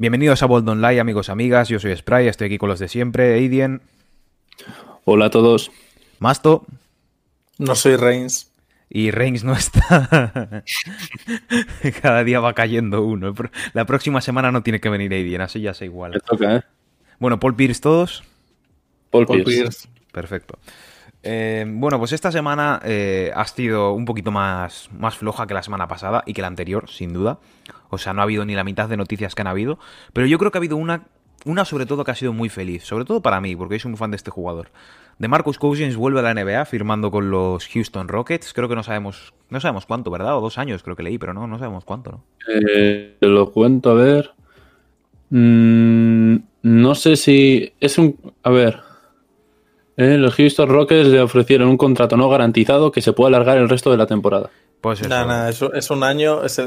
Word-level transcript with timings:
Bienvenidos 0.00 0.42
a 0.42 0.46
Bold 0.46 0.66
Online, 0.66 0.98
amigos 0.98 1.28
y 1.28 1.30
amigas. 1.30 1.68
Yo 1.68 1.78
soy 1.78 1.94
Spray, 1.94 2.26
estoy 2.26 2.46
aquí 2.46 2.56
con 2.56 2.70
los 2.70 2.78
de 2.78 2.88
siempre. 2.88 3.34
Aidien. 3.34 3.82
Hola 5.04 5.26
a 5.26 5.30
todos. 5.30 5.70
Masto. 6.18 6.64
No 7.58 7.74
soy 7.74 7.96
Reigns. 7.96 8.50
Y 8.88 9.10
Reigns 9.10 9.44
no 9.44 9.52
está. 9.52 10.64
Cada 12.00 12.24
día 12.24 12.40
va 12.40 12.54
cayendo 12.54 13.02
uno. 13.02 13.34
La 13.74 13.84
próxima 13.84 14.22
semana 14.22 14.50
no 14.50 14.62
tiene 14.62 14.80
que 14.80 14.88
venir 14.88 15.12
Aidien, 15.12 15.42
así 15.42 15.60
ya 15.60 15.74
sé 15.74 15.84
igual. 15.84 16.12
Me 16.12 16.20
toca, 16.20 16.56
¿eh? 16.56 16.62
Bueno, 17.18 17.38
Paul 17.38 17.54
Pierce 17.54 17.82
todos. 17.82 18.24
Paul, 19.10 19.26
Pierce. 19.26 19.86
Perfecto. 20.12 20.58
Eh, 21.22 21.66
bueno, 21.68 21.98
pues 21.98 22.12
esta 22.12 22.32
semana 22.32 22.80
eh, 22.84 23.32
ha 23.34 23.44
sido 23.44 23.92
un 23.92 24.06
poquito 24.06 24.30
más, 24.30 24.88
más 24.98 25.18
floja 25.18 25.46
que 25.46 25.52
la 25.52 25.62
semana 25.62 25.88
pasada 25.88 26.22
y 26.24 26.32
que 26.32 26.40
la 26.40 26.48
anterior, 26.48 26.88
sin 26.88 27.12
duda. 27.12 27.38
O 27.90 27.98
sea, 27.98 28.12
no 28.12 28.20
ha 28.20 28.24
habido 28.24 28.44
ni 28.44 28.54
la 28.54 28.64
mitad 28.64 28.88
de 28.88 28.96
noticias 28.96 29.34
que 29.34 29.42
han 29.42 29.48
habido. 29.48 29.78
Pero 30.12 30.26
yo 30.26 30.38
creo 30.38 30.50
que 30.50 30.58
ha 30.58 30.60
habido 30.60 30.76
una, 30.76 31.08
una 31.44 31.64
sobre 31.64 31.86
todo 31.86 32.04
que 32.04 32.12
ha 32.12 32.14
sido 32.14 32.32
muy 32.32 32.48
feliz. 32.48 32.84
Sobre 32.84 33.04
todo 33.04 33.20
para 33.20 33.40
mí, 33.40 33.54
porque 33.56 33.78
soy 33.78 33.90
un 33.90 33.96
fan 33.96 34.10
de 34.10 34.16
este 34.16 34.30
jugador. 34.30 34.68
De 35.18 35.28
Marcus 35.28 35.58
Cousins 35.58 35.96
vuelve 35.96 36.20
a 36.20 36.22
la 36.22 36.32
NBA 36.32 36.64
firmando 36.64 37.10
con 37.10 37.30
los 37.30 37.68
Houston 37.68 38.08
Rockets. 38.08 38.54
Creo 38.54 38.68
que 38.68 38.74
no 38.74 38.82
sabemos, 38.82 39.34
no 39.50 39.60
sabemos 39.60 39.84
cuánto, 39.84 40.10
¿verdad? 40.10 40.36
O 40.38 40.40
dos 40.40 40.56
años 40.56 40.82
creo 40.82 40.96
que 40.96 41.02
leí, 41.02 41.18
pero 41.18 41.34
no, 41.34 41.46
no 41.46 41.58
sabemos 41.58 41.84
cuánto, 41.84 42.12
¿no? 42.12 42.24
Eh, 42.48 43.16
lo 43.20 43.50
cuento, 43.52 43.90
a 43.90 43.94
ver. 43.94 44.30
Mm, 45.28 46.36
no 46.62 46.94
sé 46.94 47.16
si 47.16 47.72
es 47.80 47.98
un... 47.98 48.16
A 48.42 48.50
ver, 48.50 48.80
eh, 49.96 50.16
los 50.16 50.34
Houston 50.36 50.70
Rockets 50.70 51.08
le 51.08 51.20
ofrecieron 51.20 51.68
un 51.68 51.76
contrato 51.76 52.16
no 52.16 52.30
garantizado 52.30 52.90
que 52.90 53.02
se 53.02 53.12
puede 53.12 53.28
alargar 53.28 53.58
el 53.58 53.68
resto 53.68 53.90
de 53.90 53.98
la 53.98 54.06
temporada. 54.06 54.48
Pues 54.80 55.02
eso. 55.02 55.74
Es, 55.74 55.90
un 55.90 56.02
año, 56.02 56.42
es 56.42 56.58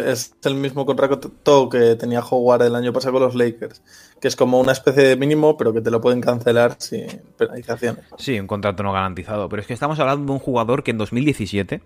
el, 0.44 0.56
mismo 0.56 0.86
contrato 0.86 1.70
que 1.70 1.96
tenía 1.96 2.20
Howard 2.20 2.62
el 2.62 2.76
año 2.76 2.94
pasado 2.94 3.14
con 3.14 3.24
los 3.24 3.34
Lakers, 3.34 3.82
que 4.22 4.28
es 4.28 4.36
como 4.36 4.60
una 4.60 4.72
especie 4.72 5.02
de 5.02 5.16
mínimo, 5.16 5.58
pero 5.58 5.74
que 5.74 5.82
te 5.82 5.90
lo 5.90 6.00
pueden 6.00 6.22
cancelar 6.22 6.76
sin 6.78 7.08
penalizaciones. 7.38 8.06
Sí, 8.20 8.40
un 8.40 8.46
contrato 8.46 8.84
no 8.84 8.94
garantizado, 8.94 9.50
pero 9.50 9.62
es 9.62 9.68
que 9.68 9.74
estamos 9.74 10.00
hablando 10.00 10.26
de 10.28 10.32
un 10.32 10.40
jugador 10.40 10.84
que 10.84 10.92
en 10.92 11.00
2017 11.00 11.82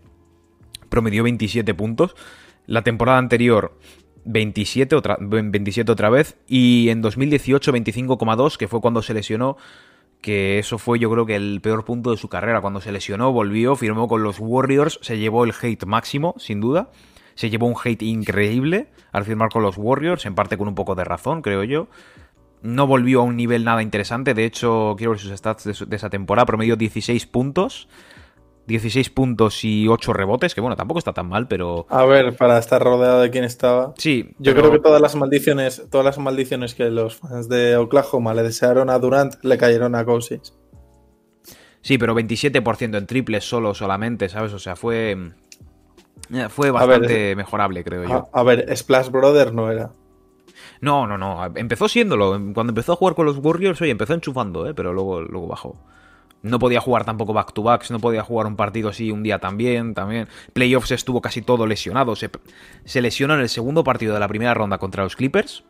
promedió 0.89 1.23
27 1.23 1.73
puntos, 1.73 2.15
la 2.65 2.81
temporada 2.81 3.19
anterior 3.19 3.77
27 4.25 4.95
otra, 4.95 5.17
27 5.21 5.89
otra 5.89 6.09
vez 6.09 6.35
y 6.45 6.89
en 6.89 7.01
2018 7.01 7.71
25,2, 7.71 8.57
que 8.57 8.67
fue 8.67 8.81
cuando 8.81 9.01
se 9.01 9.13
lesionó 9.13 9.55
que 10.21 10.59
eso 10.59 10.77
fue 10.77 10.99
yo 10.99 11.09
creo 11.11 11.25
que 11.25 11.35
el 11.35 11.59
peor 11.61 11.85
punto 11.85 12.11
de 12.11 12.17
su 12.17 12.29
carrera. 12.29 12.61
Cuando 12.61 12.81
se 12.81 12.91
lesionó, 12.91 13.31
volvió, 13.31 13.75
firmó 13.75 14.07
con 14.07 14.23
los 14.23 14.37
Warriors, 14.39 14.99
se 15.01 15.17
llevó 15.17 15.43
el 15.43 15.53
hate 15.59 15.85
máximo, 15.85 16.35
sin 16.37 16.59
duda. 16.59 16.89
Se 17.35 17.49
llevó 17.49 17.67
un 17.67 17.75
hate 17.81 18.01
increíble 18.03 18.89
al 19.11 19.23
firmar 19.23 19.49
con 19.49 19.61
los 19.61 19.77
Warriors, 19.77 20.25
en 20.25 20.35
parte 20.35 20.57
con 20.57 20.67
un 20.67 20.75
poco 20.75 20.95
de 20.95 21.03
razón, 21.03 21.41
creo 21.41 21.63
yo. 21.63 21.87
No 22.61 22.87
volvió 22.87 23.21
a 23.21 23.23
un 23.23 23.35
nivel 23.35 23.63
nada 23.63 23.83
interesante, 23.83 24.33
de 24.33 24.45
hecho, 24.45 24.95
quiero 24.97 25.11
ver 25.11 25.19
sus 25.19 25.31
stats 25.37 25.63
de, 25.63 25.85
de 25.85 25.95
esa 25.95 26.09
temporada, 26.09 26.47
promedio 26.47 26.75
16 26.75 27.27
puntos, 27.27 27.87
16 28.67 29.09
puntos 29.11 29.63
y 29.63 29.87
8 29.87 30.13
rebotes, 30.13 30.53
que 30.53 30.61
bueno, 30.61 30.75
tampoco 30.75 30.99
está 30.99 31.13
tan 31.13 31.29
mal, 31.29 31.47
pero... 31.47 31.85
A 31.89 32.05
ver, 32.05 32.35
para 32.35 32.57
estar 32.57 32.83
rodeado 32.83 33.21
de 33.21 33.31
quien 33.31 33.45
estaba. 33.45 33.93
Sí. 33.97 34.35
Yo 34.39 34.53
creo 34.53 34.71
que 34.71 34.79
todas 34.79 35.01
las 35.01 35.15
maldiciones, 35.15 35.87
todas 35.89 36.05
las 36.05 36.17
maldiciones 36.17 36.75
que 36.75 36.89
los 36.89 37.15
fans 37.15 37.47
de 37.47 37.77
Oklahoma 37.77 38.33
le 38.33 38.43
desearon 38.43 38.89
a 38.89 38.99
Durant 38.99 39.35
le 39.43 39.57
cayeron 39.57 39.95
a 39.95 40.03
Cousins. 40.03 40.53
Sí, 41.81 41.97
pero 41.97 42.13
27% 42.13 42.97
en 42.97 43.07
triples 43.07 43.45
solo 43.45 43.73
solamente, 43.73 44.27
¿sabes? 44.27 44.51
O 44.51 44.59
sea, 44.59 44.75
fue... 44.75 45.31
Eh, 46.33 46.49
fue 46.49 46.69
bastante 46.69 47.37
mejorable, 47.37 47.85
creo 47.85 48.03
yo. 48.03 48.29
A, 48.33 48.43
ver, 48.43 48.75
Splash 48.75 49.09
Brother 49.09 49.53
no 49.53 49.71
era. 49.71 49.91
No, 50.81 51.07
no, 51.07 51.17
no. 51.17 51.45
Empezó 51.55 51.87
siéndolo. 51.87 52.31
Cuando 52.53 52.71
empezó 52.71 52.91
a 52.91 52.95
jugar 52.97 53.15
con 53.15 53.25
los 53.25 53.37
Warriors, 53.37 53.81
oye, 53.81 53.91
empezó 53.91 54.13
enchufando, 54.13 54.67
¿eh? 54.67 54.73
Pero 54.73 54.91
luego, 54.91 55.21
luego 55.21 55.47
bajó. 55.47 55.77
No 56.43 56.59
podía 56.59 56.79
jugar 56.79 57.03
tampoco 57.03 57.33
back-to-backs, 57.33 57.91
no 57.91 57.99
podía 57.99 58.21
jugar 58.21 58.47
un 58.47 58.55
partido 58.55 58.89
así 58.89 59.11
un 59.11 59.23
día 59.23 59.39
también, 59.39 59.93
también. 59.93 60.27
Playoffs 60.53 60.91
estuvo 60.91 61.21
casi 61.21 61.41
todo 61.41 61.65
lesionado. 61.65 62.15
Se, 62.15 63.01
lesionó 63.01 63.33
en 63.33 63.41
el 63.41 63.49
segundo 63.49 63.83
partido 63.83 64.13
de 64.13 64.19
la 64.19 64.27
primera 64.27 64.53
ronda 64.53 64.77
contra 64.77 65.03
los 65.03 65.15
Clippers, 65.15 65.63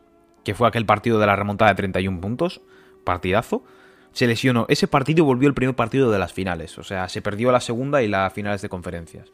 que 0.43 0.53
fue 0.53 0.67
aquel 0.67 0.85
partido 0.85 1.19
de 1.19 1.25
la 1.25 1.35
remontada 1.35 1.71
de 1.71 1.75
31 1.75 2.19
puntos, 2.19 2.61
partidazo. 3.05 3.63
Se 4.11 4.27
lesionó 4.27 4.65
ese 4.67 4.87
partido 4.87 5.23
volvió 5.23 5.47
el 5.47 5.53
primer 5.53 5.75
partido 5.75 6.11
de 6.11 6.19
las 6.19 6.33
finales. 6.33 6.77
O 6.77 6.83
sea, 6.83 7.07
se 7.07 7.21
perdió 7.21 7.51
la 7.51 7.61
segunda 7.61 8.01
y 8.01 8.07
las 8.07 8.33
finales 8.33 8.61
de 8.61 8.69
conferencias. 8.69 9.31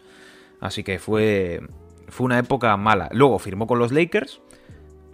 Así 0.59 0.84
que 0.84 1.00
fue, 1.00 1.62
fue 2.09 2.25
una 2.25 2.38
época 2.38 2.75
mala. 2.78 3.09
Luego 3.12 3.40
firmó 3.40 3.66
con 3.66 3.79
los 3.79 3.91
Lakers. 3.91 4.40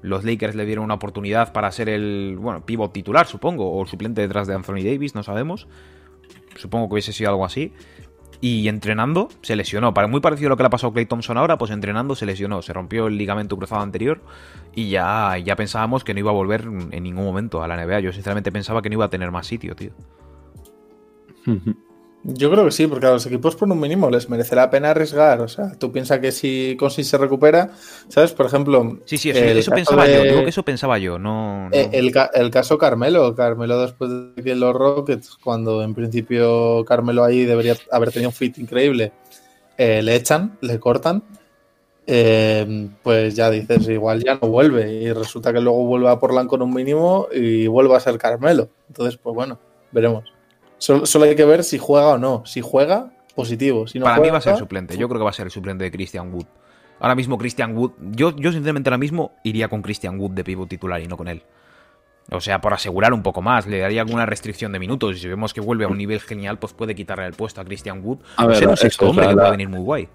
Los 0.02 0.24
Lakers 0.24 0.56
le 0.56 0.66
dieron 0.66 0.86
una 0.86 0.94
oportunidad 0.96 1.54
para 1.54 1.72
ser 1.72 1.90
el, 1.90 2.38
bueno, 2.40 2.66
pivot 2.66 2.94
titular, 2.94 3.26
supongo, 3.28 3.70
o 3.70 3.82
el 3.82 3.88
suplente 3.88 4.22
detrás 4.22 4.48
de 4.48 4.56
Anthony 4.56 4.84
Davis, 4.84 5.14
no 5.14 5.24
sabemos 5.24 5.68
supongo 6.56 6.88
que 6.88 6.94
hubiese 6.94 7.14
sido 7.14 7.30
algo 7.30 7.46
así. 7.46 7.74
Y 8.42 8.70
entrenando 8.70 9.28
se 9.42 9.56
lesionó. 9.58 9.94
Muy 10.08 10.22
parecido 10.22 10.48
a 10.48 10.50
lo 10.52 10.58
que 10.58 10.64
le 10.64 10.68
ha 10.68 10.70
pasado 10.70 10.92
a 10.92 10.94
Clay 10.94 11.06
Thompson 11.06 11.38
ahora, 11.38 11.58
pues 11.58 11.72
entrenando 11.72 12.16
se 12.16 12.26
lesionó. 12.26 12.62
Se 12.62 12.72
rompió 12.72 13.08
el 13.08 13.18
ligamento 13.18 13.58
cruzado 13.58 13.82
anterior 13.82 14.22
y 14.74 14.90
ya, 14.90 15.38
ya 15.38 15.58
pensábamos 15.58 16.06
que 16.06 16.14
no 16.14 16.22
iba 16.22 16.32
a 16.32 16.34
volver 16.34 16.62
en 16.62 17.04
ningún 17.04 17.26
momento 17.26 17.62
a 17.62 17.68
la 17.68 17.76
NBA. 17.84 18.00
Yo 18.00 18.14
sinceramente 18.14 18.52
pensaba 18.52 18.82
que 18.82 18.90
no 18.90 18.94
iba 18.94 19.06
a 19.06 19.10
tener 19.10 19.32
más 19.32 19.46
sitio, 19.46 19.76
tío. 19.76 19.92
Yo 22.24 22.52
creo 22.52 22.66
que 22.66 22.72
sí, 22.72 22.86
porque 22.86 23.06
a 23.06 23.12
los 23.12 23.26
equipos 23.26 23.56
por 23.56 23.72
un 23.72 23.80
mínimo 23.80 24.10
les 24.10 24.30
merece 24.30 24.54
la 24.54 24.70
pena 24.70 24.92
arriesgar. 24.92 25.40
O 25.40 25.48
sea, 25.48 25.72
tú 25.80 25.92
piensas 25.92 26.20
que 26.20 26.34
si 26.34 26.76
Consi 26.78 27.06
se 27.06 27.18
recupera, 27.18 27.72
¿sabes? 28.10 28.34
Por 28.34 28.46
ejemplo. 28.46 29.00
Sí, 29.06 29.18
sí, 29.18 29.30
eso, 29.30 29.72
pensaba 29.72 30.06
yo. 30.06 30.24
Digo 30.24 30.44
que 30.44 30.50
eso 30.50 30.64
pensaba 30.64 30.98
yo. 30.98 31.18
No, 31.18 31.70
eh, 31.72 31.90
El, 31.94 32.52
caso 32.52 32.78
Carmelo. 32.78 33.34
Carmelo, 33.36 33.82
después 33.82 34.12
de 34.36 34.44
que 34.44 34.54
los 34.54 34.76
Rockets, 34.76 35.38
cuando 35.42 35.82
en 35.82 35.96
principio 35.96 36.84
Carmelo 36.86 37.24
ahí 37.24 37.46
debería 37.46 37.78
haber 37.90 38.12
tenido 38.12 38.30
un 38.30 38.36
fit 38.36 38.58
increíble, 38.58 39.14
eh, 39.78 40.02
le 40.02 40.16
echan, 40.16 40.58
le 40.60 40.78
cortan. 40.78 41.24
Eh, 42.06 42.90
pues 43.02 43.36
ya 43.36 43.50
dices, 43.50 43.88
igual 43.88 44.22
ya 44.22 44.38
no 44.42 44.50
vuelve. 44.50 44.92
Y 44.92 45.14
resulta 45.14 45.54
que 45.54 45.62
luego 45.62 45.86
vuelve 45.86 46.10
a 46.10 46.20
Portland 46.20 46.50
con 46.50 46.62
un 46.62 46.74
mínimo 46.74 47.28
y 47.32 47.68
vuelve 47.68 47.96
a 47.96 48.00
ser 48.02 48.18
Carmelo. 48.18 48.68
Entonces, 48.90 49.18
pues 49.18 49.34
bueno, 49.34 49.58
veremos. 49.94 50.39
Solo, 50.80 51.26
hay 51.26 51.36
que 51.36 51.46
ver 51.46 51.64
si 51.64 51.78
juega 51.78 52.08
o 52.08 52.18
no. 52.18 52.44
Si 52.46 52.62
juega, 52.62 53.12
positivo. 53.36 53.88
Si 53.88 54.00
no 54.00 54.06
Para 54.06 54.20
mí 54.20 54.30
va 54.30 54.40
a 54.40 54.42
ser 54.42 54.58
suplente. 54.58 54.98
Yo 54.98 55.08
creo 55.08 55.20
que 55.20 55.24
va 55.24 55.30
a 55.30 55.34
ser 55.34 55.46
el 55.46 55.52
suplente 55.52 55.84
de 55.84 55.92
Christian 55.92 56.34
Wood. 56.34 56.46
Ahora 57.00 57.16
mismo 57.16 57.38
Christian 57.38 57.78
Wood, 57.78 57.92
yo, 58.12 58.36
yo 58.36 58.52
sinceramente 58.52 58.90
ahora 58.90 58.98
mismo 58.98 59.34
iría 59.44 59.70
con 59.70 59.82
Christian 59.82 60.20
Wood 60.20 60.32
de 60.32 60.44
pivot 60.44 60.68
titular 60.68 61.02
y 61.02 61.08
no 61.08 61.16
con 61.16 61.28
él. 61.28 61.44
O 62.32 62.42
sea, 62.42 62.62
por 62.62 62.74
asegurar 62.74 63.14
un 63.14 63.24
poco 63.24 63.42
más, 63.42 63.66
le 63.68 63.80
daría 63.80 64.02
alguna 64.02 64.26
restricción 64.26 64.72
de 64.72 64.80
minutos. 64.80 65.16
Y 65.16 65.20
si 65.20 65.28
vemos 65.28 65.54
que 65.54 65.62
vuelve 65.62 65.86
a 65.86 65.88
un 65.88 65.98
nivel 65.98 66.20
genial, 66.20 66.60
pues 66.60 66.74
puede 66.74 66.94
quitarle 66.96 67.26
el 67.26 67.34
puesto 67.34 67.62
a 67.62 67.66
Christian 67.66 68.02
Wood. 68.04 68.20
A 68.36 68.46
ver, 68.46 68.68
hombre 68.68 69.28
que 69.28 69.36
puede 69.36 69.52
venir 69.52 69.70
muy 69.70 69.80
guay. 69.80 70.10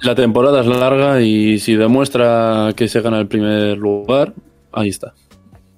La 0.00 0.14
temporada 0.14 0.60
es 0.60 0.66
larga 0.66 1.20
y 1.20 1.58
si 1.58 1.76
demuestra 1.76 2.72
que 2.74 2.88
se 2.88 3.00
gana 3.02 3.20
el 3.20 3.28
primer 3.28 3.76
lugar, 3.76 4.32
ahí 4.72 4.88
está. 4.88 5.12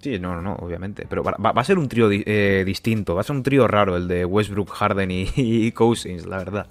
Sí, 0.02 0.18
no, 0.18 0.42
no, 0.42 0.54
obviamente. 0.56 1.06
Pero 1.08 1.22
va, 1.22 1.52
a 1.54 1.64
ser 1.64 1.78
un 1.78 1.88
trío 1.88 2.08
eh, 2.10 2.64
distinto, 2.66 3.14
va 3.14 3.20
a 3.20 3.24
ser 3.24 3.36
un 3.36 3.44
trío 3.44 3.68
raro 3.68 3.96
el 3.96 4.08
de 4.08 4.24
Westbrook, 4.24 4.70
Harden 4.70 5.08
y, 5.36 5.70
Cousins, 5.70 6.26
la 6.26 6.38
verdad. 6.38 6.66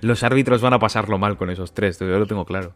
Los 0.00 0.24
árbitros 0.24 0.60
van 0.60 0.72
a 0.72 0.80
pasarlo 0.80 1.16
mal 1.16 1.36
con 1.36 1.48
esos 1.48 1.72
tres, 1.72 2.00
yo 2.00 2.06
lo 2.06 2.26
tengo 2.26 2.44
claro. 2.44 2.74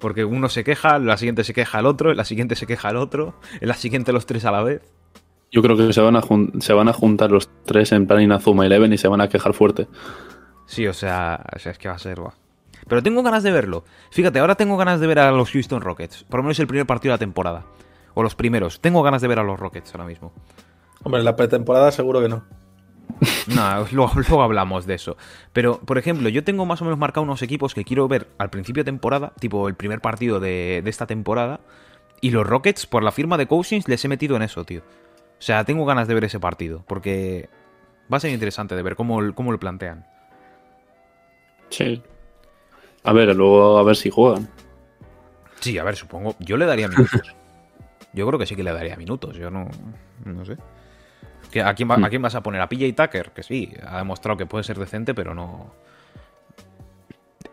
Porque 0.00 0.24
uno 0.24 0.48
se 0.48 0.64
queja, 0.64 0.98
la 0.98 1.16
siguiente 1.16 1.44
se 1.44 1.54
queja 1.54 1.78
el 1.78 1.86
otro, 1.86 2.12
la 2.12 2.24
siguiente 2.24 2.56
se 2.56 2.66
queja 2.66 2.90
el 2.90 2.96
otro, 2.96 3.38
en 3.60 3.68
la 3.68 3.74
siguiente 3.74 4.12
los 4.12 4.26
tres 4.26 4.44
a 4.44 4.50
la 4.50 4.64
vez. 4.64 4.82
Yo 5.52 5.62
creo 5.62 5.76
que 5.76 5.92
se 5.92 6.00
van 6.00 6.16
a, 6.16 6.22
se 6.58 6.72
van 6.72 6.88
a 6.88 6.92
juntar 6.92 7.30
los 7.30 7.48
tres 7.64 7.92
en 7.92 8.08
plan 8.08 8.20
Inazuma 8.20 8.66
Eleven 8.66 8.92
y 8.92 8.98
se 8.98 9.06
van 9.06 9.20
a 9.20 9.28
quejar 9.28 9.52
fuerte. 9.52 9.86
Sí, 10.66 10.88
o 10.88 10.92
sea, 10.92 11.44
es 11.54 11.78
que 11.78 11.88
va 11.88 11.94
a 11.94 11.98
ser... 11.98 12.20
Va. 12.20 12.34
Pero 12.88 13.02
tengo 13.02 13.22
ganas 13.22 13.44
de 13.44 13.52
verlo. 13.52 13.84
Fíjate, 14.10 14.40
ahora 14.40 14.56
tengo 14.56 14.76
ganas 14.76 14.98
de 14.98 15.06
ver 15.06 15.20
a 15.20 15.30
los 15.30 15.50
Houston 15.50 15.80
Rockets. 15.80 16.24
Por 16.24 16.38
lo 16.38 16.44
menos 16.44 16.58
el 16.58 16.66
primer 16.66 16.86
partido 16.86 17.12
de 17.12 17.14
la 17.14 17.18
temporada. 17.18 17.64
O 18.14 18.22
los 18.22 18.34
primeros. 18.34 18.80
Tengo 18.80 19.02
ganas 19.02 19.22
de 19.22 19.28
ver 19.28 19.38
a 19.38 19.44
los 19.44 19.58
Rockets 19.58 19.94
ahora 19.94 20.06
mismo. 20.06 20.32
Hombre, 21.02 21.20
en 21.20 21.24
la 21.24 21.36
pretemporada 21.36 21.92
seguro 21.92 22.20
que 22.20 22.28
no. 22.28 22.44
No, 23.54 23.86
luego, 23.92 24.42
hablamos 24.42 24.86
de 24.86 24.94
eso. 24.94 25.16
Pero, 25.52 25.80
por 25.80 25.98
ejemplo, 25.98 26.28
yo 26.28 26.44
tengo 26.44 26.66
más 26.66 26.80
o 26.80 26.84
menos 26.84 26.98
marcado 26.98 27.24
unos 27.24 27.42
equipos 27.42 27.74
que 27.74 27.84
quiero 27.84 28.08
ver 28.08 28.28
al 28.38 28.50
principio 28.50 28.82
de 28.82 28.90
temporada, 28.90 29.32
tipo 29.38 29.68
el 29.68 29.74
primer 29.74 30.00
partido 30.00 30.40
de, 30.40 30.82
esta 30.86 31.06
temporada. 31.06 31.60
Y 32.20 32.30
los 32.30 32.46
Rockets, 32.46 32.86
por 32.86 33.02
la 33.02 33.12
firma 33.12 33.38
de 33.38 33.46
Cousins, 33.46 33.88
les 33.88 34.04
he 34.04 34.08
metido 34.08 34.36
en 34.36 34.42
eso, 34.42 34.64
tío. 34.64 34.80
O 34.80 35.42
sea, 35.42 35.64
tengo 35.64 35.86
ganas 35.86 36.06
de 36.06 36.14
ver 36.14 36.24
ese 36.24 36.38
partido, 36.38 36.84
porque 36.86 37.48
va 38.12 38.18
a 38.18 38.20
ser 38.20 38.30
interesante 38.30 38.74
de 38.74 38.82
ver 38.82 38.94
cómo, 38.94 39.20
cómo 39.34 39.52
lo 39.52 39.58
plantean. 39.58 40.06
Sí. 41.70 42.02
A 43.04 43.12
ver, 43.12 43.34
luego 43.34 43.78
a 43.78 43.82
ver 43.82 43.96
si 43.96 44.10
juegan. 44.10 44.48
Sí, 45.60 45.78
a 45.78 45.84
ver, 45.84 45.96
supongo. 45.96 46.36
Yo 46.40 46.56
le 46.56 46.66
daría 46.66 46.88
minutos. 46.88 47.34
Yo 48.12 48.26
creo 48.26 48.38
que 48.38 48.46
sí 48.46 48.56
que 48.56 48.62
le 48.62 48.72
daría 48.72 48.96
minutos. 48.96 49.36
Yo 49.36 49.50
no, 49.50 49.68
no 50.24 50.44
sé. 50.44 50.56
¿A 51.62 51.74
quién, 51.74 51.88
hmm. 51.88 52.04
¿A 52.04 52.08
quién 52.08 52.22
vas 52.22 52.34
a 52.34 52.42
poner? 52.42 52.60
¿A 52.60 52.68
PJ 52.68 52.92
Tucker? 52.92 53.30
Que 53.30 53.42
sí, 53.42 53.72
ha 53.86 53.98
demostrado 53.98 54.36
que 54.36 54.46
puede 54.46 54.64
ser 54.64 54.78
decente, 54.78 55.14
pero 55.14 55.34
no. 55.34 55.72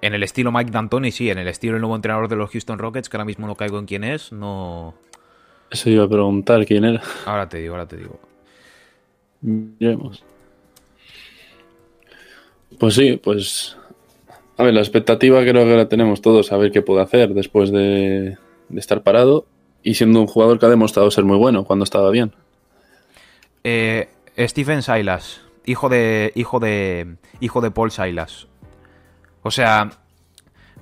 En 0.02 0.14
el 0.14 0.24
estilo 0.24 0.52
Mike 0.52 0.72
D'Antoni, 0.72 1.12
sí. 1.12 1.30
En 1.30 1.38
el 1.38 1.48
estilo 1.48 1.76
el 1.76 1.82
nuevo 1.82 1.96
entrenador 1.96 2.28
de 2.28 2.36
los 2.36 2.52
Houston 2.52 2.80
Rockets, 2.80 3.10
que 3.10 3.18
ahora 3.18 3.26
mismo 3.26 3.48
no 3.48 3.56
caigo 3.56 3.80
en 3.80 3.86
quién 3.86 4.04
es, 4.04 4.32
no. 4.32 4.96
Eso 5.70 5.90
iba 5.90 6.06
a 6.06 6.10
preguntar 6.10 6.66
quién 6.66 6.86
era. 6.86 7.02
Ahora 7.26 7.50
te 7.50 7.58
digo, 7.58 7.74
ahora 7.74 7.88
te 7.88 7.98
digo. 7.98 8.20
Miremos. 9.42 10.24
Pues 12.80 12.94
sí, 12.94 13.20
pues. 13.22 13.78
A 14.58 14.64
ver, 14.64 14.74
la 14.74 14.82
expectativa 14.82 15.42
creo 15.42 15.66
que 15.66 15.76
la 15.76 15.88
tenemos 15.88 16.22
todos 16.22 16.52
a 16.52 16.58
ver 16.58 16.72
qué 16.72 16.82
puede 16.82 17.02
hacer 17.02 17.34
después 17.34 17.72
de, 17.72 18.38
de 18.70 18.80
estar 18.80 19.04
parado 19.04 19.46
y 19.84 19.94
siendo 19.94 20.22
un 20.22 20.28
jugador 20.28 20.60
que 20.60 20.66
ha 20.66 20.70
demostrado 20.70 21.10
ser 21.12 21.24
muy 21.24 21.38
bueno 21.38 21.64
cuando 21.64 21.84
estaba 21.84 22.10
bien. 22.12 22.34
Eh, 23.64 24.10
Stephen 24.38 24.82
Silas, 24.82 25.42
hijo 25.66 25.90
de, 25.90 26.32
hijo 26.36 26.60
de, 26.60 27.16
hijo 27.40 27.62
de 27.62 27.72
Paul 27.72 27.92
Silas. 27.92 28.48
O 29.44 29.52
sea, 29.52 29.90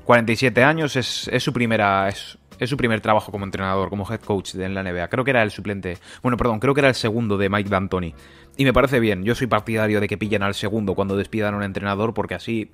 47 0.05 0.63
años 0.63 0.95
es, 0.95 1.27
es 1.27 1.43
su 1.43 1.53
primera, 1.53 2.09
es, 2.09 2.37
es 2.59 2.69
su 2.69 2.77
primer 2.77 3.01
trabajo 3.01 3.31
como 3.31 3.45
entrenador, 3.45 3.89
como 3.89 4.09
head 4.09 4.21
coach 4.21 4.55
en 4.55 4.73
la 4.73 4.83
NBA. 4.83 5.07
Creo 5.07 5.23
que 5.23 5.31
era 5.31 5.43
el 5.43 5.51
suplente. 5.51 5.97
Bueno, 6.21 6.37
perdón, 6.37 6.59
creo 6.59 6.73
que 6.73 6.81
era 6.81 6.89
el 6.89 6.95
segundo 6.95 7.37
de 7.37 7.49
Mike 7.49 7.69
D'Antoni. 7.69 8.13
Y 8.57 8.65
me 8.65 8.73
parece 8.73 8.99
bien. 8.99 9.23
Yo 9.23 9.35
soy 9.35 9.47
partidario 9.47 9.99
de 9.99 10.07
que 10.07 10.17
pillen 10.17 10.43
al 10.43 10.53
segundo 10.53 10.95
cuando 10.95 11.17
despidan 11.17 11.53
a 11.53 11.57
un 11.57 11.63
entrenador, 11.63 12.13
porque 12.13 12.35
así. 12.35 12.71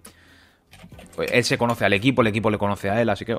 pues, 1.15 1.31
él 1.31 1.44
se 1.44 1.57
conoce 1.57 1.85
al 1.85 1.94
equipo, 1.94 2.21
el 2.21 2.27
equipo 2.27 2.50
le 2.50 2.57
conoce 2.57 2.89
a 2.89 3.01
él, 3.01 3.09
así 3.09 3.25
que. 3.25 3.38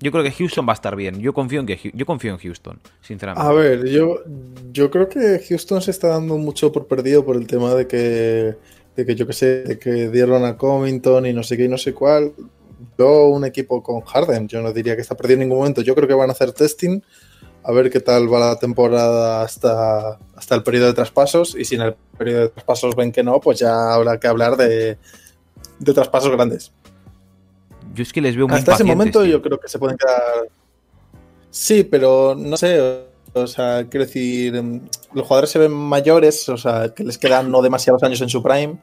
Yo 0.00 0.10
creo 0.12 0.24
que 0.24 0.32
Houston 0.32 0.66
va 0.66 0.72
a 0.72 0.74
estar 0.74 0.96
bien. 0.96 1.20
Yo 1.20 1.32
confío 1.32 1.60
en 1.60 1.66
que 1.66 1.78
yo 1.94 2.06
confío 2.06 2.32
en 2.32 2.38
Houston, 2.38 2.80
sinceramente. 3.00 3.48
A 3.48 3.52
ver, 3.52 3.86
yo, 3.88 4.20
yo 4.72 4.90
creo 4.90 5.08
que 5.08 5.42
Houston 5.48 5.80
se 5.80 5.90
está 5.90 6.08
dando 6.08 6.36
mucho 6.36 6.72
por 6.72 6.86
perdido 6.86 7.24
por 7.24 7.36
el 7.36 7.46
tema 7.46 7.74
de 7.74 7.86
que, 7.86 8.56
de 8.96 9.06
que 9.06 9.14
yo 9.14 9.26
que 9.26 9.32
sé, 9.32 9.62
de 9.62 9.78
que 9.78 10.08
dieron 10.10 10.44
a 10.44 10.56
Covington 10.56 11.26
y 11.26 11.32
no 11.32 11.42
sé 11.42 11.56
qué 11.56 11.64
y 11.64 11.68
no 11.68 11.78
sé 11.78 11.94
cuál. 11.94 12.32
Yo, 12.98 13.28
un 13.28 13.44
equipo 13.44 13.82
con 13.82 14.00
Harden, 14.02 14.48
yo 14.48 14.60
no 14.60 14.72
diría 14.72 14.94
que 14.94 15.02
está 15.02 15.16
perdido 15.16 15.34
en 15.34 15.48
ningún 15.48 15.58
momento. 15.58 15.80
Yo 15.80 15.94
creo 15.94 16.08
que 16.08 16.14
van 16.14 16.28
a 16.28 16.32
hacer 16.32 16.52
testing, 16.52 17.00
a 17.62 17.72
ver 17.72 17.90
qué 17.90 18.00
tal 18.00 18.32
va 18.32 18.40
la 18.40 18.58
temporada 18.58 19.42
hasta, 19.42 20.18
hasta 20.34 20.54
el 20.54 20.62
periodo 20.62 20.88
de 20.88 20.94
traspasos. 20.94 21.56
Y 21.58 21.64
si 21.64 21.76
en 21.76 21.82
el 21.82 21.94
periodo 22.18 22.40
de 22.40 22.48
traspasos 22.48 22.94
ven 22.96 23.12
que 23.12 23.22
no, 23.22 23.40
pues 23.40 23.60
ya 23.60 23.94
habrá 23.94 24.18
que 24.18 24.26
hablar 24.26 24.56
de, 24.56 24.98
de 25.78 25.94
traspasos 25.94 26.30
grandes. 26.30 26.72
Yo 27.94 28.02
es 28.02 28.12
que 28.12 28.20
les 28.20 28.36
veo 28.36 28.48
muy 28.48 28.58
Hasta 28.58 28.74
ese 28.74 28.84
momento 28.84 29.24
yo 29.24 29.40
creo 29.40 29.58
que 29.58 29.68
se 29.68 29.78
pueden 29.78 29.96
quedar. 29.96 30.48
Sí, 31.50 31.84
pero 31.84 32.34
no 32.36 32.56
sé. 32.56 33.06
O 33.32 33.46
sea, 33.46 33.86
quiero 33.88 34.06
decir, 34.06 34.54
em, 34.54 34.80
los 35.12 35.26
jugadores 35.26 35.50
se 35.50 35.58
ven 35.58 35.72
mayores, 35.72 36.48
o 36.48 36.56
sea, 36.56 36.94
que 36.94 37.04
les 37.04 37.18
quedan 37.18 37.50
no 37.50 37.62
demasiados 37.62 38.02
años 38.02 38.20
en 38.20 38.28
su 38.28 38.42
prime. 38.42 38.78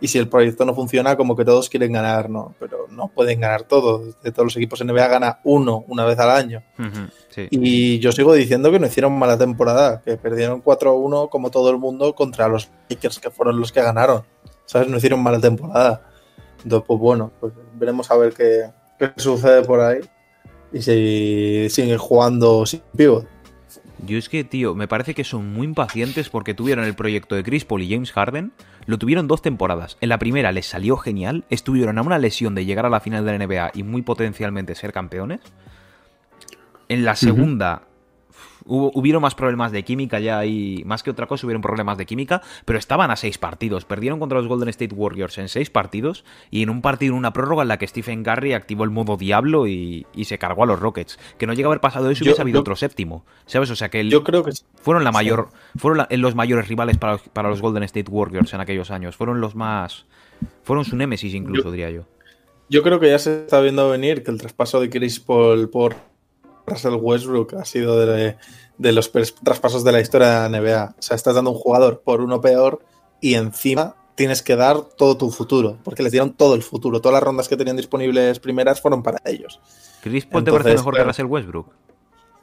Y 0.00 0.08
si 0.08 0.18
el 0.18 0.28
proyecto 0.28 0.64
no 0.64 0.74
funciona, 0.74 1.16
como 1.16 1.36
que 1.36 1.44
todos 1.44 1.68
quieren 1.68 1.92
ganar, 1.92 2.28
¿no? 2.28 2.54
Pero 2.58 2.88
no 2.90 3.08
pueden 3.08 3.40
ganar 3.40 3.62
todo. 3.62 4.04
De 4.22 4.32
todos 4.32 4.44
los 4.46 4.56
equipos 4.56 4.84
NBA 4.84 5.06
gana 5.06 5.40
uno 5.44 5.84
una 5.88 6.04
vez 6.04 6.18
al 6.18 6.30
año. 6.30 6.62
Sí. 7.30 7.46
Y 7.50 7.98
yo 8.00 8.12
sigo 8.12 8.34
diciendo 8.34 8.70
que 8.70 8.80
no 8.80 8.86
hicieron 8.86 9.16
mala 9.18 9.38
temporada, 9.38 10.02
que 10.04 10.16
perdieron 10.16 10.62
4-1 10.62 11.30
como 11.30 11.50
todo 11.50 11.70
el 11.70 11.78
mundo 11.78 12.14
contra 12.14 12.48
los 12.48 12.68
Lakers, 12.90 13.18
que 13.18 13.30
fueron 13.30 13.58
los 13.58 13.72
que 13.72 13.82
ganaron. 13.82 14.24
¿Sabes? 14.66 14.88
No 14.88 14.96
hicieron 14.96 15.22
mala 15.22 15.40
temporada. 15.40 16.02
Entonces, 16.64 16.86
pues 16.86 17.00
bueno, 17.00 17.30
pues 17.40 17.52
veremos 17.74 18.10
a 18.10 18.16
ver 18.16 18.32
qué, 18.32 18.70
qué 18.98 19.12
sucede 19.16 19.62
por 19.62 19.80
ahí. 19.80 20.00
Y 20.72 20.82
si 20.82 21.68
siguen 21.70 21.98
jugando 21.98 22.66
sin 22.66 22.82
pivot. 22.96 23.26
Yo 24.06 24.18
es 24.18 24.28
que, 24.28 24.44
tío, 24.44 24.74
me 24.74 24.88
parece 24.88 25.14
que 25.14 25.24
son 25.24 25.52
muy 25.52 25.66
impacientes 25.66 26.28
porque 26.28 26.52
tuvieron 26.52 26.84
el 26.84 26.94
proyecto 26.94 27.36
de 27.36 27.44
Chris 27.44 27.64
Paul 27.64 27.82
y 27.82 27.90
James 27.90 28.12
Harden, 28.12 28.52
lo 28.86 28.98
tuvieron 28.98 29.28
dos 29.28 29.40
temporadas. 29.40 29.96
En 30.00 30.08
la 30.08 30.18
primera 30.18 30.52
les 30.52 30.66
salió 30.66 30.96
genial, 30.96 31.44
estuvieron 31.48 31.96
a 31.98 32.02
una 32.02 32.18
lesión 32.18 32.54
de 32.54 32.64
llegar 32.64 32.86
a 32.86 32.90
la 32.90 33.00
final 33.00 33.24
de 33.24 33.38
la 33.38 33.46
NBA 33.46 33.70
y 33.74 33.82
muy 33.82 34.02
potencialmente 34.02 34.74
ser 34.74 34.92
campeones. 34.92 35.40
En 36.88 37.04
la 37.04 37.16
segunda 37.16 37.82
hubo, 38.66 38.90
hubieron 38.94 39.22
más 39.22 39.34
problemas 39.34 39.72
de 39.72 39.82
química 39.84 40.20
ya 40.20 40.44
y 40.44 40.82
más 40.84 41.02
que 41.02 41.10
otra 41.10 41.26
cosa 41.26 41.46
hubieron 41.46 41.62
problemas 41.62 41.98
de 41.98 42.06
química, 42.06 42.42
pero 42.64 42.78
estaban 42.78 43.10
a 43.10 43.16
seis 43.16 43.38
partidos. 43.38 43.84
Perdieron 43.84 44.18
contra 44.18 44.38
los 44.38 44.48
Golden 44.48 44.68
State 44.68 44.94
Warriors 44.94 45.38
en 45.38 45.48
seis 45.48 45.70
partidos 45.70 46.24
y 46.50 46.62
en 46.62 46.70
un 46.70 46.82
partido 46.82 47.12
en 47.12 47.18
una 47.18 47.32
prórroga 47.32 47.62
en 47.62 47.68
la 47.68 47.78
que 47.78 47.86
Stephen 47.86 48.22
Curry 48.24 48.52
activó 48.52 48.84
el 48.84 48.90
modo 48.90 49.16
diablo 49.16 49.66
y, 49.66 50.06
y 50.14 50.24
se 50.24 50.38
cargó 50.38 50.64
a 50.64 50.66
los 50.66 50.80
Rockets. 50.80 51.18
Que 51.38 51.46
no 51.46 51.52
llega 51.54 51.68
a 51.68 51.70
haber 51.70 51.80
pasado 51.80 52.10
eso 52.10 52.22
y 52.22 52.26
Yo- 52.26 52.30
hubiese 52.32 52.42
habido 52.42 52.56
yo- 52.56 52.60
otro 52.62 52.76
séptimo. 52.76 53.24
¿Sabes? 53.46 53.70
O 53.70 53.76
sea 53.76 53.88
que 53.90 54.00
el- 54.00 54.10
Yo 54.10 54.24
creo 54.24 54.42
que 54.44 54.52
sí. 54.52 54.64
fueron 54.76 55.04
la 55.04 55.10
Sí. 55.10 55.14
mayor 55.14 55.48
fueron 55.76 55.98
la- 55.98 56.08
los 56.10 56.34
mayores 56.34 56.68
rivales 56.68 56.96
para 56.98 57.12
los, 57.14 57.22
para 57.28 57.48
los 57.48 57.60
Golden 57.60 57.82
State 57.82 58.10
Warriors 58.10 58.52
en 58.54 58.60
aquellos 58.60 58.90
años 58.90 59.16
fueron 59.16 59.40
los 59.40 59.54
más 59.54 60.06
fueron 60.62 60.84
su 60.84 60.96
némesis 60.96 61.34
incluso 61.34 61.64
Yo- 61.64 61.70
diría 61.70 61.90
yo 61.90 62.02
Yo 62.68 62.82
creo 62.82 62.98
que 63.00 63.08
ya 63.10 63.18
se 63.18 63.42
está 63.44 63.60
viendo 63.60 63.88
venir 63.90 64.22
que 64.22 64.30
el 64.30 64.38
traspaso 64.38 64.80
de 64.80 64.88
Chris 64.90 65.20
Paul 65.20 65.68
por 65.68 65.94
Russell 66.66 66.94
Westbrook 66.94 67.54
ha 67.54 67.64
sido 67.64 67.98
de, 67.98 68.36
de 68.78 68.92
los 68.92 69.12
traspasos 69.42 69.84
de 69.84 69.92
la 69.92 70.00
historia 70.00 70.28
de 70.42 70.48
la 70.48 70.60
NBA. 70.60 70.94
O 70.98 71.02
sea, 71.02 71.16
estás 71.16 71.34
dando 71.34 71.50
un 71.50 71.58
jugador 71.58 72.02
por 72.04 72.20
uno 72.20 72.40
peor 72.40 72.80
y 73.20 73.34
encima 73.34 73.96
tienes 74.14 74.42
que 74.42 74.56
dar 74.56 74.80
todo 74.82 75.16
tu 75.16 75.30
futuro, 75.30 75.78
porque 75.82 76.02
les 76.02 76.12
dieron 76.12 76.34
todo 76.34 76.54
el 76.54 76.62
futuro. 76.62 77.00
Todas 77.00 77.14
las 77.14 77.22
rondas 77.22 77.48
que 77.48 77.56
tenían 77.56 77.76
disponibles 77.76 78.38
primeras 78.38 78.80
fueron 78.80 79.02
para 79.02 79.20
ellos. 79.24 79.60
Chris 80.02 80.26
Paul 80.26 80.44
te 80.44 80.52
parece 80.52 80.74
mejor 80.74 80.94
que 80.94 81.04
Russell 81.04 81.26
Westbrook 81.26 81.72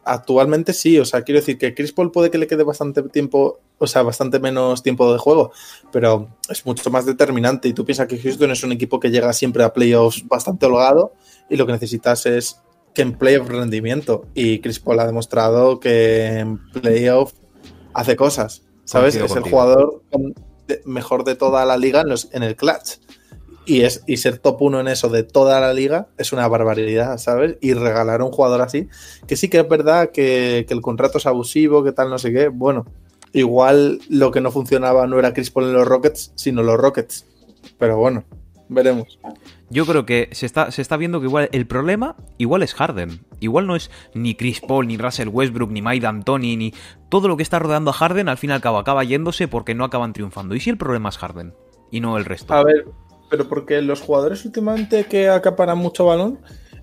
Actualmente 0.03 0.73
sí, 0.73 0.97
o 0.97 1.05
sea, 1.05 1.21
quiero 1.21 1.39
decir 1.39 1.59
que 1.59 1.75
Chris 1.75 1.93
Paul 1.93 2.11
puede 2.11 2.31
que 2.31 2.39
le 2.39 2.47
quede 2.47 2.63
bastante 2.63 3.03
tiempo, 3.03 3.59
o 3.77 3.85
sea, 3.85 4.01
bastante 4.01 4.39
menos 4.39 4.81
tiempo 4.81 5.11
de 5.13 5.19
juego, 5.19 5.51
pero 5.91 6.27
es 6.49 6.65
mucho 6.65 6.89
más 6.89 7.05
determinante. 7.05 7.67
Y 7.67 7.73
tú 7.73 7.85
piensas 7.85 8.07
que 8.07 8.17
Houston 8.17 8.49
es 8.49 8.63
un 8.63 8.71
equipo 8.71 8.99
que 8.99 9.11
llega 9.11 9.31
siempre 9.31 9.63
a 9.63 9.71
playoffs 9.71 10.27
bastante 10.27 10.65
holgado 10.65 11.13
y 11.51 11.55
lo 11.55 11.67
que 11.67 11.73
necesitas 11.73 12.25
es 12.25 12.59
que 12.93 13.01
en 13.01 13.13
playoff 13.13 13.49
rendimiento. 13.49 14.25
Y 14.33 14.59
Chris 14.59 14.79
Paul 14.79 14.99
ha 14.99 15.07
demostrado 15.07 15.79
que 15.79 16.39
en 16.39 16.57
playoff 16.71 17.33
hace 17.93 18.15
cosas, 18.15 18.63
¿sabes? 18.85 19.15
Es 19.15 19.35
el 19.35 19.43
jugador 19.43 20.01
mejor 20.85 21.23
de 21.23 21.35
toda 21.35 21.65
la 21.65 21.77
liga 21.77 22.01
en, 22.01 22.09
los, 22.09 22.29
en 22.33 22.43
el 22.43 22.55
clutch. 22.55 22.99
Y, 23.65 23.81
es, 23.81 24.03
y 24.07 24.17
ser 24.17 24.39
top 24.39 24.61
1 24.61 24.81
en 24.81 24.87
eso 24.87 25.09
de 25.09 25.23
toda 25.23 25.59
la 25.59 25.71
liga 25.71 26.07
es 26.17 26.33
una 26.33 26.47
barbaridad, 26.47 27.17
¿sabes? 27.19 27.57
Y 27.61 27.73
regalar 27.73 28.21
a 28.21 28.25
un 28.25 28.31
jugador 28.31 28.61
así, 28.61 28.87
que 29.27 29.35
sí 29.35 29.49
que 29.49 29.59
es 29.59 29.69
verdad 29.69 30.09
que, 30.11 30.65
que 30.67 30.73
el 30.73 30.81
contrato 30.81 31.19
es 31.19 31.27
abusivo, 31.27 31.83
que 31.83 31.91
tal, 31.91 32.09
no 32.09 32.17
sé 32.17 32.33
qué. 32.33 32.47
Bueno, 32.47 32.85
igual 33.33 33.99
lo 34.09 34.31
que 34.31 34.41
no 34.41 34.51
funcionaba 34.51 35.05
no 35.05 35.19
era 35.19 35.33
Chris 35.33 35.51
Paul 35.51 35.65
en 35.65 35.73
los 35.73 35.87
Rockets, 35.87 36.31
sino 36.35 36.63
los 36.63 36.77
Rockets. 36.77 37.25
Pero 37.77 37.97
bueno, 37.97 38.23
veremos. 38.67 39.19
Yo 39.71 39.85
creo 39.85 40.05
que 40.05 40.29
se 40.33 40.45
está, 40.45 40.69
se 40.71 40.81
está 40.81 40.97
viendo 40.97 41.19
que 41.19 41.27
igual 41.27 41.49
el 41.51 41.65
problema 41.65 42.15
igual 42.37 42.61
es 42.61 42.73
Harden. 42.73 43.25
Igual 43.39 43.67
no 43.67 43.75
es 43.75 43.89
ni 44.13 44.35
Chris 44.35 44.61
Paul 44.61 44.87
ni 44.87 44.97
Russell 44.97 45.29
Westbrook 45.29 45.71
ni 45.71 45.81
Mike 45.81 46.01
D'Antoni 46.01 46.57
ni 46.57 46.73
todo 47.09 47.27
lo 47.27 47.37
que 47.37 47.43
está 47.43 47.57
rodeando 47.57 47.91
a 47.91 47.93
Harden 47.93 48.29
al 48.29 48.37
fin 48.37 48.49
y 48.49 48.53
al 48.53 48.61
cabo 48.61 48.77
acaba 48.77 49.03
yéndose 49.03 49.47
porque 49.47 49.73
no 49.73 49.85
acaban 49.85 50.13
triunfando. 50.13 50.55
Y 50.55 50.59
si 50.59 50.69
el 50.69 50.77
problema 50.77 51.09
es 51.09 51.17
Harden 51.17 51.53
y 51.89 52.01
no 52.01 52.17
el 52.17 52.25
resto. 52.25 52.53
A 52.53 52.63
ver, 52.63 52.85
pero 53.29 53.47
porque 53.47 53.81
los 53.81 54.01
jugadores 54.01 54.43
últimamente 54.45 55.05
que 55.05 55.29
acaparan 55.29 55.77
mucho 55.77 56.05
balón, 56.05 56.39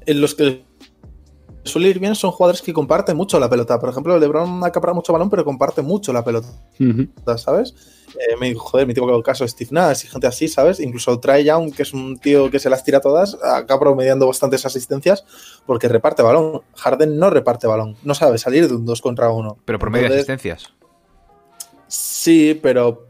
en 0.06 0.20
los 0.22 0.34
que 0.34 0.64
suele 1.64 1.88
ir 1.88 1.98
bien 1.98 2.14
son 2.14 2.30
jugadores 2.30 2.62
que 2.62 2.72
comparten 2.72 3.16
mucho 3.16 3.38
la 3.38 3.48
pelota. 3.50 3.78
Por 3.78 3.90
ejemplo, 3.90 4.18
LeBron 4.18 4.64
acapara 4.64 4.92
mucho 4.94 5.12
balón, 5.12 5.28
pero 5.30 5.44
comparte 5.44 5.82
mucho 5.82 6.12
la 6.12 6.24
pelota. 6.24 6.48
¿sabes? 7.36 7.74
Eh, 8.14 8.36
me 8.40 8.48
dijo, 8.48 8.60
joder, 8.60 8.86
mi 8.86 8.94
tipo 8.94 9.22
caso 9.22 9.44
es 9.44 9.50
Steve 9.50 9.68
Nash 9.72 10.04
y 10.04 10.08
gente 10.08 10.26
así, 10.26 10.48
¿sabes? 10.48 10.80
Incluso 10.80 11.20
Trae 11.20 11.44
Young, 11.44 11.74
que 11.74 11.82
es 11.82 11.92
un 11.92 12.18
tío 12.18 12.50
que 12.50 12.58
se 12.58 12.70
las 12.70 12.82
tira 12.82 13.00
todas, 13.00 13.36
acá 13.42 13.78
promediando 13.78 14.26
bastantes 14.26 14.64
asistencias 14.64 15.24
porque 15.66 15.88
reparte 15.88 16.22
balón. 16.22 16.62
Harden 16.76 17.18
no 17.18 17.28
reparte 17.30 17.66
balón, 17.66 17.96
no 18.02 18.14
sabe 18.14 18.38
salir 18.38 18.66
de 18.66 18.74
un 18.74 18.86
2 18.86 19.02
contra 19.02 19.30
1. 19.30 19.58
pero 19.64 19.78
por 19.78 19.90
medio 19.90 20.08
de 20.08 20.14
asistencias 20.14 20.72
Sí, 21.86 22.58
pero 22.62 23.06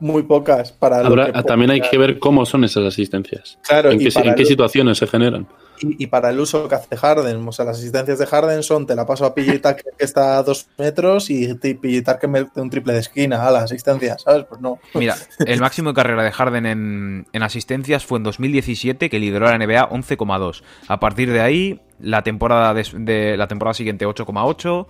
muy 0.00 0.22
pocas 0.22 0.72
para 0.72 1.02
lo 1.02 1.08
Habrá- 1.08 1.32
que 1.32 1.42
también 1.44 1.70
hay 1.70 1.80
que 1.80 1.96
ver 1.98 2.18
cómo 2.18 2.44
son 2.44 2.64
esas 2.64 2.84
asistencias. 2.84 3.58
Claro, 3.66 3.90
en 3.90 3.98
qué, 3.98 4.10
para 4.10 4.30
en 4.30 4.34
qué 4.34 4.42
el- 4.42 4.48
situaciones 4.48 4.98
se 4.98 5.06
generan. 5.06 5.46
Y, 5.80 6.02
y 6.04 6.06
para 6.08 6.30
el 6.30 6.38
uso 6.40 6.68
que 6.68 6.74
hace 6.74 6.96
Harden. 6.96 7.46
O 7.46 7.52
sea, 7.52 7.64
las 7.64 7.78
asistencias 7.78 8.18
de 8.18 8.26
Harden 8.26 8.62
son: 8.62 8.86
te 8.86 8.94
la 8.94 9.06
paso 9.06 9.24
a 9.24 9.34
PJ 9.34 9.52
Tucker 9.60 9.94
que 9.98 10.04
está 10.04 10.38
a 10.38 10.42
dos 10.42 10.68
metros 10.78 11.30
y 11.30 11.54
PJ 11.54 12.02
Tucker 12.12 12.28
mete 12.30 12.60
un 12.60 12.70
triple 12.70 12.92
de 12.92 13.00
esquina 13.00 13.46
a 13.46 13.50
la 13.50 13.60
asistencia, 13.60 14.18
¿sabes? 14.18 14.44
Pues 14.48 14.60
no. 14.60 14.78
Mira, 14.94 15.16
el 15.38 15.60
máximo 15.60 15.90
de 15.90 15.94
carrera 15.94 16.22
de 16.24 16.32
Harden 16.32 16.66
en, 16.66 17.26
en 17.32 17.42
asistencias 17.42 18.04
fue 18.04 18.18
en 18.18 18.24
2017, 18.24 19.08
que 19.10 19.18
lideró 19.18 19.46
la 19.46 19.58
NBA 19.58 19.90
11,2. 19.90 20.62
A 20.88 21.00
partir 21.00 21.32
de 21.32 21.40
ahí, 21.40 21.80
la 22.00 22.22
temporada, 22.22 22.74
de, 22.74 22.84
de- 22.98 23.36
la 23.36 23.48
temporada 23.48 23.74
siguiente 23.74 24.06
8,8 24.06 24.86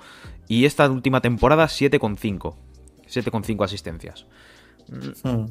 y 0.48 0.64
esta 0.64 0.88
última 0.90 1.20
temporada 1.20 1.66
7,5. 1.66 2.54
7,5 3.08 3.64
asistencias. 3.64 4.26
Hmm. 5.24 5.46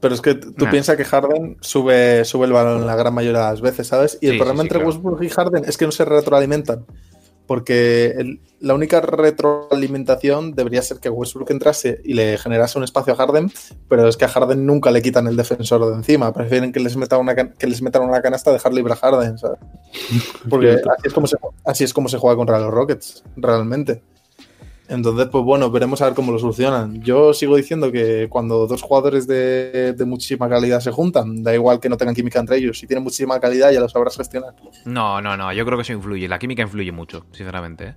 Pero 0.00 0.14
es 0.14 0.20
que 0.20 0.34
tú 0.34 0.64
Nah. 0.64 0.70
piensas 0.70 0.96
que 0.96 1.04
Harden 1.04 1.56
sube, 1.60 2.24
sube 2.24 2.46
el 2.46 2.52
balón 2.52 2.86
la 2.86 2.94
gran 2.94 3.12
mayoría 3.12 3.40
de 3.40 3.44
las 3.50 3.60
veces, 3.60 3.88
¿sabes? 3.88 4.16
Y 4.20 4.28
el 4.28 4.36
problema 4.38 4.62
sí, 4.62 4.68
sí, 4.68 4.74
entre 4.74 4.78
claro. 4.78 4.90
Westbrook 4.90 5.22
y 5.22 5.28
Harden 5.28 5.64
es 5.64 5.76
que 5.76 5.86
no 5.86 5.92
se 5.92 6.04
retroalimentan. 6.04 6.86
Porque 7.48 8.08
el- 8.18 8.40
la 8.60 8.74
única 8.74 9.00
retroalimentación 9.00 10.54
debería 10.54 10.82
ser 10.82 10.98
que 10.98 11.08
Westbrook 11.08 11.50
entrase 11.50 12.00
y 12.04 12.14
le 12.14 12.36
generase 12.38 12.76
un 12.78 12.84
espacio 12.84 13.14
a 13.14 13.16
Harden, 13.16 13.50
pero 13.88 14.06
es 14.06 14.16
que 14.16 14.24
a 14.26 14.28
Harden 14.28 14.66
nunca 14.66 14.90
le 14.90 15.00
quitan 15.02 15.26
el 15.26 15.36
defensor 15.36 15.84
de 15.88 15.94
encima. 15.94 16.32
Prefieren 16.32 16.72
que 16.72 16.80
les 16.80 16.96
metan 16.96 17.20
una, 17.20 17.34
que 17.34 17.66
les 17.66 17.80
metan 17.82 18.02
una 18.02 18.20
canasta, 18.20 18.52
dejar 18.52 18.74
libre 18.74 18.92
a 18.92 18.96
Harden, 18.96 19.38
¿sabes? 19.38 19.58
Porque 20.50 20.72
así 20.72 21.02
es, 21.04 21.12
como 21.14 21.26
se, 21.26 21.36
así 21.64 21.84
es 21.84 21.94
como 21.94 22.08
se 22.08 22.18
juega 22.18 22.36
contra 22.36 22.58
los 22.60 22.70
Rockets, 22.70 23.24
realmente. 23.36 24.02
Entonces, 24.88 25.28
pues 25.30 25.44
bueno, 25.44 25.70
veremos 25.70 26.00
a 26.00 26.06
ver 26.06 26.14
cómo 26.14 26.32
lo 26.32 26.38
solucionan. 26.38 27.02
Yo 27.02 27.34
sigo 27.34 27.56
diciendo 27.56 27.92
que 27.92 28.28
cuando 28.30 28.66
dos 28.66 28.82
jugadores 28.82 29.26
de, 29.26 29.92
de, 29.92 30.04
muchísima 30.06 30.48
calidad 30.48 30.80
se 30.80 30.90
juntan, 30.90 31.42
da 31.42 31.54
igual 31.54 31.78
que 31.78 31.90
no 31.90 31.98
tengan 31.98 32.14
química 32.14 32.40
entre 32.40 32.56
ellos, 32.56 32.78
si 32.78 32.86
tienen 32.86 33.04
muchísima 33.04 33.38
calidad 33.38 33.70
ya 33.70 33.80
lo 33.80 33.88
sabrás 33.88 34.16
gestionar. 34.16 34.54
No, 34.86 35.20
no, 35.20 35.36
no, 35.36 35.52
yo 35.52 35.66
creo 35.66 35.76
que 35.76 35.82
eso 35.82 35.92
influye. 35.92 36.26
La 36.26 36.38
química 36.38 36.62
influye 36.62 36.90
mucho, 36.90 37.26
sinceramente. 37.32 37.88
¿eh? 37.88 37.94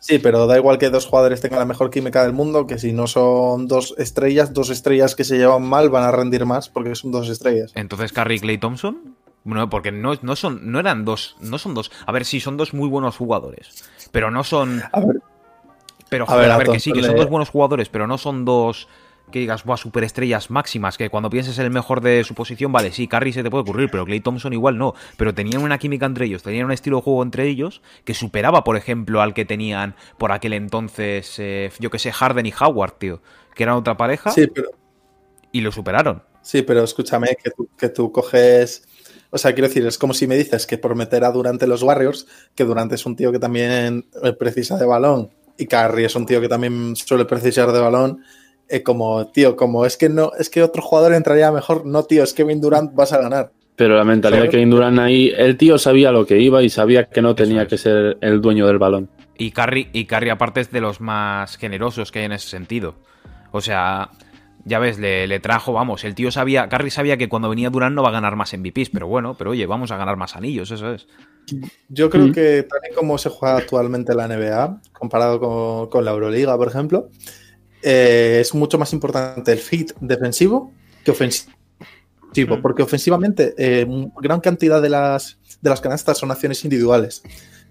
Sí, 0.00 0.18
pero 0.18 0.46
da 0.46 0.56
igual 0.56 0.78
que 0.78 0.90
dos 0.90 1.06
jugadores 1.06 1.40
tengan 1.40 1.60
la 1.60 1.64
mejor 1.64 1.90
química 1.90 2.22
del 2.22 2.32
mundo, 2.32 2.66
que 2.66 2.78
si 2.78 2.92
no 2.92 3.06
son 3.06 3.68
dos 3.68 3.94
estrellas, 3.98 4.52
dos 4.52 4.70
estrellas 4.70 5.14
que 5.14 5.24
se 5.24 5.38
llevan 5.38 5.62
mal 5.62 5.90
van 5.90 6.04
a 6.04 6.10
rendir 6.10 6.44
más 6.44 6.68
porque 6.68 6.94
son 6.94 7.12
dos 7.12 7.28
estrellas. 7.28 7.72
Entonces, 7.74 8.12
Carrie 8.12 8.36
y 8.36 8.40
Clay 8.40 8.58
Thompson. 8.58 9.16
Bueno, 9.44 9.68
porque 9.70 9.90
no, 9.90 10.12
no 10.22 10.36
son, 10.36 10.70
no 10.70 10.78
eran 10.78 11.04
dos, 11.04 11.36
no 11.40 11.58
son 11.58 11.74
dos. 11.74 11.90
A 12.06 12.12
ver, 12.12 12.24
sí, 12.24 12.38
son 12.38 12.56
dos 12.56 12.74
muy 12.74 12.88
buenos 12.88 13.16
jugadores, 13.16 13.84
pero 14.12 14.30
no 14.30 14.44
son. 14.44 14.82
A 14.92 15.00
ver, 15.00 15.20
Pero 16.12 16.28
A 16.28 16.36
ver, 16.36 16.50
a 16.50 16.58
ver, 16.58 16.68
que 16.68 16.78
sí, 16.78 16.92
que 16.92 17.02
son 17.02 17.16
dos 17.16 17.30
buenos 17.30 17.48
jugadores, 17.48 17.88
pero 17.88 18.06
no 18.06 18.18
son 18.18 18.44
dos 18.44 18.86
que 19.30 19.38
digas, 19.38 19.64
buah, 19.64 19.78
superestrellas 19.78 20.50
máximas, 20.50 20.98
que 20.98 21.08
cuando 21.08 21.30
pienses 21.30 21.58
en 21.58 21.64
el 21.64 21.70
mejor 21.70 22.02
de 22.02 22.22
su 22.22 22.34
posición, 22.34 22.70
vale, 22.70 22.92
sí, 22.92 23.08
Curry 23.08 23.32
se 23.32 23.42
te 23.42 23.48
puede 23.48 23.62
ocurrir, 23.62 23.88
pero 23.90 24.04
Clay 24.04 24.20
Thompson 24.20 24.52
igual 24.52 24.76
no. 24.76 24.92
Pero 25.16 25.32
tenían 25.32 25.62
una 25.62 25.78
química 25.78 26.04
entre 26.04 26.26
ellos, 26.26 26.42
tenían 26.42 26.66
un 26.66 26.72
estilo 26.72 26.98
de 26.98 27.04
juego 27.04 27.22
entre 27.22 27.48
ellos 27.48 27.80
que 28.04 28.12
superaba, 28.12 28.62
por 28.62 28.76
ejemplo, 28.76 29.22
al 29.22 29.32
que 29.32 29.46
tenían 29.46 29.94
por 30.18 30.32
aquel 30.32 30.52
entonces, 30.52 31.38
eh, 31.38 31.72
yo 31.80 31.88
que 31.88 31.98
sé, 31.98 32.12
Harden 32.12 32.44
y 32.44 32.52
Howard, 32.52 32.98
tío, 32.98 33.22
que 33.54 33.62
eran 33.62 33.76
otra 33.76 33.96
pareja 33.96 34.32
sí, 34.32 34.48
pero, 34.48 34.68
y 35.50 35.62
lo 35.62 35.72
superaron. 35.72 36.22
sí, 36.42 36.60
pero 36.60 36.84
escúchame, 36.84 37.34
que 37.42 37.50
tú, 37.52 37.70
que 37.78 37.88
tú 37.88 38.12
coges. 38.12 38.86
O 39.30 39.38
sea, 39.38 39.54
quiero 39.54 39.68
decir, 39.68 39.86
es 39.86 39.96
como 39.96 40.12
si 40.12 40.26
me 40.26 40.36
dices 40.36 40.66
que 40.66 40.76
por 40.76 40.94
meter 40.94 41.24
a 41.24 41.30
Durante 41.30 41.66
los 41.66 41.82
Warriors, 41.82 42.26
que 42.54 42.64
Durante 42.64 42.96
es 42.96 43.06
un 43.06 43.16
tío 43.16 43.32
que 43.32 43.38
también 43.38 44.04
eh, 44.22 44.34
precisa 44.34 44.76
de 44.76 44.84
balón 44.84 45.30
y 45.58 45.66
Curry 45.66 46.04
es 46.04 46.14
un 46.16 46.26
tío 46.26 46.40
que 46.40 46.48
también 46.48 46.94
suele 46.96 47.24
precisar 47.24 47.70
de 47.72 47.80
balón. 47.80 48.22
eh, 48.68 48.82
como, 48.82 49.26
tío, 49.28 49.54
como 49.56 49.84
es 49.84 49.96
que 49.96 50.08
no, 50.08 50.32
es 50.38 50.48
que 50.48 50.62
otro 50.62 50.82
jugador 50.82 51.12
entraría 51.14 51.52
mejor. 51.52 51.84
No, 51.84 52.04
tío, 52.04 52.22
es 52.22 52.32
que 52.32 52.42
Kevin 52.42 52.60
Durant 52.60 52.94
vas 52.94 53.12
a 53.12 53.20
ganar. 53.20 53.52
Pero 53.76 53.96
la 53.96 54.04
mentalidad 54.04 54.40
¿Sabes? 54.40 54.50
que 54.50 54.56
Kevin 54.56 54.70
Durant 54.70 54.98
ahí, 54.98 55.32
el 55.36 55.56
tío 55.56 55.78
sabía 55.78 56.12
lo 56.12 56.26
que 56.26 56.38
iba 56.38 56.62
y 56.62 56.68
sabía 56.70 57.04
que 57.08 57.22
no 57.22 57.34
tenía 57.34 57.62
es. 57.62 57.68
que 57.68 57.78
ser 57.78 58.18
el 58.20 58.40
dueño 58.40 58.66
del 58.66 58.78
balón. 58.78 59.08
Y 59.36 59.50
Curry, 59.50 59.88
y 59.92 60.04
Curry 60.04 60.30
aparte 60.30 60.60
es 60.60 60.70
de 60.70 60.80
los 60.80 61.00
más 61.00 61.56
generosos 61.56 62.12
que 62.12 62.20
hay 62.20 62.24
en 62.26 62.32
ese 62.32 62.48
sentido. 62.48 62.94
O 63.50 63.60
sea, 63.60 64.10
ya 64.64 64.78
ves, 64.78 64.98
le, 64.98 65.26
le 65.26 65.40
trajo, 65.40 65.72
vamos, 65.72 66.04
el 66.04 66.14
tío 66.14 66.30
sabía, 66.30 66.68
Curry 66.68 66.90
sabía 66.90 67.16
que 67.16 67.28
cuando 67.28 67.48
venía 67.48 67.70
Durán 67.70 67.94
no 67.94 68.02
va 68.02 68.10
a 68.10 68.12
ganar 68.12 68.36
más 68.36 68.52
MVPs, 68.56 68.90
pero 68.90 69.06
bueno, 69.08 69.34
pero 69.36 69.50
oye, 69.50 69.66
vamos 69.66 69.90
a 69.90 69.96
ganar 69.96 70.16
más 70.16 70.36
anillos, 70.36 70.70
eso 70.70 70.92
es. 70.92 71.06
Yo 71.88 72.08
creo 72.08 72.28
Mm. 72.28 72.32
que 72.32 72.62
tal 72.62 72.78
y 72.90 72.94
como 72.94 73.18
se 73.18 73.28
juega 73.28 73.56
actualmente 73.56 74.14
la 74.14 74.26
NBA, 74.28 74.80
comparado 74.92 75.40
con, 75.40 75.88
con 75.90 76.04
la 76.04 76.12
Euroliga, 76.12 76.56
por 76.56 76.68
ejemplo, 76.68 77.08
eh, 77.82 78.38
es 78.40 78.54
mucho 78.54 78.78
más 78.78 78.92
importante 78.92 79.50
el 79.52 79.58
fit 79.58 79.92
defensivo 80.00 80.72
que 81.04 81.10
ofensivo. 81.10 81.52
Mm. 82.34 82.62
Porque 82.62 82.82
ofensivamente, 82.82 83.54
eh, 83.58 83.86
gran 84.22 84.40
cantidad 84.40 84.80
de 84.80 84.88
las, 84.88 85.38
de 85.60 85.68
las 85.68 85.80
canastas 85.80 86.16
son 86.16 86.30
acciones 86.30 86.64
individuales. 86.64 87.22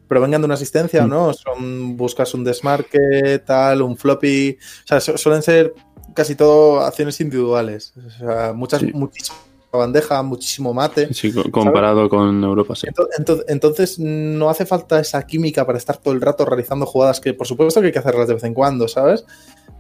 Pero 0.08 0.20
vengan 0.22 0.42
de 0.42 0.46
una 0.46 0.56
asistencia 0.56 1.04
o 1.04 1.08
Mm. 1.08 1.10
no, 1.10 1.34
son, 1.34 1.96
buscas 1.98 2.34
un 2.34 2.44
desmarque, 2.44 3.42
tal, 3.46 3.82
un 3.82 3.96
floppy. 3.98 4.58
O 4.84 4.88
sea, 4.88 5.00
su- 5.00 5.18
suelen 5.18 5.42
ser 5.42 5.74
casi 6.14 6.36
todo 6.36 6.82
acciones 6.82 7.20
individuales. 7.22 7.94
O 8.06 8.10
sea, 8.10 8.54
muchas, 8.54 8.82
Sí. 8.82 8.92
muchísima 8.94 9.38
bandeja, 9.72 10.22
muchísimo 10.22 10.74
mate. 10.74 11.14
Sí, 11.14 11.32
co- 11.32 11.50
comparado 11.50 12.10
con 12.10 12.44
Europa, 12.44 12.76
sí. 12.76 12.88
Ento- 12.88 13.08
ento- 13.18 13.44
Entonces, 13.48 13.98
no 14.00 14.50
hace 14.50 14.66
falta 14.66 15.00
esa 15.00 15.26
química 15.26 15.66
para 15.66 15.78
estar 15.78 15.96
todo 15.98 16.14
el 16.14 16.20
rato 16.22 16.44
realizando 16.46 16.86
jugadas 16.86 17.22
que, 17.22 17.34
por 17.34 17.48
supuesto, 17.48 17.80
que 17.80 17.88
hay 17.88 17.94
que 17.94 18.00
hacerlas 18.00 18.28
de 18.28 18.34
vez 18.34 18.44
en 18.44 18.54
cuando, 18.54 18.88
¿sabes? 18.90 19.24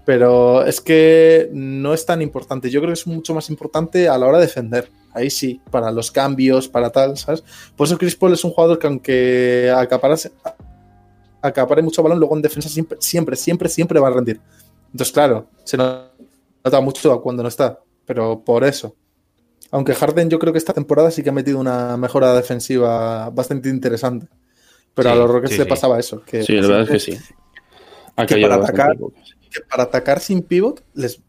Pero 0.05 0.65
es 0.65 0.79
que 0.81 1.49
no 1.53 1.93
es 1.93 2.05
tan 2.05 2.21
importante. 2.21 2.69
Yo 2.69 2.79
creo 2.79 2.89
que 2.93 2.99
es 2.99 3.05
mucho 3.05 3.35
más 3.35 3.49
importante 3.49 4.07
a 4.09 4.17
la 4.17 4.25
hora 4.27 4.37
de 4.39 4.45
defender. 4.45 4.89
Ahí 5.13 5.29
sí, 5.29 5.59
para 5.69 5.91
los 5.91 6.09
cambios, 6.09 6.69
para 6.69 6.89
tal, 6.89 7.17
¿sabes? 7.17 7.43
Por 7.75 7.85
eso 7.85 7.97
Chris 7.97 8.15
Paul 8.15 8.31
es 8.33 8.43
un 8.45 8.51
jugador 8.51 8.79
que, 8.79 8.87
aunque 8.87 9.71
acaparase- 9.75 10.31
acapare 11.41 11.81
mucho 11.81 12.01
balón, 12.01 12.19
luego 12.19 12.35
en 12.35 12.41
defensa 12.41 12.69
siempre, 12.69 12.97
siempre, 13.01 13.35
siempre, 13.35 13.67
siempre 13.69 13.99
va 13.99 14.07
a 14.07 14.11
rendir. 14.11 14.39
Entonces, 14.91 15.11
claro, 15.13 15.47
se 15.63 15.77
nota 15.77 16.81
mucho 16.81 17.21
cuando 17.21 17.43
no 17.43 17.49
está. 17.49 17.79
Pero 18.05 18.41
por 18.43 18.63
eso. 18.63 18.95
Aunque 19.71 19.95
Harden 19.95 20.29
yo 20.29 20.37
creo 20.39 20.51
que 20.51 20.59
esta 20.59 20.73
temporada 20.73 21.11
sí 21.11 21.23
que 21.23 21.29
ha 21.29 21.33
metido 21.33 21.59
una 21.59 21.95
mejora 21.97 22.33
defensiva 22.33 23.29
bastante 23.29 23.69
interesante. 23.69 24.27
Pero 24.93 25.09
Sí, 25.09 25.15
a 25.15 25.19
los 25.19 25.31
Rockets 25.31 25.51
sí, 25.53 25.57
le 25.59 25.63
sí. 25.63 25.69
pasaba 25.69 25.99
eso. 25.99 26.21
Que 26.25 26.43
Sí, 26.43 26.53
la 26.53 26.67
verdad 26.67 26.81
es 26.81 26.89
que 26.89 26.99
sí. 26.99 27.17
Ha 28.17 28.25
que 28.25 28.41
para 28.41 28.55
atacar- 28.55 28.97
poco. 28.97 29.13
que 29.49 29.61
para 29.69 29.83
atacar 29.83 30.19
sin 30.19 30.41
pivot, 30.43 30.83
les, 30.93 31.21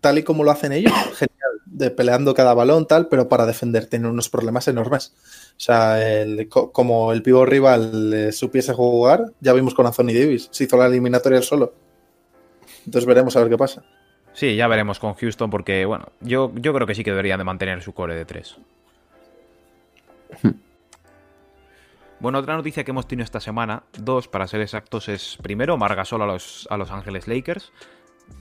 tal 0.00 0.18
y 0.18 0.22
como 0.22 0.44
lo 0.44 0.52
hacen 0.52 0.72
ellos, 0.72 0.92
genial, 1.16 1.50
de 1.66 1.90
peleando 1.90 2.32
cada 2.34 2.54
balón, 2.54 2.86
tal, 2.86 3.08
pero 3.08 3.28
para 3.28 3.46
defender 3.46 3.86
tienen 3.86 4.10
unos 4.12 4.28
problemas 4.28 4.68
enormes. 4.68 5.12
O 5.56 5.60
sea, 5.60 6.22
el- 6.22 6.48
co- 6.48 6.70
como 6.70 7.12
el 7.12 7.22
pivot 7.22 7.48
rival 7.48 8.12
eh, 8.14 8.30
supiese 8.32 8.72
jugar, 8.72 9.32
ya 9.40 9.52
vimos 9.52 9.74
con 9.74 9.86
Anthony 9.86 10.12
Davis, 10.14 10.48
se 10.52 10.64
hizo 10.64 10.76
la 10.76 10.86
eliminatoria 10.86 11.38
él 11.38 11.44
solo. 11.44 11.74
Entonces 12.86 13.06
veremos 13.06 13.36
a 13.36 13.40
ver 13.40 13.48
qué 13.50 13.56
pasa. 13.58 13.82
Sí, 14.32 14.54
ya 14.56 14.68
veremos 14.68 14.98
con 15.00 15.14
Houston 15.14 15.50
porque, 15.50 15.84
bueno, 15.84 16.06
yo, 16.20 16.52
yo 16.54 16.72
creo 16.72 16.86
que 16.86 16.94
sí 16.94 17.02
que 17.04 17.10
deberían 17.10 17.38
de 17.38 17.44
mantener 17.44 17.82
su 17.82 17.92
core 17.92 18.14
de 18.14 18.24
3. 18.24 18.56
Bueno, 22.20 22.38
otra 22.38 22.54
noticia 22.54 22.84
que 22.84 22.90
hemos 22.90 23.08
tenido 23.08 23.24
esta 23.24 23.40
semana, 23.40 23.82
dos 23.98 24.28
para 24.28 24.46
ser 24.46 24.60
exactos, 24.60 25.08
es 25.08 25.38
primero 25.42 25.78
Margasol 25.78 26.20
a 26.20 26.26
los, 26.26 26.68
a 26.70 26.76
Los 26.76 26.90
Ángeles 26.90 27.26
Lakers. 27.26 27.72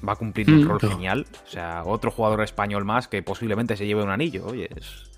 Va 0.05 0.11
a 0.13 0.15
cumplir 0.17 0.49
un 0.49 0.65
Mm. 0.65 0.67
rol 0.67 0.79
genial. 0.81 1.25
O 1.45 1.49
sea, 1.49 1.83
otro 1.85 2.11
jugador 2.11 2.41
español 2.43 2.83
más 2.83 3.07
que 3.07 3.23
posiblemente 3.23 3.77
se 3.77 3.87
lleve 3.87 4.03
un 4.03 4.09
anillo. 4.09 4.45
Oye, 4.47 4.67
es. 4.75 5.09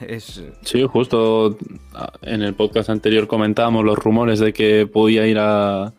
Es. 0.00 0.42
Sí, 0.62 0.84
justo 0.84 1.58
ah, 1.94 2.12
en 2.22 2.42
el 2.42 2.54
podcast 2.54 2.90
anterior 2.90 3.26
comentábamos 3.26 3.84
los 3.84 3.98
rumores 3.98 4.38
de 4.38 4.52
que 4.52 4.86
podía 4.86 5.26
ir 5.26 5.38
a, 5.40 5.92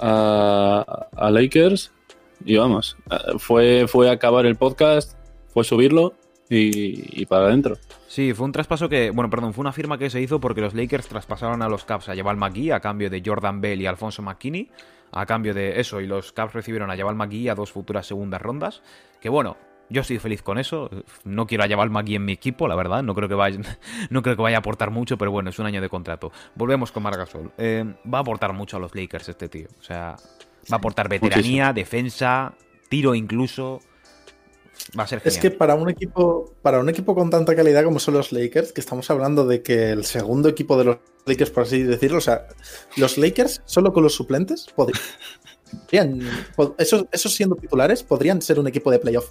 a, 0.00 1.08
a 1.14 1.30
Lakers. 1.30 1.92
Y 2.44 2.56
vamos, 2.56 2.96
ah, 3.10 3.34
fue, 3.38 3.86
fue 3.86 4.10
acabar 4.10 4.46
el 4.46 4.56
podcast, 4.56 5.16
fue 5.48 5.62
subirlo 5.62 6.14
y, 6.48 7.20
y 7.20 7.26
para 7.26 7.46
adentro. 7.46 7.76
Sí, 8.08 8.34
fue 8.34 8.46
un 8.46 8.52
traspaso 8.52 8.88
que. 8.88 9.10
Bueno, 9.10 9.30
perdón, 9.30 9.54
fue 9.54 9.62
una 9.62 9.72
firma 9.72 9.98
que 9.98 10.10
se 10.10 10.20
hizo 10.20 10.40
porque 10.40 10.60
los 10.60 10.74
Lakers 10.74 11.06
traspasaron 11.06 11.62
a 11.62 11.68
los 11.68 11.84
Cavs 11.84 12.08
a 12.08 12.16
Jabal 12.16 12.36
McGee 12.36 12.72
a 12.72 12.80
cambio 12.80 13.08
de 13.08 13.22
Jordan 13.24 13.60
Bell 13.60 13.80
y 13.80 13.86
Alfonso 13.86 14.22
McKinney. 14.22 14.70
A 15.12 15.26
cambio 15.26 15.54
de 15.54 15.80
eso, 15.80 16.00
y 16.00 16.06
los 16.06 16.32
Cavs 16.32 16.54
recibieron 16.54 16.90
a 16.90 16.96
Jabal 16.96 17.16
McGee 17.16 17.48
a 17.48 17.54
dos 17.54 17.72
futuras 17.72 18.06
segundas 18.06 18.40
rondas. 18.40 18.82
Que 19.20 19.28
bueno, 19.28 19.56
yo 19.90 20.00
estoy 20.02 20.18
feliz 20.18 20.42
con 20.42 20.58
eso. 20.58 20.88
No 21.24 21.46
quiero 21.46 21.64
a 21.64 21.68
Jabal 21.68 21.90
McGee 21.90 22.14
en 22.16 22.24
mi 22.24 22.32
equipo, 22.32 22.66
la 22.68 22.76
verdad. 22.76 23.02
No 23.02 23.14
creo 23.14 23.28
que 23.28 23.34
vaya, 23.34 23.58
no 24.10 24.22
creo 24.22 24.36
que 24.36 24.42
vaya 24.42 24.56
a 24.56 24.60
aportar 24.60 24.90
mucho, 24.90 25.18
pero 25.18 25.30
bueno, 25.30 25.50
es 25.50 25.58
un 25.58 25.66
año 25.66 25.80
de 25.80 25.88
contrato. 25.88 26.32
Volvemos 26.54 26.92
con 26.92 27.02
Margasol. 27.02 27.52
Eh, 27.58 27.84
va 28.12 28.18
a 28.18 28.20
aportar 28.22 28.52
mucho 28.52 28.76
a 28.76 28.80
los 28.80 28.94
Lakers 28.94 29.28
este 29.28 29.48
tío. 29.48 29.68
O 29.78 29.82
sea, 29.82 30.16
va 30.72 30.74
a 30.74 30.76
aportar 30.76 31.08
veteranía, 31.08 31.72
defensa, 31.72 32.54
tiro 32.88 33.14
incluso. 33.14 33.80
Va 34.98 35.02
a 35.02 35.06
ser 35.06 35.20
genial. 35.20 35.36
Es 35.36 35.42
que 35.42 35.50
para 35.50 35.74
un 35.74 35.90
equipo, 35.90 36.54
para 36.62 36.80
un 36.80 36.88
equipo 36.88 37.14
con 37.14 37.28
tanta 37.28 37.54
calidad 37.54 37.84
como 37.84 37.98
son 37.98 38.14
los 38.14 38.32
Lakers, 38.32 38.72
que 38.72 38.80
estamos 38.80 39.10
hablando 39.10 39.46
de 39.46 39.62
que 39.62 39.90
el 39.90 40.04
segundo 40.06 40.48
equipo 40.48 40.78
de 40.78 40.84
los 40.84 40.96
Lakers, 41.26 41.50
por 41.50 41.64
así 41.64 41.82
decirlo, 41.82 42.16
o 42.18 42.22
sea, 42.22 42.46
los 42.96 43.18
Lakers 43.18 43.60
solo 43.66 43.92
con 43.92 44.02
los 44.02 44.14
suplentes 44.14 44.66
podrían, 44.76 46.20
pod- 46.56 46.74
esos, 46.78 47.06
esos 47.12 47.34
siendo 47.34 47.56
titulares, 47.56 48.02
podrían 48.02 48.40
ser 48.40 48.58
un 48.58 48.66
equipo 48.68 48.90
de 48.90 48.98
playoff. 48.98 49.30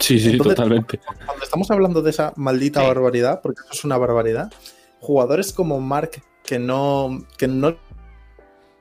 Sí, 0.00 0.18
sí, 0.18 0.30
Entonces- 0.30 0.56
totalmente. 0.56 1.00
Cuando 1.24 1.44
estamos 1.44 1.70
hablando 1.70 2.02
de 2.02 2.10
esa 2.10 2.32
maldita 2.36 2.80
Sí. 2.80 2.86
barbaridad, 2.86 3.40
porque 3.42 3.60
eso 3.64 3.72
es 3.72 3.84
una 3.84 3.96
barbaridad, 3.98 4.52
jugadores 5.00 5.52
como 5.52 5.80
Mark 5.80 6.22
que 6.44 6.58
no, 6.58 7.24
que 7.38 7.48
no 7.48 7.76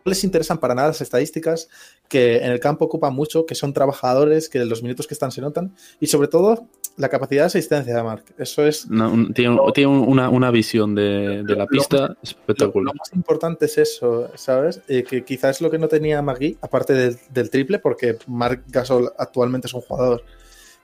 les 0.06 0.24
interesan 0.24 0.60
para 0.60 0.76
nada 0.76 0.90
las 0.90 1.02
estadísticas, 1.02 1.68
que 2.08 2.38
en 2.38 2.52
el 2.52 2.60
campo 2.60 2.86
ocupan 2.86 3.14
mucho, 3.16 3.48
que 3.48 3.56
son 3.56 3.74
trabajadores, 3.74 4.50
que 4.50 4.64
los 4.64 4.84
minutos 4.84 5.08
que 5.08 5.16
están 5.16 5.32
se 5.32 5.42
notan, 5.42 5.74
y 6.00 6.06
sobre 6.06 6.28
todo 6.28 6.68
la 6.98 7.10
capacidad 7.10 7.42
de 7.42 7.48
asistencia 7.48 7.96
de 7.96 8.04
Mark. 8.04 8.24
Eso 8.38 8.64
es 8.64 8.88
No, 8.88 9.10
un- 9.12 9.34
tiene 9.34 9.58
tiene 9.74 9.90
una, 9.92 10.30
una 10.30 10.52
visión 10.52 10.94
de, 10.94 11.42
de 11.44 11.56
la 11.56 11.64
Lo- 11.64 11.68
pista 11.68 11.98
lo, 11.98 12.08
lo 12.10 12.16
espectacular. 12.22 12.96
más 12.96 13.12
importante 13.14 13.66
es 13.66 13.80
eso, 13.80 14.30
¿sabes? 14.36 14.80
Eh, 14.88 15.04
que 15.04 15.26
quizás 15.26 15.56
es 15.58 15.62
lo 15.62 15.72
que 15.72 15.80
no 15.80 15.88
tenía 15.88 16.22
Magui, 16.22 16.56
aparte 16.62 16.94
del, 16.94 17.18
del 17.32 17.50
triple, 17.50 17.80
porque 17.80 18.18
Mark 18.28 18.64
Gasol 18.68 19.12
actualmente 19.18 19.66
es 19.66 19.74
un 19.74 19.82
jugador 19.82 20.24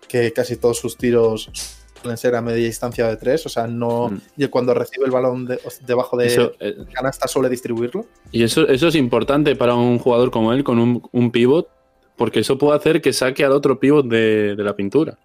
que 0.07 0.31
casi 0.33 0.55
todos 0.57 0.77
sus 0.77 0.97
tiros 0.97 1.49
suelen 2.01 2.17
ser 2.17 2.35
a 2.35 2.41
media 2.41 2.65
distancia 2.65 3.07
de 3.07 3.15
tres, 3.17 3.45
o 3.45 3.49
sea, 3.49 3.67
no. 3.67 4.09
Mm. 4.09 4.21
Y 4.37 4.47
cuando 4.47 4.73
recibe 4.73 5.05
el 5.05 5.11
balón 5.11 5.45
de- 5.45 5.59
debajo 5.85 6.17
de 6.17 6.27
Eso, 6.27 6.53
eh, 6.59 6.75
canasta 6.93 7.27
suele 7.27 7.47
distribuirlo. 7.49 8.05
y 8.31 8.43
eso, 8.43 8.67
eso 8.67 8.87
es 8.87 8.95
importante 8.95 9.55
para 9.55 9.75
un 9.75 9.99
jugador 9.99 10.31
como 10.31 10.51
él, 10.53 10.63
con 10.63 10.79
un, 10.79 11.01
un 11.11 11.31
pivot, 11.31 11.67
porque 12.17 12.39
eso 12.41 12.57
puede 12.57 12.77
hacer 12.77 13.01
que 13.01 13.13
saque 13.13 13.45
al 13.45 13.51
otro 13.51 13.79
pivot 13.79 14.07
de, 14.07 14.55
de 14.55 14.63
la 14.63 14.75
pintura. 14.75 15.17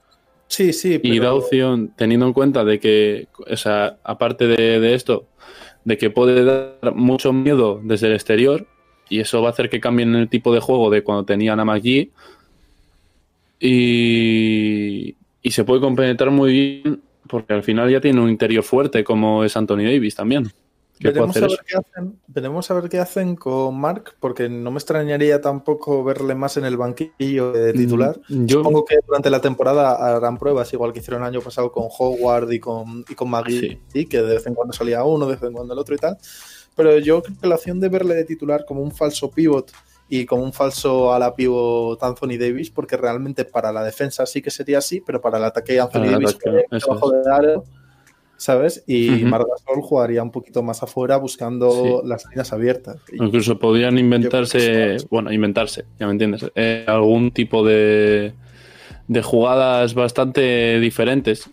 Sí, 0.49 0.73
sí, 0.73 1.01
Y 1.03 1.19
da 1.19 1.25
pero- 1.25 1.37
opción, 1.37 1.93
teniendo 1.97 2.27
en 2.27 2.33
cuenta 2.33 2.63
de 2.65 2.79
que, 2.79 3.27
o 3.51 3.57
sea, 3.57 3.97
aparte 4.05 4.47
de, 4.47 4.79
de 4.79 4.95
esto, 4.95 5.25
de 5.85 5.97
que 5.99 6.11
puede 6.11 6.45
dar 6.45 6.95
mucho 6.95 7.33
miedo 7.33 7.81
desde 7.83 8.09
el 8.09 8.13
exterior, 8.15 8.67
y 9.09 9.21
eso 9.21 9.41
va 9.41 9.49
a 9.49 9.53
hacer 9.53 9.71
que 9.71 9.81
cambien 9.81 10.15
el 10.15 10.29
tipo 10.29 10.53
de 10.53 10.61
juego 10.61 10.91
de 10.91 11.03
cuando 11.03 11.25
tenían 11.25 11.59
a 11.61 11.65
McGee 11.65 12.11
y, 13.61 15.17
y 15.43 15.51
se 15.51 15.65
puede 15.65 15.81
compenetrar 15.81 16.31
muy 16.31 16.53
bien 16.53 17.03
porque 17.29 17.53
al 17.53 17.63
final 17.63 17.91
ya 17.91 18.01
tiene 18.01 18.21
un 18.21 18.31
interior 18.31 18.63
fuerte 18.63 19.05
como 19.05 19.45
es 19.45 19.57
Anthony 19.57 19.85
Davis 19.85 20.15
también. 20.15 20.51
Veremos 20.99 21.37
a, 21.37 21.41
ver 21.41 21.59
qué 21.67 21.77
hacen, 21.77 22.19
veremos 22.27 22.71
a 22.71 22.75
ver 22.75 22.89
qué 22.89 22.99
hacen 22.99 23.37
con 23.37 23.79
Mark, 23.79 24.15
porque 24.19 24.49
no 24.49 24.71
me 24.71 24.79
extrañaría 24.79 25.43
tampoco 25.43 26.03
verle 26.03 26.35
más 26.35 26.57
en 26.57 26.65
el 26.65 26.79
banquillo 26.79 27.53
de 27.53 27.75
mm, 27.75 27.77
titular. 27.77 28.21
Yo, 28.29 28.59
Supongo 28.59 28.87
que 28.87 28.97
durante 29.07 29.29
la 29.29 29.43
temporada 29.43 29.93
harán 29.93 30.39
pruebas, 30.39 30.73
igual 30.73 30.95
que 30.95 31.01
hicieron 31.01 31.23
el 31.23 31.29
año 31.29 31.43
pasado 31.43 31.71
con 31.71 31.85
Howard 31.99 32.51
y 32.51 32.61
con, 32.61 33.05
y 33.07 33.15
con 33.15 33.29
Maggie, 33.29 33.79
que 33.93 34.23
de 34.23 34.35
vez 34.37 34.47
en 34.47 34.55
cuando 34.55 34.73
salía 34.73 35.05
uno, 35.05 35.27
de 35.27 35.35
vez 35.35 35.43
en 35.43 35.53
cuando 35.53 35.75
el 35.75 35.79
otro 35.79 35.95
y 35.95 35.99
tal. 35.99 36.17
Pero 36.75 36.99
yo 36.99 37.23
creo 37.23 37.37
que 37.41 37.47
la 37.47 37.57
opción 37.57 37.79
de 37.79 37.91
verle 37.91 38.15
de 38.15 38.25
titular 38.25 38.65
como 38.67 38.81
un 38.81 38.91
falso 38.91 39.31
pivot 39.31 39.71
y 40.09 40.25
como 40.25 40.45
un 40.45 40.53
falso 40.53 41.13
a 41.13 41.19
la 41.19 41.35
pivot 41.35 42.03
Anthony 42.03 42.39
Davis, 42.39 42.71
porque 42.71 42.97
realmente 42.97 43.45
para 43.45 43.73
la 43.73 43.83
defensa 43.83 44.27
sí 44.27 44.41
que 44.43 44.51
sería 44.51 44.79
así, 44.79 45.03
pero 45.05 45.21
para 45.21 45.39
el 45.39 45.45
ataque 45.45 45.81
Anthony 45.81 46.11
Davis 46.11 46.39
debajo 46.71 47.11
de 47.11 47.33
aro 47.33 47.65
¿sabes? 48.37 48.85
Y 48.87 49.09
Margasol 49.25 49.81
jugaría 49.83 50.23
un 50.23 50.31
poquito 50.31 50.63
más 50.63 50.83
afuera 50.83 51.17
buscando 51.17 52.03
las 52.05 52.27
líneas 52.27 52.53
abiertas. 52.53 52.99
Incluso 53.13 53.59
podrían 53.59 53.99
inventarse, 53.99 54.99
bueno, 55.11 55.33
inventarse, 55.33 55.85
ya 55.99 56.07
me 56.07 56.13
entiendes, 56.13 56.47
eh, 56.55 56.85
algún 56.87 57.31
tipo 57.31 57.65
de, 57.65 58.35
de 59.09 59.23
jugadas 59.23 59.95
bastante 59.95 60.79
diferentes, 60.81 61.51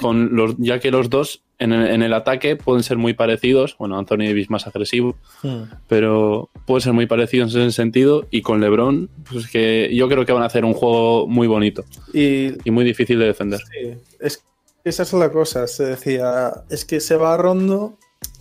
con 0.00 0.34
los, 0.34 0.56
ya 0.58 0.78
que 0.78 0.90
los 0.90 1.10
dos 1.10 1.42
en 1.62 2.02
el, 2.02 2.12
ataque 2.12 2.56
pueden 2.56 2.82
ser 2.82 2.96
muy 2.98 3.14
parecidos, 3.14 3.76
bueno, 3.78 3.98
Anthony 3.98 4.26
Davis 4.26 4.50
más 4.50 4.66
agresivo, 4.66 5.16
hmm. 5.42 5.62
pero 5.88 6.50
pueden 6.66 6.82
ser 6.82 6.92
muy 6.92 7.06
parecidos 7.06 7.54
en 7.54 7.62
ese 7.62 7.72
sentido, 7.72 8.26
y 8.30 8.42
con 8.42 8.60
LeBron, 8.60 9.08
pues 9.30 9.48
que 9.48 9.90
yo 9.94 10.08
creo 10.08 10.26
que 10.26 10.32
van 10.32 10.42
a 10.42 10.46
hacer 10.46 10.64
un 10.64 10.74
juego 10.74 11.26
muy 11.26 11.46
bonito 11.46 11.84
y, 12.12 12.52
y 12.68 12.70
muy 12.70 12.84
difícil 12.84 13.18
de 13.18 13.26
defender. 13.26 13.60
Sí, 13.60 13.94
es 14.20 14.44
esa 14.84 15.04
es 15.04 15.12
la 15.12 15.30
cosa, 15.30 15.66
se 15.68 15.84
decía, 15.84 16.64
es 16.68 16.84
que 16.84 16.98
se 16.98 17.14
va 17.16 17.34
a 17.34 17.36
Rondo, 17.36 17.98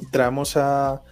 traemos 0.09 0.57
a, 0.57 1.03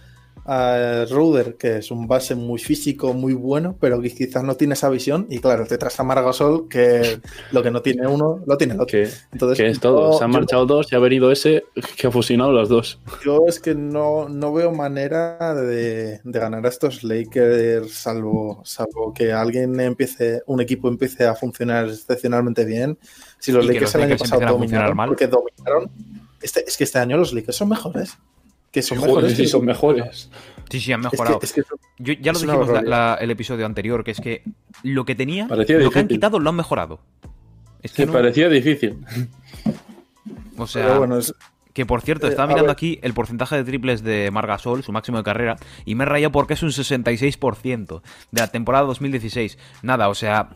a 0.52 1.04
Ruder, 1.08 1.54
que 1.56 1.76
es 1.76 1.92
un 1.92 2.08
base 2.08 2.34
muy 2.34 2.58
físico, 2.58 3.14
muy 3.14 3.34
bueno, 3.34 3.76
pero 3.80 4.00
que 4.02 4.12
quizás 4.12 4.42
no 4.42 4.56
tiene 4.56 4.74
esa 4.74 4.88
visión. 4.88 5.28
Y 5.30 5.38
claro, 5.38 5.64
te 5.64 5.78
traes 5.78 6.00
a 6.00 6.02
Margasol, 6.02 6.68
que 6.68 7.20
lo 7.52 7.62
que 7.62 7.70
no 7.70 7.82
tiene 7.82 8.08
uno, 8.08 8.42
lo 8.44 8.58
tiene 8.58 8.74
el 8.74 8.80
otro. 8.80 8.98
Entonces, 9.30 9.56
que 9.56 9.68
es 9.68 9.78
todo, 9.78 10.18
se 10.18 10.24
han 10.24 10.32
marchado 10.32 10.66
dos 10.66 10.92
y 10.92 10.96
ha 10.96 10.98
venido 10.98 11.30
ese 11.30 11.62
que 11.96 12.08
ha 12.08 12.10
fusionado 12.10 12.50
los 12.50 12.68
dos. 12.68 12.98
Yo 13.24 13.46
es 13.46 13.60
que 13.60 13.76
no, 13.76 14.28
no 14.28 14.52
veo 14.52 14.72
manera 14.72 15.54
de, 15.54 16.20
de, 16.24 16.38
ganar 16.40 16.66
a 16.66 16.68
estos 16.68 17.04
Lakers, 17.04 17.92
salvo, 17.92 18.60
salvo 18.64 19.14
que 19.14 19.32
alguien 19.32 19.78
empiece, 19.78 20.42
un 20.46 20.60
equipo 20.60 20.88
empiece 20.88 21.26
a 21.26 21.36
funcionar 21.36 21.88
excepcionalmente 21.88 22.64
bien. 22.64 22.98
Si 23.38 23.52
los 23.52 23.64
Lakers 23.64 23.94
el 23.94 24.02
año 24.02 24.16
pasado 24.16 24.40
dominaron, 24.40 24.96
porque 25.06 25.28
dominaron, 25.28 25.92
este, 26.42 26.64
es 26.66 26.76
que 26.76 26.82
este 26.82 26.98
año 26.98 27.16
los 27.16 27.32
Lakers 27.32 27.56
son 27.56 27.68
mejores 27.68 28.18
que 28.70 28.82
son 28.82 29.00
mejores. 29.00 29.36
Sí, 29.36 29.46
son 29.46 29.64
mejores. 29.64 30.30
Sí, 30.70 30.80
sí, 30.80 30.92
han 30.92 31.00
mejorado. 31.00 31.40
Yo, 31.98 32.14
ya 32.14 32.32
lo 32.32 32.38
dijimos 32.38 32.68
el 33.20 33.30
episodio 33.30 33.66
anterior, 33.66 34.04
que 34.04 34.12
es 34.12 34.20
que 34.20 34.42
lo 34.82 35.04
que 35.04 35.14
tenía, 35.14 35.48
lo 35.48 35.90
que 35.90 35.98
han 35.98 36.08
quitado 36.08 36.38
lo 36.38 36.50
han 36.50 36.56
mejorado. 36.56 37.00
Es 37.82 37.92
que 37.92 38.06
parecía 38.06 38.48
difícil. 38.48 38.98
O 40.56 40.66
sea, 40.66 41.00
que 41.72 41.86
por 41.86 42.02
cierto, 42.02 42.26
eh, 42.26 42.30
estaba 42.30 42.48
mirando 42.48 42.70
aquí 42.70 42.98
el 43.02 43.14
porcentaje 43.14 43.56
de 43.56 43.64
triples 43.64 44.02
de 44.02 44.30
Margasol, 44.30 44.82
su 44.82 44.92
máximo 44.92 45.18
de 45.18 45.24
carrera, 45.24 45.56
y 45.84 45.94
me 45.94 46.04
he 46.04 46.06
rayado 46.06 46.32
porque 46.32 46.54
es 46.54 46.62
un 46.62 46.70
66% 46.70 48.02
de 48.30 48.40
la 48.40 48.48
temporada 48.48 48.84
2016. 48.86 49.58
Nada, 49.82 50.08
o 50.08 50.14
sea, 50.14 50.50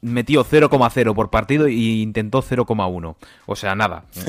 metió 0.00 0.44
0,0 0.44 1.14
por 1.14 1.30
partido 1.30 1.66
e 1.66 1.72
intentó 1.72 2.42
0,1. 2.42 3.16
O 3.46 3.56
sea, 3.56 3.74
nada. 3.74 4.04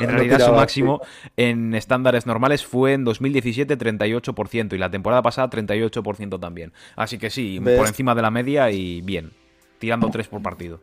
en 0.00 0.08
realidad 0.08 0.40
su 0.40 0.52
máximo 0.52 1.00
en 1.36 1.74
estándares 1.74 2.26
normales 2.26 2.64
fue 2.64 2.94
en 2.94 3.04
2017 3.04 3.76
38% 3.76 4.72
y 4.74 4.78
la 4.78 4.90
temporada 4.90 5.22
pasada 5.22 5.50
38% 5.50 6.40
también. 6.40 6.72
Así 6.96 7.18
que 7.18 7.30
sí, 7.30 7.60
por 7.60 7.86
encima 7.86 8.14
de 8.14 8.22
la 8.22 8.30
media 8.30 8.70
y 8.70 9.00
bien. 9.00 9.32
Tirando 9.78 10.10
3 10.10 10.28
por 10.28 10.42
partido. 10.42 10.80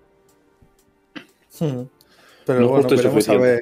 Pero 2.45 2.67
bueno, 2.67 2.87
veremos 2.87 3.29
a 3.29 3.37
ver, 3.37 3.61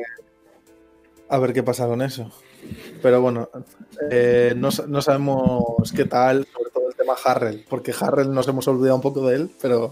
a 1.29 1.39
ver 1.39 1.53
qué 1.53 1.63
pasa 1.63 1.87
con 1.87 2.01
eso. 2.01 2.31
Pero 3.01 3.21
bueno, 3.21 3.49
eh, 4.09 4.53
no, 4.55 4.69
no, 4.87 5.01
sabemos 5.01 5.91
qué 5.95 6.05
tal, 6.05 6.47
tema 7.03 7.15
Harrell, 7.23 7.65
porque 7.69 7.93
Harrell 7.99 8.33
nos 8.33 8.47
hemos 8.47 8.67
olvidado 8.67 8.95
un 8.95 9.01
poco 9.01 9.27
de 9.27 9.35
él, 9.35 9.49
pero, 9.61 9.89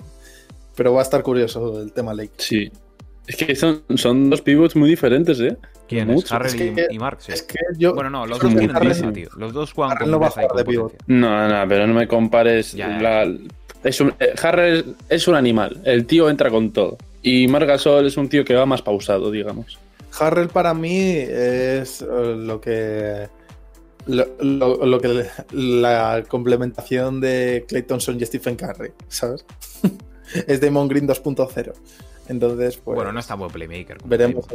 pero 0.76 0.94
va 0.94 1.02
a 1.02 1.04
estar 1.04 1.22
curioso 1.22 1.82
el 1.82 1.92
tema 1.92 2.14
Lake. 2.14 2.32
Sí. 2.38 2.72
Es 3.28 3.36
que 3.36 3.56
son, 3.56 3.84
son 3.96 4.30
dos 4.30 4.42
pivots 4.42 4.76
muy 4.76 4.90
diferentes, 4.90 5.40
¿eh? 5.40 5.58
¿Quién 5.88 6.10
es? 6.10 6.32
Harrell 6.32 6.88
y, 6.90 7.00
Mark. 7.00 7.20
Es 7.28 7.44
que 7.44 7.60
yo, 7.78 7.94
bueno, 7.94 8.10
no, 8.10 8.26
los 8.26 8.40
dos 8.40 8.56
tienen 8.56 8.76
prisa, 8.76 9.12
tío. 9.12 9.30
Los 9.36 9.54
dos 9.54 9.74
juegan 9.74 9.98
Harrell 9.98 10.12
no 10.12 10.20
va 10.20 10.28
a 10.28 10.32
jugar 10.32 10.52
de 10.56 10.66
pivot. 10.66 10.94
No, 11.08 11.48
no, 11.48 11.68
pero 11.68 11.86
no 11.86 11.94
me 11.94 12.08
compares. 12.08 12.76
es 13.84 14.02
un, 14.02 14.14
eh, 14.20 14.34
Harrell 14.42 14.96
es 15.10 15.28
un 15.28 15.36
animal. 15.36 15.82
El 15.84 16.06
tío 16.06 16.30
entra 16.30 16.50
con 16.50 16.72
todo. 16.72 16.98
Y 17.22 17.48
Mark 17.48 17.68
Gasol 17.68 18.08
es 18.08 18.18
un 18.18 18.30
tío 18.30 18.46
que 18.46 18.56
va 18.56 18.66
más 18.66 18.82
pausado, 18.82 19.30
digamos. 19.30 19.78
Harrell 20.18 20.48
para 20.48 20.74
mí 20.74 20.98
es 20.98 22.02
eh, 22.02 22.36
lo 22.38 22.60
que 22.60 23.28
lo, 24.08 25.00
que 25.00 25.28
la 25.52 26.24
complementación 26.28 27.22
de 27.22 27.66
Clay 27.68 27.84
Thompson 27.84 28.20
y 28.20 28.26
Stephen 28.26 28.56
Curry, 28.56 28.92
¿sabes? 29.08 29.46
es 30.48 30.62
Demon 30.62 30.88
Green 30.88 31.08
2.0. 31.08 31.74
Entonces, 32.28 32.78
pues. 32.78 32.96
Bueno, 32.96 33.12
no 33.12 33.20
está 33.20 33.36
buen 33.36 33.52
playmaker. 33.52 33.98
Veremos 34.06 34.46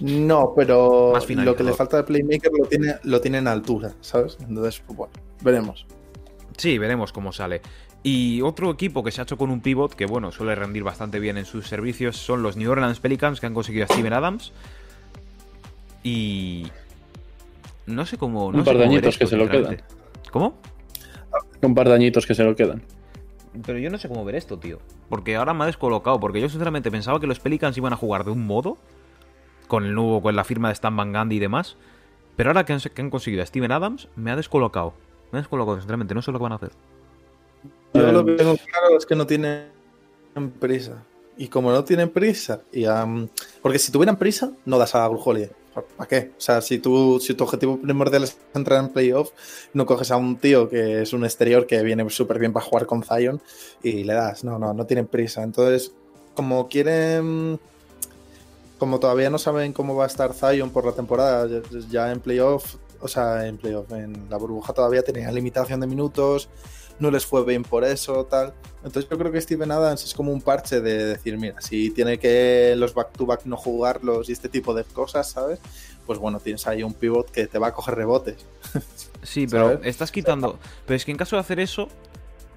No, 0.00 0.52
pero 0.54 1.12
lo 1.28 1.56
que 1.56 1.64
le 1.64 1.72
falta 1.72 1.98
de 1.98 2.02
playmaker 2.04 2.52
lo 2.52 2.66
tiene, 2.66 2.94
lo 3.02 3.20
tiene 3.20 3.38
en 3.38 3.48
altura, 3.48 3.94
¿sabes? 4.00 4.38
Entonces, 4.40 4.82
pues 4.86 4.96
bueno, 4.96 5.12
veremos. 5.42 5.86
Sí, 6.56 6.78
veremos 6.78 7.12
cómo 7.12 7.32
sale. 7.32 7.60
Y 8.02 8.40
otro 8.42 8.70
equipo 8.70 9.02
que 9.02 9.10
se 9.10 9.20
ha 9.20 9.24
hecho 9.24 9.36
con 9.36 9.50
un 9.50 9.60
pivot, 9.60 9.94
que 9.94 10.06
bueno, 10.06 10.30
suele 10.30 10.54
rendir 10.54 10.84
bastante 10.84 11.18
bien 11.18 11.38
en 11.38 11.44
sus 11.44 11.66
servicios, 11.66 12.16
son 12.16 12.42
los 12.42 12.56
New 12.56 12.70
Orleans 12.70 13.00
Pelicans, 13.00 13.40
que 13.40 13.46
han 13.46 13.54
conseguido 13.54 13.84
a 13.84 13.88
Steven 13.88 14.12
Adams. 14.12 14.52
Y. 16.04 16.70
No 17.86 18.04
sé 18.04 18.18
cómo. 18.18 18.46
un 18.46 18.64
par 18.64 18.76
de 18.76 18.84
añitos 18.84 19.16
que 19.16 19.26
se 19.26 19.36
lo 19.36 19.48
quedan. 19.48 19.82
¿Cómo? 20.30 20.58
Un 21.62 21.74
par 21.74 21.88
de 21.88 21.94
añitos 21.94 22.26
que 22.26 22.34
se 22.34 22.44
lo 22.44 22.54
quedan. 22.54 22.82
Pero 23.64 23.78
yo 23.78 23.90
no 23.90 23.98
sé 23.98 24.08
cómo 24.08 24.24
ver 24.24 24.34
esto, 24.34 24.58
tío. 24.58 24.78
Porque 25.08 25.36
ahora 25.36 25.54
me 25.54 25.64
ha 25.64 25.66
descolocado. 25.66 26.20
Porque 26.20 26.40
yo 26.40 26.48
sinceramente 26.48 26.90
pensaba 26.90 27.20
que 27.20 27.26
los 27.26 27.40
Pelicans 27.40 27.76
iban 27.76 27.92
a 27.92 27.96
jugar 27.96 28.24
de 28.24 28.32
un 28.32 28.46
modo. 28.46 28.76
Con 29.68 29.84
el 29.84 29.94
nuevo, 29.94 30.22
con 30.22 30.36
la 30.36 30.44
firma 30.44 30.68
de 30.68 30.74
Stan 30.74 30.94
Van 30.96 31.12
Gundy 31.12 31.36
y 31.36 31.40
demás. 31.40 31.76
Pero 32.36 32.50
ahora 32.50 32.64
que 32.64 32.72
han, 32.72 32.80
que 32.80 33.02
han 33.02 33.10
conseguido 33.10 33.42
a 33.42 33.46
Steven 33.46 33.72
Adams, 33.72 34.08
me 34.14 34.30
ha 34.30 34.36
descolocado. 34.36 34.94
Me 35.32 35.38
ha 35.38 35.42
descolocado, 35.42 35.78
sinceramente. 35.78 36.14
No 36.14 36.22
sé 36.22 36.32
lo 36.32 36.38
que 36.38 36.42
van 36.42 36.52
a 36.52 36.56
hacer. 36.56 36.72
Yo 37.94 38.12
lo 38.12 38.24
que 38.24 38.32
tengo 38.32 38.56
claro 38.56 38.98
es 38.98 39.06
que 39.06 39.16
no 39.16 39.26
tienen 39.26 39.68
prisa. 40.60 41.02
Y 41.38 41.48
como 41.48 41.70
no 41.70 41.84
tienen 41.84 42.08
prisa, 42.10 42.62
y, 42.72 42.84
porque 43.60 43.78
si 43.78 43.92
tuvieran 43.92 44.16
prisa, 44.16 44.52
no 44.64 44.78
das 44.78 44.94
a 44.94 45.06
Grujoli. 45.06 45.48
¿Para 45.82 46.08
qué? 46.08 46.32
O 46.36 46.40
sea, 46.40 46.60
si, 46.60 46.78
tú, 46.78 47.18
si 47.20 47.34
tu 47.34 47.44
objetivo 47.44 47.78
primordial 47.80 48.24
es 48.24 48.38
entrar 48.54 48.82
en 48.82 48.90
playoff, 48.90 49.30
no 49.72 49.86
coges 49.86 50.10
a 50.10 50.16
un 50.16 50.36
tío 50.36 50.68
que 50.68 51.02
es 51.02 51.12
un 51.12 51.24
exterior 51.24 51.66
que 51.66 51.82
viene 51.82 52.08
súper 52.10 52.38
bien 52.38 52.52
para 52.52 52.64
jugar 52.64 52.86
con 52.86 53.02
Zion 53.02 53.40
y 53.82 54.04
le 54.04 54.14
das. 54.14 54.44
No, 54.44 54.58
no, 54.58 54.72
no 54.72 54.86
tienen 54.86 55.06
prisa. 55.06 55.42
Entonces, 55.42 55.92
como 56.34 56.68
quieren. 56.68 57.58
Como 58.78 59.00
todavía 59.00 59.30
no 59.30 59.38
saben 59.38 59.72
cómo 59.72 59.94
va 59.96 60.04
a 60.04 60.06
estar 60.06 60.34
Zion 60.34 60.68
por 60.68 60.84
la 60.84 60.92
temporada, 60.92 61.48
ya 61.88 62.12
en 62.12 62.20
playoff, 62.20 62.74
o 63.00 63.08
sea, 63.08 63.46
en 63.46 63.56
playoff, 63.56 63.90
en 63.92 64.28
la 64.28 64.36
burbuja 64.36 64.74
todavía 64.74 65.02
tenía 65.02 65.32
limitación 65.32 65.80
de 65.80 65.86
minutos 65.86 66.50
no 66.98 67.10
les 67.10 67.26
fue 67.26 67.44
bien 67.44 67.62
por 67.62 67.84
eso, 67.84 68.24
tal. 68.24 68.54
Entonces 68.84 69.10
yo 69.10 69.18
creo 69.18 69.32
que 69.32 69.40
Steven 69.40 69.70
Adams 69.70 70.04
es 70.04 70.14
como 70.14 70.32
un 70.32 70.40
parche 70.40 70.80
de 70.80 71.04
decir, 71.04 71.36
mira, 71.38 71.60
si 71.60 71.90
tiene 71.90 72.18
que 72.18 72.74
los 72.76 72.94
back-to-back 72.94 73.46
no 73.46 73.56
jugarlos 73.56 74.28
y 74.28 74.32
este 74.32 74.48
tipo 74.48 74.74
de 74.74 74.84
cosas, 74.84 75.28
¿sabes? 75.28 75.58
Pues 76.06 76.18
bueno, 76.18 76.38
tienes 76.38 76.66
ahí 76.66 76.82
un 76.82 76.94
pivot 76.94 77.30
que 77.30 77.46
te 77.46 77.58
va 77.58 77.68
a 77.68 77.72
coger 77.72 77.96
rebotes. 77.96 78.36
Sí, 79.22 79.46
pero 79.48 79.82
estás 79.82 80.12
quitando... 80.12 80.58
Pero 80.86 80.96
es 80.96 81.04
que 81.04 81.10
en 81.10 81.16
caso 81.16 81.34
de 81.34 81.40
hacer 81.40 81.58
eso, 81.58 81.88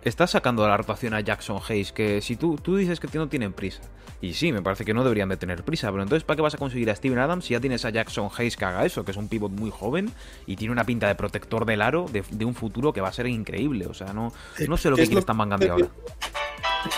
estás 0.04 0.32
sacando 0.32 0.68
la 0.68 0.78
rotación 0.78 1.14
a 1.14 1.22
Jackson 1.22 1.60
Hayes, 1.68 1.92
que 1.92 2.22
si 2.22 2.36
tú, 2.36 2.56
tú 2.56 2.78
dices 2.78 3.00
que 3.00 3.18
no 3.18 3.28
tienen 3.28 3.54
prisa, 3.54 3.82
y 4.22 4.34
sí, 4.34 4.52
me 4.52 4.62
parece 4.62 4.84
que 4.84 4.94
no 4.94 5.04
deberían 5.04 5.30
de 5.30 5.38
tener 5.38 5.64
prisa, 5.64 5.90
pero 5.92 6.04
entonces 6.04 6.24
¿para 6.26 6.36
qué 6.36 6.42
vas 6.42 6.54
a 6.54 6.58
conseguir 6.58 6.90
a 6.90 6.96
Steven 6.96 7.20
Adams 7.20 7.46
si 7.46 7.54
ya 7.54 7.62
tienes 7.62 7.86
a 7.86 7.90
Jackson 7.90 8.30
Hayes 8.38 8.58
que 8.58 8.66
haga 8.66 8.86
eso, 8.86 9.06
que 9.06 9.12
es 9.12 9.18
un 9.18 9.30
pivot 9.30 9.52
muy 9.52 9.72
joven 9.72 10.12
y 10.46 10.58
tiene 10.58 10.74
una 10.74 10.84
pinta 10.84 11.08
de 11.08 11.16
protector 11.16 11.66
del 11.66 11.82
aro 11.82 12.06
de, 12.12 12.46
un 12.46 12.54
futuro 12.54 12.92
que 12.92 13.00
va 13.02 13.10
a 13.10 13.14
ser 13.14 13.28
increíble? 13.28 13.88
O 13.88 13.94
sea, 13.94 14.12
no, 14.12 14.34
no 14.68 14.78
sé 14.78 14.90
lo 14.90 14.98
que 14.98 15.06
quiere 15.06 15.20
estar 15.20 15.36
mangando 15.36 15.72
ahora. 15.72 15.88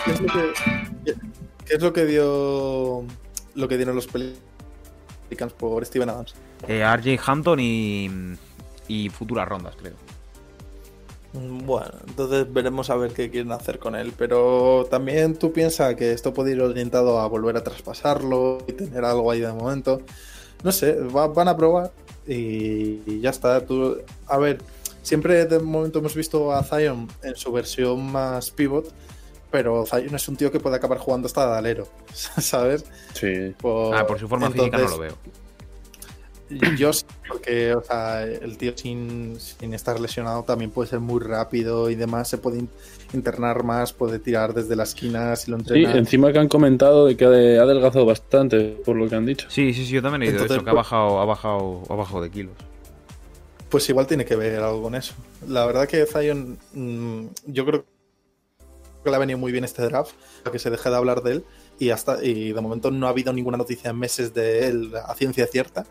¿Qué 0.06 0.12
es 0.12 0.22
lo 0.22 0.28
que, 0.28 0.54
qué 1.66 1.74
es 1.76 1.82
lo 1.82 1.94
que 1.94 2.06
dio 2.06 3.06
lo 3.54 3.68
que 3.68 3.78
dieron 3.78 3.96
los 3.96 4.08
Pelicans 4.08 5.54
por 5.54 5.86
Steven 5.86 6.10
Adams? 6.10 6.34
Eh, 6.68 6.84
RJ 6.84 7.20
Hampton 7.26 7.60
y, 7.60 8.10
y 8.88 9.10
futuras 9.10 9.48
rondas, 9.48 9.76
creo. 9.76 9.94
Bueno, 11.34 11.92
entonces 12.08 12.52
veremos 12.52 12.90
a 12.90 12.96
ver 12.96 13.14
qué 13.14 13.30
quieren 13.30 13.52
hacer 13.54 13.80
con 13.80 13.96
él. 13.96 14.14
Pero 14.18 14.86
también 14.90 15.36
tú 15.38 15.54
piensas 15.54 15.96
que 15.96 16.12
esto 16.12 16.34
puede 16.34 16.52
ir 16.52 16.62
orientado 16.62 17.20
a 17.20 17.28
volver 17.28 17.56
a 17.58 17.64
traspasarlo 17.64 18.58
y 18.68 18.74
tener 18.74 19.06
algo 19.06 19.32
ahí 19.32 19.40
de 19.40 19.52
momento. 19.54 20.02
No 20.64 20.72
sé, 20.72 20.94
va- 20.94 21.28
van 21.28 21.48
a 21.48 21.56
probar 21.58 21.92
y, 22.28 23.02
y 23.06 23.20
ya 23.22 23.30
está. 23.30 23.66
Tú, 23.66 23.98
a 24.28 24.38
ver, 24.38 24.60
siempre 25.02 25.46
de 25.46 25.60
momento 25.60 26.00
hemos 26.00 26.16
visto 26.16 26.52
a 26.52 26.64
Zion 26.64 27.08
en 27.24 27.36
su 27.36 27.52
versión 27.52 28.12
más 28.12 28.52
pivot, 28.52 28.92
pero 29.50 29.86
Zion 29.86 30.14
es 30.14 30.28
un 30.28 30.36
tío 30.36 30.52
que 30.52 30.60
puede 30.60 30.76
acabar 30.76 30.98
jugando 30.98 31.28
hasta 31.28 31.50
de 31.50 31.58
alero, 31.58 31.88
¿sabes? 32.14 32.84
Sí. 33.14 33.56
Por- 33.60 33.96
Ah, 33.96 34.06
por 34.06 34.20
su 34.20 34.28
forma 34.28 34.48
física 34.52 34.78
no 34.78 34.84
lo 34.90 35.00
veo. 35.00 35.14
Yo 36.78 36.92
sí, 36.92 37.06
porque 37.28 37.74
o 37.74 37.82
sea, 37.84 38.24
el 38.24 38.58
tío 38.58 38.74
sin, 38.76 39.40
sin 39.40 39.74
estar 39.74 40.00
lesionado 40.00 40.44
también 40.44 40.72
puede 40.72 40.90
ser 40.90 41.00
muy 41.00 41.20
rápido 41.22 41.90
y 41.90 41.96
demás, 41.96 42.28
se 42.30 42.38
puede 42.38 42.60
in- 42.60 42.70
internar 43.14 43.64
más, 43.64 43.94
puede 43.94 44.20
tirar 44.20 44.54
desde 44.54 44.76
la 44.76 44.84
esquina 44.84 45.36
si 45.36 45.50
lo 45.52 45.60
Sí, 45.60 45.84
encima 45.86 46.32
que 46.34 46.40
han 46.40 46.50
comentado 46.50 47.06
de 47.06 47.16
que 47.16 47.26
ha 47.26 47.62
adelgazado 47.64 48.06
bastante, 48.06 48.78
por 48.86 48.96
lo 48.98 49.08
que 49.08 49.16
han 49.16 49.26
dicho. 49.26 49.48
Sí, 49.50 49.74
sí, 49.74 49.86
sí, 49.86 49.92
yo 49.94 50.02
también 50.02 50.24
he 50.24 50.28
oído 50.34 50.46
eso, 50.46 50.56
que 50.56 50.60
ha 50.60 50.64
pues- 50.64 50.76
bajado, 50.76 51.20
ha 51.22 51.26
bajado, 51.26 51.84
ha 51.90 51.96
bajado 51.96 52.22
de 52.22 52.30
kilos. 52.32 52.54
Pues 53.70 53.88
igual 53.90 54.06
tiene 54.08 54.26
que 54.26 54.36
ver 54.36 54.60
algo 54.62 54.82
con 54.84 54.96
eso. 54.96 55.14
La 55.48 55.66
verdad 55.66 55.88
que 55.88 56.06
Zion, 56.06 56.58
mm, 56.74 57.26
yo 57.46 57.66
creo 57.66 57.86
que 59.04 59.10
le 59.10 59.16
ha 59.16 59.20
venido 59.20 59.40
muy 59.40 59.52
bien 59.54 59.64
este 59.64 59.82
draft, 59.84 60.12
para 60.44 60.52
que 60.52 60.60
se 60.60 60.70
deje 60.70 60.90
de 60.90 60.96
hablar 60.98 61.24
de 61.24 61.32
él 61.32 61.46
y 61.80 61.90
hasta 61.92 62.24
y 62.24 62.52
de 62.52 62.62
momento 62.62 62.92
no 62.92 63.08
ha 63.08 63.10
habido 63.12 63.32
ninguna 63.32 63.58
noticia 63.58 63.90
en 63.92 63.98
meses 63.98 64.34
de 64.34 64.68
él 64.68 64.92
a 65.08 65.16
ciencia 65.16 65.48
cierta. 65.48 65.86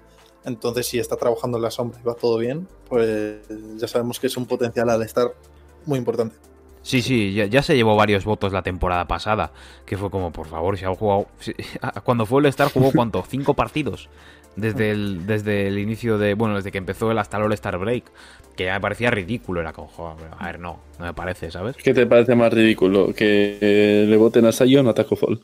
Entonces, 0.45 0.87
si 0.87 0.99
está 0.99 1.17
trabajando 1.17 1.59
en 1.59 1.63
la 1.63 1.71
sombra 1.71 1.99
y 2.01 2.07
va 2.07 2.15
todo 2.15 2.39
bien, 2.39 2.67
pues 2.89 3.41
ya 3.77 3.87
sabemos 3.89 4.19
que 4.21 4.27
es 4.29 4.37
un 4.37 4.47
potencial 4.47 4.89
al 4.91 5.03
estar 5.03 5.35
muy 5.87 5.99
importante. 5.99 6.37
Sí, 6.83 7.03
sí, 7.03 7.35
ya, 7.35 7.45
ya 7.45 7.63
se 7.63 7.77
llevó 7.77 7.95
varios 7.95 8.25
votos 8.25 8.55
la 8.55 8.63
temporada 8.63 9.07
pasada, 9.07 9.53
que 9.85 9.99
fue 9.99 10.11
como, 10.11 10.33
por 10.33 10.47
favor, 10.47 10.79
si 10.79 10.87
ha 10.87 10.95
jugado... 10.95 11.27
si- 11.39 11.55
cuando 12.05 12.25
fue 12.25 12.41
el 12.41 12.47
Star 12.47 12.73
jugó 12.73 12.91
cuánto, 12.93 13.23
cinco 13.29 13.55
partidos. 13.55 14.09
Desde 14.57 14.91
el, 14.91 15.27
desde 15.27 15.69
el 15.69 15.79
inicio 15.79 16.19
de... 16.19 16.35
Bueno, 16.35 16.57
desde 16.57 16.73
que 16.73 16.79
empezó 16.79 17.11
el 17.11 17.19
hasta 17.19 17.37
el 17.37 17.45
All-Star 17.45 17.79
Break. 17.79 18.05
Que 18.57 18.65
ya 18.65 18.75
me 18.75 18.81
parecía 18.81 19.11
ridículo, 19.11 19.61
era 19.61 19.73
como, 19.73 19.89
joder, 19.89 20.31
a 20.39 20.47
ver, 20.47 20.59
no, 20.59 20.81
no 20.99 21.05
me 21.05 21.15
parece, 21.15 21.51
¿sabes? 21.51 21.77
¿Qué 21.77 21.95
te 21.95 22.07
parece 22.07 22.35
más 22.35 22.53
ridículo? 22.53 23.13
¿Que 23.15 24.07
le 24.09 24.17
voten 24.17 24.47
a 24.47 24.53
Sion 24.53 24.87
o 24.87 24.91
a 24.91 24.95
Taco 24.95 25.17
Fall? 25.17 25.41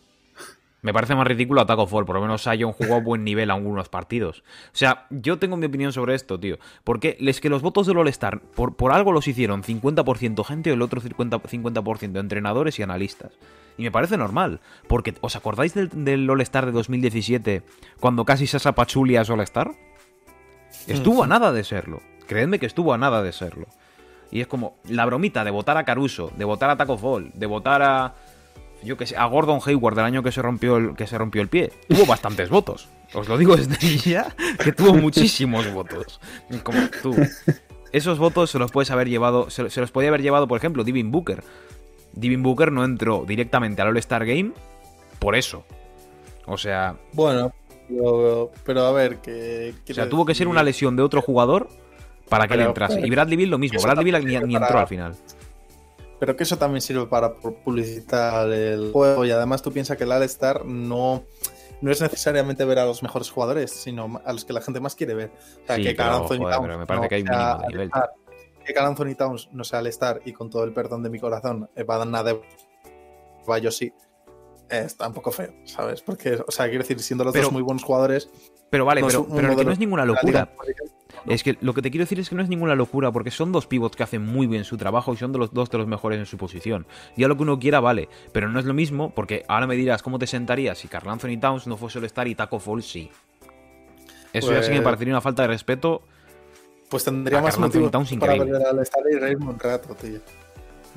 Me 0.87 0.93
parece 0.93 1.17
más 1.17 1.27
ridículo 1.27 1.61
a 1.61 1.67
Taco 1.67 1.89
Fall, 1.89 2.05
por 2.05 2.15
lo 2.15 2.23
menos 2.23 2.45
Sion 2.45 2.71
jugó 2.71 2.95
a 2.95 3.01
buen 3.01 3.25
nivel 3.25 3.51
algunos 3.51 3.89
partidos. 3.89 4.45
O 4.67 4.77
sea, 4.77 5.09
yo 5.11 5.37
tengo 5.37 5.57
mi 5.57 5.67
opinión 5.67 5.93
sobre 5.93 6.15
esto, 6.15 6.39
tío. 6.39 6.61
Porque 6.85 7.17
es 7.19 7.41
que 7.41 7.49
los 7.49 7.61
votos 7.61 7.89
del 7.89 7.97
All-Star, 7.97 8.41
por, 8.41 8.77
por 8.77 8.93
algo 8.93 9.11
los 9.11 9.27
hicieron 9.27 9.65
50% 9.65 10.45
gente 10.45 10.71
y 10.71 10.75
el 10.75 10.83
otro 10.83 11.01
50%, 11.01 11.41
50% 11.43 12.21
entrenadores 12.21 12.79
y 12.79 12.85
analistas. 12.85 13.33
Y 13.77 13.83
me 13.83 13.91
parece 13.91 14.17
normal. 14.17 14.61
Porque, 14.87 15.15
¿os 15.23 15.35
acordáis 15.35 15.75
del, 15.75 15.91
del 16.05 16.31
All-Star 16.31 16.67
de 16.67 16.71
2017 16.71 17.65
cuando 17.99 18.25
casi 18.25 18.47
Sasa 18.47 18.77
Pachulia 18.77 19.23
es 19.23 19.31
All-Star? 19.31 19.73
Estuvo 20.87 21.25
a 21.25 21.27
nada 21.27 21.51
de 21.51 21.65
serlo. 21.65 22.01
Creedme 22.29 22.61
que 22.61 22.67
estuvo 22.67 22.95
a 22.95 22.99
nada 22.99 23.25
de 23.25 23.33
serlo. 23.33 23.67
Y 24.31 24.41
es 24.41 24.47
como 24.47 24.77
la 24.89 25.05
bromita 25.05 25.43
de 25.43 25.51
votar 25.51 25.79
a 25.79 25.85
Caruso, 25.85 26.31
de 26.37 26.45
votar 26.45 26.71
a 26.71 26.77
Taco 26.77 26.97
Fall, 26.97 27.33
de 27.35 27.47
votar 27.47 27.83
a 27.83 28.15
yo 28.87 28.97
que 28.97 29.07
sé, 29.07 29.17
a 29.17 29.27
Gordon 29.27 29.61
Hayward 29.65 29.97
del 29.97 30.05
año 30.07 30.23
que 30.23 30.33
se 30.33 30.41
rompió 30.41 30.77
el, 30.79 30.95
que 30.97 31.07
se 31.07 31.19
rompió 31.19 31.43
el 31.43 31.49
pie. 31.49 31.73
Tuvo 31.89 32.07
bastantes 32.07 32.49
votos. 32.49 32.89
Os 33.15 33.29
lo 33.29 33.37
digo 33.39 33.57
desde 33.57 33.77
ya, 33.99 34.35
que 34.63 34.73
tuvo 34.73 34.95
muchísimos 34.95 35.71
votos. 35.73 36.21
Como 36.63 36.81
tú. 37.03 37.15
Esos 37.93 38.19
votos 38.19 38.51
se 38.51 38.59
los 38.59 38.73
puedes 38.73 38.91
haber 38.91 39.09
llevado, 39.09 39.49
se, 39.51 39.69
se 39.71 39.81
los 39.81 39.91
podía 39.91 40.09
haber 40.09 40.23
llevado, 40.23 40.49
por 40.49 40.59
ejemplo, 40.59 40.85
Divin 40.85 41.11
Booker. 41.11 41.43
Divin 42.13 42.43
Booker 42.43 42.73
no 42.73 42.85
entró 42.85 43.25
directamente 43.27 43.83
al 43.83 43.89
All-Star 43.89 44.25
Game 44.27 44.53
por 45.19 45.37
eso. 45.37 45.65
O 46.47 46.57
sea, 46.59 46.97
Bueno, 47.13 47.53
pero, 47.89 48.51
pero 48.65 48.87
a 48.87 48.93
ver, 48.93 49.19
que. 49.19 49.75
o 49.91 49.95
sea, 49.95 50.09
tuvo 50.09 50.25
que 50.27 50.35
ser 50.35 50.49
una 50.49 50.63
lesión 50.63 50.97
de 50.97 51.03
otro 51.03 51.23
jugador 51.23 51.69
para 52.29 52.45
que 52.45 52.51
Pero- 52.51 52.63
le 52.63 52.69
entrase. 52.69 53.01
Y 53.07 53.11
Bradley 53.11 53.37
Bill 53.37 53.51
lo 53.51 53.59
mismo. 53.59 53.81
Bradley 53.81 54.05
Bill 54.05 54.25
ni, 54.47 54.57
entró 54.57 54.79
al 54.79 54.89
final. 54.89 55.15
Pero 56.19 56.35
que 56.37 56.45
eso 56.45 56.57
también 56.57 56.81
sirve 56.81 57.07
para 57.07 57.35
pu- 57.37 57.57
publicitar 57.63 58.51
el 58.51 58.91
juego 58.93 59.25
y 59.25 59.31
además 59.31 59.61
tú 59.63 59.71
piensas 59.73 59.97
que 59.99 60.05
el 60.05 60.13
All-Star 60.13 60.65
no, 60.65 61.25
no 61.83 61.91
es 61.93 62.01
necesariamente 62.01 62.65
ver 62.65 62.79
a 62.79 62.87
los 62.87 63.03
mejores 63.03 63.31
jugadores, 63.31 63.71
sino 63.71 64.21
a 64.25 64.33
los 64.33 64.45
que 64.45 64.53
la 64.55 64.61
gente 64.63 64.81
más 64.81 64.95
quiere 64.95 65.15
ver. 65.15 65.33
O 65.63 65.67
sea, 65.67 65.77
Sí, 65.77 65.83
que 65.83 65.91
Anthony 66.03 66.39
joder, 66.39 66.55
Towns 66.55 66.67
pero 66.67 66.79
me 66.79 66.87
parece 66.87 67.03
no 67.05 67.09
que 67.09 67.15
hay 67.17 67.21
un 67.23 67.27
sea 67.29 67.37
mínimo 67.39 67.61
de 67.61 67.69
nivel. 67.69 67.91
All-Star, 67.93 68.11
que 68.65 68.75
Carl 68.75 68.87
Anthony 68.87 69.15
Towns 69.15 69.49
no 69.53 69.63
sea 69.65 69.79
All-Star 69.81 70.23
y 70.25 70.33
con 70.33 70.49
todo 70.51 70.65
el 70.65 70.73
perdón 70.73 71.03
de 71.03 71.11
mi 71.11 71.21
corazón 71.21 71.69
eh, 71.77 71.83
va 71.85 71.97
a 71.97 71.99
dar 71.99 72.07
nada 72.09 72.33
de 72.33 72.41
Bayo 73.47 73.71
sí. 73.71 73.93
Está 74.69 75.07
un 75.07 75.15
poco 75.15 75.31
feo, 75.31 75.53
¿sabes? 75.65 76.03
Porque, 76.03 76.39
o 76.47 76.51
sea, 76.51 76.67
quiero 76.67 76.83
decir, 76.83 76.99
siendo 77.01 77.23
los 77.25 77.33
Pero- 77.33 77.45
dos 77.45 77.53
muy 77.53 77.63
buenos 77.63 77.85
jugadores. 77.85 78.29
Pero 78.69 78.85
vale, 78.85 79.01
no 79.01 79.07
pero, 79.07 79.57
que 79.57 79.65
no 79.65 79.71
es 79.71 79.79
ninguna 79.79 80.05
locura. 80.05 80.51
Es 81.27 81.45
que 81.45 81.57
lo 81.61 81.73
que 81.73 81.83
te 81.83 81.91
quiero 81.93 82.03
decir 82.03 82.19
es 82.19 82.29
que 82.29 82.35
no 82.35 82.43
es 82.43 82.49
ninguna 82.49 82.75
locura, 82.75 83.13
porque 83.13 83.31
son 83.31 83.53
dos 83.53 83.67
pivots 83.69 83.97
que 83.97 84.03
hacen 84.03 84.23
muy 84.27 84.49
bien 84.49 84.65
su 84.65 84.77
trabajo 84.77 85.15
y 85.15 85.17
son 85.17 85.33
de 85.33 85.39
los 85.39 85.53
dos 85.55 85.71
de 85.71 85.79
los 85.79 85.87
mejores 85.87 86.19
en 86.19 86.27
su 86.27 86.37
posición. 86.37 86.85
Ya 87.17 87.29
lo 87.29 87.37
que 87.37 87.43
uno 87.45 87.61
quiera 87.61 87.79
vale, 87.79 88.09
pero 88.33 88.49
no 88.49 88.59
es 88.59 88.65
lo 88.65 88.75
mismo, 88.75 89.15
porque 89.15 89.45
ahora 89.49 89.69
me 89.69 89.77
dirás 89.77 90.03
cómo 90.03 90.19
te 90.19 90.27
sentarías 90.27 90.79
si 90.79 90.89
Carl 90.89 91.09
Anthony 91.09 91.39
Towns 91.41 91.69
no 91.69 91.77
fuese 91.77 92.01
el 92.01 92.07
star 92.07 92.27
y 92.27 92.35
Taco 92.35 92.59
Fall 92.59 92.83
sí. 92.83 93.09
Eso 94.33 94.53
ya 94.53 94.63
sí 94.63 94.69
que 94.69 94.75
me 94.75 94.81
Pues- 94.81 94.85
parecería 94.85 95.15
una 95.15 95.21
falta 95.21 95.43
de 95.43 95.49
respeto. 95.49 96.03
Pues 96.91 97.05
tendría 97.05 97.41
más 97.41 97.57
Towns 97.57 97.73
para 98.19 98.35
increíble. 98.35 98.53
ver 98.53 98.67
al 98.67 98.79
All-Star 98.79 99.03
y 99.11 99.17
reírme 99.17 99.47
un 99.47 99.59
rato, 99.59 99.95
tío. 99.95 100.21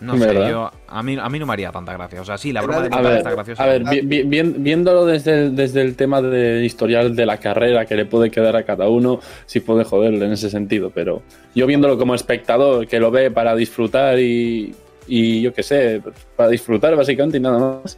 No 0.01 0.17
sé, 0.17 0.27
¿Verdad? 0.27 0.49
yo, 0.49 0.71
a, 0.87 1.03
mí, 1.03 1.17
a 1.21 1.27
mí 1.29 1.39
no 1.39 1.45
me 1.45 1.53
haría 1.53 1.71
tanta 1.71 1.93
gracia. 1.93 2.21
O 2.21 2.25
sea, 2.25 2.37
sí, 2.37 2.53
la 2.53 2.61
broma 2.61 2.81
de 2.83 2.89
ver, 2.89 3.17
está 3.17 3.31
graciosa. 3.31 3.63
a 3.63 3.67
ver 3.67 3.83
vi- 3.83 4.01
vi- 4.01 4.23
vi- 4.23 4.41
viéndolo 4.57 5.05
desde 5.05 5.33
el, 5.45 5.55
desde 5.55 5.81
el 5.81 5.95
tema 5.95 6.21
del 6.21 6.63
historial 6.63 7.15
de 7.15 7.25
la 7.25 7.37
carrera 7.37 7.85
que 7.85 7.95
le 7.95 8.05
puede 8.05 8.31
quedar 8.31 8.55
a 8.55 8.63
cada 8.63 8.87
uno, 8.87 9.19
sí 9.45 9.59
puede 9.59 9.83
joderle 9.83 10.25
en 10.25 10.31
ese 10.31 10.49
sentido, 10.49 10.89
pero 10.93 11.21
yo 11.53 11.67
viéndolo 11.67 11.97
como 11.97 12.15
espectador 12.15 12.87
que 12.87 12.99
lo 12.99 13.11
ve 13.11 13.29
para 13.31 13.55
disfrutar 13.55 14.19
y, 14.19 14.73
y 15.07 15.41
yo 15.41 15.53
qué 15.53 15.63
sé, 15.63 16.01
para 16.35 16.49
disfrutar 16.49 16.95
básicamente 16.95 17.37
y 17.37 17.41
nada 17.41 17.59
más, 17.81 17.97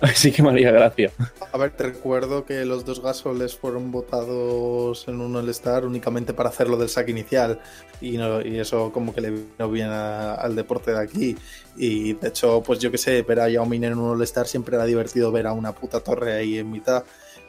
sí 0.14 0.30
que 0.32 0.42
me 0.42 0.50
haría 0.50 0.70
gracia. 0.70 1.10
A 1.52 1.58
ver, 1.58 1.72
te 1.72 1.84
recuerdo 1.84 2.44
que 2.44 2.64
los 2.64 2.84
dos 2.84 3.02
gasoles 3.02 3.56
fueron 3.56 3.90
votados 3.90 5.06
en 5.08 5.20
un 5.20 5.34
All-Star 5.36 5.84
únicamente 5.84 6.32
para 6.32 6.50
hacerlo 6.50 6.76
del 6.76 6.88
saque 6.88 7.10
inicial. 7.10 7.60
Y, 8.00 8.16
no- 8.16 8.40
y 8.40 8.58
eso 8.58 8.92
como 8.92 9.12
que 9.14 9.20
le 9.20 9.30
vino 9.30 9.70
bien 9.70 9.88
a- 9.88 10.34
al 10.34 10.54
deporte 10.54 10.92
de 10.92 11.00
aquí. 11.00 11.36
Y 11.76 12.12
de 12.14 12.28
hecho, 12.28 12.62
pues 12.64 12.78
yo 12.78 12.90
que 12.90 12.98
sé, 12.98 13.22
ver 13.22 13.40
a 13.40 13.48
Yao 13.48 13.66
Ming 13.66 13.84
en 13.84 13.98
un 13.98 14.10
All-Star 14.10 14.46
siempre 14.46 14.76
era 14.76 14.84
divertido 14.84 15.32
ver 15.32 15.46
a 15.46 15.52
una 15.52 15.72
puta 15.72 16.00
torre 16.00 16.32
ahí 16.34 16.58
en 16.58 16.70
mitad 16.70 17.04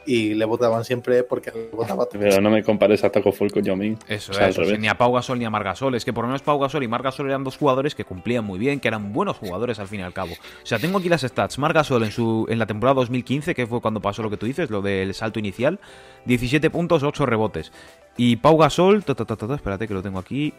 y 0.06 0.34
le 0.34 0.46
votaban 0.46 0.84
siempre 0.84 1.24
porque 1.24 1.52
le 1.52 1.70
votaba. 1.70 2.08
Pero 2.12 2.42
no 2.42 2.50
me 2.50 2.64
compares 2.64 3.04
a 3.04 3.12
Taco 3.12 3.32
Fall 3.32 3.52
con 3.52 3.64
Yao 3.64 3.76
Ming. 3.76 3.98
Eso, 4.08 4.32
O 4.32 4.36
sea, 4.36 4.50
eso, 4.50 4.62
revés. 4.62 4.80
ni 4.80 4.88
a 4.88 4.98
Pau 4.98 5.14
Gasol 5.14 5.40
ni 5.40 5.46
a 5.46 5.50
Marc 5.50 5.66
Gasol. 5.66 5.96
Es 5.96 6.06
que 6.06 6.14
por 6.14 6.24
lo 6.24 6.30
menos 6.30 6.42
Pau 6.42 6.60
Gasol 6.60 6.84
y 6.84 6.88
Marc 6.88 7.04
Gasol 7.04 7.28
eran 7.28 7.44
dos 7.44 7.58
jugadores 7.58 7.96
que 7.96 8.06
cumplían 8.06 8.44
muy 8.46 8.60
bien, 8.60 8.80
que 8.80 8.88
eran 8.88 9.14
buenos 9.14 9.38
jugadores 9.38 9.80
al 9.80 9.88
fin 9.88 10.00
y 10.00 10.04
al 10.04 10.14
cabo. 10.14 10.34
O 10.34 10.66
sea, 10.66 10.80
tengo 10.80 10.98
aquí 11.00 11.10
las 11.10 11.22
stats. 11.22 11.58
Marc 11.60 11.76
Gasol 11.76 12.04
en, 12.04 12.12
su, 12.12 12.46
en 12.50 12.60
la 12.60 12.66
temporada 12.66 12.96
2015, 12.96 13.54
que 13.56 13.68
fue 13.68 13.82
cuando 13.82 14.02
pasó 14.02 14.24
lo 14.24 14.30
que 14.30 14.38
tú 14.38 14.46
dices, 14.46 14.70
lo 14.70 14.82
del 14.82 15.14
salto 15.14 15.40
inicial, 15.40 15.80
17 16.26 16.70
puntos, 16.70 17.04
8 17.04 17.26
rebotes. 17.26 17.72
Y 18.18 18.38
Pau 18.38 18.58
Gasol, 18.58 19.04
ta, 19.04 19.16
ta, 19.16 19.26
ta, 19.26 19.36
ta, 19.36 19.48
ta, 19.48 19.56
espérate 19.56 19.88
que 19.88 19.94
lo 19.94 20.02
tengo 20.02 20.20
aquí. 20.20 20.54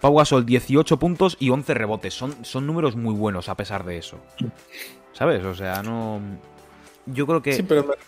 Pau 0.00 0.16
Gasol, 0.16 0.46
18 0.46 0.98
puntos 0.98 1.36
y 1.38 1.50
11 1.50 1.74
rebotes. 1.74 2.14
Son, 2.14 2.44
son 2.44 2.66
números 2.66 2.96
muy 2.96 3.14
buenos 3.14 3.48
a 3.50 3.56
pesar 3.56 3.84
de 3.84 3.98
eso. 3.98 4.16
¿Sabes? 5.12 5.44
O 5.44 5.54
sea, 5.54 5.82
no... 5.82 6.20
Yo 7.06 7.26
creo 7.26 7.42
que... 7.42 7.52
Sí, 7.52 7.62
pero 7.62 7.82
me, 7.84 7.94
pero 7.94 7.98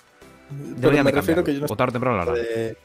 deberían 0.77 1.05
me 1.05 1.12
de 1.12 1.17
refiero 1.17 1.43
que 1.45 1.55
yo 1.55 1.61
no 1.61 1.67
o 1.69 1.77
tarde 1.77 1.93
temprano 1.93 2.21
harán. 2.23 2.37
estoy... 2.37 2.77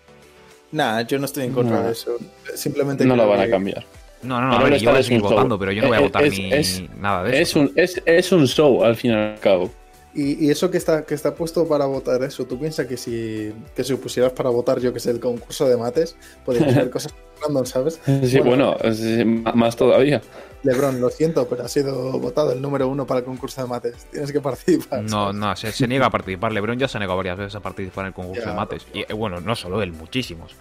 Nah, 0.72 1.02
yo 1.02 1.18
no 1.20 1.26
estoy 1.26 1.46
en 1.46 1.54
contra 1.54 1.78
No. 1.78 1.84
de 1.84 1.92
eso. 1.94 2.18
Simplemente 2.56 3.06
No 3.06 3.16
lo 3.16 3.24
creo 3.24 3.32
van 3.32 3.40
a 3.42 3.46
que- 3.46 3.52
cambiar. 3.52 3.86
No, 4.24 4.42
no, 4.42 4.48
no, 4.48 4.54
a 4.54 4.56
Ahora 4.58 4.70
ver, 4.72 4.80
yo 4.80 4.90
voy 4.90 4.98
a 4.98 5.00
es 5.00 5.06
seguir 5.06 5.22
votando, 5.22 5.60
pero 5.60 5.72
yo 5.72 5.82
no 5.84 5.88
voy 5.90 5.98
a 5.98 6.02
votar 6.02 6.24
es- 6.26 6.38
ni 6.38 6.52
es- 6.54 6.84
nada 7.00 7.24
de 7.24 7.40
Es 7.42 7.50
eso. 7.50 7.60
un, 7.62 7.72
es, 7.76 8.02
es 8.06 8.32
un 8.32 8.48
show 8.48 8.84
al 8.84 8.96
fin 8.96 9.12
y 9.12 9.14
al 9.14 9.40
cabo. 9.40 9.72
Y, 10.18 10.46
y 10.46 10.50
eso 10.50 10.70
que 10.72 10.78
está, 10.78 11.06
que 11.06 11.14
está 11.16 11.34
puesto 11.36 11.68
para 11.68 11.86
votar 11.86 12.22
eso, 12.24 12.46
¿tú 12.46 12.60
piensas 12.60 12.88
que 12.88 12.98
si, 12.98 13.54
que 13.76 13.84
si 13.84 13.96
pusieras 13.96 14.32
para 14.34 14.50
votar, 14.50 14.80
yo 14.80 14.92
que 14.92 15.00
sé, 15.00 15.12
el 15.12 15.20
concurso 15.20 15.68
de 15.70 15.78
mates, 15.78 16.16
podrías 16.44 16.68
hacer 16.72 16.90
cosas 16.90 17.14
random, 17.42 17.66
¿sabes? 17.66 18.00
Sí, 18.24 18.40
bueno, 18.40 18.76
sí, 18.94 19.24
más 19.54 19.76
todavía. 19.76 20.22
Lebron, 20.64 21.00
lo 21.00 21.10
siento, 21.12 21.48
pero 21.48 21.64
ha 21.64 21.68
sido 21.70 22.20
votado 22.20 22.52
el 22.52 22.60
número 22.62 22.88
uno 22.88 23.06
para 23.06 23.20
el 23.20 23.26
concurso 23.26 23.62
de 23.62 23.68
mates. 23.68 24.08
Tienes 24.12 24.32
que 24.32 24.42
participar. 24.42 25.04
No, 25.04 25.10
¿sabes? 25.28 25.36
no, 25.36 25.56
se, 25.56 25.72
se 25.72 25.88
niega 25.88 26.08
a 26.08 26.10
participar. 26.10 26.52
LeBron 26.52 26.80
ya 26.80 26.88
se 26.88 26.98
ha 26.98 27.00
negado 27.00 27.16
varias 27.18 27.38
veces 27.38 27.56
a 27.56 27.60
participar 27.60 28.06
en 28.06 28.08
el 28.08 28.14
concurso 28.16 28.42
Ya, 28.44 28.50
de 28.50 28.56
mates. 28.56 28.88
Y 28.94 29.02
eh, 29.02 29.14
bueno, 29.16 29.40
no 29.40 29.56
solo 29.56 29.84
él, 29.84 29.94
muchísimos. 29.94 30.56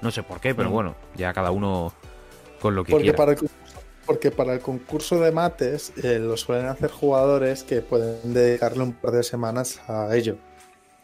No 0.00 0.10
sé 0.10 0.22
por 0.22 0.40
qué, 0.40 0.54
pero 0.54 0.70
Mm. 0.70 0.72
bueno, 0.72 0.94
ya 1.16 1.34
cada 1.34 1.50
uno 1.50 1.92
con 2.62 2.74
lo 2.74 2.82
que 2.82 2.92
Porque 2.92 3.04
quiera. 3.04 3.16
para, 3.18 3.32
el 3.32 3.38
concurso, 3.38 3.61
porque 4.06 4.30
para 4.30 4.52
el 4.54 4.60
concurso 4.60 5.20
de 5.20 5.32
mates 5.32 5.92
eh, 6.02 6.18
lo 6.18 6.36
suelen 6.36 6.66
hacer 6.66 6.90
jugadores 6.90 7.62
que 7.62 7.80
pueden 7.80 8.32
dedicarle 8.34 8.82
un 8.82 8.92
par 8.92 9.12
de 9.12 9.22
semanas 9.22 9.80
a 9.88 10.14
ello. 10.16 10.36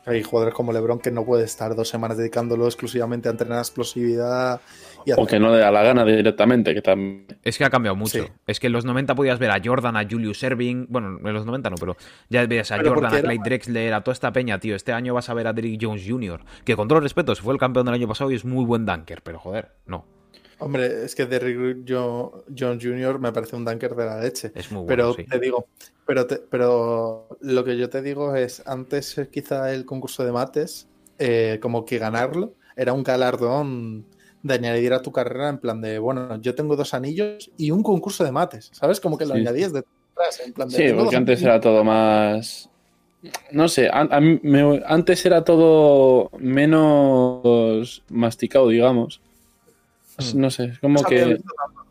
Hay 0.06 0.22
jugadores 0.22 0.54
como 0.54 0.72
LeBron 0.72 1.00
que 1.00 1.11
no 1.11 1.22
puede 1.26 1.44
estar 1.44 1.74
dos 1.76 1.90
semanas 1.90 2.16
dedicándolo 2.16 2.64
exclusivamente 2.64 3.28
a 3.28 3.32
entrenar 3.32 3.58
explosividad 3.58 4.58
y 5.04 5.11
a 5.11 5.16
O 5.16 5.26
que 5.26 5.38
no 5.38 5.50
le 5.52 5.58
da 5.58 5.70
la 5.70 5.82
gana 5.82 6.02
directamente, 6.02 6.72
que 6.72 6.80
también. 6.80 7.26
Es 7.42 7.58
que 7.58 7.64
ha 7.66 7.68
cambiado 7.70 7.94
mucho. 7.94 8.22
Sí. 8.24 8.28
Es 8.46 8.58
que 8.58 8.68
en 8.68 8.72
los 8.72 8.87
90 8.87 9.14
podías 9.14 9.38
ver 9.38 9.50
a 9.50 9.61
Jordan, 9.62 9.98
a 9.98 10.08
Julius 10.08 10.42
Erving. 10.42 10.87
Bueno, 10.88 11.18
en 11.22 11.34
los 11.34 11.44
90 11.44 11.68
no, 11.68 11.76
pero 11.76 11.94
ya 12.30 12.46
ves 12.46 12.72
a 12.72 12.78
Pero 12.78 12.94
Jordan, 12.94 13.12
a 13.12 13.18
era- 13.18 13.28
Clyde 13.28 13.42
Drexler, 13.44 13.92
a 13.92 14.00
toda 14.02 14.14
esta 14.14 14.32
peña, 14.32 14.58
tío. 14.58 14.74
Este 14.76 14.92
año 14.94 15.12
vas 15.12 15.28
a 15.28 15.34
ver 15.34 15.46
a 15.46 15.52
Derrick 15.52 15.78
Jones 15.82 16.02
Jr., 16.08 16.40
que 16.64 16.74
con 16.74 16.88
todo 16.88 16.98
el 17.00 17.02
respeto, 17.02 17.34
se 17.34 17.42
fue 17.42 17.52
el 17.52 17.61
campeón 17.61 17.84
del 17.84 17.94
año 17.96 18.08
pasado 18.08 18.30
y 18.30 18.34
es 18.34 18.46
muy 18.46 18.64
buen 18.64 18.87
dunker, 18.87 19.20
pero 19.22 19.38
joder, 19.38 19.72
no. 19.84 20.06
Hombre, 20.61 21.05
es 21.05 21.14
que 21.14 21.27
Derrick 21.27 21.88
Jo- 21.88 22.44
Jones 22.57 22.83
Jr. 22.85 23.18
me 23.18 23.33
parece 23.33 23.55
un 23.57 23.64
dunker 23.64 23.94
de 23.94 24.05
la 24.07 24.21
leche. 24.21 24.51
Es 24.55 24.71
muy 24.73 24.83
bueno, 24.85 24.88
Pero 24.88 25.14
sí. 25.14 25.25
te 25.25 25.38
digo, 25.38 25.66
pero, 26.07 26.27
te- 26.27 26.38
pero 26.51 27.29
lo 27.40 27.64
que 27.64 27.77
yo 27.77 27.88
te 27.88 28.03
digo 28.03 28.35
es, 28.35 28.62
antes 28.66 29.16
eh, 29.18 29.29
quizá 29.31 29.73
el 29.73 29.85
concurso 29.85 30.25
de 30.25 30.33
mates, 30.33 30.88
eh, 31.18 31.59
como 31.62 31.85
que 31.85 31.99
ganarlo, 31.99 32.55
era 32.77 32.92
un 32.92 33.03
galardón 33.03 34.05
de 34.42 34.55
añadir 34.55 34.92
a 34.94 35.03
tu 35.03 35.12
carrera 35.12 35.49
en 35.49 35.59
plan 35.59 35.81
de, 35.81 35.99
bueno, 35.99 36.40
yo 36.40 36.55
tengo 36.55 36.77
dos 36.77 36.94
anillos 36.94 37.51
y 37.57 37.71
un 37.71 37.83
concurso 37.83 38.25
de 38.25 38.33
mates, 38.33 38.71
¿sabes? 38.73 39.01
Como 39.01 39.18
que 39.18 39.27
lo 39.27 39.35
Sí. 39.35 39.40
añadías 39.40 39.73
detrás, 39.73 40.40
en 40.44 40.53
plan 40.53 40.68
de... 40.68 40.77
Sí, 40.77 40.92
porque 40.97 41.16
antes 41.16 41.38
anillos. 41.38 41.42
era 41.51 41.61
todo 41.61 41.85
más. 41.85 42.68
No 43.51 43.68
sé, 43.68 43.88
a- 43.88 44.09
a 44.11 44.21
mí 44.21 44.38
me- 44.44 44.81
antes 44.87 45.25
era 45.27 45.42
todo 45.44 46.31
menos 46.38 48.03
masticado, 48.09 48.68
digamos. 48.68 49.21
No 50.35 50.50
sé, 50.50 50.64
es 50.64 50.78
como 50.81 51.00
no, 51.00 51.09
que. 51.09 51.20
tanto, 51.20 51.44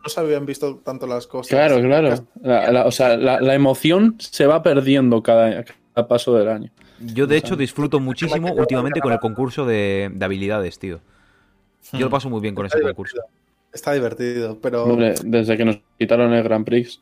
no 0.03 0.09
se 0.09 0.19
habían 0.19 0.45
visto 0.45 0.77
tanto 0.83 1.07
las 1.07 1.27
cosas. 1.27 1.49
Claro, 1.49 1.81
claro. 1.81 2.27
La- 2.41 2.71
la- 2.71 2.85
o 2.85 2.91
sea, 2.91 3.15
la, 3.17 3.39
la 3.39 3.53
emoción 3.55 4.15
se 4.19 4.45
va 4.45 4.61
perdiendo 4.61 5.23
cada, 5.23 5.63
cada 5.93 6.07
paso 6.07 6.35
del 6.35 6.49
año. 6.49 6.71
Yo, 6.99 7.27
de 7.27 7.37
hecho, 7.37 7.55
disfruto 7.55 7.99
muchísimo 7.99 8.51
últimamente 8.53 8.99
con 9.01 9.13
el 9.13 9.19
concurso 9.19 9.65
de, 9.65 10.09
de 10.13 10.25
habilidades, 10.25 10.77
tío. 10.79 10.99
Yo 11.93 11.99
lo 11.99 12.09
paso 12.09 12.29
muy 12.29 12.41
bien 12.41 12.53
con 12.55 12.65
Está 12.65 12.79
ese 12.79 12.87
concurso. 12.87 13.17
Está 13.71 13.93
divertido, 13.93 14.57
pero... 14.59 14.85
Hombre, 14.85 15.13
desde 15.23 15.55
que 15.55 15.63
nos 15.65 15.79
quitaron 15.99 16.33
el 16.33 16.43
Grand 16.43 16.65
Prix. 16.65 16.99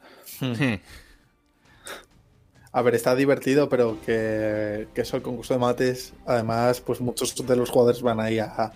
A 2.72 2.82
ver, 2.82 2.96
está 2.96 3.16
divertido, 3.16 3.70
pero 3.70 3.98
que, 4.06 4.88
que 4.94 5.02
eso, 5.02 5.16
el 5.16 5.24
concurso 5.24 5.54
de 5.54 5.60
mates, 5.62 6.14
además, 6.26 6.82
pues 6.82 7.00
muchos 7.00 7.34
de 7.48 7.56
los 7.56 7.70
jugadores 7.70 8.02
van 8.02 8.20
ahí 8.20 8.40
a, 8.40 8.74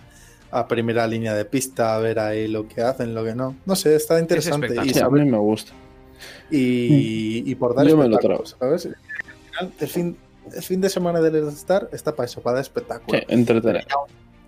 a 0.50 0.66
primera 0.68 1.06
línea 1.06 1.34
de 1.34 1.44
pista 1.44 1.94
a 1.94 1.98
ver 1.98 2.18
ahí 2.18 2.48
lo 2.48 2.66
que 2.68 2.82
hacen, 2.82 3.14
lo 3.14 3.24
que 3.24 3.34
no. 3.34 3.56
No 3.66 3.76
sé, 3.76 3.94
está 3.96 4.18
interesante. 4.18 4.74
Y. 4.84 4.90
Sí, 4.94 5.00
a 5.00 5.08
mí 5.08 5.24
me 5.24 5.38
gusta. 5.38 5.72
y, 6.50 7.50
y 7.50 7.54
por 7.54 7.74
dar 7.74 7.86
Yo 7.86 7.96
me 7.96 8.08
lo 8.08 8.16
espectáculo, 8.16 8.46
¿sabes? 8.46 8.86
Al 8.86 8.94
final, 9.68 9.72
El 9.80 9.88
fin, 9.88 10.16
el 10.54 10.62
fin 10.62 10.80
de 10.80 10.88
semana 10.90 11.20
del 11.20 11.36
All-Star 11.44 11.88
está 11.92 12.14
para 12.14 12.26
eso, 12.26 12.40
para 12.40 12.54
dar 12.56 12.62
espectáculo. 12.62 13.18
Sí, 13.18 13.24
entretener. 13.28 13.86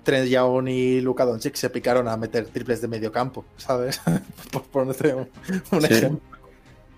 Trent 0.03 0.29
Young 0.29 0.69
y 0.69 1.01
Luka 1.01 1.25
Doncic 1.25 1.55
se 1.55 1.71
picaron 1.71 2.09
a 2.09 2.17
meter 2.17 2.47
triples 2.47 2.81
de 2.83 2.88
medio 2.88 3.12
campo, 3.12 3.45
¿sabes? 3.57 4.01
por 4.53 4.62
ponerte 4.65 5.15
un, 5.15 5.29
un 5.71 5.81
Sí. 5.83 5.93
ejemplo. 5.95 6.21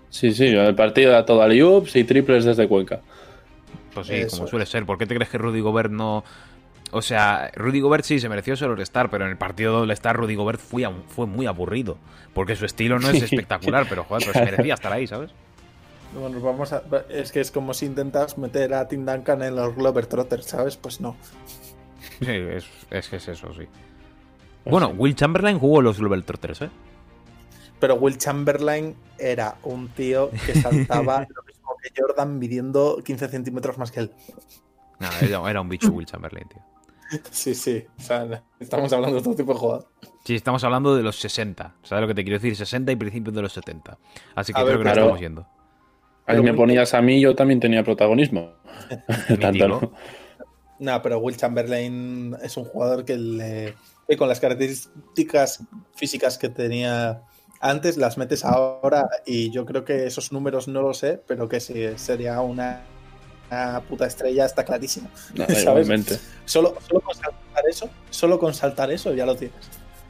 Sí, 0.09 0.31
sí, 0.31 0.45
el 0.47 0.75
partido 0.75 1.11
era 1.11 1.25
todo 1.25 1.41
aliups 1.41 1.95
y 1.97 2.03
triples 2.05 2.45
desde 2.45 2.67
Cuenca. 2.67 3.01
Pues 3.93 4.07
sí, 4.07 4.13
Eso 4.15 4.37
como 4.37 4.45
es. 4.45 4.49
suele 4.49 4.65
ser. 4.65 4.85
¿Por 4.85 4.97
qué 4.97 5.05
te 5.05 5.13
crees 5.13 5.29
que 5.29 5.37
Rudy 5.37 5.59
Gobert 5.61 5.91
no.? 5.91 6.23
O 6.95 7.01
sea, 7.01 7.51
Rudy 7.55 7.81
Gobert 7.81 8.05
sí 8.05 8.21
se 8.21 8.29
mereció 8.29 8.55
ser 8.55 8.69
All-Star, 8.69 9.09
pero 9.09 9.25
en 9.25 9.31
el 9.31 9.37
partido 9.37 9.75
de 9.75 9.81
All-Star 9.81 10.15
Rudy 10.15 10.35
Gobert 10.35 10.61
fue, 10.61 10.87
muy 11.27 11.45
aburrido. 11.45 11.97
Porque 12.33 12.55
su 12.55 12.63
estilo 12.63 12.99
no 12.99 13.09
es 13.09 13.21
espectacular, 13.21 13.85
pero 13.89 14.05
joder, 14.05 14.23
pero 14.25 14.45
se 14.45 14.51
merecía 14.51 14.75
estar 14.75 14.93
ahí, 14.93 15.05
¿sabes? 15.05 15.31
Bueno, 16.17 16.39
vamos 16.39 16.71
a, 16.71 16.83
es 17.09 17.33
que 17.33 17.41
es 17.41 17.51
como 17.51 17.73
si 17.73 17.87
intentas 17.87 18.37
meter 18.37 18.73
a 18.73 18.87
Tim 18.87 19.05
Duncan 19.05 19.43
en 19.43 19.57
los 19.57 19.75
Glover 19.75 20.05
Trotters, 20.05 20.45
¿sabes? 20.45 20.77
Pues 20.77 21.01
no. 21.01 21.17
Sí, 22.21 22.31
es, 22.31 22.65
es 22.89 23.09
que 23.09 23.17
es 23.17 23.27
eso, 23.27 23.53
sí. 23.53 23.67
Bueno, 24.63 24.87
Will 24.87 25.15
Chamberlain 25.15 25.59
jugó 25.59 25.81
los 25.81 25.99
Globetrotters, 25.99 26.61
¿eh? 26.61 26.69
Pero 27.77 27.95
Will 27.95 28.17
Chamberlain 28.17 28.95
era 29.19 29.57
un 29.63 29.89
tío 29.89 30.31
que 30.45 30.55
saltaba 30.61 31.27
lo 31.27 31.43
mismo 31.43 31.75
que 31.83 31.89
Jordan 32.01 32.39
midiendo 32.39 33.01
15 33.03 33.27
centímetros 33.27 33.77
más 33.77 33.91
que 33.91 33.99
él. 33.99 34.11
Nada, 34.97 35.19
era, 35.19 35.49
era 35.49 35.59
un 35.59 35.67
bicho 35.67 35.89
Will 35.89 36.05
Chamberlain, 36.05 36.47
tío. 36.47 36.61
Sí, 37.31 37.53
sí. 37.53 37.85
O 37.97 38.01
sea, 38.01 38.43
estamos 38.59 38.91
hablando 38.91 39.17
de 39.17 39.23
todo 39.23 39.35
tipo 39.35 39.53
de 39.53 39.59
jugador. 39.59 39.87
Sí, 40.23 40.35
estamos 40.35 40.63
hablando 40.63 40.95
de 40.95 41.03
los 41.03 41.17
60. 41.17 41.75
¿Sabes 41.83 42.01
lo 42.01 42.07
que 42.07 42.15
te 42.15 42.23
quiero 42.23 42.39
decir? 42.39 42.55
60 42.55 42.91
y 42.91 42.95
principios 42.95 43.35
de 43.35 43.41
los 43.41 43.53
70. 43.53 43.97
Así 44.35 44.53
que 44.53 44.59
A 44.59 44.63
creo 44.63 44.77
ver, 44.77 44.77
que 44.77 44.83
claro. 44.83 45.01
nos 45.01 45.05
estamos 45.05 45.19
yendo. 45.21 45.47
Ahí 46.27 46.41
me 46.41 46.53
ponías 46.55 46.93
a 46.95 47.01
mí, 47.01 47.21
yo 47.21 47.35
también 47.35 47.59
tenía 47.59 47.83
protagonismo. 47.83 48.53
Tanto 49.39 49.67
no. 49.67 49.91
No, 50.79 51.01
pero 51.01 51.19
Will 51.19 51.37
Chamberlain 51.37 52.35
es 52.41 52.57
un 52.57 52.65
jugador 52.65 53.05
que, 53.05 53.17
le, 53.17 53.75
que 54.07 54.17
con 54.17 54.27
las 54.27 54.39
características 54.39 55.63
físicas 55.93 56.37
que 56.37 56.49
tenía 56.49 57.21
antes 57.61 57.97
las 57.97 58.17
metes 58.17 58.43
ahora 58.43 59.07
y 59.25 59.51
yo 59.51 59.65
creo 59.65 59.85
que 59.85 60.05
esos 60.05 60.31
números 60.31 60.67
no 60.67 60.81
lo 60.81 60.93
sé, 60.93 61.21
pero 61.25 61.47
que 61.47 61.59
sí, 61.59 61.85
sería 61.95 62.41
una, 62.41 62.81
una 63.51 63.81
puta 63.81 64.05
estrella, 64.07 64.45
está 64.45 64.63
clarísimo. 64.63 65.09
No, 65.35 65.45
¿Sabes? 65.63 65.87
Solo, 66.45 66.75
solo 66.87 67.01
con 67.01 67.15
saltar 67.15 67.63
eso, 67.69 67.89
solo 68.09 68.39
con 68.39 68.53
saltar 68.53 68.91
eso 68.91 69.13
ya 69.13 69.25
lo 69.25 69.35
tienes. 69.35 69.57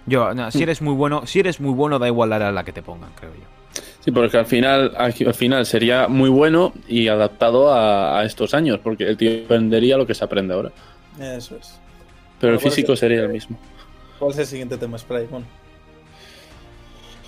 Yo, 0.08 0.34
no, 0.34 0.52
si 0.52 0.62
eres 0.64 0.82
muy 0.82 0.94
bueno, 0.94 1.26
si 1.26 1.40
eres 1.40 1.60
muy 1.60 1.74
bueno, 1.74 1.98
da 2.00 2.08
igual 2.08 2.30
la 2.30 2.38
edad 2.38 2.50
a 2.50 2.52
la 2.52 2.64
que 2.64 2.72
te 2.72 2.82
pongan, 2.84 3.10
creo 3.20 3.34
yo. 3.34 3.82
Sí, 4.04 4.12
porque 4.12 4.38
al 4.38 4.46
final, 4.46 4.94
al 4.98 5.14
al 5.26 5.34
final 5.34 5.66
sería 5.66 6.08
muy 6.08 6.30
bueno 6.30 6.74
y 6.88 7.08
adaptado 7.08 7.74
a, 7.74 8.20
a 8.20 8.24
estos 8.26 8.54
años, 8.54 8.80
porque 8.84 9.04
el 9.06 9.18
tío 9.18 9.46
aprendería 9.46 9.98
lo 9.98 10.06
que 10.06 10.14
se 10.14 10.24
aprende 10.24 10.54
ahora. 10.54 10.72
Eso 11.20 11.56
es. 11.58 11.80
Pero 12.40 12.54
el 12.54 12.60
físico 12.60 12.96
sería 12.96 13.22
el 13.22 13.30
mismo. 13.30 13.58
¿Cuál 14.20 14.32
es 14.32 14.38
el 14.38 14.46
siguiente 14.46 14.78
tema, 14.78 14.98
Spray? 15.00 15.26
Bueno, 15.26 15.46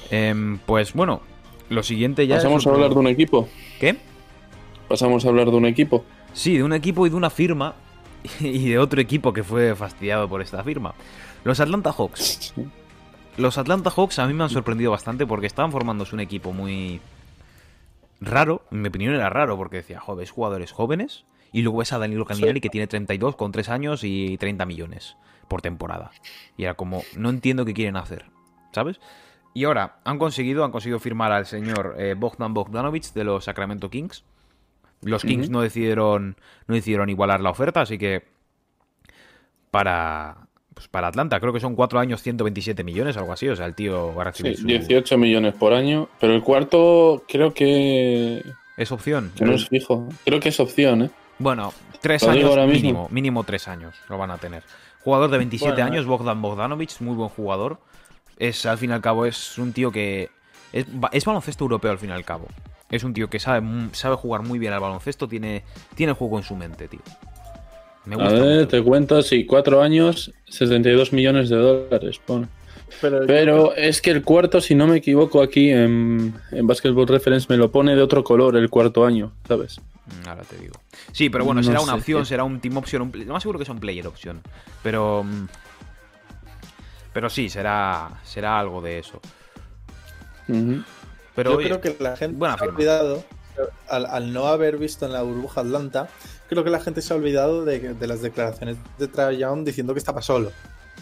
Em, 0.10 0.58
pues 0.60 0.93
bueno, 0.93 1.22
lo 1.70 1.84
siguiente 1.84 2.26
ya. 2.28 2.36
es 2.38 2.43
Pasamos 2.43 2.65
a 2.65 2.70
otro- 2.70 2.76
hablar 2.76 2.93
de 2.93 3.00
un 3.00 3.08
equipo. 3.08 3.50
¿Qué? 3.80 3.98
Pasamos 4.88 5.26
a 5.26 5.30
hablar 5.30 5.50
de 5.50 5.58
un 5.58 5.65
equipo. 5.65 6.06
Sí, 6.34 6.58
de 6.58 6.63
un 6.63 6.73
equipo 6.73 7.06
y 7.06 7.10
de 7.10 7.15
una 7.15 7.30
firma. 7.30 7.76
Y 8.39 8.69
de 8.69 8.80
otro 8.80 9.00
equipo 9.00 9.32
que 9.32 9.43
fue 9.43 9.76
fastidiado 9.76 10.28
por 10.28 10.41
esta 10.41 10.63
firma. 10.63 10.93
Los 11.43 11.60
Atlanta 11.60 11.93
Hawks. 11.93 12.54
Los 13.38 13.58
Atlanta 13.58 13.91
Hawks 13.91 14.19
a 14.19 14.28
mí 14.28 14.34
me 14.34 14.43
han 14.43 14.50
sorprendido 14.50 14.91
bastante 14.91 15.26
porque 15.26 15.47
estaban 15.47 15.71
formándose 15.71 16.15
un 16.15 16.19
equipo 16.19 16.52
muy 16.52 17.00
raro. 18.19 18.63
En 18.71 18.82
mi 18.82 18.89
opinión 18.89 19.13
era 19.13 19.30
raro 19.30 19.56
porque 19.56 19.78
decía, 19.78 20.00
joder, 20.00 20.28
jugadores 20.28 20.71
jóvenes 20.71 21.26
y 21.52 21.62
luego 21.62 21.80
ves 21.80 21.93
a 21.93 22.00
Danilo 22.00 22.26
Caminari 22.26 22.60
que 22.60 22.69
tiene 22.69 22.88
32 22.88 23.36
con 23.36 23.52
3 23.52 23.69
años 23.69 24.04
y 24.04 24.38
30 24.38 24.65
millones 24.65 25.15
por 25.47 25.62
temporada. 25.62 26.12
Y 26.58 26.63
era 26.63 26.73
como, 26.73 27.04
no 27.15 27.30
entiendo 27.30 27.65
qué 27.65 27.73
quieren 27.73 27.95
hacer, 27.95 28.26
¿sabes? 28.71 29.00
Y 29.54 29.63
ahora 29.63 30.00
han 30.04 30.19
conseguido, 30.19 30.65
han 30.65 30.71
conseguido 30.71 31.00
firmar 31.00 31.32
al 31.32 31.45
señor 31.45 31.95
eh, 31.97 32.15
Bogdan 32.17 32.54
Bogdanovic 32.54 33.13
de 33.13 33.23
los 33.23 33.45
Sacramento 33.45 33.89
Kings. 33.89 34.23
Los 35.01 35.23
Kings 35.23 35.49
no 35.49 35.62
decidieron 35.62 36.36
no 36.67 36.75
decidieron 36.75 37.10
igualar 37.10 37.41
la 37.41 37.49
oferta, 37.51 37.81
así 37.81 37.97
que 37.97 38.23
para 39.71 40.38
pues 40.73 40.88
para 40.88 41.07
Atlanta 41.07 41.39
creo 41.39 41.53
que 41.53 41.60
son 41.60 41.75
4 41.75 41.99
años 41.99 42.21
127 42.21 42.83
millones, 42.83 43.17
algo 43.17 43.33
así, 43.33 43.49
o 43.49 43.55
sea, 43.55 43.65
el 43.65 43.73
tío 43.73 44.13
va 44.13 44.23
a 44.23 44.33
Sí, 44.33 44.43
recibir 44.43 44.57
su 44.81 44.88
18 44.88 45.17
millones 45.17 45.55
por 45.55 45.73
año, 45.73 46.07
pero 46.19 46.36
el 46.36 46.43
cuarto 46.43 47.23
creo 47.27 47.51
que, 47.53 48.43
es 48.77 48.91
opción. 48.91 49.31
que 49.36 49.43
no 49.45 49.53
es 49.53 49.67
fijo. 49.67 50.07
Creo 50.23 50.39
que 50.39 50.49
es 50.49 50.60
opción, 50.60 51.01
¿eh? 51.03 51.10
Bueno, 51.39 51.73
tres 51.99 52.21
Lo 52.23 52.29
años 52.29 52.45
ahora 52.51 52.65
mismo. 52.67 52.81
mínimo, 52.81 53.07
mínimo 53.10 53.43
tres 53.43 53.67
años 53.67 53.95
lo 54.07 54.19
van 54.19 54.29
a 54.29 54.38
tener. 54.38 54.63
Jugador 55.03 55.31
de 55.31 55.38
27 55.38 55.71
Bueno, 55.73 55.86
años, 55.88 56.05
Bogdan 56.05 56.41
Bogdanovic, 56.41 56.99
muy 57.01 57.15
buen 57.15 57.29
jugador. 57.29 57.79
Es, 58.38 58.65
al 58.67 58.77
fin 58.77 58.91
y 58.91 58.93
al 58.93 59.01
cabo, 59.01 59.25
es 59.25 59.57
un 59.57 59.73
tío 59.73 59.91
que. 59.91 60.29
Es, 60.73 60.86
es 61.12 61.25
baloncesto 61.25 61.63
europeo, 61.63 61.89
al 61.91 61.97
fin 61.97 62.10
y 62.10 62.13
al 62.13 62.25
cabo. 62.25 62.47
Es 62.89 63.04
un 63.04 63.13
tío 63.13 63.30
que 63.30 63.39
sabe, 63.39 63.65
sabe 63.91 64.15
jugar 64.15 64.43
muy 64.43 64.60
bien 64.60 64.73
al 64.73 64.80
baloncesto, 64.80 65.28
tiene, 65.28 65.63
tiene 65.95 66.12
el 66.12 66.17
juego 66.17 66.38
en 66.38 66.43
su 66.43 66.56
mente, 66.56 66.88
tío. 66.88 67.02
Me 68.06 68.15
A 68.15 68.17
gusta. 68.19 68.34
ver, 68.34 68.56
mucho. 68.60 68.67
te 68.69 68.82
cuento, 68.84 69.21
sí, 69.21 69.45
cuatro 69.45 69.82
años, 69.82 70.32
72 70.47 71.12
millones 71.12 71.50
de 71.50 71.58
dólares, 71.58 72.19
pone. 72.26 72.47
pero, 73.02 73.26
Pero 73.28 73.76
es 73.76 74.02
que 74.02 74.12
el 74.12 74.23
cuarto, 74.23 74.62
si 74.62 74.73
no 74.76 74.88
me 74.88 74.97
equivoco, 74.97 75.41
aquí 75.41 75.69
en, 75.71 76.34
en 76.52 76.67
Basketball 76.67 77.08
Reference 77.08 77.47
me 77.50 77.58
lo 77.58 77.69
pone 77.69 77.93
de 77.95 78.02
otro 78.02 78.23
color 78.23 78.56
el 78.56 78.69
cuarto 78.69 79.06
año, 79.06 79.34
¿sabes? 79.45 79.82
Mm, 80.06 80.30
Ahora 80.30 80.43
te 80.43 80.58
digo. 80.58 80.76
Sí, 81.12 81.30
pero 81.30 81.43
bueno, 81.43 81.60
No 81.60 81.67
será 81.67 81.82
una 81.82 81.95
opción, 81.95 82.19
tío. 82.21 82.26
será 82.26 82.45
un 82.45 82.62
team 82.62 82.78
option. 82.78 83.02
Un, 83.02 83.12
lo 83.28 83.34
más 83.34 83.43
seguro 83.43 83.60
que 83.60 83.65
sea 83.65 83.73
un 83.73 83.82
player 83.82 84.08
option. 84.08 84.39
Pero. 84.82 85.26
mm, 85.26 85.47
Pero 87.12 87.30
sí, 87.30 87.50
será, 87.50 88.10
será 88.23 88.58
algo 88.58 88.82
de 88.82 89.00
eso. 89.00 89.19
Pero 91.38 91.52
yo 91.52 91.58
oye, 91.58 91.67
creo 91.67 91.80
que 91.80 91.95
la 92.04 92.17
gente 92.17 92.36
buena 92.38 92.58
se 92.58 92.65
ha 92.65 92.67
olvidado, 92.67 93.23
al, 93.88 94.06
al 94.08 94.34
no 94.34 94.47
haber 94.47 94.78
visto 94.78 95.06
en 95.06 95.13
la 95.13 95.21
burbuja 95.21 95.62
Atlanta, 95.62 96.10
creo 96.50 96.63
que 96.65 96.69
la 96.69 96.80
gente 96.82 97.02
se 97.02 97.13
ha 97.13 97.15
olvidado 97.15 97.63
de, 97.63 97.93
de 97.93 98.08
las 98.08 98.21
declaraciones 98.21 98.76
de 98.97 99.08
Trae 99.08 99.38
Young 99.38 99.63
diciendo 99.63 99.93
que 99.93 100.00
estaba 100.00 100.21
solo. 100.21 100.52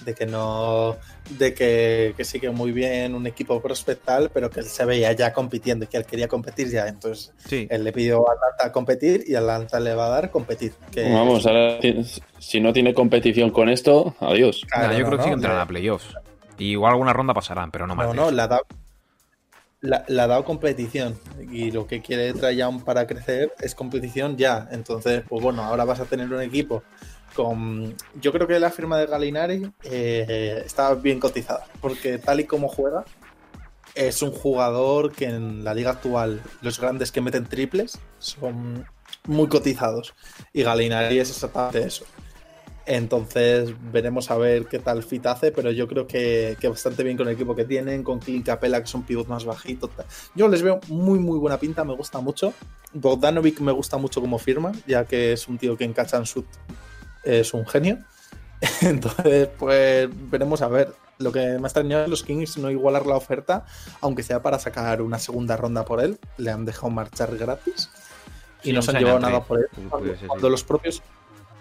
de 0.04 0.14
que 0.14 0.26
no, 0.26 0.98
de 1.40 1.54
que, 1.54 2.14
que 2.18 2.50
muy 2.50 2.72
bien 2.74 3.16
un 3.16 3.26
equipo 3.28 3.62
prospectal, 3.62 4.30
pero 4.34 4.50
que 4.50 4.60
él 4.60 4.66
se 4.66 4.84
veía 4.84 5.14
ya 5.14 5.32
compitiendo 5.32 5.86
y 5.86 5.88
que 5.88 5.96
él 5.98 6.06
quería 6.06 6.28
competir 6.28 6.70
ya. 6.70 6.88
Entonces 6.88 7.32
Sí. 7.48 7.66
él 7.70 7.84
le 7.86 7.94
pidió 7.94 8.30
a 8.30 8.34
Atlanta 8.34 8.72
competir 8.74 9.24
y 9.26 9.36
Atlanta 9.36 9.80
le 9.80 9.96
va 9.96 10.08
a 10.08 10.10
dar 10.10 10.32
competir. 10.32 10.74
Que 10.92 11.12
Vamos, 11.12 11.46
ahora 11.48 11.80
si 12.40 12.60
no 12.60 12.74
tiene 12.74 12.94
competición 12.94 13.52
con 13.52 13.70
esto, 13.70 14.16
adiós. 14.20 14.64
Claro, 14.70 14.94
yo 14.94 15.00
no, 15.00 15.06
creo 15.08 15.18
que 15.18 15.24
sí 15.24 15.30
que 15.30 15.36
no, 15.36 15.38
entrarán 15.38 15.62
a 15.62 15.66
playoffs. 15.66 16.14
Y 16.58 16.72
igual 16.72 16.92
alguna 16.92 17.14
ronda 17.14 17.34
pasarán, 17.34 17.72
pero 17.72 17.88
no 17.88 17.96
más. 17.96 18.08
No, 18.08 18.14
no, 18.14 18.30
eso. 18.30 18.36
La- 19.86 20.06
ha 20.24 20.28
dado 20.28 20.44
competición 20.44 21.18
y 21.52 21.72
lo 21.72 21.88
que 21.88 22.02
quiere 22.02 22.34
Trajan 22.34 22.82
para 22.82 23.08
crecer 23.08 23.54
es 23.60 23.76
competición 23.76 24.38
ya. 24.38 24.68
Entonces, 24.72 25.24
pues 25.28 25.42
bueno, 25.44 25.64
ahora 25.64 25.86
vas 25.86 26.00
a 26.00 26.06
tener 26.06 26.32
un 26.32 26.42
equipo 26.42 26.84
con... 27.36 27.96
Yo 28.22 28.32
creo 28.32 28.48
que 28.48 28.60
la 28.60 28.72
firma 28.72 28.98
de 28.98 29.06
Galinari 29.08 29.72
eh, 29.84 30.64
está 30.66 30.94
bien 30.96 31.20
cotizada, 31.20 31.66
porque 31.82 32.18
tal 32.18 32.40
y 32.40 32.46
como 32.46 32.68
juega, 32.68 33.04
es 33.94 34.22
un 34.22 34.32
jugador 34.32 35.12
que 35.14 35.26
en 35.26 35.64
la 35.64 35.74
liga 35.74 35.92
actual 35.92 36.42
los 36.62 36.80
grandes 36.80 37.12
que 37.12 37.22
meten 37.22 37.46
triples 37.46 37.98
son 38.20 38.86
muy 39.28 39.48
cotizados 39.48 40.14
y 40.54 40.64
Galinari 40.64 41.20
es 41.20 41.30
exactamente 41.30 41.84
eso. 41.88 42.06
Entonces 42.88 43.74
veremos 43.92 44.30
a 44.30 44.38
ver 44.38 44.68
qué 44.68 44.78
tal 44.78 45.02
fit 45.04 45.26
hace, 45.26 45.52
pero 45.52 45.72
yo 45.72 45.88
creo 45.88 46.06
que, 46.06 46.56
que 46.60 46.68
bastante 46.68 47.04
bien 47.04 47.18
con 47.18 47.28
el 47.28 47.34
equipo 47.34 47.56
que 47.56 47.66
tienen, 47.66 48.04
con 48.04 48.20
Clint 48.20 48.46
Capella, 48.46 48.80
que 48.80 48.86
es 48.86 48.94
un 48.94 49.04
pivot 49.04 49.28
más 49.28 49.44
bajito. 49.44 49.88
tal. 49.88 50.06
Yo 50.36 50.48
les 50.48 50.62
veo 50.62 50.80
muy, 50.90 51.18
muy 51.18 51.40
buena 51.40 51.58
pinta, 51.58 51.84
me 51.84 51.96
gusta 51.96 52.20
mucho. 52.22 52.54
Bogdanovic 52.94 53.60
me 53.60 53.72
gusta 53.72 53.98
mucho 53.98 54.22
como 54.22 54.38
firma, 54.38 54.72
ya 54.86 55.06
que 55.06 55.34
es 55.34 55.48
un 55.48 55.58
tío 55.58 55.76
que 55.76 55.84
en 55.84 55.94
catch 55.94 56.14
and 56.14 56.26
shoot 56.26 56.46
es 57.24 57.54
un 57.56 57.66
genio. 57.66 57.98
Entonces, 58.82 59.50
pues 59.58 60.10
veremos 60.30 60.62
a 60.62 60.68
ver. 60.68 60.94
Lo 61.18 61.32
que 61.32 61.40
me 61.40 61.54
ha 61.56 61.58
extrañado 61.60 62.04
es 62.04 62.10
los 62.10 62.24
Kings 62.24 62.58
no 62.58 62.70
igualar 62.70 63.06
la 63.06 63.16
oferta, 63.16 63.66
aunque 64.02 64.22
sea 64.22 64.42
para 64.42 64.60
sacar 64.60 65.02
una 65.02 65.18
segunda 65.18 65.56
ronda 65.56 65.86
por 65.86 66.02
él. 66.02 66.20
Le 66.38 66.52
han 66.52 66.66
dejado 66.66 66.90
marchar 66.90 67.36
gratis 67.38 67.90
y 68.62 68.68
Sí, 68.68 68.74
no 68.74 68.82
se 68.82 68.92
han 68.92 68.98
llevado 68.98 69.20
nada 69.20 69.42
por 69.44 69.60
él. 69.60 69.68
Sí, 69.74 69.82
Cuando, 69.90 70.12
sí, 70.12 70.18
sí. 70.22 70.28
cuando 70.28 70.50
los 70.50 70.64
propios 70.64 71.02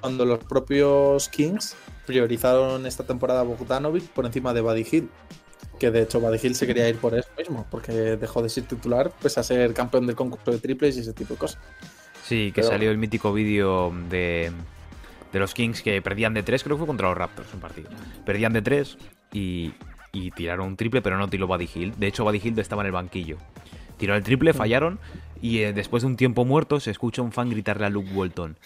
cuando 0.05 0.27
los 0.27 0.39
propios 0.45 1.31
Kings 1.31 1.75
priorizaron 2.05 2.85
esta 2.85 3.05
temporada 3.07 3.41
a 3.41 3.43
Bogdanovic 3.45 4.05
por 4.09 4.27
encima 4.27 4.53
de 4.53 4.61
Buddy 4.61 4.87
Hill. 4.93 5.09
Que 5.81 5.91
de 5.91 6.03
hecho 6.03 6.21
Buddy 6.21 6.39
Hill 6.43 6.55
se 6.55 6.67
quería 6.67 6.87
ir 6.91 6.97
por 6.99 7.15
eso 7.15 7.27
mismo, 7.39 7.67
porque 7.71 7.91
dejó 7.93 8.43
de 8.43 8.51
ser 8.51 8.65
titular 8.65 9.11
pues 9.19 9.39
a 9.39 9.43
ser 9.43 9.73
campeón 9.73 10.07
del 10.07 10.15
concurso 10.15 10.51
de 10.51 10.59
triples 10.59 10.99
y 10.99 11.01
ese 11.01 11.15
tipo 11.15 11.33
de 11.33 11.39
cosas. 11.39 11.59
Sí, 12.23 12.53
que 12.55 12.61
Pero- 12.61 12.69
salió 12.69 12.91
el 12.91 12.99
mítico 12.99 13.33
vídeo 13.33 13.95
de, 14.11 14.53
de 15.33 15.39
los 15.39 15.55
Kings 15.55 15.81
que 15.81 16.03
perdían 16.03 16.35
de 16.35 16.43
3, 16.43 16.63
creo 16.65 16.77
que 16.77 16.81
fue 16.81 16.87
contra 16.87 17.09
los 17.09 17.17
Raptors 17.17 17.49
un 17.55 17.61
partido. 17.61 17.89
Perdían 18.27 18.53
de 18.53 18.61
3 18.61 18.99
y, 19.33 19.73
y 20.13 20.31
tiraron 20.33 20.67
un 20.67 20.77
triple, 20.77 21.01
pero 21.01 21.17
no 21.17 21.29
tiró 21.31 21.47
Buddy 21.47 21.69
Hill. 21.75 21.95
De 21.97 22.09
hecho, 22.09 22.25
Buddy 22.25 22.43
Hill 22.45 22.59
estaba 22.59 22.83
en 22.83 22.87
el 22.89 22.93
banquillo. 22.93 23.39
Tiró 23.97 24.15
el 24.17 24.23
triple, 24.23 24.53
fallaron 24.53 25.01
y 25.41 25.61
eh, 25.61 25.73
después 25.73 26.03
de 26.03 26.09
un 26.09 26.17
tiempo 26.17 26.45
muerto 26.45 26.79
se 26.79 26.91
escucha 26.91 27.23
un 27.23 27.33
fan 27.33 27.49
gritarle 27.49 27.87
a 27.87 27.89
Luke 27.91 28.11
Walton. 28.13 28.59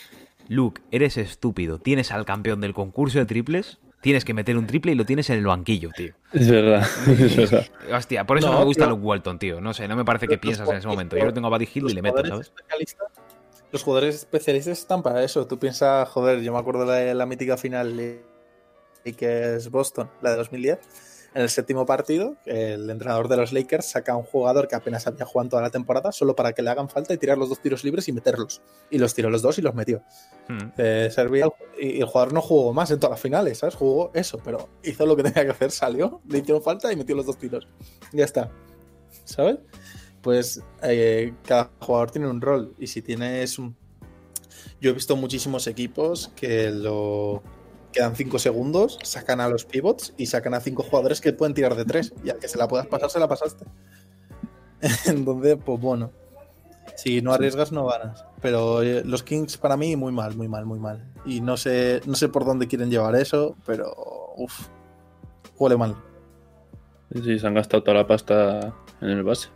Luke, 0.48 0.80
eres 0.90 1.16
estúpido. 1.16 1.78
Tienes 1.78 2.10
al 2.12 2.24
campeón 2.24 2.60
del 2.60 2.74
concurso 2.74 3.18
de 3.18 3.26
triples, 3.26 3.78
tienes 4.00 4.24
que 4.24 4.34
meter 4.34 4.56
un 4.56 4.66
triple 4.66 4.92
y 4.92 4.94
lo 4.94 5.04
tienes 5.04 5.28
en 5.30 5.38
el 5.38 5.46
banquillo, 5.46 5.90
tío. 5.96 6.14
Es 6.32 6.48
verdad, 6.50 6.86
es 7.06 7.36
verdad. 7.36 7.66
Hostia, 7.92 8.24
por 8.26 8.38
eso 8.38 8.46
no, 8.48 8.52
No, 8.54 8.58
me 8.60 8.64
gusta 8.64 8.84
tío. 8.84 8.90
Luke 8.94 9.02
Walton, 9.06 9.38
tío. 9.38 9.60
No 9.60 9.74
sé, 9.74 9.86
no 9.88 9.96
me 9.96 10.04
parece 10.04 10.26
que 10.26 10.34
Los 10.34 10.40
piensas 10.40 10.68
en 10.68 10.76
ese 10.76 10.88
momento. 10.88 11.16
Yo 11.16 11.24
lo 11.26 11.34
tengo 11.34 11.48
a 11.48 11.50
Buddy 11.50 11.68
Hill 11.74 11.90
y 11.90 11.94
le 11.94 12.02
meto, 12.02 12.16
jugadores 12.22 12.46
¿sabes? 12.46 12.52
especialistas- 12.56 13.08
Los 13.72 13.82
jugadores 13.82 14.14
especialistas 14.14 14.78
están 14.78 15.02
para 15.02 15.22
eso. 15.22 15.46
Tú 15.46 15.58
piensas, 15.58 16.08
joder, 16.08 16.40
yo 16.40 16.52
me 16.52 16.58
acuerdo 16.58 16.86
de 16.86 17.14
la 17.14 17.26
mítica 17.26 17.56
final 17.56 17.96
de 17.96 18.24
y 19.04 19.12
que 19.12 19.54
es 19.56 19.70
Boston, 19.70 20.10
la 20.22 20.30
de 20.30 20.36
2010. 20.36 20.78
En 21.34 21.42
el 21.42 21.50
séptimo 21.50 21.84
partido, 21.84 22.36
el 22.46 22.88
entrenador 22.88 23.28
de 23.28 23.36
los 23.36 23.52
Lakers 23.52 23.90
saca 23.90 24.12
a 24.12 24.16
un 24.16 24.24
jugador 24.24 24.66
que 24.66 24.74
apenas 24.74 25.06
había 25.06 25.26
jugado 25.26 25.50
toda 25.50 25.62
la 25.62 25.70
temporada 25.70 26.10
solo 26.10 26.34
para 26.34 26.52
que 26.52 26.62
le 26.62 26.70
hagan 26.70 26.88
falta 26.88 27.12
y 27.12 27.18
tirar 27.18 27.36
los 27.36 27.50
dos 27.50 27.60
tiros 27.60 27.84
libres 27.84 28.08
y 28.08 28.12
meterlos. 28.12 28.62
Y 28.90 28.98
los 28.98 29.14
tiró 29.14 29.28
los 29.28 29.42
dos 29.42 29.58
y 29.58 29.62
los 29.62 29.74
metió. 29.74 30.02
Hmm. 30.48 30.70
Eh, 30.78 31.10
servía, 31.12 31.48
y 31.78 32.00
el 32.00 32.06
jugador 32.06 32.32
no 32.32 32.40
jugó 32.40 32.72
más 32.72 32.90
en 32.90 32.98
todas 32.98 33.12
las 33.12 33.20
finales, 33.20 33.58
¿sabes? 33.58 33.74
Jugó 33.74 34.10
eso, 34.14 34.40
pero 34.42 34.68
hizo 34.82 35.04
lo 35.04 35.16
que 35.16 35.22
tenía 35.22 35.44
que 35.44 35.50
hacer, 35.50 35.70
salió, 35.70 36.22
le 36.26 36.38
hicieron 36.38 36.62
falta 36.62 36.92
y 36.92 36.96
metió 36.96 37.14
los 37.14 37.26
dos 37.26 37.36
tiros. 37.36 37.68
Ya 38.12 38.24
está. 38.24 38.50
¿Sabes? 39.24 39.58
Pues 40.22 40.62
eh, 40.82 41.34
cada 41.46 41.70
jugador 41.80 42.10
tiene 42.10 42.28
un 42.28 42.40
rol. 42.40 42.74
Y 42.78 42.86
si 42.86 43.02
tienes 43.02 43.58
un. 43.58 43.76
Yo 44.80 44.90
he 44.90 44.92
visto 44.92 45.16
muchísimos 45.16 45.66
equipos 45.66 46.32
que 46.34 46.70
lo. 46.70 47.42
Quedan 47.92 48.14
5 48.14 48.38
segundos, 48.38 48.98
sacan 49.02 49.40
a 49.40 49.48
los 49.48 49.64
pivots 49.64 50.14
y 50.16 50.26
sacan 50.26 50.54
a 50.54 50.60
5 50.60 50.82
jugadores 50.82 51.20
que 51.20 51.32
pueden 51.32 51.54
tirar 51.54 51.74
de 51.74 51.84
3. 51.84 52.14
Y 52.24 52.30
al 52.30 52.38
que 52.38 52.48
se 52.48 52.58
la 52.58 52.68
puedas 52.68 52.86
pasar, 52.86 53.10
se 53.10 53.18
la 53.18 53.28
pasaste. 53.28 53.64
Entonces, 55.06 55.56
pues 55.64 55.80
bueno. 55.80 56.10
Si 56.96 57.22
no 57.22 57.32
arriesgas, 57.32 57.70
no 57.72 57.86
ganas. 57.86 58.24
Pero 58.42 58.82
eh, 58.82 59.02
los 59.04 59.22
Kings 59.22 59.56
para 59.56 59.76
mí 59.76 59.94
muy 59.96 60.12
mal, 60.12 60.36
muy 60.36 60.48
mal, 60.48 60.66
muy 60.66 60.78
mal. 60.78 61.04
Y 61.24 61.40
no 61.40 61.56
sé, 61.56 62.00
no 62.06 62.14
sé 62.14 62.28
por 62.28 62.44
dónde 62.44 62.66
quieren 62.66 62.90
llevar 62.90 63.14
eso, 63.14 63.56
pero 63.66 63.94
uff, 64.36 64.68
huele 65.58 65.76
mal. 65.76 65.96
Sí, 67.12 67.38
se 67.38 67.46
han 67.46 67.54
gastado 67.54 67.82
toda 67.82 67.98
la 67.98 68.06
pasta 68.06 68.74
en 69.00 69.08
el 69.10 69.22
base. 69.22 69.48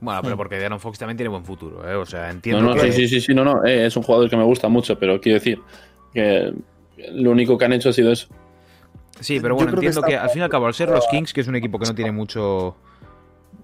Bueno, 0.00 0.20
pero 0.22 0.34
Hmm. 0.34 0.38
porque 0.38 0.58
De'Aaron 0.58 0.80
Fox 0.80 0.98
también 0.98 1.16
tiene 1.16 1.28
buen 1.30 1.44
futuro, 1.44 1.88
¿eh? 1.88 1.94
O 1.94 2.06
sea, 2.06 2.26
No, 2.26 2.30
entiendo 2.30 2.62
no, 2.62 2.74
que... 2.74 2.92
sí, 2.92 3.02
sí, 3.02 3.08
sí, 3.08 3.20
sí, 3.20 3.34
no, 3.34 3.44
no, 3.44 3.64
eh, 3.64 3.86
es 3.86 3.96
un 3.96 4.02
jugador 4.02 4.28
que 4.30 4.36
me 4.36 4.44
gusta 4.44 4.68
mucho, 4.68 4.98
pero 4.98 5.20
quiero 5.20 5.38
decir 5.38 5.60
que 6.12 6.52
lo 7.12 7.30
único 7.30 7.56
que 7.58 7.64
han 7.64 7.72
hecho 7.72 7.90
ha 7.90 7.92
sido 7.92 8.12
eso. 8.12 8.28
Sí, 9.20 9.40
pero 9.40 9.54
bueno, 9.54 9.70
que 9.72 9.76
entiendo 9.76 10.02
que, 10.02 10.16
al 10.16 10.30
fin 10.30 10.40
y 10.40 10.44
al 10.44 10.50
cabo, 10.50 10.66
al 10.66 10.74
ser 10.74 10.90
los 10.90 11.06
Kings, 11.08 11.32
que 11.32 11.40
es 11.40 11.48
un 11.48 11.56
equipo 11.56 11.78
que 11.78 11.86
no 11.86 11.94
tiene 11.94 12.12
mucho... 12.12 12.76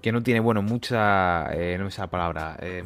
Que 0.01 0.11
no 0.11 0.21
tiene, 0.21 0.39
bueno, 0.39 0.61
mucha... 0.61 1.51
eh, 1.53 1.77
no 1.77 1.85
me 1.85 1.91
sale 1.91 2.07
la 2.07 2.11
palabra. 2.11 2.57
eh, 2.61 2.83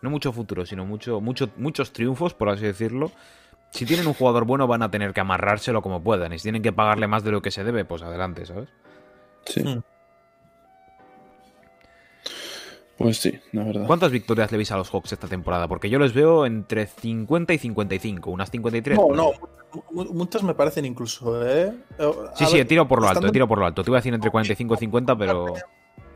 no 0.00 0.10
mucho 0.10 0.32
futuro, 0.32 0.64
sino 0.64 0.84
mucho, 0.84 1.20
mucho, 1.20 1.50
muchos 1.56 1.92
triunfos, 1.92 2.34
por 2.34 2.48
así 2.48 2.64
decirlo. 2.64 3.10
Si 3.70 3.84
tienen 3.84 4.06
un 4.06 4.14
jugador 4.14 4.44
bueno, 4.44 4.66
van 4.66 4.82
a 4.82 4.90
tener 4.90 5.12
que 5.12 5.20
amarrárselo 5.20 5.82
como 5.82 6.02
puedan. 6.02 6.32
Y 6.32 6.38
si 6.38 6.44
tienen 6.44 6.62
que 6.62 6.72
pagarle 6.72 7.06
más 7.06 7.24
de 7.24 7.32
lo 7.32 7.42
que 7.42 7.50
se 7.50 7.64
debe, 7.64 7.84
pues 7.84 8.02
adelante, 8.02 8.46
¿sabes? 8.46 8.68
Sí. 9.44 9.62
Hmm. 9.62 9.82
Pues 12.98 13.18
sí, 13.18 13.32
la 13.52 13.62
verdad. 13.64 13.86
¿Cuántas 13.86 14.10
victorias 14.10 14.50
le 14.50 14.58
veis 14.58 14.72
a 14.72 14.76
los 14.76 14.90
Hawks 14.92 15.12
esta 15.12 15.28
temporada? 15.28 15.68
Porque 15.68 15.88
yo 15.88 16.00
les 16.00 16.12
veo 16.12 16.44
entre 16.44 16.86
50 16.86 17.52
y 17.54 17.58
55, 17.58 18.30
unas 18.30 18.50
53. 18.50 18.98
No, 18.98 19.06
pues. 19.06 19.16
no, 19.16 19.30
mu- 19.92 20.04
mu- 20.04 20.12
muchas 20.14 20.42
me 20.42 20.54
parecen 20.54 20.84
incluso, 20.84 21.46
¿eh? 21.48 21.72
Eh, 21.98 22.12
Sí, 22.34 22.44
a 22.44 22.46
sí, 22.48 22.56
ver, 22.56 22.66
tiro 22.66 22.88
por 22.88 23.00
lo 23.00 23.08
alto, 23.08 23.30
tiro 23.30 23.46
por 23.46 23.58
lo 23.58 23.66
alto. 23.66 23.84
Te 23.84 23.90
voy 23.90 23.98
a 23.98 24.00
decir 24.00 24.12
entre 24.14 24.30
45 24.30 24.74
y 24.74 24.76
50, 24.78 25.16
pero... 25.16 25.54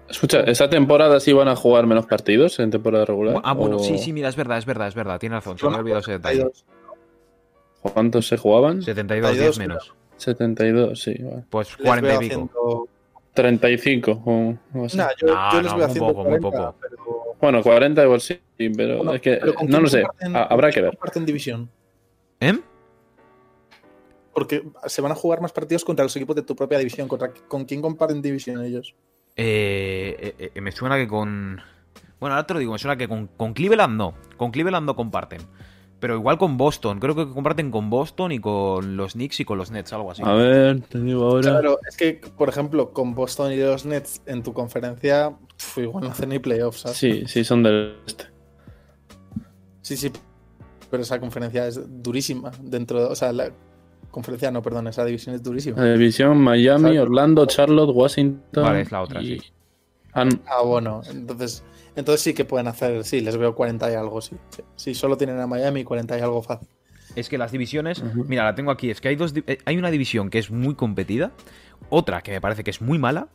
Escucha, 0.08 0.40
¿esta 0.40 0.68
temporada 0.68 1.20
sí 1.20 1.32
van 1.32 1.46
a 1.48 1.54
jugar 1.56 1.86
menos 1.86 2.06
partidos 2.06 2.58
en 2.58 2.70
temporada 2.70 3.04
regular? 3.04 3.40
Ah, 3.44 3.54
bueno, 3.54 3.76
¿O 3.76 3.78
sí, 3.78 3.96
sí, 3.98 4.12
mira, 4.12 4.28
es 4.28 4.36
verdad, 4.36 4.58
es 4.58 4.66
verdad, 4.66 4.88
es 4.88 4.94
verdad. 4.96 5.18
Tiene 5.20 5.36
razón, 5.36 5.56
se 5.56 5.64
me 5.64 5.68
había 5.70 5.80
olvidado 5.80 6.00
ese 6.00 6.12
detalle. 6.12 6.40
72. 6.40 6.64
¿Cuántos 7.80 8.26
se 8.28 8.36
jugaban? 8.36 8.82
72, 8.82 9.30
10 9.32 9.54
72, 9.54 9.58
menos. 9.58 9.94
72, 10.16 11.00
sí. 11.00 11.14
Vale. 11.22 11.44
Pues 11.48 11.68
Les 11.78 11.86
40 11.86 12.14
y 12.14 12.28
pico. 12.28 12.88
Haciendo- 13.34 13.60
35 13.60 14.22
o 14.74 14.84
así. 14.84 14.96
Nah, 14.96 15.08
yo, 15.20 15.26
No, 15.28 15.52
yo 15.52 15.62
les 15.62 15.72
no, 15.72 15.76
veo 15.78 15.86
muy 15.88 15.90
haciendo 15.90 16.08
poco, 16.14 16.28
muy 16.30 16.38
40, 16.40 16.50
poco. 16.50 16.78
pero- 16.80 17.36
Bueno, 17.40 17.62
40 17.62 18.04
igual 18.04 18.20
sí, 18.20 18.40
pero 18.76 18.96
bueno, 18.98 19.14
es 19.14 19.20
que 19.20 19.36
pero 19.40 19.54
¿con 19.54 19.68
no 19.68 19.80
lo 19.80 19.88
sé. 19.88 20.04
Habrá 20.22 20.48
con 20.48 20.70
que 20.70 20.72
quién 20.72 20.84
ver. 20.84 20.90
comparten 20.96 21.26
división? 21.26 21.70
¿Eh? 22.40 22.58
Porque 24.34 24.62
se 24.86 25.02
van 25.02 25.12
a 25.12 25.14
jugar 25.14 25.40
más 25.40 25.52
partidos 25.52 25.84
contra 25.84 26.04
los 26.04 26.16
equipos 26.16 26.34
de 26.36 26.42
tu 26.42 26.56
propia 26.56 26.78
división. 26.78 27.06
¿Contra, 27.08 27.32
¿Con 27.48 27.64
quién 27.66 27.82
comparten 27.82 28.22
división 28.22 28.64
ellos? 28.64 28.94
Eh, 29.36 30.34
eh, 30.38 30.50
eh, 30.54 30.60
me 30.60 30.72
suena 30.72 30.96
que 30.96 31.06
con. 31.06 31.60
Bueno, 32.18 32.34
ahora 32.36 32.46
te 32.46 32.54
lo 32.54 32.60
digo, 32.60 32.72
me 32.72 32.78
suena 32.78 32.96
que 32.96 33.08
con, 33.08 33.26
con 33.26 33.52
Cleveland 33.52 33.96
no. 33.96 34.14
Con 34.36 34.50
Cleveland 34.50 34.86
no 34.86 34.96
comparten. 34.96 35.40
Pero 36.02 36.16
igual 36.16 36.36
con 36.36 36.56
Boston. 36.56 36.98
Creo 36.98 37.14
que 37.14 37.28
comparten 37.28 37.70
con 37.70 37.88
Boston 37.88 38.32
y 38.32 38.40
con 38.40 38.96
los 38.96 39.12
Knicks 39.12 39.38
y 39.38 39.44
con 39.44 39.56
los 39.56 39.70
Nets, 39.70 39.92
algo 39.92 40.10
así. 40.10 40.20
A 40.24 40.32
ver, 40.32 40.80
te 40.80 40.98
digo 41.00 41.22
ahora. 41.22 41.50
Claro, 41.52 41.78
es 41.88 41.96
que, 41.96 42.20
por 42.36 42.48
ejemplo, 42.48 42.90
con 42.92 43.14
Boston 43.14 43.52
y 43.52 43.56
los 43.58 43.86
Nets 43.86 44.20
en 44.26 44.42
tu 44.42 44.52
conferencia, 44.52 45.30
pf, 45.56 45.82
igual 45.82 46.02
no 46.02 46.10
hacen 46.10 46.30
ni 46.30 46.40
playoffs, 46.40 46.80
¿sabes? 46.80 46.98
Sí, 46.98 47.22
sí, 47.28 47.44
son 47.44 47.62
del 47.62 47.98
este. 48.04 48.24
sí, 49.82 49.96
sí. 49.96 50.10
Pero 50.90 51.04
esa 51.04 51.20
conferencia 51.20 51.68
es 51.68 51.80
durísima. 52.02 52.50
Dentro 52.60 52.98
de, 52.98 53.04
o 53.04 53.14
sea, 53.14 53.32
la 53.32 53.52
conferencia 54.10 54.50
no, 54.50 54.60
perdón, 54.60 54.88
esa 54.88 55.04
división 55.04 55.36
es 55.36 55.42
durísima. 55.44 55.80
La 55.84 55.92
división 55.92 56.36
Miami. 56.36 56.98
Orlando, 56.98 57.46
Charlotte, 57.46 57.94
Washington. 57.94 58.64
Vale, 58.64 58.80
es 58.80 58.90
la 58.90 59.02
otra, 59.02 59.22
y- 59.22 59.38
sí. 59.38 59.52
Ah, 60.14 60.62
bueno, 60.64 61.00
entonces, 61.08 61.62
entonces 61.96 62.22
sí 62.22 62.34
que 62.34 62.44
pueden 62.44 62.68
hacer, 62.68 63.04
sí, 63.04 63.20
les 63.20 63.36
veo 63.36 63.54
40 63.54 63.90
y 63.90 63.94
algo, 63.94 64.20
sí. 64.20 64.36
Sí, 64.50 64.62
Sí, 64.76 64.94
solo 64.94 65.16
tienen 65.16 65.38
a 65.40 65.46
Miami 65.46 65.84
40 65.84 66.18
y 66.18 66.20
algo 66.20 66.42
fácil. 66.42 66.68
Es 67.14 67.28
que 67.28 67.36
las 67.36 67.52
divisiones, 67.52 68.02
mira, 68.02 68.44
la 68.44 68.54
tengo 68.54 68.70
aquí, 68.70 68.90
es 68.90 69.00
que 69.00 69.08
hay 69.08 69.16
dos 69.16 69.34
eh, 69.46 69.58
hay 69.64 69.76
una 69.76 69.90
división 69.90 70.30
que 70.30 70.38
es 70.38 70.50
muy 70.50 70.74
competida, 70.74 71.32
otra 71.90 72.22
que 72.22 72.32
me 72.32 72.40
parece 72.40 72.64
que 72.64 72.70
es 72.70 72.80
muy 72.80 72.98
mala 72.98 73.28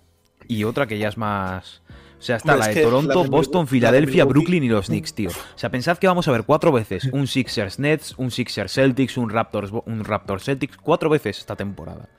y 0.48 0.64
otra 0.64 0.88
que 0.88 0.98
ya 0.98 1.10
es 1.10 1.18
más 1.18 1.82
o 2.20 2.22
sea, 2.22 2.38
está 2.38 2.54
Hombre, 2.54 2.66
la 2.66 2.70
es 2.70 2.76
de 2.76 2.82
que 2.82 2.88
Toronto, 2.88 3.24
la 3.24 3.30
Boston, 3.30 3.68
Filadelfia, 3.68 4.26
Brooklyn 4.26 4.64
y 4.64 4.70
los 4.70 4.88
Knicks, 4.88 5.14
tío. 5.14 5.30
O 5.30 5.58
sea, 5.58 5.70
pensad 5.70 5.98
que 5.98 6.08
vamos 6.08 6.28
a 6.28 6.32
ver 6.32 6.44
cuatro 6.44 6.72
veces 6.72 7.06
un 7.14 7.28
Sixers 7.28 7.80
Nets, 7.80 8.16
un 8.18 8.32
Sixers 8.32 8.74
Celtics, 8.74 9.18
un 9.18 9.30
Raptors 9.30 9.72
un 9.86 10.04
Raptors 10.04 10.44
Celtics, 10.44 10.78
cuatro 10.78 11.10
veces 11.10 11.38
esta 11.38 11.56
temporada. 11.56 12.10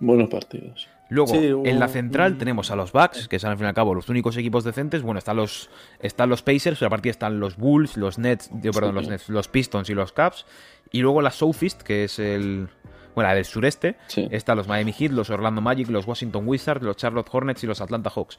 Buenos 0.00 0.28
partidos. 0.30 0.88
Luego, 1.12 1.30
Sí, 1.30 1.52
en 1.64 1.78
la 1.78 1.88
central 1.88 2.38
tenemos 2.38 2.70
a 2.70 2.76
los 2.76 2.90
Bucks, 2.90 3.28
que 3.28 3.38
son 3.38 3.50
al 3.50 3.58
fin 3.58 3.66
y 3.66 3.68
al 3.68 3.74
cabo 3.74 3.94
los 3.94 4.08
únicos 4.08 4.34
equipos 4.38 4.64
decentes. 4.64 5.02
Bueno, 5.02 5.18
están 5.18 5.36
los, 5.36 5.68
están 6.00 6.30
los 6.30 6.40
Pacers, 6.42 6.78
pero 6.78 6.86
aparte 6.86 7.10
están 7.10 7.38
los 7.38 7.58
Bulls, 7.58 7.98
los 7.98 8.18
Nets, 8.18 8.48
digo, 8.50 8.72
perdón, 8.72 8.94
los 8.94 9.08
Nets, 9.08 9.28
los 9.28 9.46
Pistons 9.46 9.90
y 9.90 9.94
los 9.94 10.12
Caps. 10.12 10.46
Y 10.90 11.02
luego 11.02 11.20
la 11.20 11.30
Southeast, 11.30 11.82
que 11.82 12.04
es 12.04 12.18
el. 12.18 12.68
Bueno, 13.14 13.28
la 13.28 13.34
del 13.34 13.44
sureste. 13.44 13.96
Sí. 14.06 14.26
Están 14.30 14.56
los 14.56 14.68
Miami 14.68 14.94
Heat, 14.94 15.10
los 15.10 15.28
Orlando 15.28 15.60
Magic, 15.60 15.90
los 15.90 16.06
Washington 16.06 16.48
Wizards, 16.48 16.82
los 16.82 16.96
Charlotte 16.96 17.28
Hornets 17.30 17.62
y 17.62 17.66
los 17.66 17.82
Atlanta 17.82 18.08
Hawks. 18.08 18.38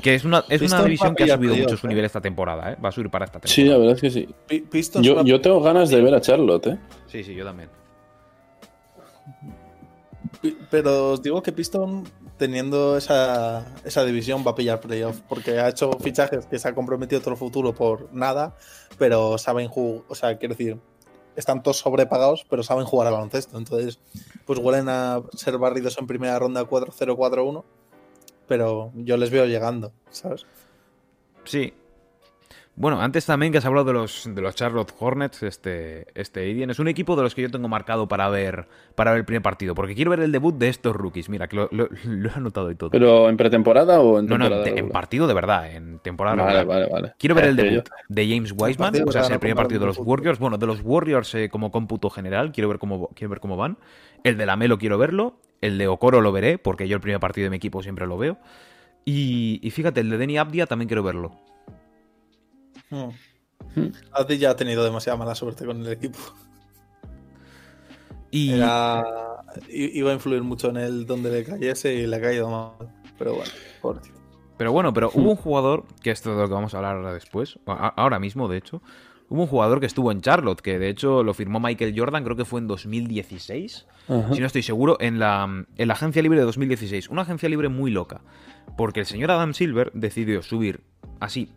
Que 0.00 0.14
es 0.14 0.24
una, 0.24 0.44
es 0.48 0.62
una 0.62 0.84
división 0.84 1.16
que 1.16 1.24
ha 1.24 1.34
subido 1.34 1.56
mucho 1.56 1.76
su 1.76 1.88
nivel 1.88 2.04
esta 2.04 2.20
temporada, 2.20 2.70
¿eh? 2.70 2.76
Va 2.82 2.90
a 2.90 2.92
subir 2.92 3.10
para 3.10 3.24
esta 3.24 3.40
temporada. 3.40 3.52
Sí, 3.52 3.64
la 3.64 3.78
verdad 3.78 3.96
es 3.96 4.00
que 4.00 4.10
sí. 4.10 4.28
Pistons 4.70 5.04
Yo, 5.04 5.24
yo 5.24 5.40
tengo 5.40 5.60
ganas 5.60 5.90
de 5.90 6.00
ver 6.00 6.14
a 6.14 6.20
Charlotte, 6.20 6.68
¿eh? 6.68 6.78
Sí, 7.08 7.24
sí, 7.24 7.34
yo 7.34 7.44
también. 7.44 7.68
Pero 10.70 11.12
os 11.12 11.22
digo 11.22 11.42
que 11.42 11.52
Piston, 11.52 12.04
teniendo 12.38 12.96
esa, 12.96 13.66
esa 13.84 14.04
división, 14.04 14.44
va 14.46 14.52
a 14.52 14.54
pillar 14.54 14.80
playoff. 14.80 15.20
Porque 15.28 15.58
ha 15.58 15.68
hecho 15.68 15.92
fichajes 16.00 16.46
que 16.46 16.58
se 16.58 16.68
ha 16.68 16.74
comprometido 16.74 17.20
otro 17.20 17.36
futuro 17.36 17.74
por 17.74 18.12
nada, 18.12 18.56
pero 18.98 19.38
saben 19.38 19.68
jugar. 19.68 20.04
O 20.08 20.14
sea, 20.14 20.38
quiero 20.38 20.54
decir, 20.54 20.78
están 21.36 21.62
todos 21.62 21.78
sobrepagados, 21.78 22.46
pero 22.48 22.62
saben 22.62 22.84
jugar 22.84 23.08
al 23.08 23.14
baloncesto. 23.14 23.58
Entonces, 23.58 24.00
pues 24.46 24.58
huelen 24.58 24.88
a 24.88 25.22
ser 25.34 25.58
barridos 25.58 25.98
en 25.98 26.06
primera 26.06 26.38
ronda 26.38 26.64
4-0-4-1. 26.64 27.64
Pero 28.46 28.92
yo 28.94 29.16
les 29.16 29.30
veo 29.30 29.46
llegando, 29.46 29.92
¿sabes? 30.10 30.46
Sí. 31.44 31.72
Bueno, 32.76 32.98
antes 33.02 33.26
también 33.26 33.52
que 33.52 33.58
has 33.58 33.66
hablado 33.66 33.84
de 33.86 33.92
los, 33.92 34.26
de 34.34 34.40
los 34.40 34.54
Charlotte 34.54 34.94
Hornets, 34.98 35.42
este, 35.42 36.06
este 36.18 36.62
es 36.62 36.78
un 36.78 36.88
equipo 36.88 37.14
de 37.14 37.22
los 37.22 37.34
que 37.34 37.42
yo 37.42 37.50
tengo 37.50 37.68
marcado 37.68 38.08
para 38.08 38.26
ver, 38.30 38.68
para 38.94 39.10
ver 39.10 39.18
el 39.20 39.24
primer 39.26 39.42
partido, 39.42 39.74
porque 39.74 39.94
quiero 39.94 40.10
ver 40.10 40.20
el 40.20 40.32
debut 40.32 40.56
de 40.56 40.68
estos 40.68 40.96
rookies. 40.96 41.28
Mira, 41.28 41.46
que 41.46 41.56
lo, 41.56 41.68
lo- 41.72 41.88
lo 42.04 42.28
he 42.30 42.32
anotado 42.32 42.70
y 42.70 42.76
todo. 42.76 42.88
¿Pero 42.88 43.28
en 43.28 43.36
pretemporada 43.36 44.00
o 44.00 44.18
en 44.18 44.26
no, 44.26 44.38
no, 44.38 44.48
temporada? 44.48 44.78
en, 44.78 44.88
partido 44.88 45.26
de 45.26 45.34
verdad, 45.34 45.70
en 45.72 45.98
temporada 45.98 46.36
Vale, 46.36 46.58
regular. 46.60 46.80
vale, 46.80 46.92
vale. 46.92 47.12
Quiero 47.18 47.34
ver 47.34 47.44
el 47.46 47.56
debut 47.56 47.88
de 48.08 48.28
James 48.28 48.54
Wiseman, 48.56 48.94
o 49.06 49.12
sea, 49.12 49.22
es 49.22 49.30
el 49.30 49.38
primer 49.40 49.56
partido 49.56 49.80
de 49.80 49.86
los. 49.86 49.98
Warriors. 49.98 50.38
Bueno, 50.38 50.56
de 50.56 50.66
los 50.66 50.80
Warriors 50.82 51.34
eh, 51.34 51.50
como 51.50 51.70
cómputo 51.70 52.08
general, 52.08 52.50
quiero 52.52 52.68
ver 52.70 52.78
cómo, 52.78 53.08
quiero 53.14 53.28
ver 53.30 53.40
cómo 53.40 53.58
van. 53.58 53.76
El 54.24 54.38
de 54.38 54.46
Lamelo 54.46 54.78
quiero 54.78 54.96
verlo. 54.96 55.34
El 55.60 55.76
de 55.76 55.86
Okoro 55.88 56.22
lo 56.22 56.32
veré, 56.32 56.56
porque 56.56 56.88
yo 56.88 56.94
el 56.96 57.02
primer 57.02 57.20
partido 57.20 57.44
de 57.44 57.50
mi 57.50 57.56
equipo 57.56 57.82
siempre 57.82 58.06
lo 58.06 58.16
veo. 58.16 58.38
Y, 59.04 59.60
y 59.62 59.70
fíjate, 59.70 60.00
el 60.00 60.08
de 60.10 60.16
Denny 60.18 60.38
Abdia 60.38 60.66
también 60.66 60.88
quiero 60.88 61.02
verlo. 61.02 61.32
Hmm. 62.90 63.88
Adi 64.12 64.38
ya 64.38 64.50
ha 64.50 64.56
tenido 64.56 64.82
demasiada 64.84 65.16
mala 65.16 65.34
suerte 65.34 65.64
con 65.64 65.80
el 65.80 65.92
equipo. 65.92 66.18
Y 68.30 68.52
Era- 68.52 69.04
iba 69.68 70.10
a 70.10 70.14
influir 70.14 70.42
mucho 70.42 70.70
en 70.70 70.76
él 70.76 71.06
donde 71.06 71.30
le 71.30 71.44
cayese 71.44 71.94
y 71.94 72.06
le 72.06 72.16
ha 72.16 72.20
caído 72.20 72.48
mal. 72.48 72.88
Pero 73.18 73.34
bueno, 73.34 73.50
pobrecito. 73.82 74.18
Pero 74.56 74.72
bueno, 74.72 74.92
pero 74.92 75.10
hubo 75.14 75.30
un 75.30 75.36
jugador, 75.36 75.84
que 76.02 76.10
esto 76.10 76.30
es 76.30 76.36
de 76.36 76.42
lo 76.42 76.48
que 76.48 76.54
vamos 76.54 76.74
a 76.74 76.78
hablar 76.78 76.96
ahora 76.96 77.12
después, 77.14 77.58
ahora 77.66 78.18
mismo 78.18 78.46
de 78.46 78.58
hecho, 78.58 78.82
hubo 79.30 79.42
un 79.42 79.46
jugador 79.48 79.80
que 79.80 79.86
estuvo 79.86 80.12
en 80.12 80.20
Charlotte, 80.20 80.60
que 80.60 80.78
de 80.78 80.90
hecho 80.90 81.22
lo 81.22 81.32
firmó 81.34 81.60
Michael 81.60 81.94
Jordan, 81.96 82.22
creo 82.24 82.36
que 82.36 82.44
fue 82.44 82.60
en 82.60 82.66
2016, 82.68 83.86
Ajá. 84.08 84.34
si 84.34 84.40
no 84.40 84.46
estoy 84.46 84.62
seguro, 84.62 84.98
en 85.00 85.18
la, 85.18 85.44
en 85.76 85.88
la 85.88 85.94
agencia 85.94 86.20
libre 86.22 86.38
de 86.38 86.44
2016. 86.44 87.08
Una 87.08 87.22
agencia 87.22 87.48
libre 87.48 87.68
muy 87.70 87.90
loca, 87.90 88.20
porque 88.76 89.00
el 89.00 89.06
señor 89.06 89.30
Adam 89.30 89.54
Silver 89.54 89.90
decidió 89.94 90.42
subir 90.42 90.82
así, 91.20 91.50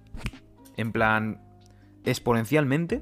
en 0.77 0.91
plan 0.91 1.41
exponencialmente, 2.05 3.01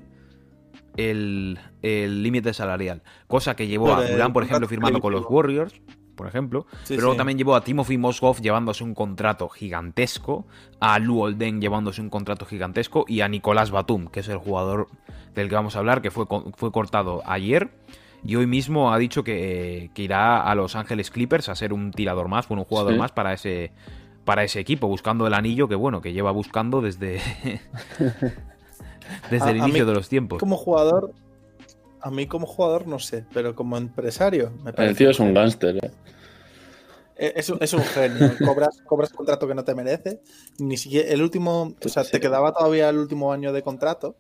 el 0.98 1.60
el 1.82 2.24
límite 2.24 2.54
salarial. 2.54 3.02
Cosa 3.28 3.56
que 3.56 3.68
llevó 3.68 3.96
a 3.96 4.06
el 4.06 4.14
Durant, 4.14 4.34
por 4.34 4.44
ejemplo, 4.44 4.68
firmando 4.68 5.00
con 5.00 5.14
los. 5.14 5.26
Warriors, 5.30 5.74
por 6.16 6.28
ejemplo. 6.28 6.66
Sí, 6.84 6.96
pero 6.96 7.12
sí. 7.12 7.18
también 7.18 7.38
llevó 7.38 7.56
a 7.56 7.64
Timothy 7.64 7.98
Mozgov 7.98 8.42
llevándose 8.42 8.84
un 8.84 8.94
contrato 8.94 9.50
gigantesco, 9.50 10.46
a 10.80 11.00
Lou 11.00 11.22
Olden 11.22 11.62
llevándose 11.62 12.02
un 12.02 12.10
contrato 12.10 12.46
gigantesco 12.46 13.06
y 13.08 13.22
a 13.22 13.28
Nicolás 13.28 13.72
Batum, 13.72 14.08
que 14.08 14.20
es 14.20 14.28
el 14.28 14.38
jugador 14.38 14.88
del 15.34 15.50
que 15.50 15.56
vamos 15.56 15.76
a 15.76 15.80
hablar, 15.80 16.02
que 16.02 16.12
fue, 16.12 16.26
fue 16.56 16.72
cortado 16.72 17.22
ayer. 17.26 17.72
Y 18.24 18.36
hoy 18.36 18.46
mismo 18.46 18.94
ha 18.94 19.00
dicho 19.00 19.24
que, 19.24 19.90
que 19.96 20.04
irá 20.04 20.44
a 20.44 20.54
Los 20.54 20.76
Ángeles 20.76 21.10
Clippers 21.10 21.50
a 21.50 21.56
ser 21.56 21.74
un 21.74 21.90
tirador 21.92 22.28
más, 22.28 22.48
bueno, 22.48 22.62
un 22.62 22.68
jugador 22.68 22.94
Sí. 22.94 23.00
más 23.00 23.12
para 23.12 23.34
ese, 23.34 23.72
para 24.26 24.44
ese 24.44 24.60
equipo, 24.60 24.88
buscando 24.88 25.26
el 25.28 25.34
anillo 25.34 25.68
que, 25.68 25.76
bueno, 25.76 26.02
que 26.02 26.14
lleva 26.14 26.32
buscando 26.32 26.82
desde, 26.82 27.20
desde 29.32 29.52
el 29.52 29.62
A- 29.62 29.64
a 29.64 29.68
inicio 29.68 29.86
mí 29.86 29.92
de 29.92 29.96
los 29.96 30.10
tiempos. 30.10 30.40
Como 30.40 30.58
jugador, 30.58 31.14
a 32.02 32.12
mí 32.12 32.28
como 32.28 32.46
jugador 32.48 32.88
no 32.88 33.00
sé, 33.00 33.26
pero 33.34 33.56
como 33.56 33.78
empresario 33.78 34.52
me 34.64 34.70
El 34.70 34.76
parece. 34.76 34.96
tío 34.96 35.10
es 35.10 35.20
un 35.20 35.34
gángster, 35.34 35.78
¿eh? 35.78 35.92
Eh, 37.18 37.34
Es, 37.36 37.50
un- 37.50 37.58
es 37.62 37.74
un 37.74 37.84
genio. 37.84 38.32
Cobras, 38.44 38.82
cobras 38.86 39.12
un 39.12 39.18
contrato 39.18 39.48
que 39.48 39.56
no 39.56 39.64
te 39.64 39.76
merece. 39.76 40.22
Ni 40.60 40.78
siquiera 40.78 41.10
el 41.10 41.22
último, 41.22 41.76
o 41.84 41.90
sea, 41.90 42.04
Sí. 42.04 42.12
te 42.12 42.20
quedaba 42.20 42.54
todavía 42.54 42.90
el 42.90 42.98
último 42.98 43.32
año 43.34 43.54
de 43.54 43.62
contrato 43.62 44.18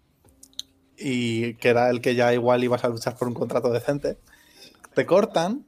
y 0.97 1.55
que 1.55 1.69
era 1.69 1.89
el 1.89 2.01
que 2.01 2.13
ya 2.15 2.33
igual 2.33 2.63
ibas 2.63 2.83
a 2.83 2.89
luchar 2.89 3.17
por 3.17 3.27
un 3.27 3.33
contrato 3.33 3.71
decente. 3.71 4.17
Te 4.93 5.05
cortan 5.05 5.65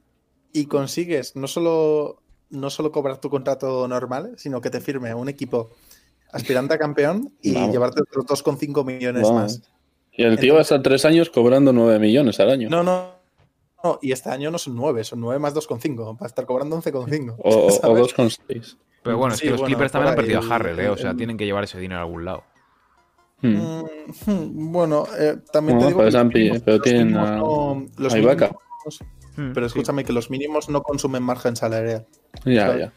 y 0.52 0.66
consigues 0.66 1.34
no 1.34 1.48
solo 1.48 2.22
no 2.54 2.70
solo 2.70 2.90
cobrar 2.92 3.18
tu 3.20 3.28
contrato 3.30 3.86
normal, 3.88 4.32
sino 4.36 4.60
que 4.60 4.70
te 4.70 4.80
firme 4.80 5.12
un 5.14 5.28
equipo 5.28 5.70
aspirante 6.32 6.74
a 6.74 6.78
campeón 6.78 7.32
y 7.42 7.54
Vamos. 7.54 7.70
llevarte 7.72 8.00
otros 8.02 8.42
2,5 8.44 8.84
millones 8.84 9.22
Vamos. 9.22 9.34
más. 9.42 9.62
Y 10.12 10.22
el 10.24 10.38
tío 10.38 10.54
va 10.54 10.60
a 10.60 10.62
estar 10.62 10.80
tres 10.82 11.04
años 11.04 11.28
cobrando 11.30 11.72
9 11.72 11.98
millones 11.98 12.38
al 12.40 12.50
año. 12.50 12.68
No, 12.70 12.82
no, 12.82 13.14
no. 13.82 13.98
Y 14.00 14.12
este 14.12 14.30
año 14.30 14.50
no 14.50 14.58
son 14.58 14.76
9, 14.76 15.02
son 15.04 15.20
9 15.20 15.38
más 15.40 15.54
2,5. 15.54 16.16
Va 16.20 16.24
a 16.24 16.26
estar 16.26 16.46
cobrando 16.46 16.80
11,5. 16.80 17.34
O, 17.38 17.50
o, 17.50 17.66
o 17.66 17.70
¿sabes? 17.70 18.16
2,6. 18.16 18.76
Pero 19.02 19.18
bueno, 19.18 19.34
es 19.34 19.40
Sí, 19.40 19.46
que 19.46 19.50
los 19.50 19.60
bueno, 19.60 19.74
Clippers 19.74 19.92
también 19.92 20.10
han 20.10 20.16
perdido 20.16 20.40
a 20.40 20.54
Harrell, 20.54 20.78
¿eh? 20.80 20.88
O 20.88 20.96
sea, 20.96 21.10
el- 21.10 21.16
tienen 21.16 21.36
que 21.36 21.44
llevar 21.44 21.64
ese 21.64 21.78
dinero 21.78 22.00
a 22.00 22.04
algún 22.04 22.24
lado. 22.24 22.44
Hmm. 23.42 23.82
Mm, 24.26 24.72
Bueno, 24.72 25.04
eh, 25.18 25.36
también 25.52 25.76
Bueno, 25.78 25.80
te 25.80 25.86
digo 25.86 25.98
pero 25.98 25.98
que 25.98 26.04
los 26.04 26.12
Zampi, 26.14 26.38
mínimos- 26.38 26.62
pero 26.64 26.76
los 26.78 26.82
tienen 26.84 27.16
a- 27.16 27.36
no- 27.36 27.86
los 27.98 28.14
a 28.14 28.18
Ibaka. 28.18 28.50
Hmm, 29.36 29.52
Pero 29.52 29.68
sí. 29.68 29.78
escúchame 29.78 30.04
que 30.04 30.12
los 30.12 30.30
mínimos 30.30 30.68
no 30.68 30.82
consumen 30.82 31.22
margen 31.22 31.56
salarial. 31.56 32.06
Ya, 32.44 32.66
¿sabes? 32.66 32.80
ya. 32.80 32.92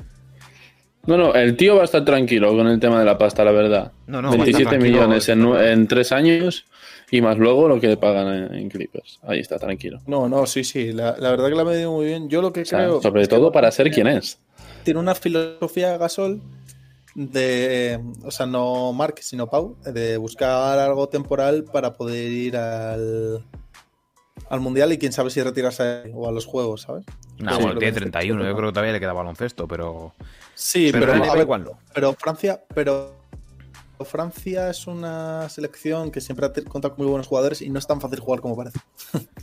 No, 1.05 1.15
no, 1.15 1.33
el 1.33 1.55
tío 1.55 1.75
va 1.75 1.83
a 1.83 1.85
estar 1.85 2.03
tranquilo 2.03 2.49
con 2.55 2.67
el 2.67 2.81
tema 2.81 2.99
de 2.99 3.05
la 3.05 3.17
pasta, 3.17 3.45
la 3.45 3.51
verdad. 3.53 3.93
No, 4.07 4.21
no, 4.21 4.27
va 4.27 4.33
a 4.33 4.38
estar 4.38 4.45
27 4.45 4.69
tranquilo, 4.69 5.07
millones 5.07 5.29
en, 5.29 5.88
tres 5.88 6.11
años 6.11 6.65
y 7.09 7.21
más 7.21 7.38
luego 7.38 7.69
lo 7.69 7.79
que 7.79 7.88
le 7.88 7.95
pagan 7.97 8.27
en, 8.27 8.53
en 8.53 8.69
Clippers. 8.69 9.19
Ahí 9.23 9.39
está, 9.39 9.57
tranquilo. 9.57 9.99
No, 10.05 10.27
no, 10.27 10.45
sí, 10.45 10.65
sí. 10.65 10.91
La, 10.91 11.15
la 11.17 11.29
verdad 11.31 11.47
que 11.47 11.55
la 11.55 11.61
ha 11.61 11.65
medido 11.65 11.93
muy 11.93 12.07
bien. 12.07 12.27
Yo 12.27 12.41
lo 12.41 12.51
que 12.51 12.63
O 12.63 12.65
sea, 12.65 12.79
creo. 12.79 13.01
sobre 13.01 13.25
todo 13.27 13.53
para 13.53 13.71
ser 13.71 13.89
quien 13.89 14.07
es. 14.07 14.39
Tiene 14.83 14.99
una 14.99 15.15
filosofía 15.15 15.97
Gasol 15.97 16.41
de. 17.15 17.99
O 18.25 18.31
sea, 18.31 18.45
no 18.45 18.91
Mark, 18.91 19.15
sino 19.21 19.47
Pau. 19.49 19.77
De 19.85 20.17
buscar 20.17 20.77
algo 20.77 21.07
temporal 21.07 21.63
para 21.63 21.93
poder 21.93 22.29
ir 22.31 22.57
al. 22.57 23.45
Al 24.49 24.59
mundial 24.61 24.93
y 24.93 24.97
quién 24.97 25.11
sabe 25.11 25.29
si 25.29 25.41
retirarse 25.41 25.83
ahí 26.05 26.11
o 26.13 26.27
a 26.27 26.31
los 26.31 26.45
juegos, 26.45 26.81
¿sabes? 26.83 27.05
No, 27.39 27.55
Sí, 27.55 27.61
bueno, 27.63 27.79
tiene 27.79 27.93
que- 27.93 27.99
31, 28.01 28.45
yo 28.45 28.55
creo 28.55 28.67
que 28.69 28.73
todavía 28.73 28.93
le 28.93 28.99
queda 28.99 29.13
baloncesto, 29.13 29.67
pero. 29.67 30.13
Sí, 30.55 30.89
Pero 30.91 31.05
pero, 31.05 31.23
a 31.31 31.35
ver, 31.35 31.47
pero 31.93 32.13
Francia, 32.13 32.61
pero 32.73 33.13
Francia 34.05 34.69
es 34.69 34.85
una 34.87 35.49
selección 35.49 36.11
que 36.11 36.21
siempre 36.21 36.45
ha 36.45 36.53
contado 36.69 36.95
con 36.95 37.03
muy 37.03 37.11
buenos 37.11 37.27
jugadores 37.27 37.61
y 37.61 37.69
no 37.69 37.79
es 37.79 37.87
tan 37.87 37.99
fácil 37.99 38.19
jugar 38.19 38.41
como 38.41 38.55
parece. 38.55 38.79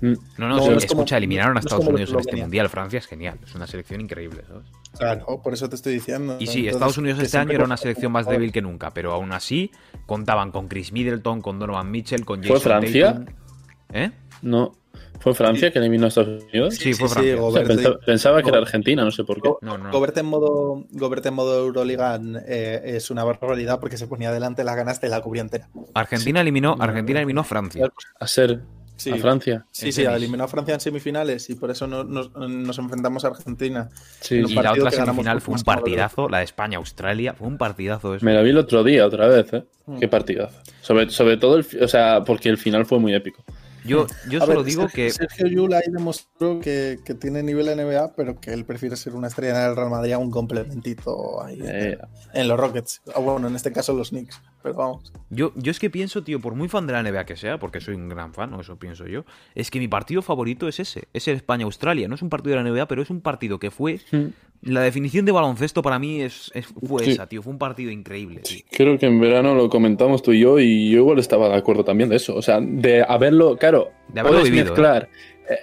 Mm. 0.00 0.12
No, 0.38 0.48
no, 0.48 0.56
No, 0.56 0.62
sí, 0.62 0.70
no 0.70 0.76
es 0.76 0.86
como- 0.86 1.02
escucha, 1.02 1.16
eliminaron 1.16 1.50
a 1.50 1.54
no 1.54 1.58
es 1.60 1.64
Estados 1.66 1.84
como 1.84 1.96
Unidos 1.96 2.12
en 2.12 2.18
este 2.20 2.36
mundial. 2.36 2.68
Francia 2.68 2.98
es 2.98 3.06
genial, 3.06 3.38
es 3.44 3.54
una 3.54 3.66
selección 3.66 4.00
increíble, 4.00 4.42
¿sabes? 4.48 4.64
Claro, 4.96 5.40
por 5.42 5.52
eso 5.54 5.68
te 5.68 5.74
estoy 5.76 5.94
diciendo. 5.94 6.36
Y 6.38 6.46
sí, 6.46 6.58
Entonces, 6.60 6.72
Estados 6.74 6.98
Unidos 6.98 7.18
este 7.20 7.36
año 7.38 7.52
era 7.52 7.64
una 7.64 7.76
selección 7.76 8.12
más 8.12 8.26
débil 8.26 8.52
que 8.52 8.62
nunca, 8.62 8.90
pero 8.92 9.12
aún 9.12 9.32
así 9.32 9.70
contaban 10.06 10.50
con 10.52 10.68
Chris 10.68 10.92
Middleton, 10.92 11.42
con 11.42 11.58
Donovan 11.58 11.90
Mitchell, 11.90 12.24
con 12.24 12.40
¿Fue 12.42 12.56
Jason 12.56 12.62
Francia? 12.62 13.12
Tatum. 13.12 13.34
¿Eh? 13.92 14.10
No. 14.42 14.72
¿Fue 15.20 15.34
Francia 15.34 15.70
que 15.72 15.78
eliminó 15.78 16.04
a 16.04 16.08
Estados 16.08 16.42
Unidos? 16.44 16.74
Sí, 16.74 16.92
fue 16.92 17.08
Francia. 17.08 17.42
O 17.42 17.50
sea, 17.52 17.96
pensaba 18.04 18.42
que 18.42 18.48
era 18.50 18.58
Argentina, 18.58 19.04
no 19.04 19.10
sé 19.10 19.24
por 19.24 19.40
qué. 19.40 19.50
No, 19.62 19.78
no. 19.78 19.90
Gobert 19.90 20.16
en 20.18 20.26
modo, 20.26 20.84
Gobert 20.90 21.24
en 21.26 21.34
modo 21.34 21.58
Euroliga 21.64 22.20
eh, 22.46 22.82
es 22.84 23.10
una 23.10 23.24
barbaridad 23.24 23.80
porque 23.80 23.96
se 23.96 24.06
ponía 24.06 24.30
delante 24.32 24.64
las 24.64 24.76
ganas 24.76 25.00
de 25.00 25.08
la 25.08 25.20
cubría 25.22 25.42
entera. 25.42 25.68
Argentina 25.94 26.40
eliminó, 26.40 26.76
Argentina 26.78 27.20
eliminó 27.20 27.40
a 27.40 27.44
Francia. 27.44 27.90
A 28.20 28.26
ser 28.26 28.60
Sí. 28.96 29.10
a 29.10 29.16
Francia. 29.16 29.66
Sí, 29.72 29.90
sí, 29.90 30.02
tenis. 30.04 30.16
eliminó 30.18 30.44
a 30.44 30.48
Francia 30.48 30.72
en 30.74 30.78
semifinales 30.80 31.50
y 31.50 31.56
por 31.56 31.68
eso 31.70 31.88
no- 31.88 32.04
nos, 32.04 32.30
nos 32.36 32.78
enfrentamos 32.78 33.24
a 33.24 33.28
Argentina. 33.28 33.88
Sí, 34.20 34.36
En 34.38 34.48
Y 34.50 34.54
la 34.54 34.70
otra 34.72 34.90
semifinal 34.92 35.40
fue 35.40 35.54
un 35.56 35.62
partidazo, 35.62 36.28
la 36.28 36.38
de 36.38 36.44
España-Australia, 36.44 37.34
fue 37.34 37.48
un 37.48 37.58
partidazo 37.58 38.14
eso. 38.14 38.24
Me 38.24 38.32
la 38.34 38.42
vi 38.42 38.50
el 38.50 38.58
otro 38.58 38.84
día 38.84 39.04
otra 39.04 39.26
vez, 39.26 39.52
¿eh? 39.52 39.64
Mm. 39.86 39.98
Qué 39.98 40.06
partidazo. 40.08 40.60
Sobre, 40.80 41.10
sobre 41.10 41.36
todo, 41.38 41.56
el, 41.56 41.66
o 41.82 41.88
sea, 41.88 42.22
porque 42.24 42.48
el 42.48 42.56
final 42.56 42.86
fue 42.86 43.00
muy 43.00 43.12
épico. 43.14 43.42
Yo, 43.84 44.06
yo 44.30 44.42
A 44.42 44.46
solo 44.46 44.58
ver, 44.62 44.66
digo 44.66 44.82
Sergio- 44.88 44.94
que. 44.94 45.10
Sergio 45.10 45.46
Yul 45.46 45.72
ahí 45.74 45.82
demostró 45.92 46.58
que, 46.60 46.98
que 47.04 47.14
tiene 47.14 47.42
nivel 47.42 47.66
NBA, 47.66 48.14
pero 48.16 48.40
que 48.40 48.52
él 48.52 48.64
prefiere 48.64 48.96
ser 48.96 49.14
una 49.14 49.28
estrella 49.28 49.62
en 49.64 49.70
el 49.70 49.76
Real 49.76 49.90
Madrid 49.90 50.12
a 50.12 50.18
un 50.18 50.30
complementito 50.30 51.42
ahí 51.42 51.58
Eh, 51.62 51.98
en 52.32 52.48
los 52.48 52.58
Rockets. 52.58 53.02
O 53.14 53.22
bueno, 53.22 53.48
en 53.48 53.56
este 53.56 53.72
caso 53.72 53.92
los 53.92 54.10
Knicks. 54.10 54.40
Pero 54.62 54.74
vamos. 54.76 55.12
Yo, 55.28 55.52
yo 55.56 55.70
es 55.70 55.78
que 55.78 55.90
pienso, 55.90 56.24
tío, 56.24 56.40
por 56.40 56.54
muy 56.54 56.68
fan 56.68 56.86
de 56.86 56.94
la 56.94 57.02
NBA 57.02 57.26
que 57.26 57.36
sea, 57.36 57.58
porque 57.58 57.80
soy 57.82 57.94
un 57.96 58.08
gran 58.08 58.32
fan, 58.32 58.54
o 58.54 58.60
eso 58.62 58.78
pienso 58.78 59.06
yo, 59.06 59.24
es 59.54 59.70
que 59.70 59.78
mi 59.78 59.88
partido 59.88 60.22
favorito 60.22 60.66
es 60.68 60.80
ese, 60.80 61.08
es 61.12 61.28
el 61.28 61.36
España-Australia. 61.36 62.08
No 62.08 62.14
es 62.14 62.22
un 62.22 62.30
partido 62.30 62.56
de 62.56 62.62
la 62.62 62.70
NBA, 62.70 62.88
pero 62.88 63.02
es 63.02 63.10
un 63.10 63.20
partido 63.20 63.58
que 63.58 63.70
fue. 63.70 64.00
La 64.62 64.80
definición 64.80 65.26
de 65.26 65.32
baloncesto 65.32 65.82
para 65.82 65.98
mí 65.98 66.22
es, 66.22 66.50
es- 66.54 66.66
fue 66.66 67.04
Sí. 67.04 67.10
esa, 67.12 67.26
tío. 67.26 67.42
Fue 67.42 67.52
un 67.52 67.58
partido 67.58 67.90
increíble. 67.90 68.40
tío. 68.40 68.60
Creo 68.70 68.98
que 68.98 69.06
en 69.06 69.20
verano 69.20 69.54
lo 69.54 69.68
comentamos 69.68 70.22
tú 70.22 70.32
y 70.32 70.40
yo 70.40 70.58
y 70.58 70.90
yo 70.90 70.98
igual 71.00 71.18
estaba 71.18 71.48
de 71.50 71.56
acuerdo 71.56 71.84
también 71.84 72.08
de 72.08 72.16
eso. 72.16 72.34
O 72.34 72.40
sea, 72.42 72.60
de 72.60 73.04
haberlo, 73.06 73.56
claro, 73.58 73.90
De 74.08 74.20
haberlo 74.20 74.38
puedes 74.38 74.50
vivido, 74.50 74.68
¿eh? 74.68 74.70
mezclar, 74.70 75.08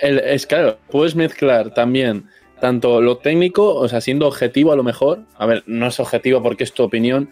el- 0.01 0.19
es 0.19 0.45
claro, 0.45 0.77
puedes 0.91 1.15
mezclar 1.15 1.73
también 1.73 2.25
tanto 2.59 3.01
lo 3.01 3.17
técnico, 3.17 3.73
o 3.73 3.87
sea, 3.87 4.01
siendo 4.01 4.27
objetivo 4.27 4.71
a 4.71 4.75
lo 4.75 4.83
mejor, 4.83 5.21
a 5.35 5.47
ver, 5.47 5.63
no 5.65 5.87
es 5.87 5.99
objetivo 5.99 6.43
porque 6.43 6.63
es 6.63 6.73
tu 6.73 6.83
opinión, 6.83 7.31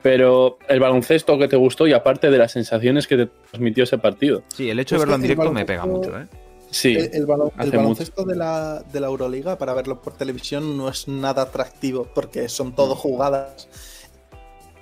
pero 0.00 0.58
el 0.70 0.80
baloncesto 0.80 1.36
que 1.38 1.48
te 1.48 1.56
gustó 1.56 1.86
y 1.86 1.92
aparte 1.92 2.30
de 2.30 2.38
las 2.38 2.52
sensaciones 2.52 3.06
que 3.06 3.18
te 3.18 3.26
transmitió 3.50 3.84
ese 3.84 3.98
partido. 3.98 4.42
Sí, 4.48 4.70
el 4.70 4.78
hecho 4.78 4.94
de 4.94 5.00
verlo 5.00 5.16
en 5.16 5.20
directo 5.22 5.52
me 5.52 5.66
pega 5.66 5.84
mucho, 5.84 6.18
¿eh? 6.18 6.24
Sí, 6.70 6.94
el, 6.94 7.10
el 7.14 7.26
baloncesto 7.26 8.24
de 8.24 8.36
la, 8.36 8.84
de 8.92 9.00
la 9.00 9.08
Euroliga, 9.08 9.58
para 9.58 9.74
verlo 9.74 10.00
por 10.00 10.14
televisión, 10.14 10.76
no 10.76 10.88
es 10.88 11.08
nada 11.08 11.42
atractivo 11.42 12.06
porque 12.14 12.48
son 12.48 12.74
todo 12.74 12.94
jugadas. 12.94 13.68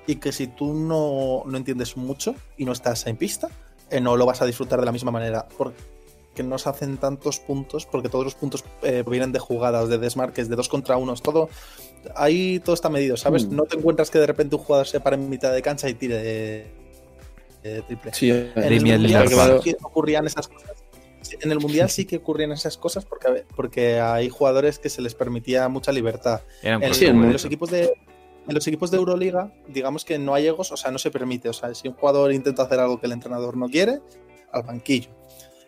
Y 0.06 0.16
que 0.16 0.32
si 0.32 0.46
tú 0.46 0.74
no, 0.74 1.42
no 1.46 1.56
entiendes 1.56 1.96
mucho 1.96 2.34
y 2.56 2.64
no 2.64 2.72
estás 2.72 3.06
en 3.06 3.16
pista, 3.16 3.48
eh, 3.90 4.00
no 4.00 4.16
lo 4.16 4.26
vas 4.26 4.42
a 4.42 4.46
disfrutar 4.46 4.80
de 4.80 4.86
la 4.86 4.92
misma 4.92 5.10
manera. 5.10 5.46
Porque 5.56 6.42
no 6.42 6.58
se 6.58 6.68
hacen 6.68 6.98
tantos 6.98 7.40
puntos, 7.40 7.86
porque 7.86 8.08
todos 8.08 8.24
los 8.24 8.34
puntos 8.34 8.64
eh, 8.82 9.02
vienen 9.08 9.32
de 9.32 9.38
jugadas, 9.38 9.88
de 9.88 9.98
desmarques, 9.98 10.48
de 10.48 10.56
dos 10.56 10.68
contra 10.68 10.96
unos, 10.96 11.22
todo. 11.22 11.48
Ahí 12.14 12.60
todo 12.60 12.74
está 12.74 12.88
medido, 12.88 13.16
¿sabes? 13.16 13.46
Mm. 13.46 13.56
No 13.56 13.64
te 13.64 13.76
encuentras 13.76 14.10
que 14.10 14.18
de 14.18 14.26
repente 14.26 14.56
un 14.56 14.62
jugador 14.62 14.86
se 14.86 15.00
para 15.00 15.16
en 15.16 15.28
mitad 15.28 15.52
de 15.52 15.62
cancha 15.62 15.88
y 15.88 15.94
tire 15.94 16.16
de, 16.16 16.66
de 17.62 17.82
triple. 17.82 18.12
sí, 18.14 18.30
En 18.30 18.52
el, 18.56 18.80
mundial 18.84 19.60
ocurrían 19.82 20.26
esas 20.26 20.48
cosas. 20.48 20.77
En 21.40 21.52
el 21.52 21.60
mundial 21.60 21.88
sí 21.90 22.04
que 22.04 22.16
ocurrían 22.16 22.52
esas 22.52 22.76
cosas 22.76 23.04
porque, 23.04 23.44
porque 23.54 24.00
hay 24.00 24.28
jugadores 24.28 24.78
que 24.78 24.88
se 24.90 25.00
les 25.02 25.14
permitía 25.14 25.68
mucha 25.68 25.92
libertad. 25.92 26.40
Eran 26.62 26.82
En, 26.82 26.94
Sí, 26.94 27.06
en 27.06 27.16
en- 27.22 27.32
los 27.32 27.44
equipos 27.44 27.70
de 27.70 27.92
en 28.48 28.54
los 28.54 28.66
equipos 28.66 28.90
de 28.90 28.96
Euroliga, 28.96 29.52
digamos 29.68 30.06
que 30.06 30.18
no 30.18 30.32
hay 30.34 30.46
egos, 30.46 30.72
o 30.72 30.76
sea, 30.78 30.90
no 30.90 30.98
se 30.98 31.10
permite. 31.10 31.50
O 31.50 31.52
sea, 31.52 31.74
si 31.74 31.86
un 31.86 31.92
jugador 31.94 32.32
intenta 32.32 32.62
hacer 32.62 32.80
algo 32.80 32.98
que 32.98 33.04
el 33.06 33.12
entrenador 33.12 33.58
no 33.58 33.68
quiere, 33.68 34.00
al 34.52 34.62
banquillo. 34.62 35.10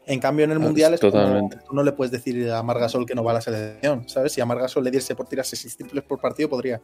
En 0.07 0.19
cambio, 0.19 0.47
en 0.47 0.53
el 0.53 0.57
Ah, 0.57 0.61
mundial 0.61 0.95
es 0.95 1.01
como, 1.01 1.13
totalmente. 1.13 1.59
tú 1.59 1.75
no 1.75 1.83
le 1.83 1.93
puedes 1.93 2.11
decir 2.11 2.51
a 2.51 2.63
Margasol 2.63 3.05
que 3.05 3.15
no 3.15 3.23
va 3.23 3.33
a 3.33 3.35
la 3.35 3.41
selección, 3.43 4.09
¿sabes? 4.09 4.33
Si 4.33 4.41
a 4.41 4.47
Margasol 4.47 4.83
le 4.83 4.91
diese 4.91 5.15
por 5.15 5.29
tirarse 5.29 5.57
seis 5.57 5.77
triples 5.77 6.03
por 6.05 6.19
partido, 6.21 6.49
podría. 6.49 6.81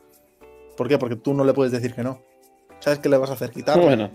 ¿Por 0.76 0.86
qué? 0.86 0.98
Porque 0.98 1.16
tú 1.16 1.32
no 1.32 1.44
le 1.44 1.54
puedes 1.54 1.72
decir 1.72 1.94
que 1.94 2.02
no. 2.02 2.20
¿Sabes 2.78 2.98
qué 2.98 3.08
le 3.08 3.16
vas 3.16 3.30
a 3.30 3.32
hacer? 3.32 3.50
Quitarlo. 3.50 3.84
bueno, 3.84 4.10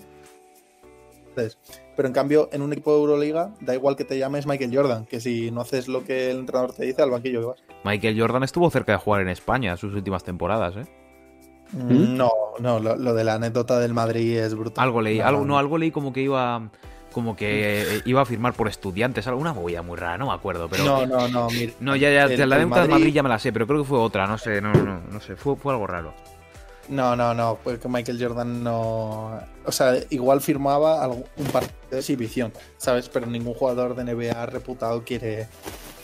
Pero 1.95 2.07
en 2.07 2.13
cambio, 2.13 2.49
en 2.51 2.61
un 2.61 2.71
equipo 2.73 2.91
de 2.93 2.99
Euroliga, 3.01 3.51
da 3.61 3.73
igual 3.75 3.95
que 3.95 4.05
te 4.05 4.17
llames 4.17 4.45
Michael 4.47 4.75
Jordan, 4.75 5.05
que 5.05 5.19
si 5.19 5.51
no 5.51 5.61
haces 5.61 5.87
lo 5.87 6.03
que 6.03 6.31
el 6.31 6.39
entrenador 6.39 6.73
te 6.73 6.85
dice, 6.85 7.01
al 7.01 7.11
banquillo 7.11 7.39
que 7.41 7.45
vas. 7.47 7.63
Michael 7.83 8.19
Jordan 8.19 8.43
estuvo 8.43 8.69
cerca 8.69 8.91
de 8.93 8.97
jugar 8.97 9.21
en 9.21 9.29
España 9.29 9.75
sus 9.77 9.93
últimas 9.93 10.23
temporadas, 10.23 10.75
¿eh? 10.77 10.85
¿Mm? 11.73 12.17
No, 12.17 12.31
no, 12.59 12.79
lo, 12.79 12.95
lo 12.97 13.13
de 13.13 13.23
la 13.23 13.35
anécdota 13.35 13.79
del 13.79 13.93
Madrid 13.93 14.37
es 14.37 14.53
brutal. 14.55 14.83
Algo 14.83 15.01
leí, 15.01 15.19
No, 15.19 15.25
algo, 15.27 15.41
no. 15.41 15.47
no, 15.47 15.57
algo 15.57 15.77
leí 15.77 15.91
como 15.91 16.11
que 16.11 16.21
iba 16.21 16.69
como 17.13 17.35
que 17.35 17.97
eh, 17.97 18.01
iba 18.05 18.21
a 18.21 18.25
firmar 18.25 18.53
por 18.53 18.69
estudiantes, 18.69 19.27
alguna 19.27 19.53
movida 19.53 19.81
muy 19.81 19.97
rara, 19.97 20.17
no 20.17 20.27
me 20.27 20.33
acuerdo, 20.33 20.69
pero 20.69 20.85
No, 20.85 21.05
no, 21.05 21.27
no, 21.27 21.49
mira. 21.49 21.73
No, 21.81 21.95
ya, 21.97 22.09
ya, 22.09 22.23
El- 22.23 22.49
la 22.49 22.57
de 22.57 22.65
Madrid- 22.65 22.89
Madrid 22.89 23.13
ya 23.13 23.21
me 23.23 23.27
la 23.27 23.37
sé, 23.37 23.51
pero 23.51 23.67
creo 23.67 23.79
que 23.81 23.87
fue 23.89 23.99
otra, 23.99 24.27
no 24.27 24.37
sé, 24.37 24.61
no, 24.61 24.71
no, 24.73 25.01
no 25.11 25.19
sé, 25.19 25.35
fue, 25.35 25.57
fue 25.57 25.73
algo 25.73 25.87
raro. 25.87 26.13
No, 26.89 27.15
no, 27.15 27.33
no, 27.33 27.57
porque 27.63 27.87
Michael 27.87 28.17
Jordan 28.21 28.63
no. 28.63 29.39
O 29.65 29.71
sea, 29.71 29.95
igual 30.09 30.41
firmaba 30.41 31.07
un 31.07 31.45
partido 31.51 31.75
de 31.91 31.99
exhibición, 31.99 32.51
¿sabes? 32.77 33.07
Pero 33.09 33.27
ningún 33.27 33.53
jugador 33.53 33.95
de 33.95 34.03
NBA 34.03 34.45
reputado 34.47 35.03
quiere 35.03 35.47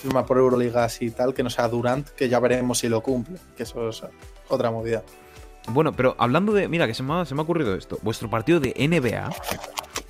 firmar 0.01 0.25
por 0.25 0.37
Euroliga 0.37 0.87
y 0.99 1.09
tal, 1.09 1.33
que 1.33 1.43
no 1.43 1.49
sea 1.49 1.67
Durant, 1.67 2.07
que 2.09 2.29
ya 2.29 2.39
veremos 2.39 2.79
si 2.79 2.89
lo 2.89 3.01
cumple, 3.01 3.37
que 3.55 3.63
eso 3.63 3.89
es 3.89 4.03
otra 4.47 4.71
movida. 4.71 5.03
Bueno, 5.69 5.91
pero 5.91 6.15
hablando 6.17 6.53
de. 6.53 6.67
Mira, 6.67 6.87
que 6.87 6.93
se 6.93 7.03
me, 7.03 7.13
ha, 7.13 7.25
se 7.25 7.33
ha 7.33 7.41
ocurrido 7.41 7.75
esto. 7.75 7.97
Vuestro 8.01 8.29
partido 8.29 8.59
de 8.59 8.73
NBA 8.77 9.29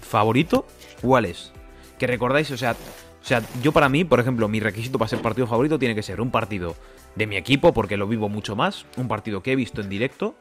favorito, 0.01 0.65
¿cuál 1.01 1.25
es? 1.25 1.51
Que 1.97 2.05
recordáis, 2.05 2.51
o 2.51 2.57
sea, 2.57 2.73
o 2.73 3.25
sea, 3.25 3.41
yo 3.61 3.71
para 3.71 3.89
mí, 3.89 4.05
por 4.05 4.19
ejemplo, 4.19 4.47
mi 4.47 4.59
requisito 4.59 4.97
para 4.97 5.09
ser 5.09 5.21
partido 5.21 5.47
favorito 5.47 5.79
tiene 5.79 5.95
que 5.95 6.03
ser 6.03 6.21
un 6.21 6.31
partido 6.31 6.75
de 7.15 7.27
mi 7.27 7.35
equipo, 7.35 7.73
porque 7.73 7.97
lo 7.97 8.07
vivo 8.07 8.29
mucho 8.29 8.55
más, 8.55 8.85
un 8.95 9.07
partido 9.07 9.41
que 9.41 9.51
he 9.51 9.55
visto 9.55 9.81
en 9.81 9.89
directo, 9.89 10.35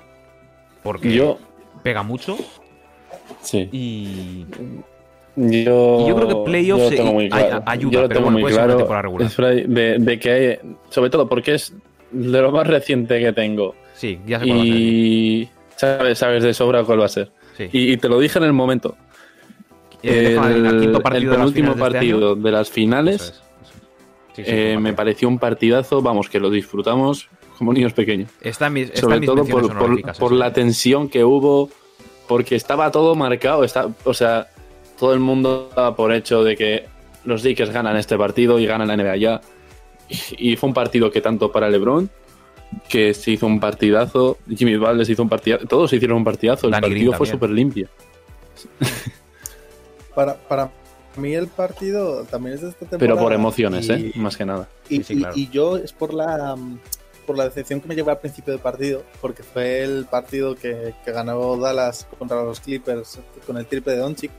porque 0.82 1.12
yo, 1.12 1.38
pega 1.82 2.02
mucho, 2.02 2.36
sí. 3.42 3.68
y. 3.72 4.46
Yo, 5.36 6.00
Y 6.00 6.08
yo 6.08 6.16
creo 6.16 6.28
que 6.28 6.50
playoffs 6.50 6.94
claro. 7.28 7.62
ayuda, 7.66 7.92
Yo 7.92 8.00
lo 8.00 8.08
pero 8.08 8.08
tengo 8.08 8.30
bueno, 8.30 8.38
muy 8.38 8.52
claro, 8.52 9.02
regular. 9.02 9.30
De, 9.66 9.98
de 9.98 10.18
que 10.18 10.30
hay, 10.30 10.58
sobre 10.88 11.10
todo 11.10 11.28
porque 11.28 11.54
es 11.54 11.74
de 12.10 12.40
lo 12.40 12.50
más 12.52 12.66
reciente 12.66 13.20
que 13.20 13.32
tengo. 13.34 13.74
Sí, 13.92 14.18
ya 14.26 14.40
sé 14.40 14.46
cuál 14.46 14.58
va 14.58 14.62
a 14.62 14.64
ser. 14.64 14.74
Y 14.76 15.48
sabes, 15.76 16.18
sabes 16.18 16.42
de 16.42 16.54
sobra 16.54 16.84
cuál 16.84 17.00
va 17.02 17.04
a 17.04 17.10
ser. 17.10 17.30
Sí. 17.54 17.68
Y, 17.70 17.92
y 17.92 17.96
te 17.98 18.08
lo 18.08 18.18
dije 18.18 18.38
en 18.38 18.46
el 18.46 18.54
momento. 18.54 18.96
Eh, 20.02 20.38
el, 20.40 20.66
el, 20.66 20.80
quinto 20.80 20.98
el 20.98 21.02
partido 21.02 21.32
de 21.32 21.38
las 21.38 21.38
penúltimo 21.38 21.66
de 21.66 21.72
este 21.72 21.90
partido 21.90 22.36
de 22.36 22.52
las 22.52 22.70
finales 22.70 23.14
Eso 23.16 23.24
es, 23.24 23.30
eso 23.30 23.40
es. 23.40 24.36
Sí, 24.36 24.44
sí, 24.44 24.50
eh, 24.50 24.66
fue 24.68 24.76
un 24.76 24.82
me 24.82 24.92
pareció 24.92 25.28
un 25.28 25.38
partidazo, 25.38 26.00
vamos, 26.02 26.28
que 26.28 26.38
lo 26.38 26.50
disfrutamos 26.50 27.28
como 27.58 27.72
niños 27.72 27.92
pequeños. 27.92 28.30
Mis, 28.70 28.90
Sobre 28.94 29.20
mis 29.20 29.26
todo 29.26 29.44
por, 30.18 30.32
la 30.32 30.52
tensión 30.52 31.08
que 31.08 31.24
hubo, 31.24 31.70
porque 32.28 32.56
estaba 32.56 32.90
todo 32.90 33.14
marcado. 33.14 33.64
Está, 33.64 33.88
o 34.04 34.14
sea, 34.14 34.48
todo 34.98 35.12
el 35.14 35.20
mundo 35.20 35.70
por 35.96 36.12
hecho 36.12 36.44
de 36.44 36.56
que 36.56 36.86
los 37.24 37.44
Lakers 37.44 37.70
ganan 37.70 37.96
este 37.96 38.16
partido 38.16 38.58
y 38.58 38.66
ganan 38.66 38.88
la 38.88 38.96
NBA 38.96 39.16
ya. 39.16 39.40
Y, 40.08 40.52
y 40.52 40.56
fue 40.56 40.68
un 40.68 40.74
partido 40.74 41.10
que 41.10 41.20
tanto 41.20 41.50
para 41.50 41.68
LeBron, 41.68 42.08
que 42.88 43.14
se 43.14 43.32
hizo 43.32 43.46
un 43.46 43.58
partidazo, 43.60 44.38
Jimmy 44.48 44.76
Butler 44.76 45.04
se 45.06 45.12
hizo 45.12 45.22
un 45.22 45.28
partidazo, 45.28 45.66
todos 45.66 45.92
hicieron 45.92 46.18
un 46.18 46.24
partidazo. 46.24 46.66
El 46.66 46.72
Danny 46.72 46.88
Green 46.90 47.06
partido 47.06 47.18
fue 47.18 47.26
súper 47.26 47.50
limpio. 47.50 47.88
Para, 50.14 50.34
para 50.34 50.70
mí 51.18 51.34
el 51.34 51.46
partido 51.48 52.24
también 52.24 52.54
es 52.54 52.62
de 52.62 52.68
esta 52.70 52.86
temporada. 52.86 52.98
Pero 53.14 53.16
por 53.18 53.32
emociones, 53.34 53.88
y- 53.88 53.92
¿eh? 53.92 54.12
Más 54.14 54.36
que 54.36 54.46
nada. 54.46 54.66
Y, 54.88 54.96
Sí, 54.98 55.04
sí, 55.04 55.14
y- 55.14 55.18
claro. 55.18 55.34
y 55.36 55.48
yo 55.50 55.76
es 55.76 55.92
por 55.92 56.14
la 56.14 56.56
por 57.26 57.36
la 57.36 57.44
decepción 57.44 57.80
que 57.80 57.88
me 57.88 57.94
llevé 57.94 58.12
al 58.12 58.18
principio 58.20 58.52
del 58.52 58.62
partido, 58.62 59.02
porque 59.20 59.42
fue 59.42 59.82
el 59.82 60.06
partido 60.06 60.54
que, 60.54 60.94
que 61.04 61.12
ganó 61.12 61.56
Dallas 61.58 62.06
contra 62.18 62.42
los 62.44 62.60
Clippers 62.60 63.18
con 63.46 63.56
el 63.56 63.66
triple 63.66 63.92
de 63.94 63.98
Doncic, 63.98 64.30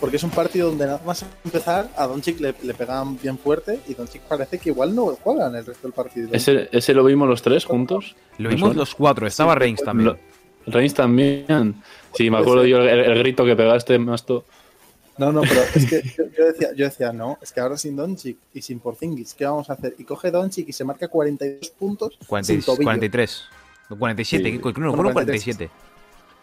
porque 0.00 0.16
es 0.16 0.22
un 0.22 0.30
partido 0.30 0.68
donde 0.68 0.86
nada 0.86 1.00
más 1.04 1.24
empezar 1.44 1.88
a 1.96 2.06
Doncic 2.06 2.38
le, 2.40 2.54
le 2.62 2.74
pegan 2.74 3.18
bien 3.20 3.38
fuerte 3.38 3.80
y 3.88 3.94
Doncic 3.94 4.22
parece 4.22 4.58
que 4.58 4.68
igual 4.70 4.94
no 4.94 5.06
juega 5.22 5.48
en 5.48 5.56
el 5.56 5.66
resto 5.66 5.88
del 5.88 5.92
partido. 5.92 6.28
¿Ese, 6.32 6.68
ese 6.72 6.94
lo 6.94 7.04
vimos 7.04 7.28
los 7.28 7.42
tres 7.42 7.64
juntos? 7.64 8.14
Lo 8.38 8.48
¿Me 8.50 8.54
vimos 8.56 8.76
los 8.76 8.94
cuatro, 8.94 9.26
estaba 9.26 9.54
Reigns 9.54 9.82
también. 9.82 10.08
Lo- 10.10 10.18
Reigns 10.72 10.94
también. 10.94 11.82
Sí, 12.14 12.30
me 12.30 12.38
acuerdo 12.38 12.64
yo 12.64 12.78
el, 12.78 12.88
el 12.88 13.18
grito 13.18 13.44
que 13.44 13.54
pegaste, 13.56 13.98
Masto. 13.98 14.44
No, 15.16 15.30
no, 15.32 15.42
pero 15.42 15.62
es 15.74 15.86
que 15.88 16.02
yo, 16.18 16.24
yo 16.36 16.44
decía, 16.46 16.72
yo 16.74 16.84
decía, 16.86 17.12
no, 17.12 17.38
es 17.40 17.52
que 17.52 17.60
ahora 17.60 17.76
sin 17.76 17.96
Doncic 17.96 18.36
y 18.52 18.62
sin 18.62 18.80
Porzingis, 18.80 19.34
¿qué 19.34 19.44
vamos 19.44 19.70
a 19.70 19.74
hacer? 19.74 19.94
Y 19.98 20.04
coge 20.04 20.30
Doncic 20.30 20.68
y 20.68 20.72
se 20.72 20.84
marca 20.84 21.08
42 21.08 21.70
puntos 21.70 22.18
40 22.26 22.46
sin 22.46 22.62
tobillo. 22.62 22.84
43. 22.84 23.42
47, 23.98 24.42
Sí. 24.44 24.58
creo 24.58 24.72
que 24.72 24.96
fueron 24.96 25.12
43. 25.12 25.44
47. 25.44 25.70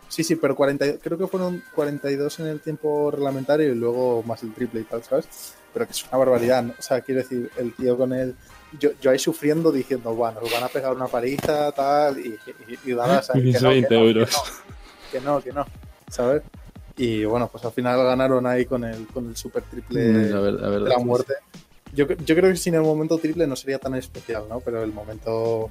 Sí, 0.07 0.23
sí, 0.23 0.35
pero 0.35 0.55
40, 0.55 0.99
creo 0.99 1.17
que 1.17 1.27
fueron 1.27 1.63
42 1.73 2.41
en 2.41 2.47
el 2.47 2.59
tiempo 2.59 3.11
reglamentario 3.11 3.71
y 3.71 3.75
luego 3.75 4.23
más 4.23 4.43
el 4.43 4.53
triple 4.53 4.81
y 4.81 4.83
tal, 4.83 5.03
¿sabes? 5.03 5.55
Pero 5.73 5.85
que 5.85 5.93
es 5.93 6.03
una 6.03 6.17
barbaridad, 6.17 6.63
¿no? 6.63 6.73
O 6.77 6.81
sea, 6.81 6.99
quiero 6.99 7.21
decir, 7.21 7.49
el 7.57 7.73
tío 7.73 7.97
con 7.97 8.11
él, 8.11 8.35
yo, 8.77 8.89
yo 9.01 9.11
ahí 9.11 9.19
sufriendo 9.19 9.71
diciendo, 9.71 10.13
bueno, 10.13 10.41
nos 10.41 10.51
van 10.51 10.63
a 10.63 10.67
pegar 10.67 10.93
una 10.93 11.07
paliza, 11.07 11.71
tal, 11.71 12.19
y, 12.19 12.37
y, 12.67 12.91
y 12.91 12.93
Mis 12.93 13.57
que 13.61 13.61
no, 13.61 13.69
que 13.69 13.69
20 13.69 13.95
no, 13.95 14.01
euros. 14.01 14.41
Que 15.11 15.21
no, 15.21 15.21
que 15.21 15.21
no, 15.21 15.41
que 15.41 15.51
no, 15.53 15.65
¿sabes? 16.09 16.43
Y 16.97 17.23
bueno, 17.25 17.47
pues 17.51 17.63
al 17.65 17.71
final 17.71 18.03
ganaron 18.03 18.45
ahí 18.47 18.65
con 18.65 18.83
el, 18.83 19.07
con 19.07 19.27
el 19.29 19.35
super 19.35 19.63
triple 19.63 20.03
Mm, 20.03 20.31
la 20.33 20.39
ver- 20.39 20.53
la 20.53 20.69
verdad 20.69 20.85
de 20.85 20.89
la 20.89 20.99
muerte. 20.99 21.33
Yo, 21.93 22.07
yo 22.07 22.35
creo 22.35 22.49
que 22.51 22.55
sin 22.57 22.75
el 22.75 22.81
momento 22.81 23.17
triple 23.17 23.47
no 23.47 23.55
sería 23.55 23.77
tan 23.79 23.95
especial, 23.95 24.43
¿no? 24.49 24.59
Pero 24.59 24.83
el 24.83 24.93
momento. 24.93 25.69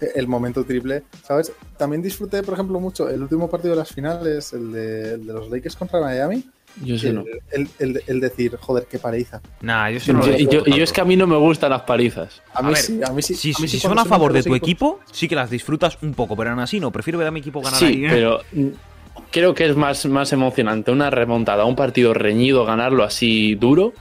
El 0.00 0.26
momento 0.26 0.64
triple, 0.64 1.04
¿sabes? 1.24 1.52
También 1.76 2.02
disfruté, 2.02 2.42
por 2.42 2.54
ejemplo, 2.54 2.80
mucho 2.80 3.08
el 3.08 3.22
último 3.22 3.48
partido 3.48 3.74
de 3.74 3.78
las 3.80 3.92
finales, 3.92 4.52
el 4.52 4.72
de, 4.72 5.14
el 5.14 5.26
de 5.26 5.32
los 5.32 5.50
Lakers 5.50 5.76
contra 5.76 6.00
Miami. 6.00 6.44
Yo 6.82 6.98
sé 6.98 7.08
El, 7.08 7.14
no. 7.16 7.24
el- 7.52 7.68
el- 7.78 8.02
el 8.06 8.20
decir, 8.20 8.56
joder, 8.56 8.86
qué 8.86 8.98
paliza. 8.98 9.40
Nah, 9.62 9.88
yo 9.90 10.00
sí 10.00 10.12
no 10.12 10.24
Yo, 10.26 10.64
yo- 10.64 10.82
es 10.84 10.92
que 10.92 11.00
a 11.00 11.04
mí 11.04 11.16
no 11.16 11.26
me 11.26 11.36
gustan 11.36 11.70
las 11.70 11.82
palizas. 11.82 12.42
A 12.52 12.58
A 12.58 12.62
mí 12.62 12.68
ver, 12.68 12.76
sí, 12.82 13.00
a 13.04 13.12
mí 13.12 13.22
sí. 13.22 13.34
Si, 13.34 13.50
a 13.50 13.60
mí 13.60 13.68
si 13.68 13.76
sí 13.76 13.80
son 13.80 13.98
a 13.98 14.04
favor 14.04 14.32
de 14.32 14.42
tu 14.42 14.54
equipos- 14.54 14.56
equipo, 14.96 15.00
sí 15.12 15.28
que 15.28 15.34
las 15.36 15.50
disfrutas 15.50 15.98
un 16.02 16.14
poco, 16.14 16.36
pero 16.36 16.50
aún 16.50 16.60
así 16.60 16.78
no. 16.80 16.90
Prefiero 16.90 17.18
ver 17.18 17.28
a 17.28 17.30
mi 17.30 17.40
equipo 17.40 17.60
ganar 17.60 17.78
Sí, 17.78 17.84
ahí. 17.86 18.04
¿eh? 18.04 18.08
pero 18.10 18.40
creo 19.30 19.54
que 19.54 19.66
es 19.66 19.76
más, 19.76 20.06
más 20.06 20.32
emocionante 20.32 20.90
una 20.90 21.10
remontada, 21.10 21.64
un 21.64 21.76
partido 21.76 22.14
reñido, 22.14 22.64
ganarlo 22.64 23.04
así 23.04 23.54
duro, 23.54 23.92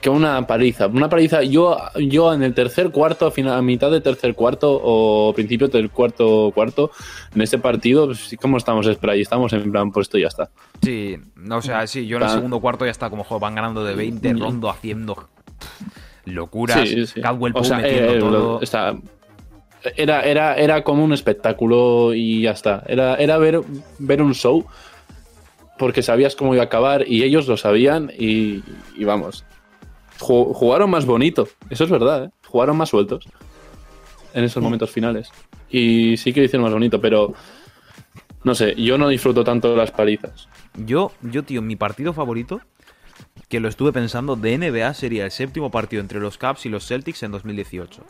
que 0.00 0.10
una 0.10 0.46
paliza. 0.48 0.88
Una 0.88 1.08
paliza, 1.08 1.42
yo, 1.44 1.78
yo 1.96 2.34
en 2.34 2.42
el 2.42 2.54
tercer 2.54 2.90
cuarto, 2.90 3.26
a, 3.26 3.30
final, 3.30 3.56
a 3.56 3.62
mitad 3.62 3.90
de 3.90 4.00
tercer 4.00 4.34
cuarto 4.34 4.80
o 4.82 5.32
principio 5.32 5.68
del 5.68 5.90
cuarto 5.90 6.50
cuarto, 6.54 6.90
en 7.34 7.40
ese 7.42 7.58
partido, 7.58 8.06
pues, 8.06 8.36
como 8.40 8.56
estamos 8.56 8.86
spray, 8.86 9.20
estamos 9.20 9.52
en 9.52 9.70
plan, 9.70 9.92
pues 9.92 10.06
esto 10.08 10.18
ya 10.18 10.26
está. 10.26 10.50
Sí, 10.82 11.16
no, 11.36 11.58
o 11.58 11.62
sea, 11.62 11.86
sí, 11.86 12.06
yo 12.06 12.16
en 12.16 12.24
el 12.24 12.30
segundo 12.30 12.58
cuarto 12.60 12.84
ya 12.84 12.90
está 12.90 13.10
como 13.10 13.22
joder, 13.22 13.40
van 13.42 13.54
ganando 13.54 13.84
de 13.84 13.94
20, 13.94 14.32
Rondo 14.34 14.68
haciendo 14.70 15.28
locuras, 16.24 16.88
Sí, 16.88 17.06
sí. 17.06 17.20
Caldwell 17.20 17.52
O 17.56 17.64
sea, 17.64 17.78
metiendo 17.78 18.14
eh, 18.14 18.18
todo. 18.18 18.60
está- 18.62 18.96
era, 19.96 20.22
era, 20.22 20.54
era 20.56 20.82
como 20.84 21.04
un 21.04 21.12
espectáculo 21.12 22.14
y 22.14 22.42
ya 22.42 22.52
está. 22.52 22.82
Era, 22.86 23.16
era 23.16 23.38
ver, 23.38 23.60
ver 23.98 24.22
un 24.22 24.34
show 24.34 24.64
porque 25.78 26.02
sabías 26.02 26.36
cómo 26.36 26.54
iba 26.54 26.62
a 26.62 26.66
acabar 26.66 27.04
y 27.08 27.22
ellos 27.24 27.48
lo 27.48 27.56
sabían 27.56 28.10
y, 28.16 28.62
y 28.96 29.04
vamos. 29.04 29.44
Ju- 30.20 30.52
Jugaron 30.54 30.90
más 30.90 31.06
bonito, 31.06 31.48
eso 31.70 31.84
es 31.84 31.90
verdad, 31.90 32.24
¿eh? 32.26 32.30
jugaron 32.46 32.76
más 32.76 32.90
sueltos 32.90 33.26
en 34.34 34.44
esos 34.44 34.62
momentos 34.62 34.90
finales. 34.90 35.30
Y 35.70 36.16
sí 36.18 36.32
que 36.32 36.40
lo 36.40 36.46
hicieron 36.46 36.64
más 36.64 36.72
bonito, 36.72 37.00
pero 37.00 37.34
no 38.44 38.54
sé, 38.54 38.74
yo 38.76 38.98
no 38.98 39.08
disfruto 39.08 39.42
tanto 39.44 39.70
de 39.70 39.76
las 39.76 39.90
palizas. 39.90 40.48
Yo, 40.76 41.12
yo, 41.22 41.42
tío, 41.42 41.62
mi 41.62 41.76
partido 41.76 42.12
favorito, 42.12 42.60
que 43.52 43.60
lo 43.60 43.68
estuve 43.68 43.92
pensando, 43.92 44.34
de 44.34 44.56
NBA 44.56 44.94
sería 44.94 45.26
el 45.26 45.30
séptimo 45.30 45.70
partido 45.70 46.00
entre 46.00 46.20
los 46.20 46.38
Cavs 46.38 46.64
y 46.64 46.70
los 46.70 46.86
Celtics 46.86 47.22
en 47.22 47.32
2018. 47.32 48.02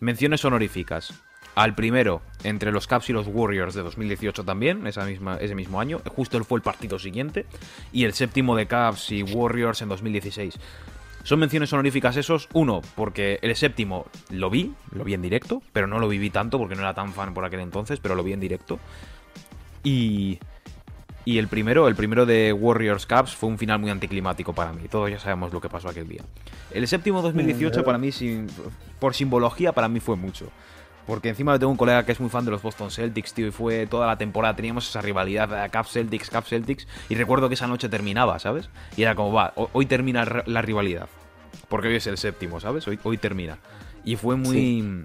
Menciones 0.00 0.44
honoríficas. 0.44 1.14
Al 1.54 1.76
primero, 1.76 2.22
entre 2.42 2.72
los 2.72 2.88
Cavs 2.88 3.08
y 3.08 3.12
los 3.12 3.28
Warriors 3.28 3.74
de 3.74 3.84
2018 3.84 4.42
también, 4.42 4.88
esa 4.88 5.04
misma, 5.04 5.36
ese 5.36 5.54
mismo 5.54 5.80
año. 5.80 6.00
Justo 6.16 6.42
fue 6.42 6.58
el 6.58 6.64
partido 6.64 6.98
siguiente. 6.98 7.46
Y 7.92 8.02
el 8.02 8.14
séptimo 8.14 8.56
de 8.56 8.66
Cavs 8.66 9.12
y 9.12 9.22
Warriors 9.22 9.80
en 9.80 9.90
2016. 9.90 10.58
Son 11.22 11.38
menciones 11.38 11.72
honoríficas 11.72 12.16
esos. 12.16 12.48
Uno, 12.52 12.82
porque 12.96 13.38
el 13.42 13.54
séptimo 13.54 14.06
lo 14.30 14.50
vi, 14.50 14.74
lo 14.90 15.04
vi 15.04 15.14
en 15.14 15.22
directo, 15.22 15.62
pero 15.72 15.86
no 15.86 16.00
lo 16.00 16.08
viví 16.08 16.30
tanto 16.30 16.58
porque 16.58 16.74
no 16.74 16.80
era 16.80 16.94
tan 16.94 17.12
fan 17.12 17.32
por 17.32 17.44
aquel 17.44 17.60
entonces, 17.60 18.00
pero 18.00 18.16
lo 18.16 18.24
vi 18.24 18.32
en 18.32 18.40
directo. 18.40 18.80
Y, 19.84 20.40
y 21.24 21.38
el 21.38 21.48
primero, 21.48 21.86
el 21.88 21.94
primero 21.96 22.26
de 22.26 22.52
Warriors 22.52 23.06
Caps, 23.06 23.34
fue 23.34 23.48
un 23.48 23.58
final 23.58 23.78
muy 23.78 23.90
anticlimático 23.90 24.52
para 24.54 24.72
mí. 24.72 24.88
Todos 24.88 25.10
ya 25.10 25.18
sabemos 25.18 25.52
lo 25.52 25.60
que 25.60 25.68
pasó 25.68 25.88
aquel 25.88 26.08
día. 26.08 26.22
El 26.70 26.86
séptimo 26.88 27.22
2018 27.22 27.84
para 27.84 27.98
mí, 27.98 28.12
sin- 28.12 28.46
por 28.98 29.14
simbología, 29.14 29.72
para 29.72 29.88
mí 29.88 30.00
fue 30.00 30.16
mucho. 30.16 30.48
Porque 31.06 31.28
encima 31.30 31.58
tengo 31.58 31.72
un 31.72 31.76
colega 31.78 32.04
que 32.04 32.12
es 32.12 32.20
muy 32.20 32.30
fan 32.30 32.44
de 32.44 32.50
los 32.52 32.62
Boston 32.62 32.90
Celtics, 32.90 33.34
tío, 33.34 33.46
y 33.48 33.50
fue 33.50 33.86
toda 33.86 34.06
la 34.06 34.16
temporada, 34.16 34.54
teníamos 34.54 34.88
esa 34.88 35.00
rivalidad, 35.00 35.64
eh, 35.64 35.68
Caps 35.70 35.90
Celtics, 35.92 36.30
Caps 36.30 36.48
Celtics, 36.50 36.86
y 37.08 37.14
recuerdo 37.16 37.48
que 37.48 37.54
esa 37.54 37.66
noche 37.66 37.88
terminaba, 37.88 38.38
¿sabes? 38.38 38.68
Y 38.96 39.02
era 39.02 39.14
como, 39.16 39.32
va, 39.32 39.52
ho- 39.56 39.70
hoy 39.72 39.86
termina 39.86 40.24
la 40.46 40.62
rivalidad. 40.62 41.08
Porque 41.68 41.88
hoy 41.88 41.96
es 41.96 42.06
el 42.06 42.16
séptimo, 42.18 42.60
¿sabes? 42.60 42.86
Hoy, 42.86 42.98
hoy 43.02 43.16
termina. 43.18 43.58
Y 44.04 44.16
fue 44.16 44.36
muy... 44.36 45.04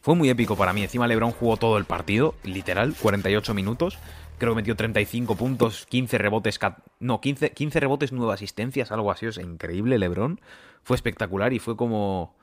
Fue 0.00 0.16
muy 0.16 0.28
épico 0.30 0.56
para 0.56 0.72
mí. 0.72 0.82
Encima 0.82 1.06
LeBron 1.06 1.30
jugó 1.30 1.56
todo 1.56 1.78
el 1.78 1.84
partido, 1.84 2.34
literal, 2.42 2.92
48 3.00 3.54
minutos. 3.54 3.98
Creo 4.42 4.54
que 4.54 4.56
metió 4.56 4.74
35 4.74 5.36
puntos, 5.36 5.86
15 5.86 6.18
rebotes, 6.18 6.58
no, 6.98 7.20
15, 7.20 7.52
15 7.52 7.78
rebotes, 7.78 8.10
9 8.10 8.32
asistencias, 8.34 8.90
algo 8.90 9.12
así. 9.12 9.26
O 9.26 9.30
sea, 9.30 9.44
increíble 9.44 10.00
LeBron. 10.00 10.40
Fue 10.82 10.96
espectacular 10.96 11.52
y 11.52 11.60
fue 11.60 11.76
como 11.76 12.34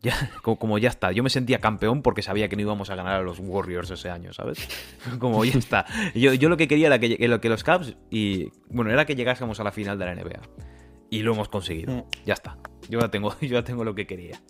ya, 0.00 0.14
como, 0.42 0.58
como 0.58 0.78
ya 0.78 0.88
está. 0.88 1.12
Yo 1.12 1.22
me 1.22 1.28
sentía 1.28 1.60
campeón 1.60 2.00
porque 2.00 2.22
sabía 2.22 2.48
que 2.48 2.56
no 2.56 2.62
íbamos 2.62 2.88
a 2.88 2.94
ganar 2.94 3.20
a 3.20 3.22
los 3.22 3.38
Warriors 3.38 3.90
ese 3.90 4.08
año, 4.08 4.32
¿sabes? 4.32 4.66
Como 5.18 5.44
ya 5.44 5.58
está. 5.58 5.84
Yo, 6.14 6.32
yo 6.32 6.48
lo 6.48 6.56
que 6.56 6.68
quería 6.68 6.86
era 6.86 6.98
que, 6.98 7.18
que 7.18 7.48
los 7.50 7.64
Cavs 7.64 7.96
y 8.08 8.48
bueno, 8.70 8.90
era 8.90 9.04
que 9.04 9.14
llegásemos 9.14 9.60
a 9.60 9.64
la 9.64 9.72
final 9.72 9.98
de 9.98 10.06
la 10.06 10.14
NBA. 10.14 10.40
Y 11.10 11.18
lo 11.18 11.34
hemos 11.34 11.50
conseguido. 11.50 11.92
Mm. 11.92 12.04
Ya 12.24 12.32
está. 12.32 12.56
Yo 12.88 12.98
ya 12.98 13.10
tengo, 13.10 13.38
yo 13.42 13.48
ya 13.48 13.62
tengo 13.62 13.84
lo 13.84 13.94
que 13.94 14.06
quería. 14.06 14.40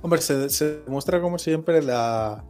Hombre, 0.00 0.22
se, 0.22 0.48
se 0.48 0.78
demuestra 0.78 1.20
como 1.20 1.38
siempre 1.38 1.82
la, 1.82 2.42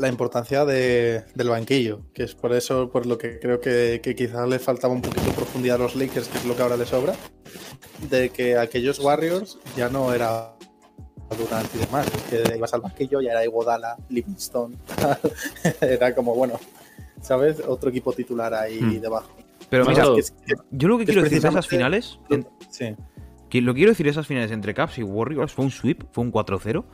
la 0.00 0.08
importancia 0.08 0.64
de- 0.64 1.24
del 1.34 1.48
banquillo, 1.50 2.00
que 2.14 2.22
es 2.24 2.34
por 2.34 2.52
eso 2.52 2.88
por 2.90 3.06
lo 3.06 3.18
que 3.18 3.38
creo 3.38 3.60
que, 3.60 4.00
que 4.02 4.14
quizás 4.14 4.48
le 4.48 4.58
faltaba 4.58 4.94
un 4.94 5.02
poquito 5.02 5.26
de 5.26 5.32
profundidad 5.32 5.76
a 5.76 5.78
los 5.84 5.94
Lakers, 5.94 6.28
que 6.28 6.38
es 6.38 6.44
lo 6.46 6.56
que 6.56 6.62
ahora 6.62 6.76
les 6.76 6.88
sobra, 6.88 7.14
de 8.08 8.30
que 8.30 8.56
aquellos 8.56 8.98
Warriors 8.98 9.58
ya 9.76 9.88
no 9.88 10.12
era 10.12 10.54
Durant 11.38 11.68
y 11.74 11.78
demás, 11.78 12.08
que 12.28 12.42
ibas 12.56 12.74
al 12.74 12.80
banquillo, 12.80 13.20
ya 13.20 13.30
era 13.32 13.44
Iguodala, 13.44 13.96
Livingston, 14.08 14.76
era 15.80 16.14
como, 16.14 16.34
bueno, 16.34 16.58
¿sabes? 17.22 17.60
Otro 17.66 17.90
equipo 17.90 18.12
titular 18.12 18.52
ahí 18.54 18.80
Hmm. 18.80 19.00
debajo. 19.00 19.30
Pero 19.68 19.84
mira, 19.84 20.02
no. 20.04 20.14
Que 20.14 20.20
es- 20.20 20.30
que- 20.32 20.54
yo 20.72 20.88
lo 20.88 20.96
que 20.96 21.04
es 21.04 21.08
quiero 21.10 21.22
decir 21.22 21.40
de 21.40 21.48
esas 21.48 21.68
finales, 21.68 22.18
en- 22.30 22.48
sí. 22.70 22.96
que 23.48 23.60
lo 23.60 23.72
que 23.74 23.78
quiero 23.78 23.92
decir 23.92 24.06
de 24.06 24.10
esas 24.10 24.26
finales 24.26 24.50
entre 24.50 24.74
Caps 24.74 24.98
y 24.98 25.02
Warriors 25.04 25.52
fue 25.52 25.64
un 25.66 25.70
sweep, 25.70 26.02
fue 26.12 26.24
un 26.24 26.32
4-0, 26.32 26.84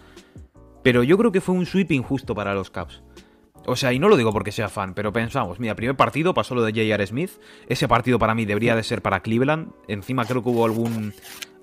pero 0.86 1.02
yo 1.02 1.18
creo 1.18 1.32
que 1.32 1.40
fue 1.40 1.56
un 1.56 1.66
sweep 1.66 1.90
injusto 1.90 2.32
para 2.32 2.54
los 2.54 2.70
Caps. 2.70 3.02
O 3.66 3.74
sea, 3.74 3.92
y 3.92 3.98
no 3.98 4.08
lo 4.08 4.16
digo 4.16 4.32
porque 4.32 4.52
sea 4.52 4.68
fan, 4.68 4.94
pero 4.94 5.12
pensamos, 5.12 5.58
mira, 5.58 5.74
primer 5.74 5.96
partido 5.96 6.32
pasó 6.32 6.54
lo 6.54 6.62
de 6.62 6.70
J.R. 6.70 7.04
Smith, 7.08 7.30
ese 7.68 7.88
partido 7.88 8.20
para 8.20 8.36
mí 8.36 8.44
debería 8.44 8.76
de 8.76 8.84
ser 8.84 9.02
para 9.02 9.18
Cleveland, 9.18 9.72
encima 9.88 10.24
creo 10.26 10.44
que 10.44 10.50
hubo 10.50 10.64
algún 10.64 11.12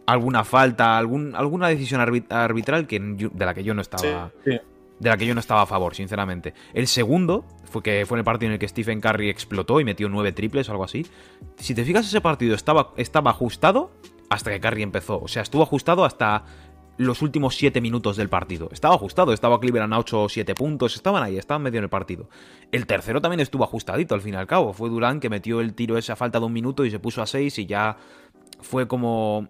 alguna 0.06 0.44
falta, 0.44 0.98
algún, 0.98 1.34
alguna 1.38 1.70
decisión 1.70 2.02
arbi- 2.02 2.26
arbitral 2.30 2.86
que 2.86 3.00
yo- 3.16 3.30
de 3.34 3.46
la 3.46 3.54
que 3.54 3.64
yo 3.64 3.74
no 3.74 3.82
estaba 3.82 4.32
Sí, 4.44 4.52
sí. 4.52 4.60
de 5.00 5.10
la 5.10 5.16
que 5.16 5.26
yo 5.26 5.34
no 5.34 5.40
estaba 5.40 5.62
a 5.62 5.66
favor, 5.66 5.96
sinceramente. 5.96 6.54
El 6.74 6.88
segundo 6.88 7.46
fue 7.72 7.82
que 7.82 8.06
fue 8.06 8.18
en 8.18 8.20
el 8.20 8.26
partido 8.26 8.48
en 8.50 8.54
el 8.56 8.60
que 8.60 8.68
Stephen 8.68 9.00
Curry 9.00 9.30
explotó 9.30 9.80
y 9.80 9.86
metió 9.86 10.10
nueve 10.10 10.34
triples 10.34 10.68
o 10.68 10.74
algo 10.74 10.84
así. 10.84 11.06
Si 11.56 11.74
te 11.74 11.86
fijas, 11.86 12.06
ese 12.06 12.20
partido 12.20 12.54
estaba, 12.54 12.92
estaba 12.98 13.32
ajustado 13.32 13.92
hasta 14.30 14.52
que 14.52 14.60
Curry 14.60 14.84
empezó. 14.84 15.22
O 15.22 15.30
sea, 15.30 15.42
estuvo 15.44 15.64
ajustado 15.64 16.04
hasta 16.04 16.44
los 16.98 17.22
últimos 17.22 17.56
siete 17.56 17.82
minutos 17.82 18.18
del 18.18 18.30
partido. 18.30 18.70
Estaba 18.72 18.96
ajustado, 18.96 19.34
estaba 19.34 19.60
Cleveland 19.60 19.94
a 19.94 20.00
8 20.00 20.24
o 20.24 20.30
7 20.30 20.54
puntos, 20.56 20.96
estaban 20.96 21.24
ahí, 21.24 21.38
estaban 21.38 21.62
medio 21.64 21.80
en 21.80 21.86
el 21.86 21.90
partido. 21.90 22.30
El 22.72 22.86
tercero 22.86 23.22
también 23.22 23.40
estuvo 23.40 23.64
ajustadito 23.64 24.16
al 24.16 24.22
fin 24.22 24.36
y 24.36 24.38
al 24.38 24.48
cabo. 24.48 24.74
Fue 24.74 24.90
Durán 24.90 25.20
que 25.20 25.30
metió 25.30 25.60
el 25.62 25.74
tiro 25.74 25.98
ese 25.98 26.12
a 26.12 26.16
falta 26.16 26.40
de 26.40 26.46
un 26.46 26.54
minuto 26.54 26.86
y 26.86 26.92
se 26.92 27.00
puso 27.00 27.22
a 27.22 27.26
6 27.26 27.60
y 27.60 27.66
ya 27.66 27.98
fue 28.62 28.88
como 28.88 29.50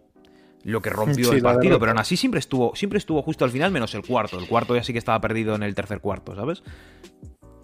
lo 0.63 0.81
que 0.81 0.89
rompió 0.89 1.25
Sí, 1.29 1.35
el 1.35 1.41
partido, 1.41 1.79
pero 1.79 1.91
aún 1.91 1.99
así 1.99 2.15
siempre 2.15 2.39
estuvo, 2.39 2.75
siempre 2.75 2.97
estuvo 2.97 3.21
justo 3.21 3.45
al 3.45 3.51
final, 3.51 3.71
menos 3.71 3.93
el 3.95 4.05
cuarto. 4.05 4.39
El 4.39 4.47
cuarto 4.47 4.75
ya 4.75 4.83
sí 4.83 4.93
que 4.93 4.99
estaba 4.99 5.19
perdido 5.19 5.55
en 5.55 5.63
el 5.63 5.75
tercer 5.75 5.99
cuarto, 5.99 6.35
¿sabes? 6.35 6.63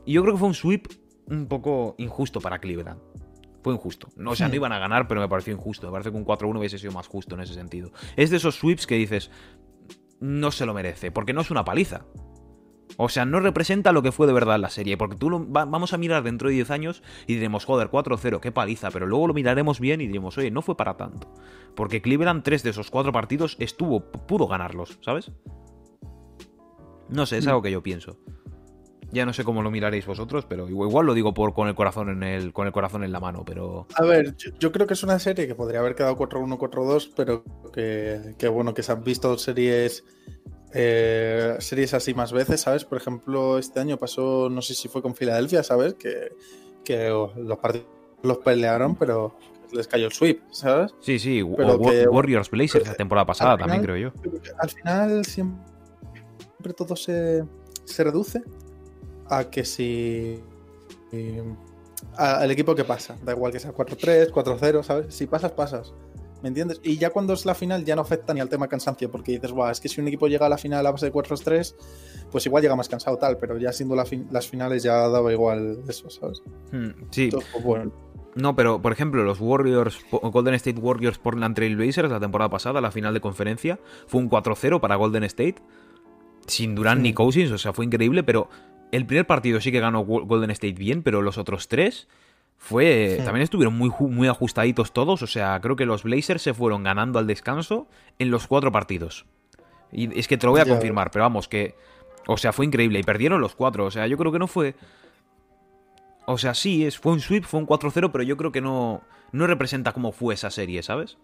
Y 0.06 0.14
yo 0.14 0.22
creo 0.22 0.34
que 0.34 0.40
fue 0.40 0.48
un 0.48 0.54
sweep 0.54 0.88
un 1.28 1.48
poco 1.48 1.96
injusto 1.98 2.42
para 2.42 2.60
Cleveland. 2.60 3.00
Fue 3.62 3.74
injusto. 3.74 4.08
No, 4.16 4.32
o 4.32 4.36
sea, 4.36 4.48
no 4.48 4.56
iban 4.56 4.72
a 4.72 4.80
ganar, 4.80 5.08
pero 5.08 5.20
me 5.20 5.28
pareció 5.28 5.54
injusto. 5.54 5.88
Me 5.88 5.92
parece 5.92 6.12
que 6.12 6.18
un 6.18 6.26
4-1 6.26 6.58
hubiese 6.58 6.78
sido 6.78 6.94
más 6.94 7.08
justo 7.08 7.36
en 7.36 7.42
ese 7.42 7.54
sentido. 7.54 7.92
Es 8.16 8.30
de 8.30 8.38
esos 8.38 8.56
sweeps 8.56 8.88
que 8.88 8.96
dices, 8.96 9.30
no 10.20 10.52
se 10.52 10.66
lo 10.66 10.74
merece, 10.74 11.12
porque 11.12 11.34
no 11.34 11.42
es 11.42 11.52
una 11.52 11.64
paliza. 11.66 12.06
O 12.98 13.08
sea, 13.08 13.24
no 13.24 13.40
representa 13.40 13.92
lo 13.94 14.02
que 14.02 14.12
fue 14.12 14.28
de 14.28 14.34
verdad 14.34 14.60
la 14.60 14.70
serie. 14.70 14.98
Porque 14.98 15.16
tú 15.16 15.30
lo, 15.30 15.50
va- 15.50 15.64
vamos 15.66 15.94
a 15.94 15.98
mirar 15.98 16.24
dentro 16.24 16.50
de 16.50 16.56
10 16.56 16.72
años 16.72 17.02
y 17.28 17.36
diremos, 17.36 17.64
joder, 17.64 17.90
4-0, 17.90 18.40
qué 18.42 18.52
paliza. 18.52 18.92
Pero 18.92 19.06
luego 19.06 19.28
lo 19.28 19.34
miraremos 19.34 19.80
bien 19.80 20.02
y 20.02 20.08
diremos, 20.08 20.38
oye, 20.38 20.52
no 20.52 20.62
fue 20.62 20.76
para 20.76 20.98
tanto. 20.98 21.32
Porque 21.76 22.02
Cleveland, 22.02 22.44
tres 22.44 22.62
de 22.64 22.72
esos 22.72 22.90
cuatro 22.92 23.14
partidos, 23.14 23.56
estuvo, 23.60 24.12
pudo 24.12 24.48
ganarlos, 24.48 24.98
¿sabes? 25.02 25.32
No 27.10 27.26
sé, 27.26 27.38
es 27.38 27.48
algo 27.48 27.62
que 27.62 27.72
yo 27.72 27.82
pienso. 27.82 28.18
Ya 29.12 29.26
no 29.26 29.34
sé 29.34 29.44
cómo 29.44 29.62
lo 29.62 29.72
miraréis 29.72 30.06
vosotros, 30.06 30.46
pero 30.48 30.70
igual, 30.70 30.90
igual 30.90 31.06
lo 31.08 31.14
digo 31.14 31.34
por, 31.34 31.54
con, 31.54 31.68
el 31.68 31.76
corazón 31.76 32.10
en 32.10 32.24
el, 32.24 32.54
con 32.54 32.68
el 32.68 32.74
corazón 32.74 33.04
en 33.04 33.12
la 33.12 33.20
mano, 33.20 33.44
pero... 33.46 33.88
A 33.96 34.04
ver, 34.04 34.36
yo, 34.38 34.52
yo 34.60 34.72
creo 34.72 34.86
que 34.86 34.94
es 34.94 35.04
una 35.04 35.18
serie 35.20 35.48
que 35.48 35.56
podría 35.56 35.80
haber 35.80 35.96
quedado 35.96 36.16
4-1, 36.16 36.58
4-2, 36.58 37.12
pero 37.16 37.44
que, 37.74 38.36
que 38.38 38.48
bueno, 38.48 38.74
que 38.74 38.84
se 38.84 38.92
han 38.92 39.04
visto 39.04 39.38
series 39.38 40.04
eh, 40.74 41.56
series 41.60 41.94
así 41.94 42.14
más 42.14 42.32
veces, 42.32 42.62
¿sabes? 42.62 42.86
Por 42.86 42.98
ejemplo, 43.00 43.58
este 43.58 43.80
año 43.80 43.98
pasó, 43.98 44.50
no 44.50 44.62
sé 44.62 44.76
si 44.76 44.88
fue 44.88 45.02
con 45.02 45.16
Filadelfia, 45.16 45.64
¿sabes? 45.64 45.96
Que, 45.96 46.34
que 46.84 47.10
los 47.10 47.58
partidos 47.58 47.88
los 48.22 48.38
pelearon, 48.40 48.96
pero 48.96 49.36
les 49.72 49.88
cayó 49.88 50.08
el 50.08 50.12
sweep, 50.12 50.42
¿sabes? 50.52 50.94
Sí, 51.00 51.20
sí, 51.20 51.44
Pero 51.58 51.80
que- 51.80 52.08
Warriors 52.08 52.50
Blazers 52.50 52.88
la 52.88 52.96
temporada 52.96 53.26
pasada 53.26 53.58
también, 53.58 53.82
creo 53.82 53.98
yo. 53.98 54.12
Al 54.60 54.70
final 54.70 55.26
siempre 55.26 56.74
todo 56.76 56.96
se, 56.96 57.44
se 57.86 58.04
reduce 58.04 58.44
a 59.30 59.46
que 59.50 59.64
si... 59.66 60.40
eh, 61.12 61.44
a- 62.18 62.38
al 62.40 62.52
equipo 62.52 62.76
que 62.76 62.84
pasa, 62.84 63.16
da 63.24 63.34
igual 63.34 63.52
que 63.52 63.60
sea 63.60 63.74
4-3, 63.74 64.32
4-0, 64.32 64.84
¿sabes? 64.84 65.14
Si 65.16 65.28
pasas, 65.28 65.52
pasas. 65.52 65.94
¿Me 66.42 66.48
entiendes? 66.48 66.80
Y 66.84 66.98
ya 66.98 67.10
cuando 67.10 67.34
es 67.34 67.46
la 67.46 67.54
final 67.54 67.84
ya 67.84 67.98
no 67.98 68.02
afecta 68.02 68.34
ni 68.34 68.40
al 68.40 68.48
tema 68.48 68.70
cansancio, 68.70 69.12
porque 69.12 69.34
dices, 69.34 69.52
Buah, 69.52 69.72
es 69.72 69.82
que 69.82 69.90
si 69.90 70.00
un 70.00 70.08
equipo 70.08 70.28
llega 70.30 70.46
a 70.46 70.50
la 70.50 70.58
final 70.58 70.86
a 70.88 70.92
base 70.92 71.06
de 71.08 71.12
4-3, 71.12 71.76
pues 72.32 72.46
igual 72.46 72.62
llega 72.64 72.78
más 72.78 72.88
cansado 72.88 73.18
tal, 73.18 73.38
pero 73.38 73.58
ya 73.58 73.74
siendo 73.74 73.94
la 73.96 74.06
fin- 74.06 74.28
las 74.32 74.48
finales 74.48 74.82
ya 74.82 75.10
daba 75.10 75.34
igual 75.34 75.80
eso, 75.90 76.10
¿sabes? 76.10 76.42
Hmm, 76.72 76.92
Sí, 77.12 77.26
Entonces, 77.26 77.50
pues 77.52 77.64
bueno. 77.66 77.92
no, 78.36 78.56
pero 78.56 78.82
por 78.82 78.94
ejemplo, 78.94 79.22
los 79.26 79.42
Warriors, 79.42 80.00
Golden 80.12 80.54
State 80.54 80.80
Warriors 80.80 81.18
Portland 81.18 81.56
Trail 81.58 81.76
Blazers 81.76 82.10
la 82.10 82.22
temporada 82.22 82.50
pasada, 82.50 82.80
la 82.80 82.92
final 82.92 83.14
de 83.14 83.20
conferencia, 83.20 83.78
fue 84.08 84.22
un 84.22 84.30
4-0 84.30 84.80
para 84.80 84.96
Golden 84.96 85.26
State, 85.26 85.56
sin 86.48 86.74
Durant 86.74 87.02
ni. 87.02 87.14
Cousins, 87.14 87.52
o 87.52 87.58
sea, 87.58 87.74
fue 87.74 87.84
increíble, 87.84 88.24
pero 88.24 88.50
el 88.92 89.06
primer 89.06 89.28
partido 89.28 89.62
sí 89.62 89.72
que 89.72 89.80
ganó 89.80 90.02
Golden 90.04 90.52
State 90.52 90.74
bien, 90.74 91.04
pero 91.04 91.22
los 91.22 91.38
otros 91.38 91.68
tres 91.68 92.08
Fue. 92.58 93.16
Sí. 93.18 93.24
También 93.24 93.44
estuvieron 93.44 93.78
muy, 93.78 93.92
muy 94.00 94.28
ajustaditos 94.28 94.92
todos. 94.92 95.22
O 95.22 95.28
sea, 95.28 95.60
creo 95.62 95.76
que 95.76 95.86
los 95.86 96.04
Blazers 96.04 96.42
se 96.42 96.54
fueron 96.54 96.84
ganando 96.84 97.20
al 97.20 97.28
descanso 97.28 97.88
en 98.18 98.32
los 98.32 98.48
cuatro 98.48 98.72
partidos. 98.72 99.26
Y 99.92 100.20
es 100.20 100.28
que 100.28 100.38
te 100.38 100.46
lo 100.46 100.52
voy 100.52 100.62
a 100.62 100.66
confirmar, 100.66 101.12
pero 101.12 101.24
vamos, 101.24 101.48
que. 101.48 101.76
O 102.28 102.38
sea, 102.38 102.52
fue 102.52 102.66
increíble. 102.66 103.00
Y 103.00 103.04
perdieron 103.04 103.42
los 103.42 103.56
cuatro. 103.56 103.86
O 103.86 103.92
sea, 103.92 104.08
yo 104.08 104.18
creo 104.18 104.32
que 104.32 104.40
no 104.40 104.48
fue. 104.48 104.76
O 106.26 106.38
sea, 106.38 106.54
sí, 106.54 106.86
es, 106.86 107.00
fue 107.00 107.14
un 107.14 107.22
sweep, 107.22 107.44
fue 107.44 107.60
un 107.60 107.66
4-0, 107.66 108.12
pero 108.12 108.24
yo 108.24 108.38
creo 108.38 108.52
que 108.52 108.62
no. 108.62 109.02
No 109.32 109.48
representa 109.48 109.94
cómo 109.94 110.12
fue 110.12 110.34
esa 110.34 110.50
serie, 110.50 110.82
¿sabes? 110.84 111.18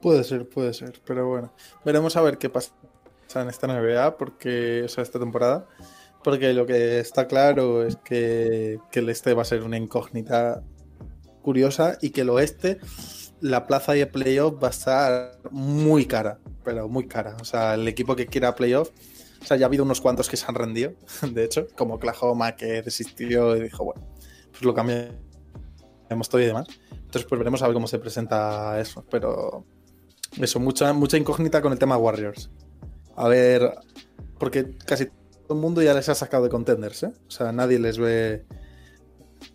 Puede 0.00 0.24
ser, 0.24 0.48
puede 0.48 0.72
ser, 0.72 1.00
pero 1.04 1.28
bueno. 1.28 1.52
Veremos 1.84 2.16
a 2.16 2.22
ver 2.22 2.38
qué 2.38 2.48
pasa 2.48 2.72
en 3.36 3.48
esta 3.48 3.66
NBA, 3.66 4.16
porque, 4.16 4.82
o 4.84 4.88
sea, 4.88 5.02
esta 5.02 5.18
temporada. 5.18 5.66
Porque 6.22 6.52
lo 6.52 6.66
que 6.66 7.00
está 7.00 7.26
claro 7.26 7.86
es 7.86 7.96
que, 7.96 8.78
que 8.90 8.98
el 8.98 9.08
este 9.08 9.32
va 9.32 9.42
a 9.42 9.46
ser 9.46 9.62
una 9.62 9.78
incógnita 9.78 10.62
curiosa 11.40 11.96
y 12.02 12.10
que 12.10 12.22
el 12.22 12.30
oeste, 12.30 12.78
la 13.40 13.66
plaza 13.66 13.96
el 13.96 14.08
playoff 14.08 14.62
va 14.62 14.68
a 14.68 14.70
estar 14.70 15.38
muy 15.50 16.06
cara, 16.06 16.38
pero 16.64 16.88
muy 16.88 17.06
cara. 17.06 17.36
O 17.40 17.44
sea, 17.44 17.74
el 17.74 17.88
equipo 17.88 18.16
que 18.16 18.26
quiera 18.26 18.54
playoff, 18.54 18.90
o 19.40 19.44
sea, 19.44 19.56
ya 19.56 19.64
ha 19.64 19.68
habido 19.68 19.84
unos 19.84 20.00
cuantos 20.00 20.28
que 20.28 20.36
se 20.36 20.44
han 20.46 20.54
rendido, 20.54 20.92
de 21.32 21.44
hecho, 21.44 21.66
como 21.76 21.94
Oklahoma 21.94 22.56
que 22.56 22.82
desistió 22.82 23.56
y 23.56 23.62
dijo, 23.62 23.84
bueno, 23.84 24.06
pues 24.50 24.62
lo 24.62 24.74
cambiamos 24.74 26.28
todo 26.28 26.40
y 26.40 26.46
demás. 26.46 26.66
Entonces, 26.90 27.24
pues 27.28 27.38
veremos 27.38 27.62
a 27.62 27.66
ver 27.66 27.74
cómo 27.74 27.86
se 27.86 27.98
presenta 27.98 28.78
eso, 28.78 29.04
pero 29.10 29.64
eso, 30.40 30.60
mucha, 30.60 30.92
mucha 30.92 31.16
incógnita 31.16 31.60
con 31.60 31.72
el 31.72 31.78
tema 31.78 31.96
Warriors. 31.96 32.50
A 33.20 33.28
ver, 33.28 33.74
porque 34.38 34.78
casi 34.86 35.04
todo 35.46 35.54
el 35.54 35.60
mundo 35.60 35.82
ya 35.82 35.92
les 35.92 36.08
ha 36.08 36.14
sacado 36.14 36.44
de 36.44 36.48
contenders, 36.48 37.02
¿eh? 37.02 37.12
O 37.28 37.30
sea, 37.30 37.52
nadie 37.52 37.78
les 37.78 37.98
ve. 37.98 38.46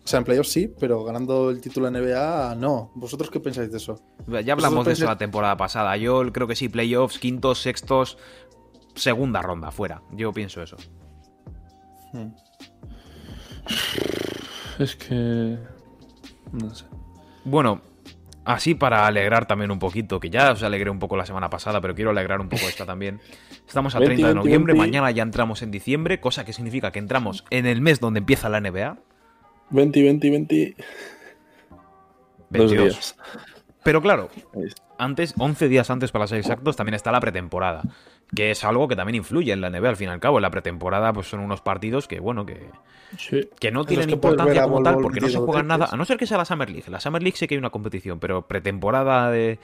O 0.04 0.06
sea, 0.06 0.18
en 0.18 0.24
playoffs 0.24 0.52
sí, 0.52 0.72
pero 0.78 1.02
ganando 1.02 1.50
el 1.50 1.60
título 1.60 1.90
NBA, 1.90 2.54
no. 2.54 2.92
¿Vosotros 2.94 3.28
qué 3.28 3.40
pensáis 3.40 3.72
de 3.72 3.78
eso? 3.78 4.00
Ya 4.44 4.52
hablamos 4.52 4.86
de 4.86 4.92
eso 4.92 5.04
la 5.04 5.18
temporada 5.18 5.56
pasada. 5.56 5.96
Yo 5.96 6.32
creo 6.32 6.46
que 6.46 6.54
sí, 6.54 6.68
playoffs, 6.68 7.18
quintos, 7.18 7.60
sextos, 7.60 8.18
segunda 8.94 9.42
ronda, 9.42 9.72
fuera. 9.72 10.00
Yo 10.12 10.32
pienso 10.32 10.62
eso. 10.62 10.76
Hmm. 12.12 12.28
Es 14.78 14.94
que. 14.94 15.58
No 16.52 16.72
sé. 16.72 16.84
Bueno, 17.44 17.80
así 18.46 18.74
para 18.74 19.06
alegrar 19.06 19.46
también 19.46 19.70
un 19.70 19.78
poquito, 19.78 20.18
que 20.20 20.30
ya 20.30 20.52
os 20.52 20.62
alegré 20.62 20.88
un 20.88 20.98
poco 20.98 21.16
la 21.16 21.26
semana 21.26 21.50
pasada, 21.50 21.80
pero 21.80 21.94
quiero 21.94 22.10
alegrar 22.10 22.40
un 22.40 22.48
poco 22.48 22.66
esta 22.68 22.86
también. 22.86 23.20
Estamos 23.66 23.94
a 23.94 23.98
20, 23.98 24.14
30 24.14 24.28
de 24.28 24.34
20, 24.34 24.44
noviembre, 24.44 24.72
20. 24.72 24.88
mañana 24.88 25.10
ya 25.10 25.22
entramos 25.22 25.62
en 25.62 25.70
diciembre, 25.70 26.20
cosa 26.20 26.44
que 26.44 26.52
significa 26.52 26.92
que 26.92 27.00
entramos 27.00 27.44
en 27.50 27.66
el 27.66 27.80
mes 27.82 28.00
donde 28.00 28.18
empieza 28.18 28.48
la 28.48 28.60
NBA. 28.60 28.96
20, 29.70 30.02
20, 30.02 30.30
20. 30.30 30.76
Dos 30.78 31.76
22. 32.50 32.84
días. 32.84 33.16
Pero 33.82 34.00
claro, 34.00 34.30
antes, 34.98 35.34
11 35.36 35.68
días 35.68 35.90
antes 35.90 36.10
para 36.12 36.26
ser 36.26 36.38
exactos, 36.38 36.76
también 36.76 36.94
está 36.94 37.12
la 37.12 37.20
pretemporada. 37.20 37.82
Que 38.34 38.50
es 38.50 38.64
algo 38.64 38.88
que 38.88 38.96
también 38.96 39.16
influye 39.16 39.52
en 39.52 39.60
la 39.60 39.70
NBA 39.70 39.88
al 39.90 39.96
fin 39.96 40.08
y 40.08 40.12
al 40.12 40.20
cabo. 40.20 40.38
En 40.38 40.42
la 40.42 40.50
pretemporada, 40.50 41.12
pues 41.12 41.28
son 41.28 41.40
unos 41.40 41.60
partidos 41.60 42.08
que, 42.08 42.18
bueno, 42.18 42.44
que, 42.44 42.68
Sí. 43.18 43.48
que 43.60 43.70
no 43.70 43.84
tienen 43.84 44.10
importancia 44.10 44.52
ver 44.52 44.62
a 44.62 44.66
como 44.66 44.82
tal 44.82 44.96
porque 45.00 45.20
no 45.20 45.28
se 45.28 45.38
juegan 45.38 45.68
nada, 45.68 45.88
a 45.92 45.96
no 45.96 46.04
ser 46.04 46.16
que 46.16 46.26
sea 46.26 46.36
la 46.36 46.44
Summer 46.44 46.68
League. 46.68 46.90
La 46.90 46.98
Summer 46.98 47.22
League 47.22 47.36
sé 47.36 47.46
que 47.46 47.54
hay 47.54 47.58
una 47.58 47.70
competición, 47.70 48.18
pero 48.18 48.42
pretemporada 48.46 49.30
de 49.30 49.58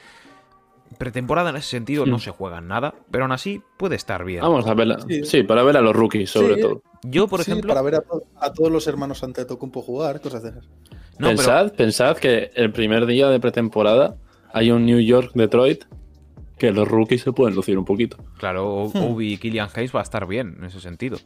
pretemporada 0.98 1.50
en 1.50 1.56
ese 1.56 1.68
sentido 1.70 2.04
no 2.06 2.18
Sí. 2.18 2.26
se 2.26 2.30
juegan 2.32 2.68
nada, 2.68 2.94
pero 3.10 3.24
aún 3.24 3.32
así 3.32 3.62
puede 3.78 3.96
estar 3.96 4.24
bien. 4.24 4.42
Vamos 4.42 4.66
a 4.66 4.74
verla. 4.74 4.98
Sí. 5.08 5.24
Sí. 5.24 5.42
para 5.42 5.62
ver 5.62 5.76
a 5.76 5.80
los 5.80 5.96
rookies, 5.96 6.30
sobre 6.30 6.56
Sí. 6.56 6.60
todo. 6.60 6.82
Yo, 7.02 7.26
por 7.28 7.42
Sí, 7.42 7.50
ejemplo, 7.50 7.68
para 7.68 7.82
ver 7.82 7.94
a, 7.96 8.00
to- 8.02 8.22
a 8.38 8.52
todos 8.52 8.70
los 8.70 8.86
hermanos 8.86 9.22
ante 9.24 9.44
Tocumpo 9.44 9.80
jugar, 9.82 10.20
cosas 10.20 10.42
de 10.42 10.50
esas. 10.50 10.64
no, 10.66 10.68
pero- 11.18 11.28
pensad, 11.30 11.72
pensad 11.72 12.16
que 12.18 12.50
el 12.54 12.70
primer 12.72 13.06
día 13.06 13.28
de 13.28 13.40
pretemporada 13.40 14.16
hay 14.52 14.70
un 14.70 14.84
New 14.84 15.00
York 15.00 15.30
Detroit 15.34 15.84
que 16.62 16.70
los 16.70 16.86
rookies 16.86 17.22
se 17.22 17.32
pueden 17.32 17.56
lucir 17.56 17.76
un 17.76 17.84
poquito. 17.84 18.16
claro, 18.38 18.88
Hmm. 18.94 19.02
Obi 19.02 19.32
y 19.32 19.36
Killian 19.38 19.68
Hayes 19.74 19.92
va 19.92 19.98
a 19.98 20.04
estar 20.04 20.28
bien 20.28 20.54
en 20.58 20.64
ese 20.66 20.80
sentido. 20.80 21.18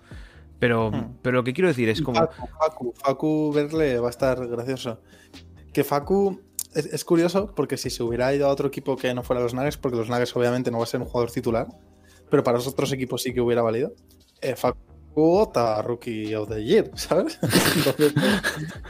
Pero, 0.58 0.90
Hmm. 0.90 1.18
pero 1.20 1.36
lo 1.36 1.44
que 1.44 1.52
quiero 1.52 1.68
decir 1.68 1.90
es 1.90 2.00
como 2.00 2.18
Facu, 2.20 2.46
Facu, 2.58 2.94
Facu 2.96 3.52
verle 3.52 3.98
va 4.00 4.06
a 4.06 4.10
estar 4.10 4.46
gracioso. 4.48 4.98
Que 5.74 5.84
Facu 5.84 6.40
es, 6.74 6.86
es 6.86 7.04
curioso 7.04 7.52
porque 7.54 7.76
si 7.76 7.90
se 7.90 8.02
hubiera 8.02 8.34
ido 8.34 8.46
a 8.46 8.50
otro 8.50 8.68
equipo 8.68 8.96
que 8.96 9.12
no 9.12 9.22
fuera 9.22 9.42
los 9.42 9.52
Nuggets, 9.52 9.76
porque 9.76 9.98
los 9.98 10.08
Nuggets 10.08 10.34
obviamente 10.34 10.70
no 10.70 10.78
va 10.78 10.84
a 10.84 10.86
ser 10.86 11.00
un 11.02 11.06
jugador 11.06 11.30
titular, 11.30 11.66
pero 12.30 12.42
para 12.42 12.56
los 12.56 12.66
otros 12.66 12.90
equipos 12.92 13.20
sí 13.22 13.34
que 13.34 13.42
hubiera 13.42 13.60
valido. 13.60 13.92
Eh, 14.40 14.56
Facu 14.56 14.78
opta 15.16 15.76
a 15.76 15.82
Rookie 15.82 16.34
of 16.34 16.48
the 16.48 16.64
Year, 16.64 16.90
¿sabes? 16.94 17.38
Entonces, 17.76 18.14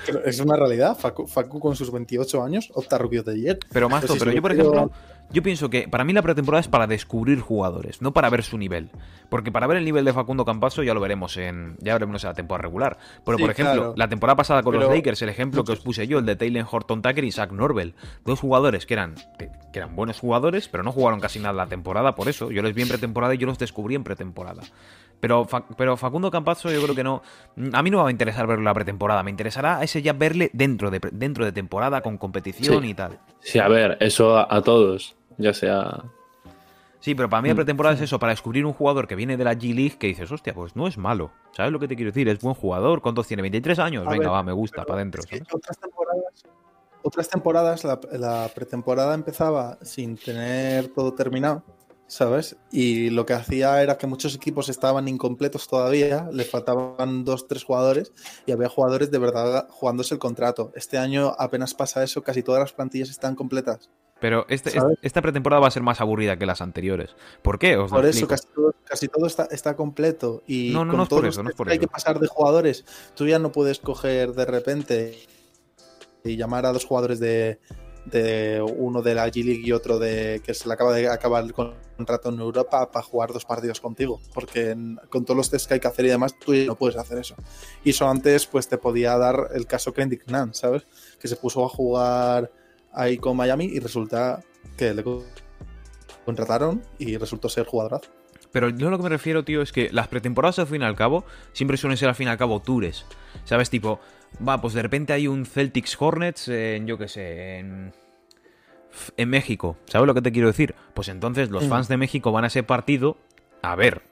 pero 0.06 0.24
es 0.24 0.38
una 0.40 0.54
realidad. 0.56 0.96
Facu, 0.96 1.26
Facu 1.26 1.58
con 1.58 1.74
sus 1.74 1.90
28 1.90 2.42
años 2.44 2.70
opta 2.74 2.94
a 2.94 2.98
Rookie 3.00 3.18
of 3.18 3.24
the 3.26 3.40
Year. 3.40 3.58
Pero 3.72 3.88
más 3.88 4.02
Pero 4.02 4.14
si 4.14 4.18
pero 4.20 4.32
yo, 4.32 4.42
por 4.42 4.52
ejemplo, 4.52 4.90
yo 5.32 5.42
pienso 5.42 5.68
que 5.70 5.88
para 5.88 6.04
mí 6.04 6.12
la 6.12 6.22
pretemporada 6.22 6.60
es 6.60 6.68
para 6.68 6.86
descubrir 6.86 7.40
jugadores, 7.40 8.00
no 8.00 8.12
para 8.12 8.30
ver 8.30 8.42
su 8.42 8.56
nivel. 8.58 8.90
Porque 9.28 9.50
para 9.50 9.66
ver 9.66 9.76
el 9.78 9.84
nivel 9.84 10.04
de 10.04 10.12
Facundo 10.12 10.44
Campaso 10.44 10.82
ya 10.84 10.94
lo 10.94 11.00
veremos 11.00 11.36
en 11.36 11.76
ya 11.80 11.94
veremos 11.94 12.22
en 12.22 12.28
la 12.30 12.34
temporada 12.34 12.62
regular. 12.68 12.96
Pero, 13.24 13.36
Sí, 13.36 13.42
por 13.42 13.50
ejemplo, 13.50 13.74
claro. 13.74 13.94
la 13.96 14.08
temporada 14.08 14.36
pasada 14.36 14.62
con 14.62 14.72
Pero- 14.72 14.84
los 14.86 14.94
Lakers, 14.94 15.20
el 15.22 15.28
ejemplo 15.28 15.64
que 15.64 15.72
os 15.72 15.80
puse 15.80 16.06
yo, 16.06 16.20
el 16.20 16.26
de 16.26 16.36
Taylor 16.36 16.64
Horton 16.70 17.02
Tucker 17.02 17.24
y 17.24 17.32
Zach 17.32 17.50
Norvell. 17.50 17.94
Dos 18.24 18.38
jugadores 18.40 18.86
que 18.86 18.94
eran, 18.94 19.16
que, 19.38 19.50
eran 19.74 19.96
buenos 19.96 20.20
jugadores, 20.20 20.68
pero 20.68 20.84
no 20.84 20.92
jugaron 20.92 21.18
casi 21.20 21.38
nada 21.40 21.52
la 21.54 21.66
temporada, 21.66 22.14
por 22.14 22.28
eso. 22.28 22.50
Yo 22.52 22.62
les 22.62 22.72
vi 22.74 22.82
en 22.82 22.88
pretemporada 22.88 23.34
y 23.34 23.38
yo 23.38 23.46
los 23.46 23.58
descubrí 23.58 23.94
en 23.96 24.04
pretemporada. 24.04 24.62
Pero, 25.18 25.46
pero 25.76 25.96
Facundo 25.96 26.30
Campazo 26.30 26.70
yo 26.70 26.80
creo 26.82 26.94
que 26.94 27.02
no... 27.02 27.22
A 27.72 27.82
mí 27.82 27.90
no 27.90 27.96
me 27.98 28.02
va 28.04 28.08
a 28.10 28.12
interesar 28.12 28.46
verlo 28.46 28.62
la 28.62 28.74
pretemporada, 28.74 29.22
me 29.22 29.30
interesará 29.30 29.82
ese 29.82 30.02
ya 30.02 30.12
verle 30.12 30.50
dentro 30.52 30.90
de, 30.90 31.00
dentro 31.10 31.44
de 31.44 31.52
temporada, 31.52 32.00
con 32.02 32.16
competición 32.18 32.82
Sí. 32.82 32.90
y 32.90 32.94
tal. 32.94 33.18
Sí, 33.40 33.58
a 33.58 33.66
ver, 33.66 33.96
eso 34.00 34.36
a, 34.36 34.46
a 34.54 34.60
todos. 34.62 35.15
Ya 35.38 35.52
sea. 35.54 36.04
Sí, 37.00 37.14
pero 37.14 37.28
para 37.28 37.42
mí 37.42 37.48
la 37.48 37.54
Mm, 37.54 37.58
pretemporada 37.58 37.94
es 37.94 38.00
eso, 38.00 38.18
para 38.18 38.32
descubrir 38.32 38.64
un 38.66 38.72
jugador 38.72 39.06
que 39.06 39.14
viene 39.14 39.36
de 39.36 39.44
la 39.44 39.54
G-League 39.54 39.96
que 39.98 40.08
dices, 40.08 40.30
hostia, 40.32 40.54
pues 40.54 40.74
no 40.74 40.88
es 40.88 40.98
malo. 40.98 41.30
¿Sabes 41.52 41.70
lo 41.70 41.78
que 41.78 41.86
te 41.88 41.94
quiero 41.94 42.10
decir? 42.10 42.28
Es 42.28 42.40
buen 42.40 42.54
jugador. 42.54 43.00
¿Cuántos 43.02 43.26
tiene? 43.28 43.42
¿23 43.48 43.78
años? 43.78 44.06
A 44.06 44.10
Venga, 44.10 44.24
ver, 44.28 44.32
va, 44.34 44.42
me 44.42 44.52
gusta, 44.52 44.84
para 44.84 44.94
adentro. 45.00 45.22
es 45.30 45.42
otras 45.52 45.78
temporadas, 45.78 46.42
otras 47.02 47.28
temporadas 47.28 47.84
la, 47.84 48.00
la 48.12 48.50
pretemporada 48.54 49.14
empezaba 49.14 49.78
sin 49.82 50.16
tener 50.16 50.88
todo 50.88 51.12
terminado, 51.14 51.62
¿sabes? 52.08 52.56
Y 52.72 53.10
lo 53.10 53.24
que 53.24 53.34
hacía 53.34 53.80
era 53.82 53.96
que 53.98 54.08
muchos 54.08 54.34
equipos 54.34 54.68
estaban 54.68 55.06
incompletos 55.06 55.68
todavía, 55.68 56.28
les 56.32 56.50
faltaban 56.50 57.24
dos, 57.24 57.46
tres 57.46 57.62
jugadores 57.62 58.12
y 58.46 58.52
había 58.52 58.68
jugadores 58.68 59.12
de 59.12 59.18
verdad 59.18 59.68
jugándose 59.70 60.14
el 60.14 60.18
contrato. 60.18 60.72
Este 60.74 60.98
año 60.98 61.34
apenas 61.38 61.74
pasa 61.74 62.02
eso, 62.02 62.22
casi 62.22 62.42
todas 62.42 62.60
las 62.60 62.72
plantillas 62.72 63.10
están 63.10 63.36
completas. 63.36 63.90
Pero 64.18 64.46
este- 64.48 64.70
este- 64.70 64.80
esta 65.02 65.20
pretemporada 65.20 65.60
va 65.60 65.68
a 65.68 65.70
ser 65.70 65.82
más 65.82 66.00
aburrida 66.00 66.38
que 66.38 66.46
las 66.46 66.60
anteriores. 66.62 67.14
¿Por 67.42 67.58
qué? 67.58 67.76
Os 67.76 67.90
Por 67.90 68.00
eso 68.06 68.08
explico. 68.24 68.28
casi 68.30 68.46
todo, 68.54 68.74
casi 68.84 69.08
todo 69.08 69.26
está, 69.26 69.44
está 69.50 69.76
completo. 69.76 70.42
Y 70.46 70.70
No, 70.72 70.84
no, 70.84 70.92
con 70.92 70.96
no 70.98 71.02
es 71.04 71.08
por 71.10 71.26
eso, 71.26 71.42
no 71.42 71.50
es 71.50 71.56
por 71.56 71.68
hay 71.68 71.74
eso. 71.76 71.80
que 71.82 71.88
pasar 71.88 72.18
de 72.18 72.26
jugadores. 72.26 72.84
Tú 73.14 73.26
ya 73.26 73.38
no 73.38 73.52
puedes 73.52 73.78
coger 73.78 74.32
de 74.32 74.46
repente 74.46 75.18
y 76.24 76.36
llamar 76.36 76.64
a 76.66 76.72
dos 76.72 76.84
jugadores 76.86 77.20
de, 77.20 77.60
de 78.06 78.62
uno 78.76 79.02
de 79.02 79.14
la 79.14 79.26
G 79.28 79.44
League 79.44 79.62
y 79.64 79.72
otro 79.72 79.98
de 79.98 80.40
que 80.44 80.54
se 80.54 80.66
le 80.66 80.74
acaba 80.74 80.92
de 80.94 81.08
acabar 81.08 81.44
el 81.44 81.52
contrato 81.52 82.30
en 82.30 82.40
Europa 82.40 82.90
para 82.90 83.04
jugar 83.04 83.32
dos 83.32 83.44
partidos 83.44 83.80
contigo. 83.80 84.20
Porque 84.32 84.70
en- 84.70 84.98
con 85.10 85.24
todos 85.26 85.36
los 85.36 85.50
test 85.50 85.66
que 85.68 85.74
hay 85.74 85.80
que 85.80 85.88
hacer 85.88 86.06
y 86.06 86.08
demás, 86.08 86.34
tú 86.38 86.54
ya 86.54 86.64
no 86.66 86.74
puedes 86.76 86.96
hacer 86.96 87.18
eso. 87.18 87.34
Y 87.84 87.90
eso 87.90 88.08
antes, 88.08 88.46
pues 88.46 88.66
te 88.68 88.78
podía 88.78 89.18
dar 89.18 89.50
el 89.54 89.66
caso 89.66 89.92
Kendrick 89.92 90.26
Nunn, 90.30 90.54
¿sabes? 90.54 90.86
Que 91.20 91.28
se 91.28 91.36
puso 91.36 91.64
a 91.64 91.68
jugar 91.68 92.50
ahí 92.96 93.18
con 93.18 93.36
Miami 93.36 93.66
y 93.66 93.78
resulta 93.78 94.40
que 94.76 94.92
le 94.94 95.04
co- 95.04 95.24
contrataron 96.24 96.82
y 96.98 97.16
resultó 97.16 97.48
ser 97.48 97.66
jugadorazo. 97.66 98.10
Pero 98.52 98.68
yo 98.70 98.90
lo 98.90 98.96
que 98.96 99.02
me 99.04 99.08
refiero, 99.10 99.44
tío, 99.44 99.60
es 99.62 99.70
que 99.72 99.90
las 99.92 100.08
pretemporadas 100.08 100.58
al 100.58 100.66
fin 100.66 100.82
y 100.82 100.84
al 100.84 100.96
cabo 100.96 101.24
siempre 101.52 101.76
suelen 101.76 101.96
ser 101.98 102.08
al 102.08 102.14
fin 102.14 102.26
y 102.28 102.30
al 102.30 102.38
cabo 102.38 102.60
tours. 102.60 103.04
¿Sabes? 103.44 103.68
Tipo, 103.70 104.00
va, 104.46 104.60
pues 104.60 104.72
de 104.74 104.82
repente 104.82 105.12
hay 105.12 105.28
un 105.28 105.44
Celtics 105.46 105.96
Hornets 106.00 106.48
en, 106.48 106.86
yo 106.86 106.96
qué 106.96 107.08
sé, 107.08 107.58
en, 107.58 107.92
en 109.16 109.28
México. 109.28 109.76
¿Sabes 109.86 110.06
lo 110.06 110.14
que 110.14 110.22
te 110.22 110.32
quiero 110.32 110.48
decir? 110.48 110.74
Pues 110.94 111.08
entonces 111.08 111.50
los 111.50 111.66
Mm. 111.66 111.68
fans 111.68 111.88
de 111.88 111.96
México 111.98 112.32
van 112.32 112.44
a 112.44 112.46
ese 112.48 112.62
partido 112.62 113.18
a 113.62 113.74
ver. 113.76 114.02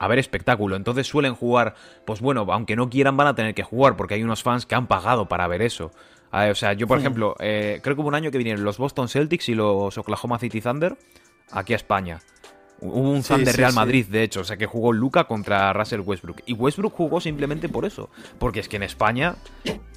A 0.00 0.08
ver 0.08 0.18
espectáculo. 0.18 0.74
Entonces 0.74 1.06
suelen 1.06 1.34
jugar, 1.34 1.74
pues 2.04 2.20
bueno, 2.20 2.44
aunque 2.50 2.74
no 2.74 2.90
quieran 2.90 3.16
van 3.16 3.28
a 3.28 3.34
tener 3.36 3.54
que 3.54 3.62
jugar 3.62 3.96
porque 3.96 4.14
hay 4.14 4.24
unos 4.24 4.42
fans 4.42 4.66
que 4.66 4.74
han 4.74 4.88
pagado 4.88 5.28
para 5.28 5.46
ver 5.46 5.62
eso. 5.62 5.92
O 6.34 6.54
sea, 6.54 6.72
yo 6.72 6.88
por 6.88 6.98
ejemplo, 6.98 7.36
eh, 7.38 7.80
creo 7.82 7.94
que 7.94 8.02
hubo 8.02 8.08
un 8.08 8.16
año 8.16 8.30
que 8.32 8.38
vinieron 8.38 8.64
los 8.64 8.76
Boston 8.76 9.08
Celtics 9.08 9.48
y 9.48 9.54
los 9.54 9.96
Oklahoma 9.96 10.38
City 10.40 10.60
Thunder 10.60 10.96
aquí 11.52 11.74
a 11.74 11.76
España. 11.76 12.20
Hubo 12.80 13.00
un 13.12 13.22
Sí, 13.22 13.28
fan 13.32 13.44
de 13.44 13.52
Real 13.52 13.70
sí. 13.70 13.76
Madrid, 13.76 14.06
de 14.10 14.22
hecho, 14.24 14.40
o 14.40 14.44
sea 14.44 14.56
que 14.58 14.66
jugó 14.66 14.92
Luca 14.92 15.24
contra 15.24 15.72
Russell 15.72 16.00
Westbrook. 16.00 16.42
Y 16.44 16.52
Westbrook 16.52 16.92
jugó 16.94 17.20
simplemente 17.20 17.68
por 17.68 17.84
eso. 17.86 18.10
Porque 18.38 18.60
es 18.60 18.68
que 18.68 18.76
en 18.76 18.82
España 18.82 19.36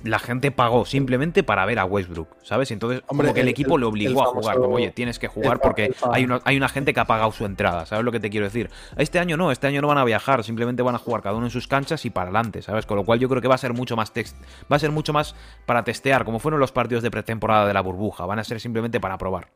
la 0.03 0.19
gente 0.19 0.51
pagó 0.51 0.85
simplemente 0.85 1.43
para 1.43 1.65
ver 1.65 1.79
a 1.79 1.85
Westbrook, 1.85 2.29
¿sabes? 2.43 2.71
Entonces, 2.71 3.01
Hombre, 3.07 3.25
como 3.27 3.33
que 3.33 3.41
el, 3.41 3.47
el- 3.47 3.51
equipo 3.51 3.75
el- 3.75 3.81
le 3.81 3.87
obligó 3.87 4.23
a 4.23 4.27
jugar. 4.27 4.57
Como, 4.57 4.75
oye, 4.75 4.91
tienes 4.91 5.19
que 5.19 5.27
jugar 5.27 5.59
porque 5.59 5.93
hay 6.13 6.23
una, 6.23 6.39
hay 6.45 6.55
una 6.55 6.69
gente 6.69 6.93
que 6.93 6.99
ha 7.01 7.05
pagado 7.05 7.31
su 7.33 7.45
entrada, 7.45 7.85
¿sabes 7.87 8.05
lo 8.05 8.11
que 8.11 8.19
te 8.21 8.29
quiero 8.29 8.45
decir? 8.45 8.69
Este 8.95 9.19
año 9.19 9.35
no, 9.35 9.51
este 9.51 9.67
año 9.67 9.81
no 9.81 9.87
van 9.89 9.97
a 9.97 10.05
viajar, 10.05 10.43
simplemente 10.45 10.81
van 10.83 10.95
a 10.95 10.99
jugar 10.99 11.21
cada 11.23 11.35
uno 11.35 11.47
en 11.47 11.51
sus 11.51 11.67
canchas 11.67 12.05
y 12.05 12.09
para 12.09 12.25
adelante, 12.29 12.61
¿sabes? 12.61 12.85
Con 12.85 12.95
lo 12.97 13.03
cual 13.03 13.19
yo 13.19 13.27
creo 13.27 13.41
que 13.41 13.47
va 13.49 13.55
a 13.55 13.57
ser 13.57 13.73
mucho 13.73 13.97
más 13.97 14.13
text, 14.13 14.37
va 14.71 14.75
a 14.77 14.79
ser 14.79 14.91
mucho 14.91 15.11
más 15.11 15.35
para 15.65 15.83
testear, 15.83 16.23
como 16.23 16.39
fueron 16.39 16.59
los 16.61 16.71
partidos 16.71 17.03
de 17.03 17.11
pretemporada 17.11 17.67
de 17.67 17.73
la 17.73 17.81
burbuja, 17.81 18.25
van 18.25 18.39
a 18.39 18.43
ser 18.45 18.61
simplemente 18.61 18.99
para 19.01 19.17
probar. 19.17 19.49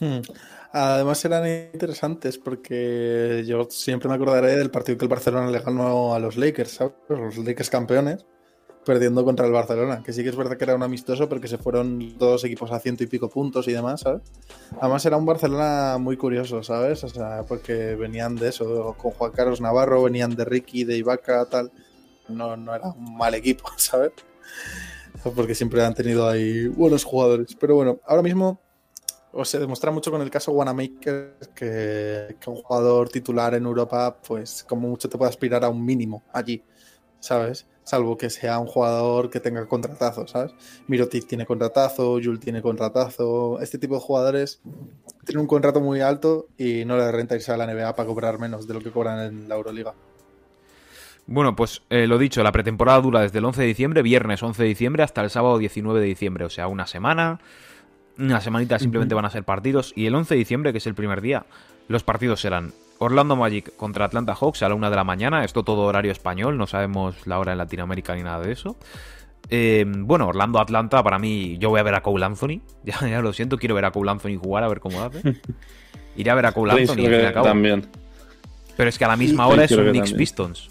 Hmm. 0.00 0.20
Además 0.74 1.22
eran 1.26 1.46
interesantes 1.46 2.38
porque 2.38 3.44
yo 3.46 3.66
siempre 3.68 4.08
me 4.08 4.14
acordaré 4.14 4.56
del 4.56 4.70
partido 4.70 4.96
que 4.96 5.04
el 5.04 5.10
Barcelona 5.10 5.50
le 5.50 5.58
ganó 5.58 6.14
a 6.14 6.18
los 6.18 6.36
Lakers, 6.36 6.70
¿sabes? 6.70 6.94
Los 7.10 7.36
Lakers 7.36 7.68
campeones, 7.68 8.24
perdiendo 8.86 9.22
contra 9.22 9.44
el 9.44 9.52
Barcelona. 9.52 10.02
Que 10.02 10.14
sí 10.14 10.22
que 10.22 10.30
es 10.30 10.36
verdad 10.36 10.56
que 10.56 10.64
era 10.64 10.74
un 10.74 10.82
amistoso, 10.82 11.28
pero 11.28 11.42
que 11.42 11.48
se 11.48 11.58
fueron 11.58 12.16
dos 12.16 12.42
equipos 12.44 12.72
a 12.72 12.80
ciento 12.80 13.04
y 13.04 13.06
pico 13.06 13.28
puntos 13.28 13.68
y 13.68 13.72
demás, 13.72 14.00
¿sabes? 14.00 14.22
Además 14.80 15.04
era 15.04 15.18
un 15.18 15.26
Barcelona 15.26 15.98
muy 15.98 16.16
curioso, 16.16 16.62
¿sabes? 16.62 17.04
O 17.04 17.08
sea, 17.08 17.42
porque 17.46 17.94
venían 17.94 18.34
de 18.36 18.48
eso, 18.48 18.96
con 18.96 19.12
Juan 19.12 19.32
Carlos 19.32 19.60
Navarro, 19.60 20.02
venían 20.02 20.34
de 20.34 20.46
Ricky, 20.46 20.84
de 20.84 20.96
Ibaka, 20.96 21.44
tal. 21.50 21.70
No, 22.28 22.56
no 22.56 22.74
era 22.74 22.88
un 22.88 23.14
mal 23.18 23.34
equipo, 23.34 23.64
¿sabes? 23.76 24.12
Porque 25.36 25.54
siempre 25.54 25.84
han 25.84 25.94
tenido 25.94 26.26
ahí 26.26 26.66
buenos 26.66 27.04
jugadores. 27.04 27.54
Pero 27.60 27.74
bueno, 27.74 28.00
ahora 28.06 28.22
mismo 28.22 28.58
o 29.32 29.44
se 29.44 29.58
demuestra 29.58 29.90
mucho 29.90 30.10
con 30.10 30.20
el 30.20 30.30
caso 30.30 30.52
Wanamaker 30.52 31.36
que, 31.54 32.36
un 32.46 32.56
jugador 32.56 33.08
titular 33.08 33.54
en 33.54 33.64
Europa, 33.64 34.18
pues 34.26 34.64
como 34.68 34.88
mucho 34.88 35.08
te 35.08 35.16
puede 35.16 35.30
aspirar 35.30 35.64
a 35.64 35.68
un 35.68 35.84
mínimo 35.84 36.22
allí, 36.32 36.62
¿sabes? 37.20 37.66
Salvo 37.82 38.16
que 38.16 38.30
sea 38.30 38.58
un 38.58 38.66
jugador 38.66 39.30
que 39.30 39.40
tenga 39.40 39.66
contratazo, 39.66 40.26
¿sabes? 40.28 40.52
Mirotic 40.86 41.26
tiene 41.26 41.46
contratazo, 41.46 42.20
Jul 42.22 42.38
tiene 42.38 42.62
contratazo. 42.62 43.60
Este 43.60 43.76
tipo 43.78 43.94
de 43.94 44.00
jugadores 44.00 44.60
tienen 45.24 45.40
un 45.40 45.48
contrato 45.48 45.80
muy 45.80 46.00
alto 46.00 46.46
y 46.56 46.84
no 46.84 46.96
le 46.96 47.10
renta 47.10 47.34
irse 47.34 47.50
a 47.50 47.56
la 47.56 47.66
NBA 47.66 47.96
para 47.96 48.06
cobrar 48.06 48.38
menos 48.38 48.68
de 48.68 48.74
lo 48.74 48.80
que 48.80 48.92
cobran 48.92 49.18
en 49.20 49.48
la 49.48 49.56
Euroliga. 49.56 49.94
Bueno, 51.26 51.56
pues 51.56 51.82
eh, 51.90 52.06
lo 52.06 52.18
dicho, 52.18 52.42
la 52.42 52.52
pretemporada 52.52 53.00
dura 53.00 53.20
desde 53.20 53.38
el 53.38 53.44
11 53.44 53.62
de 53.62 53.66
diciembre, 53.66 54.02
viernes 54.02 54.42
11 54.42 54.62
de 54.62 54.68
diciembre, 54.68 55.02
hasta 55.02 55.22
el 55.22 55.30
sábado 55.30 55.58
19 55.58 56.00
de 56.00 56.06
diciembre, 56.06 56.44
o 56.44 56.50
sea, 56.50 56.66
una 56.66 56.86
semana. 56.86 57.40
Una 58.18 58.40
semanita 58.40 58.78
simplemente 58.78 59.14
van 59.14 59.24
a 59.24 59.30
ser 59.30 59.44
partidos. 59.44 59.92
Y 59.96 60.06
el 60.06 60.14
11 60.14 60.34
de 60.34 60.38
diciembre, 60.38 60.72
que 60.72 60.78
es 60.78 60.86
el 60.86 60.94
primer 60.94 61.20
día, 61.20 61.46
los 61.88 62.02
partidos 62.02 62.40
serán 62.40 62.72
Orlando 62.98 63.36
Magic 63.36 63.74
contra 63.76 64.04
Atlanta 64.04 64.34
Hawks 64.34 64.62
a 64.62 64.68
la 64.68 64.74
una 64.74 64.90
de 64.90 64.96
la 64.96 65.04
mañana. 65.04 65.44
Esto 65.44 65.62
todo 65.64 65.82
horario 65.82 66.12
español, 66.12 66.56
no 66.58 66.66
sabemos 66.66 67.26
la 67.26 67.38
hora 67.38 67.52
en 67.52 67.58
Latinoamérica 67.58 68.14
ni 68.14 68.22
nada 68.22 68.40
de 68.44 68.52
eso. 68.52 68.76
Eh, 69.50 69.84
bueno, 69.86 70.28
Orlando-Atlanta, 70.28 71.02
para 71.02 71.18
mí, 71.18 71.56
yo 71.58 71.70
voy 71.70 71.80
a 71.80 71.82
ver 71.82 71.94
a 71.94 72.02
Cole 72.02 72.24
Anthony. 72.24 72.60
Ya, 72.84 72.98
ya 73.08 73.20
lo 73.20 73.32
siento, 73.32 73.58
quiero 73.58 73.74
ver 73.74 73.84
a 73.86 73.90
Cole 73.90 74.10
Anthony 74.10 74.36
jugar, 74.40 74.62
a 74.64 74.68
ver 74.68 74.80
cómo 74.80 75.02
hace. 75.02 75.20
Iré 76.16 76.30
a 76.30 76.34
ver 76.34 76.46
a 76.46 76.52
Cole 76.52 76.72
Anthony, 76.72 76.94
creo 76.94 77.06
al 77.06 77.10
fin 77.10 77.14
y 77.14 77.18
que 77.20 77.26
al 77.26 77.32
cabo. 77.34 77.46
también. 77.46 77.86
Pero 78.76 78.88
es 78.88 78.98
que 78.98 79.04
a 79.04 79.08
la 79.08 79.16
misma 79.16 79.46
Sí, 79.46 79.52
hora 79.52 79.64
es 79.64 79.72
un 79.72 79.78
Knicks 79.84 79.96
también. 79.98 80.16
Pistons. 80.18 80.70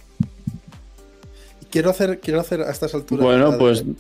Quiero 1.70 1.90
hacer, 1.90 2.20
quiero 2.20 2.40
hacer 2.40 2.62
a 2.62 2.70
estas 2.72 2.94
alturas. 2.94 3.24
Bueno, 3.26 3.58
pues 3.58 3.86
de- 3.86 3.94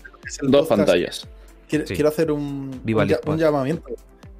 dos 0.44 0.68
podcast, 0.68 0.70
pantallas. 0.70 1.28
Quiero, 1.72 1.88
Sí. 1.88 1.94
quiero 1.96 2.10
hacer 2.10 2.32
un, 2.32 2.82
Viva 2.84 3.06
llamamiento. 3.06 3.84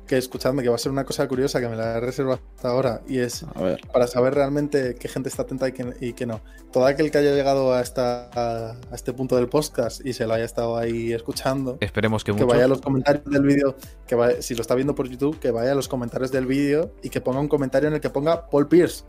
Que 0.06 0.18
escuchadme, 0.18 0.62
que 0.62 0.68
va 0.68 0.76
a 0.76 0.78
ser 0.78 0.92
una 0.92 1.06
cosa 1.06 1.26
curiosa 1.30 1.62
que 1.62 1.70
me 1.70 1.78
la 1.78 1.96
he 1.96 2.00
reservado 2.02 2.42
hasta 2.58 2.68
ahora. 2.68 3.02
Y 3.08 3.20
es 3.20 3.44
A 3.56 3.62
ver. 3.64 3.80
para 3.94 4.08
saber 4.08 4.34
realmente 4.34 4.96
qué 5.00 5.08
gente 5.08 5.30
está 5.30 5.44
atenta 5.44 5.70
y 5.70 5.72
qué, 5.72 5.86
y 6.02 6.12
qué 6.12 6.26
no. 6.26 6.42
Todo 6.74 6.86
aquel 6.86 7.10
que 7.12 7.20
haya 7.20 7.34
llegado 7.34 7.74
a, 7.74 7.80
esta, 7.80 8.30
a, 8.36 8.72
a 8.92 8.94
este 8.96 9.14
punto 9.14 9.38
del 9.38 9.48
podcast 9.48 10.06
y 10.06 10.12
se 10.12 10.28
lo 10.28 10.34
haya 10.34 10.44
estado 10.44 10.76
ahí 10.78 11.14
escuchando, 11.14 11.78
Esperemos 11.80 12.26
que 12.26 12.34
que 12.34 12.44
mucho. 12.44 12.48
vaya 12.48 12.66
a 12.66 12.68
los 12.68 12.82
comentarios 12.82 13.24
del 13.24 13.44
vídeo, 13.44 13.78
que 14.06 14.16
vaya- 14.16 14.42
si 14.42 14.54
lo 14.54 14.62
está 14.62 14.76
viendo 14.76 14.94
por 14.96 15.08
YouTube, 15.08 15.40
que 15.40 15.50
vaya 15.52 15.72
a 15.72 15.76
los 15.76 15.88
comentarios 15.88 16.30
del 16.34 16.46
vídeo 16.46 16.92
y 17.02 17.10
que 17.10 17.22
ponga 17.22 17.40
un 17.40 17.48
comentario 17.48 17.88
en 17.88 17.94
el 17.96 18.02
que 18.02 18.10
ponga 18.10 18.50
Paul 18.50 18.68
Pierce. 18.68 19.06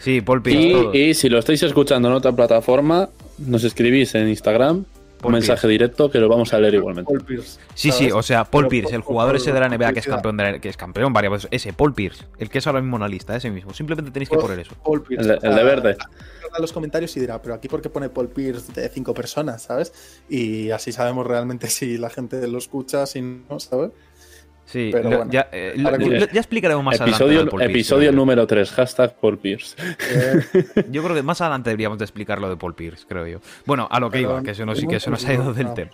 Sí, 0.00 0.22
Paul 0.22 0.40
Pierce. 0.42 0.96
Y 0.96 1.12
si 1.12 1.28
lo 1.28 1.38
estáis 1.40 1.62
escuchando 1.62 2.08
en 2.08 2.14
otra 2.14 2.32
plataforma, 2.32 3.10
nos 3.36 3.64
escribís 3.64 4.14
en 4.14 4.28
Instagram 4.28 4.86
Paul 5.18 5.34
un 5.34 5.38
mensaje 5.40 5.60
Pierce. 5.60 5.68
directo 5.68 6.10
que 6.10 6.18
lo 6.18 6.28
vamos 6.28 6.52
a 6.54 6.58
leer 6.60 6.74
igualmente. 6.74 7.08
Paul 7.12 7.24
Pierce. 7.24 7.58
Sí, 7.74 7.92
sí, 7.92 8.10
o 8.10 8.22
sea, 8.22 8.44
Paul 8.44 8.64
Pero 8.64 8.68
Pierce, 8.70 8.94
el 8.94 9.02
jugador 9.02 9.36
ese 9.36 9.52
de 9.52 9.60
la 9.60 9.68
NBA 9.68 9.92
que 9.92 10.00
es 10.00 10.06
campeón, 10.06 10.36
de 10.36 10.42
la- 10.52 10.58
que 10.58 10.68
es 10.68 10.76
campeón 10.76 11.12
varias 11.12 11.32
veces. 11.32 11.48
Ese, 11.50 11.72
Paul 11.72 11.94
Pierce, 11.94 12.24
el 12.38 12.48
que 12.50 12.58
es 12.58 12.66
ahora 12.66 12.80
mismo 12.80 12.96
en 12.96 13.02
la 13.02 13.08
lista, 13.08 13.36
ese 13.36 13.50
mismo. 13.50 13.72
Simplemente 13.74 14.10
tenéis 14.10 14.28
que 14.28 14.36
Paul- 14.36 14.42
poner 14.46 14.60
eso. 14.60 14.74
Paul 14.84 15.02
Pierce. 15.02 15.30
El 15.32 15.40
de- 15.40 15.48
el 15.48 15.54
verde. 15.64 15.96
a 16.50 16.60
los 16.62 16.72
comentarios 16.72 17.14
y 17.16 17.20
dirá, 17.20 17.42
pero 17.42 17.54
aquí 17.54 17.68
por 17.68 17.82
qué 17.82 17.90
pone 17.90 18.08
Paul 18.08 18.28
Pierce 18.30 18.72
de 18.72 18.88
cinco 18.88 19.12
personas, 19.12 19.62
¿sabes? 19.62 19.92
Y 20.30 20.70
así 20.70 20.92
sabemos 20.92 21.26
realmente 21.26 21.66
si 21.68 21.98
la 21.98 22.08
gente 22.08 22.46
lo 22.48 22.56
escucha, 22.56 23.04
si 23.06 23.20
no, 23.20 23.60
¿sabes? 23.60 23.90
Sí, 24.70 24.90
Pero 24.92 25.08
lo- 25.08 25.16
bueno. 25.16 25.32
ya, 25.32 25.48
eh, 25.50 25.72
lo- 25.76 25.88
Ahora 25.88 25.98
lo- 26.04 26.26
ya 26.30 26.40
explicaremos 26.40 26.84
más 26.84 27.00
adelante. 27.00 27.10
Episodio, 27.24 27.38
lo 27.38 27.44
de 27.46 27.50
Paul 27.50 27.60
Pierce, 27.60 27.72
episodio 27.78 28.08
creo. 28.10 28.12
número 28.20 28.46
3, 28.46 28.70
hashtag 28.70 29.14
por 29.18 29.38
Pierce. 29.38 29.74
Eh, 30.10 30.64
Yo 30.90 31.02
creo 31.02 31.16
que 31.16 31.22
más 31.22 31.40
adelante 31.40 31.70
deberíamos 31.70 31.98
de 31.98 32.04
explicar 32.04 32.38
lo 32.38 32.50
de 32.50 32.56
Paul 32.56 32.74
Pierce, 32.74 33.06
creo 33.08 33.26
yo. 33.26 33.38
Bueno, 33.64 33.88
a 33.90 33.98
lo 33.98 34.10
que 34.10 34.18
Pero 34.18 34.30
iba, 34.32 34.42
que 34.42 34.50
eso 34.50 34.66
no, 34.66 34.74
sí 34.74 34.82
hemos 34.82 34.90
que 34.90 34.96
eso 34.98 35.10
nos 35.10 35.24
ha 35.24 35.32
ido 35.32 35.54
del 35.54 35.72
tema. 35.72 35.90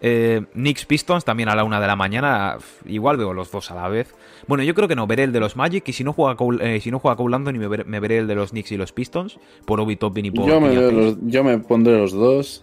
Eh, 0.00 0.42
Knicks 0.52 0.84
Pistons 0.84 1.24
también 1.24 1.48
a 1.48 1.54
la 1.54 1.62
una 1.62 1.80
de 1.80 1.86
la 1.86 1.94
mañana. 1.96 2.56
Igual 2.86 3.16
veo 3.18 3.32
los 3.32 3.50
dos 3.52 3.70
a 3.70 3.76
la 3.76 3.88
vez. 3.88 4.12
Bueno, 4.48 4.64
yo 4.64 4.74
creo 4.74 4.88
que 4.88 4.96
no, 4.96 5.06
veré 5.06 5.22
el 5.22 5.32
de 5.32 5.38
los 5.40 5.54
Magic 5.56 5.88
y 5.88 5.92
si 5.92 6.02
no 6.04 6.12
juega 6.12 6.34
Cole, 6.36 6.76
eh, 6.76 6.80
si 6.80 6.90
no 6.90 6.98
juega 6.98 7.16
Cole 7.16 7.36
Anthony 7.36 7.52
me 7.58 7.68
veré, 7.68 7.84
me 7.84 8.00
veré 8.00 8.18
el 8.18 8.26
de 8.26 8.34
los 8.34 8.50
Knicks 8.50 8.72
y 8.72 8.76
los 8.76 8.90
Pistons 8.92 9.38
por 9.64 9.80
Obi 9.80 9.94
Toppin 9.96 10.26
y 10.26 10.30
por 10.32 10.48
Yo 10.48 10.60
me, 10.60 10.74
los- 10.74 11.16
yo 11.22 11.44
me 11.44 11.58
pondré 11.58 11.96
los 11.96 12.12
dos 12.12 12.62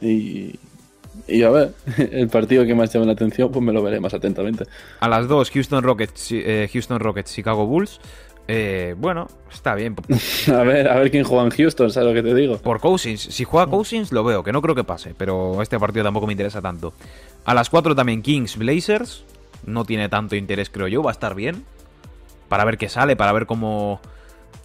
y, 0.00 0.56
y 1.28 1.42
a 1.42 1.50
ver, 1.50 1.72
el 1.98 2.28
partido 2.28 2.64
que 2.64 2.74
más 2.74 2.92
llame 2.92 3.06
la 3.06 3.12
atención 3.12 3.50
pues 3.50 3.64
me 3.64 3.72
lo 3.72 3.82
veré 3.82 4.00
más 4.00 4.14
atentamente. 4.14 4.64
A 5.00 5.08
las 5.08 5.28
2, 5.28 5.50
Houston 5.50 5.82
Rockets, 5.82 6.32
eh, 6.32 6.68
Houston 6.72 7.00
Rockets, 7.00 7.34
Chicago 7.34 7.66
Bulls. 7.66 8.00
Eh, 8.48 8.94
bueno, 8.98 9.28
está 9.52 9.74
bien. 9.74 9.94
A 10.48 10.62
ver, 10.64 10.88
a 10.88 10.96
ver 10.96 11.12
quién 11.12 11.22
juega 11.24 11.44
en 11.44 11.50
Houston, 11.50 11.90
¿sabes 11.90 12.08
lo 12.08 12.14
que 12.14 12.28
te 12.28 12.34
digo? 12.34 12.58
Por 12.58 12.80
Cousins. 12.80 13.20
Si 13.20 13.44
juega 13.44 13.68
Cousins, 13.68 14.10
lo 14.10 14.24
veo, 14.24 14.42
que 14.42 14.52
no 14.52 14.60
creo 14.60 14.74
que 14.74 14.82
pase, 14.82 15.14
pero 15.16 15.62
este 15.62 15.78
partido 15.78 16.04
tampoco 16.04 16.26
me 16.26 16.32
interesa 16.32 16.60
tanto. 16.60 16.92
A 17.44 17.54
las 17.54 17.70
4 17.70 17.94
también 17.94 18.20
Kings 18.22 18.56
Blazers. 18.56 19.24
No 19.64 19.84
tiene 19.84 20.08
tanto 20.08 20.34
interés, 20.34 20.70
creo 20.70 20.88
yo. 20.88 21.02
Va 21.02 21.10
a 21.10 21.12
estar 21.12 21.34
bien. 21.36 21.64
Para 22.48 22.64
ver 22.64 22.78
qué 22.78 22.88
sale, 22.88 23.16
para 23.16 23.32
ver 23.32 23.46
cómo. 23.46 24.00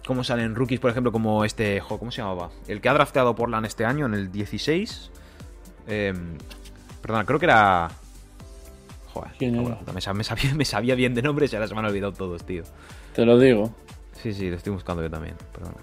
Cómo 0.06 0.24
salen 0.24 0.54
rookies, 0.54 0.80
por 0.80 0.90
ejemplo, 0.90 1.12
como 1.12 1.44
este. 1.44 1.80
¿Cómo 1.86 2.10
se 2.10 2.22
llamaba? 2.22 2.50
El 2.66 2.80
que 2.80 2.88
ha 2.88 2.94
drafteado 2.94 3.36
Portland 3.36 3.66
este 3.66 3.84
año, 3.84 4.06
en 4.06 4.14
el 4.14 4.32
16. 4.32 5.10
Eh, 5.88 6.12
perdona, 7.02 7.24
creo 7.24 7.38
que 7.38 7.46
era. 7.46 7.88
Joder, 9.12 9.30
me, 9.94 10.00
sab- 10.00 10.14
me 10.14 10.22
sabía, 10.24 10.54
me 10.54 10.64
sabía 10.64 10.94
bien 10.94 11.14
de 11.14 11.22
nombres 11.22 11.52
y 11.52 11.56
ahora 11.56 11.66
se 11.66 11.74
me 11.74 11.80
han 11.80 11.86
olvidado 11.86 12.12
todos, 12.12 12.44
tío. 12.44 12.62
Te 13.14 13.24
lo 13.24 13.38
digo. 13.38 13.74
Sí, 14.22 14.32
sí, 14.32 14.50
lo 14.50 14.56
estoy 14.56 14.72
buscando 14.72 15.02
yo 15.02 15.10
también. 15.10 15.34
Perdona. 15.52 15.76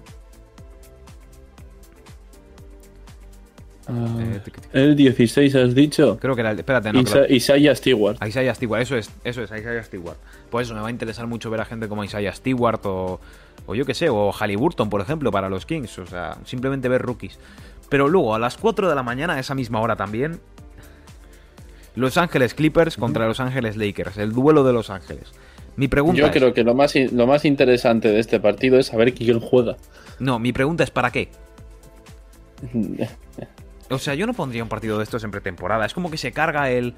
Ah, 3.88 4.16
Eh, 4.18 4.40
el 4.72 4.96
16 4.96 5.54
has 5.54 5.74
dicho. 5.74 6.18
Creo 6.20 6.34
que 6.34 6.40
era 6.40 6.50
el. 6.50 6.58
Espérate, 6.58 6.92
no. 6.92 7.00
lo- 7.02 7.08
Isa- 7.08 7.28
Isaiah 7.28 7.74
Stewart. 7.76 8.16
A 8.20 8.26
Isaiah 8.28 8.54
Stewart, 8.54 8.82
eso 8.82 8.96
es, 8.96 9.10
eso 9.22 9.42
es, 9.42 9.52
a 9.52 9.58
Isaiah 9.58 9.82
Stewart. 9.84 10.16
Por 10.50 10.62
eso 10.62 10.74
me 10.74 10.80
va 10.80 10.88
a 10.88 10.90
interesar 10.90 11.26
mucho 11.28 11.50
ver 11.50 11.60
a 11.60 11.64
gente 11.64 11.88
como 11.88 12.02
Isaiah 12.02 12.32
Stewart 12.34 12.80
o, 12.84 13.20
o 13.66 13.74
yo 13.76 13.84
que 13.84 13.94
sé, 13.94 14.08
o 14.08 14.32
Halliburton, 14.32 14.90
por 14.90 15.00
ejemplo, 15.00 15.30
para 15.30 15.48
los 15.48 15.66
Kings. 15.66 15.98
O 16.00 16.06
sea, 16.06 16.36
simplemente 16.44 16.88
ver 16.88 17.02
rookies. 17.02 17.38
Pero 17.88 18.08
luego, 18.08 18.34
a 18.34 18.38
las 18.38 18.56
4 18.56 18.88
de 18.88 18.94
la 18.94 19.02
mañana, 19.02 19.34
a 19.34 19.40
esa 19.40 19.54
misma 19.54 19.80
hora 19.80 19.96
también, 19.96 20.40
Los 21.94 22.16
Ángeles 22.16 22.54
Clippers 22.54 22.96
contra 22.96 23.26
Los 23.26 23.40
Ángeles 23.40 23.76
Lakers, 23.76 24.18
el 24.18 24.32
duelo 24.32 24.64
de 24.64 24.72
Los 24.72 24.90
Ángeles. 24.90 25.32
Mi 25.76 25.88
pregunta 25.88 26.20
Yo 26.20 26.26
es, 26.26 26.32
creo 26.32 26.54
que 26.54 26.64
lo 26.64 26.74
más, 26.74 26.94
lo 26.96 27.26
más 27.26 27.44
interesante 27.44 28.08
de 28.08 28.18
este 28.18 28.40
partido 28.40 28.78
es 28.78 28.86
saber 28.86 29.12
quién 29.12 29.40
juega. 29.40 29.76
no, 30.18 30.38
mi 30.38 30.52
pregunta 30.52 30.84
es 30.84 30.90
¿para 30.90 31.10
qué? 31.10 31.28
O 33.90 33.98
sea, 33.98 34.14
yo 34.14 34.26
no 34.26 34.34
pondría 34.34 34.62
un 34.62 34.68
partido 34.68 34.98
de 34.98 35.04
estos 35.04 35.22
en 35.24 35.30
pretemporada. 35.30 35.86
Es 35.86 35.94
como 35.94 36.10
que 36.10 36.16
se 36.16 36.32
carga 36.32 36.70
el. 36.70 36.94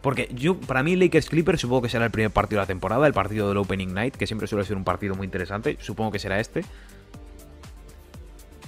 Porque 0.00 0.28
yo, 0.34 0.58
para 0.58 0.82
mí, 0.82 0.96
Lakers 0.96 1.28
Clippers 1.28 1.60
supongo 1.60 1.82
que 1.82 1.88
será 1.88 2.04
el 2.04 2.10
primer 2.10 2.32
partido 2.32 2.58
de 2.58 2.64
la 2.64 2.66
temporada, 2.66 3.06
el 3.06 3.12
partido 3.12 3.48
del 3.48 3.58
Opening 3.58 3.94
Night, 3.94 4.16
que 4.16 4.26
siempre 4.26 4.48
suele 4.48 4.64
ser 4.64 4.76
un 4.76 4.82
partido 4.82 5.14
muy 5.14 5.24
interesante. 5.24 5.76
Supongo 5.80 6.10
que 6.10 6.18
será 6.18 6.40
este. 6.40 6.64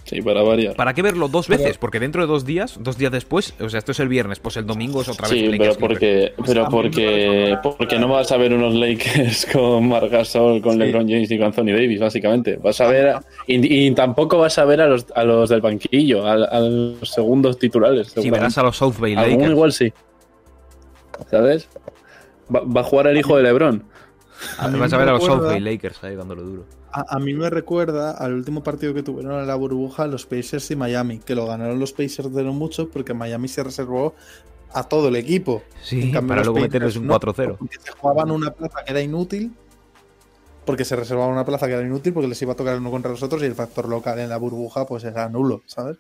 Sí, 0.05 0.21
para 0.21 0.43
variar. 0.43 0.77
¿Para 0.77 0.93
qué 0.93 1.01
verlo 1.01 1.29
dos 1.29 1.47
Pero- 1.47 1.63
veces? 1.63 1.79
Porque 1.79 1.99
dentro 1.99 2.21
de 2.21 2.29
dos 2.29 2.45
días, 2.45 2.77
dos 2.79 2.99
días 2.99 3.11
después, 3.11 3.55
o 3.59 3.71
sea, 3.71 3.79
esto 3.79 3.93
es 3.93 4.01
el 4.01 4.09
viernes, 4.09 4.39
pues 4.39 4.57
el 4.59 4.67
domingo 4.67 5.01
es 5.01 5.09
otra 5.09 5.29
vez 5.29 5.39
Sí, 5.39 5.47
Lakers 5.49 5.77
pero 5.77 5.89
porque, 5.89 6.35
pero 6.45 6.69
porque, 6.69 7.57
porque 7.63 7.99
no 7.99 8.09
vas 8.09 8.31
a 8.31 8.37
ver 8.37 8.53
unos 8.53 8.75
Lakers 8.75 9.47
con 9.53 9.89
Marc 9.89 10.11
Gasol, 10.11 10.61
con 10.61 10.75
Sí. 10.75 10.79
LeBron 10.81 11.09
James 11.09 11.31
y 11.31 11.39
con 11.39 11.47
Anthony 11.47 11.73
Davis, 11.73 12.01
básicamente. 12.01 12.57
Vas 12.57 12.81
a 12.83 12.87
ver, 12.87 13.09
a- 13.09 13.25
y, 13.47 13.87
y 13.87 13.91
tampoco 13.93 14.37
vas 14.39 14.59
a 14.59 14.67
ver 14.67 14.83
a 14.83 14.87
los, 14.89 15.07
a 15.15 15.25
los 15.25 15.49
del 15.49 15.63
banquillo, 15.63 16.27
a, 16.27 16.35
a 16.35 16.61
los 16.61 17.09
segundos 17.09 17.59
titulares. 17.59 18.09
Si 18.09 18.13
seguramente. 18.15 18.39
verás 18.41 18.59
a 18.59 18.63
los 18.63 18.77
South 18.77 18.97
Bay 18.99 19.15
Alguno 19.15 19.31
Lakers. 19.37 19.51
igual 19.53 19.73
sí. 19.73 19.93
¿Sabes? 21.31 21.69
Va, 22.55 22.61
va 22.61 22.81
a 22.83 22.85
jugar 22.85 23.07
el 23.07 23.17
hijo 23.17 23.37
de 23.37 23.43
LeBron. 23.45 23.85
A 24.59 24.69
mí 24.69 24.79
Vas 24.79 24.93
a 24.93 24.99
ver 24.99 25.09
a 25.09 25.13
los 25.13 25.23
recuerda- 25.23 25.43
Southgate 25.45 25.61
Lakers 25.61 26.05
ahí 26.05 26.15
dándolo 26.17 26.43
duro. 26.43 26.65
A, 26.97 27.17
a 27.17 27.19
mí 27.19 27.35
me 27.35 27.51
recuerda 27.51 28.13
al 28.13 28.35
último 28.35 28.63
partido 28.63 28.95
que 28.95 29.03
tuvieron 29.03 29.41
en 29.41 29.47
la 29.49 29.57
burbuja 29.57 30.07
los 30.07 30.27
Pacers 30.27 30.71
y 30.71 30.77
Miami, 30.77 31.19
que 31.19 31.35
lo 31.35 31.47
ganaron 31.47 31.81
los 31.81 31.93
Pacers 31.93 32.33
de 32.33 32.45
no 32.45 32.53
mucho 32.53 32.89
porque 32.89 33.15
Miami 33.15 33.49
se 33.49 33.65
reservó 33.65 34.15
a 34.75 34.83
todo 34.83 35.09
el 35.09 35.17
equipo. 35.17 35.63
Sí, 35.83 36.03
En 36.03 36.13
cambio, 36.13 36.29
para 36.29 36.45
luego 36.45 36.61
meterles 36.61 36.97
un 36.97 37.07
no, 37.07 37.19
4-0. 37.19 37.57
Porque 37.59 37.79
se 37.81 37.93
jugaban 37.93 38.31
una 38.31 38.51
plaza 38.51 38.85
que 38.85 38.91
era 38.91 39.01
inútil. 39.01 39.53
Porque 40.67 40.85
se 40.85 40.97
reservaban 40.97 41.33
una 41.33 41.45
plaza 41.45 41.67
que 41.67 41.75
era 41.75 41.83
inútil 41.83 42.13
porque 42.13 42.29
les 42.29 42.41
iba 42.43 42.53
a 42.53 42.57
tocar 42.57 42.77
uno 42.79 42.91
contra 42.91 43.11
los 43.11 43.23
otros 43.23 43.43
y 43.43 43.47
el 43.47 43.55
factor 43.55 43.89
local 43.89 44.19
en 44.19 44.29
la 44.29 44.37
burbuja 44.37 44.87
pues 44.87 45.05
era 45.05 45.29
nulo, 45.29 45.63
¿sabes? 45.67 45.99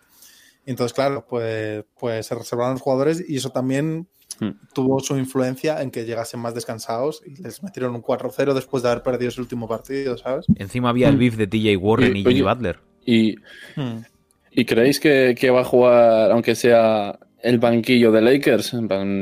Entonces, 0.66 0.94
claro, 0.94 1.26
pues, 1.28 1.84
pues 1.98 2.26
se 2.26 2.34
reservaron 2.34 2.74
los 2.74 2.82
jugadores 2.82 3.22
y 3.28 3.36
eso 3.36 3.50
también 3.50 4.08
Hmm. 4.40 4.50
tuvo 4.72 4.98
su 5.00 5.16
influencia 5.16 5.80
en 5.82 5.90
que 5.90 6.04
llegasen 6.04 6.40
más 6.40 6.54
descansados 6.54 7.22
y 7.24 7.40
les 7.42 7.62
metieron 7.62 7.94
un 7.94 8.02
4-0 8.02 8.52
después 8.54 8.82
de 8.82 8.90
haber 8.90 9.02
perdido 9.02 9.28
ese 9.28 9.40
último 9.40 9.68
partido, 9.68 10.16
¿sabes? 10.18 10.46
Encima 10.56 10.90
había 10.90 11.08
el 11.08 11.16
beef 11.16 11.36
de 11.36 11.46
TJ 11.46 11.76
Warren 11.76 12.16
y 12.16 12.26
Oye, 12.26 12.36
Jimmy 12.36 12.42
Butler. 12.48 12.78
Y, 13.06 13.36
Hmm. 13.76 13.98
¿Y 14.56 14.64
creéis 14.64 15.00
que, 15.00 15.34
que 15.38 15.50
va 15.50 15.62
a 15.62 15.64
jugar, 15.64 16.30
aunque 16.30 16.54
sea 16.54 17.18
el 17.42 17.58
banquillo 17.58 18.12
de 18.12 18.20
Lakers? 18.22 18.72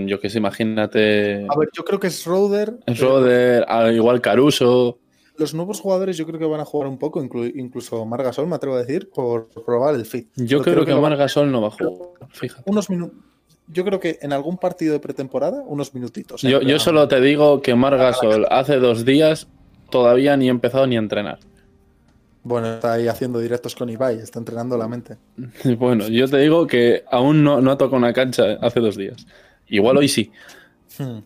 Yo 0.06 0.20
que 0.20 0.28
sé, 0.28 0.38
imagínate. 0.38 1.46
A 1.48 1.58
ver, 1.58 1.68
yo 1.72 1.84
creo 1.84 1.98
que 1.98 2.08
es 2.08 2.20
Schroeder. 2.20 2.78
Schroeder, 2.92 3.64
al 3.68 3.94
igual 3.94 4.20
Caruso. 4.20 4.98
Los 5.38 5.54
nuevos 5.54 5.80
jugadores 5.80 6.18
yo 6.18 6.26
creo 6.26 6.38
que 6.38 6.44
van 6.44 6.60
a 6.60 6.66
jugar 6.66 6.88
un 6.88 6.98
poco, 6.98 7.22
inclu- 7.22 7.50
incluso 7.54 8.04
Margasol, 8.04 8.46
me 8.46 8.56
atrevo 8.56 8.76
a 8.76 8.80
decir, 8.80 9.08
por 9.08 9.48
probar 9.64 9.94
el 9.94 10.04
fit. 10.04 10.28
Yo 10.36 10.62
Pero 10.62 10.82
creo, 10.82 10.84
que 10.84 10.90
lo 10.90 11.00
van- 11.00 11.12
Omar 11.12 11.16
Gasol 11.18 11.50
no 11.50 11.62
va 11.62 11.68
a 11.68 11.70
jugar. 11.70 11.96
Fíjate. 12.30 12.62
unos 12.70 12.90
minutos. 12.90 13.16
Yo 13.68 13.84
creo 13.84 14.00
que 14.00 14.18
en 14.22 14.32
algún 14.32 14.58
partido 14.58 14.92
de 14.92 15.00
pretemporada, 15.00 15.62
unos 15.66 15.94
minutitos. 15.94 16.44
¿eh? 16.44 16.50
Yo, 16.66 16.78
solo 16.78 17.08
te 17.08 17.20
digo 17.20 17.62
que 17.62 17.72
Omar 17.72 17.96
Gasol 17.96 18.46
hace 18.50 18.76
dos 18.78 19.04
días 19.04 19.46
todavía 19.90 20.36
ni 20.36 20.48
ha 20.48 20.50
empezado 20.50 20.86
ni 20.86 20.96
a 20.96 20.98
entrenar. 20.98 21.38
Bueno, 22.44 22.74
está 22.74 22.94
ahí 22.94 23.06
haciendo 23.06 23.38
directos 23.38 23.76
con 23.76 23.88
Ibai, 23.88 24.18
está 24.18 24.38
entrenando 24.40 24.76
la 24.76 24.88
mente. 24.88 25.16
Bueno, 25.78 26.08
yo 26.08 26.26
te 26.28 26.38
digo 26.38 26.66
que 26.66 27.04
aún 27.10 27.44
no, 27.44 27.60
no 27.60 27.70
ha 27.70 27.78
tocado 27.78 27.96
una 27.98 28.12
cancha 28.12 28.58
hace 28.60 28.80
dos 28.80 28.96
días. 28.96 29.26
Igual 29.68 29.96
hoy 29.98 30.08
sí. 30.08 30.32
Hmm. 30.98 31.18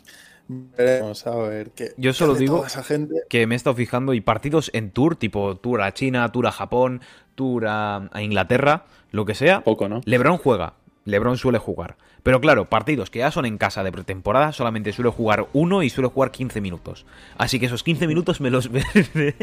Veremos 0.49 1.26
a 1.26 1.34
ver 1.37 1.70
qué. 1.70 1.93
Yo 1.97 2.12
solo 2.12 2.34
digo- 2.34 2.57
toda 2.57 2.68
esa 2.68 2.84
gente. 2.84 3.14
Que 3.28 3.47
me 3.47 3.55
he 3.55 3.57
estado 3.57 3.74
fijando 3.74 4.14
y 4.14 4.20
partidos 4.20 4.70
en 4.74 4.91
tour, 4.91 5.16
tipo 5.16 5.57
tour 5.57 5.82
a 5.82 5.93
China, 5.93 6.30
tour 6.30 6.47
a 6.47 6.53
Japón, 6.53 7.01
tour 7.34 7.66
a, 7.66 8.09
a 8.12 8.22
Inglaterra, 8.22 8.84
lo 9.11 9.24
que 9.24 9.34
sea. 9.34 9.64
Poco, 9.64 9.89
¿no? 9.89 10.03
LeBron 10.05 10.37
juega. 10.39 10.74
LeBron 11.05 11.37
suele 11.37 11.59
jugar. 11.59 11.97
Pero 12.27 12.41
claro, 12.41 12.64
partidos 12.64 13.09
que 13.09 13.20
ya 13.20 13.31
son 13.31 13.47
en 13.47 13.57
casa 13.57 13.85
de 13.85 13.93
pretemporada, 13.93 14.51
solamente 14.51 14.93
suele 14.93 15.12
jugar 15.12 15.47
uno 15.53 15.85
y 15.85 15.91
suele 15.91 16.09
jugar 16.09 16.33
15 16.33 16.61
minutos. 16.61 17.07
Así 17.39 17.61
que 17.61 17.66
esos 17.66 17.85
15 17.85 18.09
minutos 18.09 18.41
me 18.41 18.51
los 18.51 18.68
veré. 19.14 19.37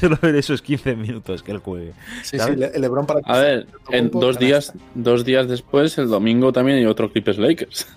Solo 0.00 0.16
ver 0.22 0.36
esos 0.36 0.62
15 0.62 0.94
minutos 0.94 1.42
que 1.42 1.50
él 1.50 1.58
juegue. 1.58 1.94
Sí, 2.22 2.38
sí, 2.38 2.52
el 2.52 2.80
Lebron 2.80 3.06
para 3.06 3.22
A 3.24 3.38
ver, 3.40 3.66
en 3.90 4.08
dos 4.08 4.38
días, 4.38 4.72
dos 4.94 5.24
días 5.24 5.48
después, 5.48 5.98
el 5.98 6.06
domingo 6.06 6.52
también 6.52 6.78
hay 6.78 6.86
otro 6.86 7.10
Clippers 7.10 7.38
Lakers. 7.38 7.88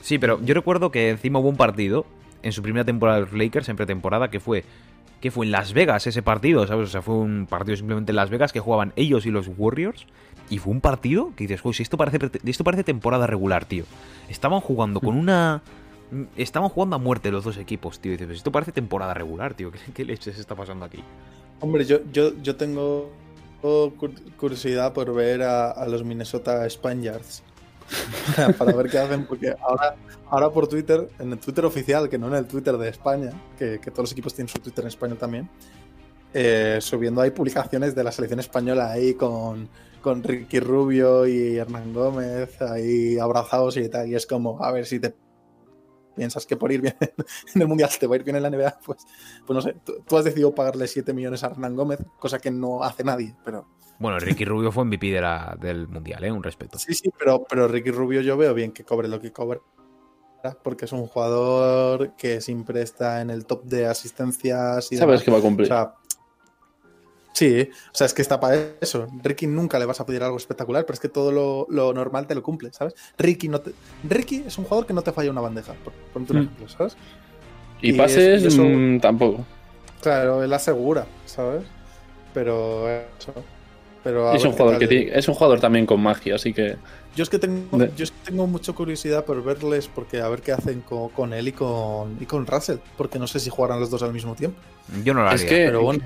Sí, 0.00 0.16
pero 0.16 0.40
yo 0.42 0.54
recuerdo 0.54 0.90
que 0.90 1.10
encima 1.10 1.40
hubo 1.40 1.50
un 1.50 1.58
partido 1.58 2.06
en 2.42 2.52
su 2.52 2.62
primera 2.62 2.86
temporada 2.86 3.18
de 3.18 3.26
los 3.26 3.34
Lakers, 3.34 3.68
en 3.68 3.76
pretemporada, 3.76 4.30
que 4.30 4.40
fue 4.40 4.64
que 5.24 5.30
fue 5.30 5.46
en 5.46 5.52
Las 5.52 5.72
Vegas 5.72 6.06
ese 6.06 6.20
partido, 6.20 6.66
¿sabes? 6.66 6.90
O 6.90 6.92
sea, 6.92 7.00
fue 7.00 7.14
un 7.14 7.46
partido 7.48 7.74
simplemente 7.78 8.12
en 8.12 8.16
Las 8.16 8.28
Vegas 8.28 8.52
que 8.52 8.60
jugaban 8.60 8.92
ellos 8.94 9.24
y 9.24 9.30
los 9.30 9.48
Warriors. 9.56 10.06
Y 10.50 10.58
fue 10.58 10.70
un 10.70 10.82
partido 10.82 11.32
que 11.34 11.46
dices, 11.46 11.62
si 11.74 11.82
esto 11.82 11.96
parece, 11.96 12.18
esto 12.44 12.62
parece 12.62 12.84
temporada 12.84 13.26
regular, 13.26 13.64
tío. 13.64 13.84
Estaban 14.28 14.60
jugando 14.60 15.00
con 15.00 15.16
una... 15.16 15.62
Estaban 16.36 16.68
jugando 16.68 16.96
a 16.96 16.98
muerte 16.98 17.30
los 17.30 17.42
dos 17.42 17.56
equipos, 17.56 18.00
tío. 18.00 18.12
Y 18.12 18.18
dices, 18.18 18.36
esto 18.36 18.52
parece 18.52 18.70
temporada 18.70 19.14
regular, 19.14 19.54
tío. 19.54 19.72
¿Qué, 19.72 19.78
qué 19.94 20.04
leches 20.04 20.38
está 20.38 20.54
pasando 20.54 20.84
aquí? 20.84 21.02
Hombre, 21.60 21.86
yo, 21.86 22.00
yo, 22.12 22.32
yo 22.42 22.56
tengo 22.56 23.10
cur- 23.62 24.36
curiosidad 24.36 24.92
por 24.92 25.14
ver 25.14 25.42
a, 25.42 25.70
a 25.70 25.88
los 25.88 26.04
Minnesota 26.04 26.68
Spaniards. 26.68 27.42
para 28.58 28.72
ver 28.72 28.90
qué 28.90 28.98
hacen, 28.98 29.26
porque 29.26 29.54
ahora, 29.60 29.96
ahora 30.28 30.50
por 30.50 30.68
Twitter, 30.68 31.08
en 31.18 31.32
el 31.32 31.38
Twitter 31.38 31.64
oficial, 31.64 32.08
que 32.08 32.18
no 32.18 32.28
en 32.28 32.34
el 32.34 32.46
Twitter 32.46 32.76
de 32.76 32.88
España, 32.88 33.30
que, 33.58 33.78
todos 33.78 33.98
los 33.98 34.12
equipos 34.12 34.34
tienen 34.34 34.48
su 34.48 34.58
Twitter 34.58 34.84
en 34.84 34.88
español 34.88 35.18
también, 35.18 35.48
eh, 36.32 36.78
subiendo 36.80 37.20
ahí 37.20 37.30
publicaciones 37.30 37.94
de 37.94 38.04
la 38.04 38.12
selección 38.12 38.40
española 38.40 38.90
ahí 38.90 39.14
con, 39.14 39.68
con 40.00 40.22
Ricky 40.22 40.60
Rubio 40.60 41.26
y 41.26 41.56
Hernán 41.56 41.92
Gómez 41.92 42.60
ahí 42.60 43.18
abrazados 43.18 43.76
y 43.76 43.88
tal, 43.88 44.08
y 44.08 44.14
es 44.14 44.26
como, 44.26 44.62
a 44.62 44.72
ver 44.72 44.86
si 44.86 45.00
te 45.00 45.14
piensas 46.14 46.46
que 46.46 46.56
por 46.56 46.70
ir 46.72 46.80
bien 46.80 46.96
en 47.54 47.62
el 47.62 47.68
Mundial 47.68 47.90
te 47.98 48.06
va 48.06 48.14
a 48.14 48.18
ir 48.18 48.24
bien 48.24 48.36
en 48.36 48.42
la 48.42 48.50
NBA, 48.50 48.78
pues, 48.84 49.06
pues 49.46 49.54
no 49.54 49.60
sé, 49.60 49.74
tú, 49.84 49.94
tú 50.06 50.16
has 50.16 50.24
decidido 50.24 50.54
pagarle 50.54 50.86
7 50.86 51.12
millones 51.12 51.42
a 51.44 51.48
Hernán 51.48 51.76
Gómez, 51.76 51.98
cosa 52.18 52.38
que 52.38 52.50
no 52.50 52.82
hace 52.82 53.04
nadie, 53.04 53.34
pero... 53.44 53.66
Bueno, 53.98 54.18
Ricky 54.18 54.44
Rubio 54.44 54.72
fue 54.72 54.84
MVP 54.84 55.06
de 55.12 55.20
la- 55.20 55.56
del 55.60 55.86
Mundial, 55.86 56.24
¿eh? 56.24 56.32
Un 56.32 56.42
respeto. 56.42 56.78
Sí, 56.78 56.94
sí, 56.94 57.10
pero, 57.16 57.44
pero 57.48 57.68
Ricky 57.68 57.90
Rubio 57.92 58.20
yo 58.22 58.36
veo 58.36 58.52
bien 58.52 58.72
que 58.72 58.84
cobre 58.84 59.06
lo 59.06 59.20
que 59.20 59.32
cobra. 59.32 59.60
Porque 60.62 60.84
es 60.84 60.92
un 60.92 61.06
jugador 61.06 62.14
que 62.16 62.40
siempre 62.42 62.82
está 62.82 63.22
en 63.22 63.30
el 63.30 63.46
top 63.46 63.64
de 63.64 63.86
asistencias 63.86 64.92
y 64.92 64.96
Sabes 64.98 65.20
demás. 65.20 65.22
que 65.22 65.30
va 65.30 65.38
a 65.38 65.40
cumplir. 65.40 65.72
O 65.72 65.74
sea, 65.74 65.94
sí, 67.34 67.68
o 67.92 67.94
sea, 67.94 68.06
es 68.06 68.14
que 68.14 68.22
está 68.22 68.40
para 68.40 68.56
eso. 68.80 69.06
Ricky 69.22 69.46
nunca 69.46 69.78
le 69.78 69.84
vas 69.84 70.00
a 70.00 70.06
pedir 70.06 70.22
algo 70.22 70.38
espectacular, 70.38 70.86
pero 70.86 70.94
es 70.94 71.00
que 71.00 71.10
todo 71.10 71.30
lo, 71.30 71.66
lo 71.68 71.92
normal 71.92 72.26
te 72.26 72.34
lo 72.34 72.42
cumple, 72.42 72.72
¿sabes? 72.72 72.94
Ricky, 73.18 73.48
no 73.48 73.60
te... 73.60 73.72
Ricky 74.08 74.44
es 74.46 74.56
un 74.56 74.64
jugador 74.64 74.86
que 74.86 74.94
no 74.94 75.02
te 75.02 75.12
falla 75.12 75.30
una 75.30 75.42
bandeja, 75.42 75.74
por 75.84 75.92
ponerte 76.14 76.32
un 76.32 76.38
Mm. 76.38 76.42
ejemplo, 76.44 76.68
¿sabes? 76.70 76.96
y, 77.82 77.90
y 77.90 77.92
pases, 77.92 78.42
eso- 78.42 78.44
y 78.44 78.48
eso- 78.48 78.78
mm, 78.78 79.00
tampoco. 79.00 79.44
Claro, 80.00 80.42
él 80.42 80.52
asegura, 80.54 81.06
¿sabes? 81.26 81.64
Pero 82.32 82.88
eso. 82.88 83.32
Pero 84.02 84.32
Es 84.34 84.42
ver 84.42 84.50
un, 84.52 84.56
jugador 84.58 84.78
que 84.78 84.86
tiene- 84.86 85.18
es 85.18 85.28
un 85.28 85.34
jugador 85.34 85.60
también 85.60 85.86
con 85.86 86.00
magia, 86.00 86.34
así 86.34 86.52
que. 86.52 86.76
Yo 87.16 87.22
es 87.22 87.30
que 87.30 87.38
tengo, 87.38 87.78
De- 87.78 87.90
yo 87.96 88.04
es 88.04 88.10
que 88.10 88.30
tengo 88.30 88.46
mucha 88.46 88.72
curiosidad 88.74 89.24
por 89.24 89.42
verles, 89.42 89.88
porque 89.88 90.20
a 90.20 90.28
ver 90.28 90.42
qué 90.42 90.52
hacen 90.52 90.80
con, 90.82 91.08
con 91.10 91.32
él 91.32 91.48
y 91.48 91.52
con, 91.52 92.16
y 92.20 92.26
con 92.26 92.46
Russell, 92.46 92.78
porque 92.98 93.18
no 93.18 93.26
sé 93.26 93.40
si 93.40 93.48
jugarán 93.50 93.80
los 93.80 93.88
dos 93.90 94.02
al 94.02 94.12
mismo 94.12 94.34
tiempo. 94.34 94.58
Yo 95.04 95.14
no 95.14 95.22
lo 95.22 95.28
haría. 95.28 95.42
Es 95.42 95.48
que 95.48 95.64
Pero 95.66 95.82
bueno, 95.82 96.04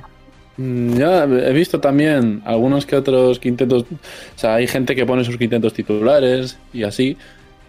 Ya 0.58 1.22
he 1.22 1.52
visto 1.52 1.80
también 1.80 2.42
algunos 2.44 2.84
que 2.84 2.96
otros 2.96 3.38
quintetos. 3.38 3.84
O 3.84 4.38
sea, 4.38 4.56
hay 4.56 4.66
gente 4.66 4.96
que 4.96 5.06
pone 5.06 5.24
sus 5.24 5.36
quintetos 5.36 5.72
titulares 5.72 6.58
y 6.72 6.82
así. 6.82 7.16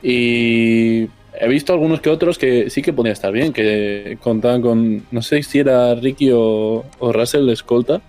Y 0.01 1.03
he 1.39 1.47
visto 1.47 1.71
algunos 1.71 2.01
que 2.01 2.09
otros 2.09 2.39
que 2.39 2.71
sí 2.71 2.81
que 2.81 2.91
podía 2.91 3.13
estar 3.13 3.31
bien, 3.31 3.53
que 3.53 4.17
contaban 4.21 4.61
con. 4.63 5.05
No 5.11 5.21
sé 5.21 5.43
si 5.43 5.59
era 5.59 5.93
Ricky 5.93 6.31
o, 6.33 6.83
o 6.97 7.13
Russell 7.13 7.45
de 7.45 7.53
escolta. 7.53 8.01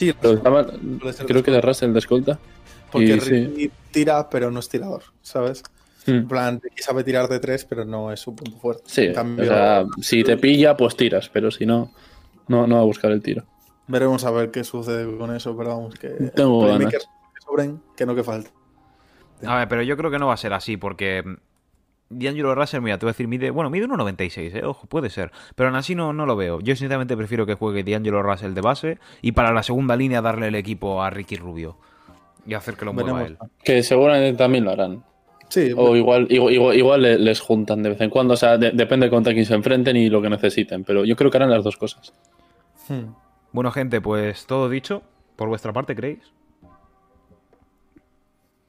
sí, 0.00 0.12
Pero 0.20 0.34
estaban, 0.34 0.66
creo 1.26 1.42
que 1.44 1.50
era 1.52 1.60
Russell 1.60 1.92
de 1.92 1.98
escolta. 2.00 2.38
porque 2.90 3.14
y 3.14 3.20
sí. 3.20 3.30
Ricky 3.46 3.70
tira, 3.92 4.28
pero 4.28 4.50
no 4.50 4.58
es 4.58 4.68
tirador, 4.68 5.04
¿sabes? 5.22 5.62
Mm. 6.06 6.10
En 6.10 6.28
plan, 6.28 6.60
Ricky 6.60 6.82
sabe 6.82 7.04
tirar 7.04 7.28
de 7.28 7.38
tres, 7.38 7.64
pero 7.64 7.84
no 7.84 8.10
es 8.12 8.18
su 8.18 8.34
punto 8.34 8.58
fuerte. 8.58 8.82
Sí, 8.86 9.02
En 9.02 9.14
cambio, 9.14 9.44
o 9.44 9.48
sea, 9.48 9.86
si 10.00 10.24
te 10.24 10.36
pilla, 10.36 10.76
pues 10.76 10.96
tiras, 10.96 11.30
pero 11.32 11.52
si 11.52 11.64
no, 11.64 11.92
no, 12.48 12.66
no 12.66 12.74
va 12.74 12.80
a 12.82 12.84
buscar 12.84 13.12
el 13.12 13.22
tiro. 13.22 13.44
Veremos 13.86 14.24
a 14.24 14.30
ver 14.30 14.50
qué 14.50 14.64
sucede 14.64 15.16
con 15.16 15.34
eso, 15.34 15.56
pero 15.56 15.70
vamos, 15.70 15.94
que 15.94 16.08
Tengo 16.34 16.64
playmakers 16.64 17.04
que 17.06 17.40
sobren, 17.44 17.80
que 17.96 18.06
no 18.06 18.14
que 18.14 18.22
falte. 18.24 18.50
A 19.46 19.58
ver, 19.58 19.68
pero 19.68 19.82
yo 19.82 19.96
creo 19.96 20.10
que 20.10 20.18
no 20.18 20.28
va 20.28 20.34
a 20.34 20.38
ser 20.38 20.52
así, 20.52 20.76
porque 20.76 21.22
mm, 21.24 21.34
D'Angelo 22.10 22.54
Russell, 22.54 22.80
mira, 22.80 22.98
te 22.98 23.04
voy 23.06 23.10
a 23.10 23.12
decir, 23.12 23.28
mide, 23.28 23.50
bueno, 23.50 23.68
mide 23.70 23.86
1,96, 23.86 24.54
eh, 24.54 24.64
ojo, 24.64 24.86
puede 24.86 25.10
ser, 25.10 25.32
pero 25.54 25.68
aún 25.68 25.76
así 25.76 25.94
no, 25.94 26.12
no 26.12 26.24
lo 26.26 26.36
veo. 26.36 26.60
Yo 26.60 26.74
sinceramente 26.76 27.16
prefiero 27.16 27.44
que 27.46 27.54
juegue 27.54 27.82
D'Angelo 27.82 28.22
Russell 28.22 28.54
de 28.54 28.60
base 28.60 28.98
y 29.22 29.32
para 29.32 29.52
la 29.52 29.62
segunda 29.62 29.96
línea 29.96 30.22
darle 30.22 30.48
el 30.48 30.54
equipo 30.54 31.02
a 31.02 31.10
Ricky 31.10 31.36
Rubio 31.36 31.76
y 32.46 32.54
hacer 32.54 32.76
que 32.76 32.84
lo 32.84 32.92
mueva 32.92 33.12
Veremos. 33.20 33.38
él. 33.42 33.48
Que 33.64 33.82
seguramente 33.82 34.38
también 34.38 34.64
lo 34.64 34.70
harán. 34.70 35.02
Sí, 35.48 35.72
O 35.76 35.94
igual, 35.94 36.26
igual, 36.30 36.52
igual, 36.52 36.76
igual 36.76 37.02
le- 37.02 37.18
les 37.18 37.40
juntan 37.40 37.82
de 37.82 37.90
vez 37.90 38.00
en 38.00 38.10
cuando. 38.10 38.34
O 38.34 38.36
sea, 38.36 38.56
de- 38.58 38.72
depende 38.72 39.08
contra 39.10 39.32
quién 39.34 39.44
se 39.44 39.54
enfrenten 39.54 39.96
y 39.96 40.08
lo 40.08 40.20
que 40.22 40.28
necesiten. 40.30 40.84
Pero 40.84 41.04
yo 41.04 41.14
creo 41.16 41.30
que 41.30 41.36
harán 41.36 41.50
las 41.50 41.62
dos 41.62 41.76
cosas. 41.76 42.12
Hmm. 42.88 43.12
Bueno, 43.54 43.70
gente, 43.70 44.00
pues 44.00 44.46
todo 44.46 44.68
dicho, 44.68 45.02
por 45.36 45.48
vuestra 45.48 45.72
parte, 45.72 45.94
¿creéis? 45.94 46.18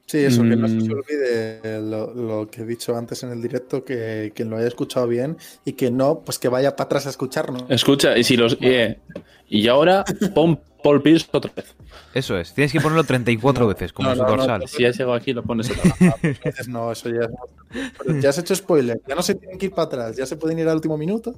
Sí, 0.06 0.18
eso, 0.18 0.42
que 0.44 0.54
no 0.54 0.68
se 0.68 0.76
Mm. 0.76 0.92
olvide 0.92 1.80
lo, 1.82 2.14
lo 2.14 2.48
que 2.48 2.62
he 2.62 2.64
dicho 2.64 2.96
antes 2.96 3.24
en 3.24 3.32
el 3.32 3.42
directo, 3.42 3.84
que 3.84 4.32
quien 4.36 4.48
lo 4.48 4.56
haya 4.56 4.68
escuchado 4.68 5.08
bien 5.08 5.36
y 5.64 5.72
que 5.72 5.90
no, 5.90 6.20
pues 6.20 6.38
que 6.38 6.48
vaya 6.48 6.76
para 6.76 6.86
atrás 6.86 7.06
a 7.06 7.10
escucharnos. 7.10 7.64
Escucha, 7.68 8.16
y 8.16 8.22
si 8.22 8.36
los. 8.36 8.56
eh, 8.60 9.00
y 9.48 9.66
ahora 9.66 10.04
pon 10.32 10.60
Paul 10.84 11.02
Pierce 11.02 11.26
otra 11.32 11.50
vez. 11.52 11.74
Eso 12.14 12.38
es, 12.38 12.54
tienes 12.54 12.70
que 12.70 12.80
ponerlo 12.80 13.02
34 13.02 13.66
veces, 13.66 13.92
como 13.92 14.10
No, 14.10 14.14
su 14.14 14.22
no, 14.22 14.28
no, 14.28 14.36
dorsal. 14.36 14.68
Si 14.68 14.84
has 14.86 14.96
llegado 14.96 15.14
aquí, 15.14 15.32
lo 15.32 15.42
pones 15.42 15.68
otra 15.68 15.96
vez. 16.00 16.20
Entonces, 16.44 16.68
no, 16.68 16.92
eso 16.92 17.08
ya 17.08 17.22
es- 17.22 18.22
ya 18.22 18.28
has 18.28 18.38
hecho 18.38 18.54
spoiler, 18.54 19.00
ya 19.08 19.16
no 19.16 19.22
se 19.22 19.34
tienen 19.34 19.58
que 19.58 19.66
ir 19.66 19.72
para 19.72 19.86
atrás, 19.86 20.16
ya 20.16 20.24
se 20.24 20.36
pueden 20.36 20.60
ir 20.60 20.68
al 20.68 20.76
último 20.76 20.96
minuto, 20.96 21.34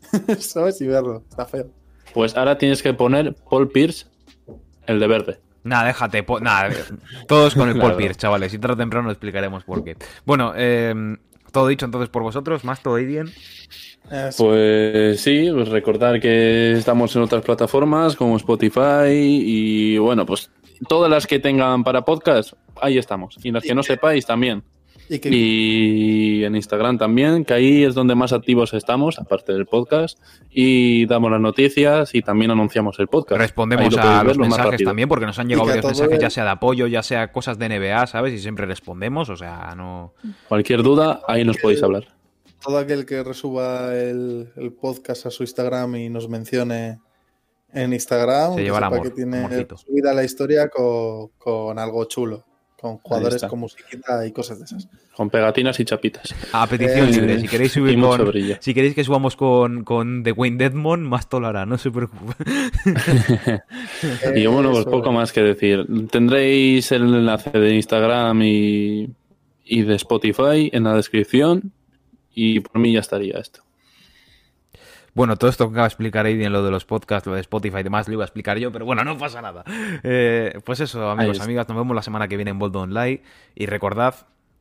¿sabes? 0.38 0.80
Y 0.80 0.86
verlo, 0.86 1.24
está 1.28 1.44
feo. 1.44 1.68
Pues 2.14 2.36
ahora 2.36 2.58
tienes 2.58 2.82
que 2.82 2.92
poner 2.94 3.34
Paul 3.48 3.68
Pierce, 3.70 4.06
el 4.86 5.00
de 5.00 5.06
verde. 5.06 5.38
Nada, 5.64 5.86
déjate. 5.86 6.22
po- 6.24 6.40
Nada, 6.40 6.70
todos 7.28 7.54
con 7.54 7.68
el 7.68 7.74
Paul 7.74 7.82
Claro. 7.90 7.96
Pierce, 7.98 8.18
chavales. 8.18 8.52
Y 8.52 8.58
tarde 8.58 8.74
o 8.74 8.76
temprano 8.78 9.10
explicaremos 9.10 9.64
por 9.64 9.84
qué. 9.84 9.96
Bueno, 10.24 10.52
eh, 10.56 10.94
Todo 11.52 11.68
dicho 11.68 11.84
entonces 11.84 12.08
por 12.08 12.22
vosotros, 12.22 12.64
más 12.64 12.80
todo 12.82 12.94
bien. 12.94 13.30
Eso. 14.10 14.44
Pues 14.46 15.20
sí, 15.20 15.50
pues 15.52 15.68
recordar 15.68 16.18
que 16.18 16.72
estamos 16.72 17.14
en 17.14 17.22
otras 17.22 17.42
plataformas 17.42 18.16
como 18.16 18.36
Spotify 18.38 19.10
y 19.10 19.98
bueno, 19.98 20.24
pues 20.24 20.50
todas 20.88 21.10
las 21.10 21.26
que 21.26 21.38
tengan 21.38 21.84
para 21.84 22.04
podcast, 22.06 22.54
ahí 22.80 22.96
estamos. 22.96 23.36
Y 23.42 23.52
las 23.52 23.62
que 23.62 23.74
no 23.74 23.82
sepáis 23.82 24.24
también. 24.24 24.62
Y 25.08 25.18
que 25.18 25.28
Y 25.30 26.44
en 26.44 26.56
Instagram 26.56 26.98
también, 26.98 27.44
que 27.44 27.54
ahí 27.54 27.84
es 27.84 27.94
donde 27.94 28.14
más 28.14 28.32
activos 28.32 28.72
estamos, 28.74 29.18
aparte 29.18 29.52
del 29.52 29.66
podcast. 29.66 30.18
Y 30.50 31.06
damos 31.06 31.30
las 31.30 31.40
noticias 31.40 32.14
y 32.14 32.22
también 32.22 32.50
anunciamos 32.50 32.98
el 32.98 33.08
podcast. 33.08 33.40
Respondemos 33.40 33.94
lo 33.94 34.02
a 34.02 34.24
los 34.24 34.36
lo 34.36 34.44
mensajes 34.44 34.82
también, 34.82 35.08
porque 35.08 35.26
nos 35.26 35.38
han 35.38 35.48
llegado 35.48 35.66
varios 35.66 35.84
mensajes, 35.84 36.18
ya 36.18 36.30
sea 36.30 36.44
de 36.44 36.50
apoyo, 36.50 36.86
ya 36.86 37.02
sea 37.02 37.32
cosas 37.32 37.58
de 37.58 37.68
NBA, 37.68 38.06
¿sabes? 38.06 38.32
Y 38.34 38.38
siempre 38.38 38.66
respondemos, 38.66 39.28
o 39.28 39.36
sea, 39.36 39.74
no. 39.76 40.14
Cualquier 40.48 40.82
duda, 40.82 41.20
ahí 41.28 41.44
nos 41.44 41.58
podéis 41.58 41.82
hablar. 41.82 42.06
todo 42.64 42.78
aquel 42.78 43.04
que 43.04 43.22
resuba 43.22 43.94
el, 43.94 44.52
el 44.56 44.72
podcast 44.72 45.26
a 45.26 45.30
su 45.30 45.42
Instagram 45.42 45.96
y 45.96 46.08
nos 46.08 46.28
mencione 46.28 46.98
en 47.72 47.92
Instagram, 47.92 48.54
Se 48.54 48.64
que 48.64 48.70
amor, 48.70 49.10
tiene 49.10 49.66
subida 49.76 50.12
la 50.12 50.24
historia 50.24 50.68
con, 50.68 51.28
con 51.38 51.78
algo 51.78 52.04
chulo, 52.04 52.44
con 52.82 52.98
jugadores 52.98 53.44
con 53.44 53.60
musiquita 53.60 54.26
y 54.26 54.32
cosas 54.32 54.58
de 54.58 54.64
esas. 54.64 54.88
Con 55.14 55.30
pegatinas 55.30 55.78
y 55.78 55.84
chapitas. 55.84 56.34
A 56.52 56.66
petición 56.66 57.08
Eh, 57.08 57.12
libre, 57.12 57.40
si 57.40 57.46
queréis 57.46 57.72
subir 57.72 57.96
con. 57.96 58.32
Si 58.58 58.74
queréis 58.74 58.96
que 58.96 59.04
subamos 59.04 59.36
con, 59.36 59.84
con 59.84 60.24
The 60.24 60.32
Wayne 60.32 60.56
Deadmond, 60.56 61.06
más 61.06 61.28
hará, 61.32 61.64
no 61.64 61.78
se 61.78 61.92
preocupe. 61.92 62.34
Y 64.34 64.46
bueno, 64.46 64.72
pues 64.72 64.84
poco 64.84 65.12
más 65.12 65.32
que 65.32 65.42
decir. 65.42 65.86
Tendréis 66.10 66.90
el 66.90 67.02
enlace 67.02 67.50
de 67.50 67.76
Instagram 67.76 68.42
y, 68.42 69.08
y 69.64 69.82
de 69.82 69.94
Spotify 69.94 70.68
en 70.72 70.82
la 70.82 70.96
descripción. 70.96 71.72
Y 72.34 72.60
por 72.60 72.80
mí 72.80 72.92
ya 72.92 73.00
estaría 73.00 73.38
esto. 73.38 73.61
Bueno, 75.14 75.36
todo 75.36 75.50
esto 75.50 75.66
que 75.66 75.72
acaba 75.72 75.84
de 75.84 75.88
explicar 75.88 76.24
Aiden, 76.24 76.52
lo 76.52 76.64
de 76.64 76.70
los 76.70 76.84
podcasts, 76.86 77.26
lo 77.26 77.34
de 77.34 77.40
Spotify 77.40 77.78
y 77.78 77.82
demás, 77.82 78.08
lo 78.08 78.14
iba 78.14 78.24
a 78.24 78.26
explicar 78.26 78.58
yo, 78.58 78.72
pero 78.72 78.86
bueno, 78.86 79.04
no 79.04 79.18
pasa 79.18 79.42
nada. 79.42 79.64
Eh, 80.02 80.58
pues 80.64 80.80
eso, 80.80 81.10
amigos, 81.10 81.40
amigas, 81.40 81.68
nos 81.68 81.76
vemos 81.76 81.94
la 81.94 82.02
semana 82.02 82.28
que 82.28 82.36
viene 82.36 82.50
en 82.50 82.58
Bold 82.58 82.76
Online 82.76 83.22
y 83.54 83.66
recordad 83.66 84.14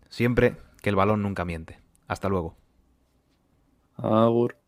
siempre 0.09 0.57
que 0.81 0.89
el 0.89 0.95
balón 0.95 1.23
nunca 1.23 1.45
miente. 1.45 1.79
Hasta 2.07 2.27
luego. 2.27 2.57
Agur. 3.97 4.60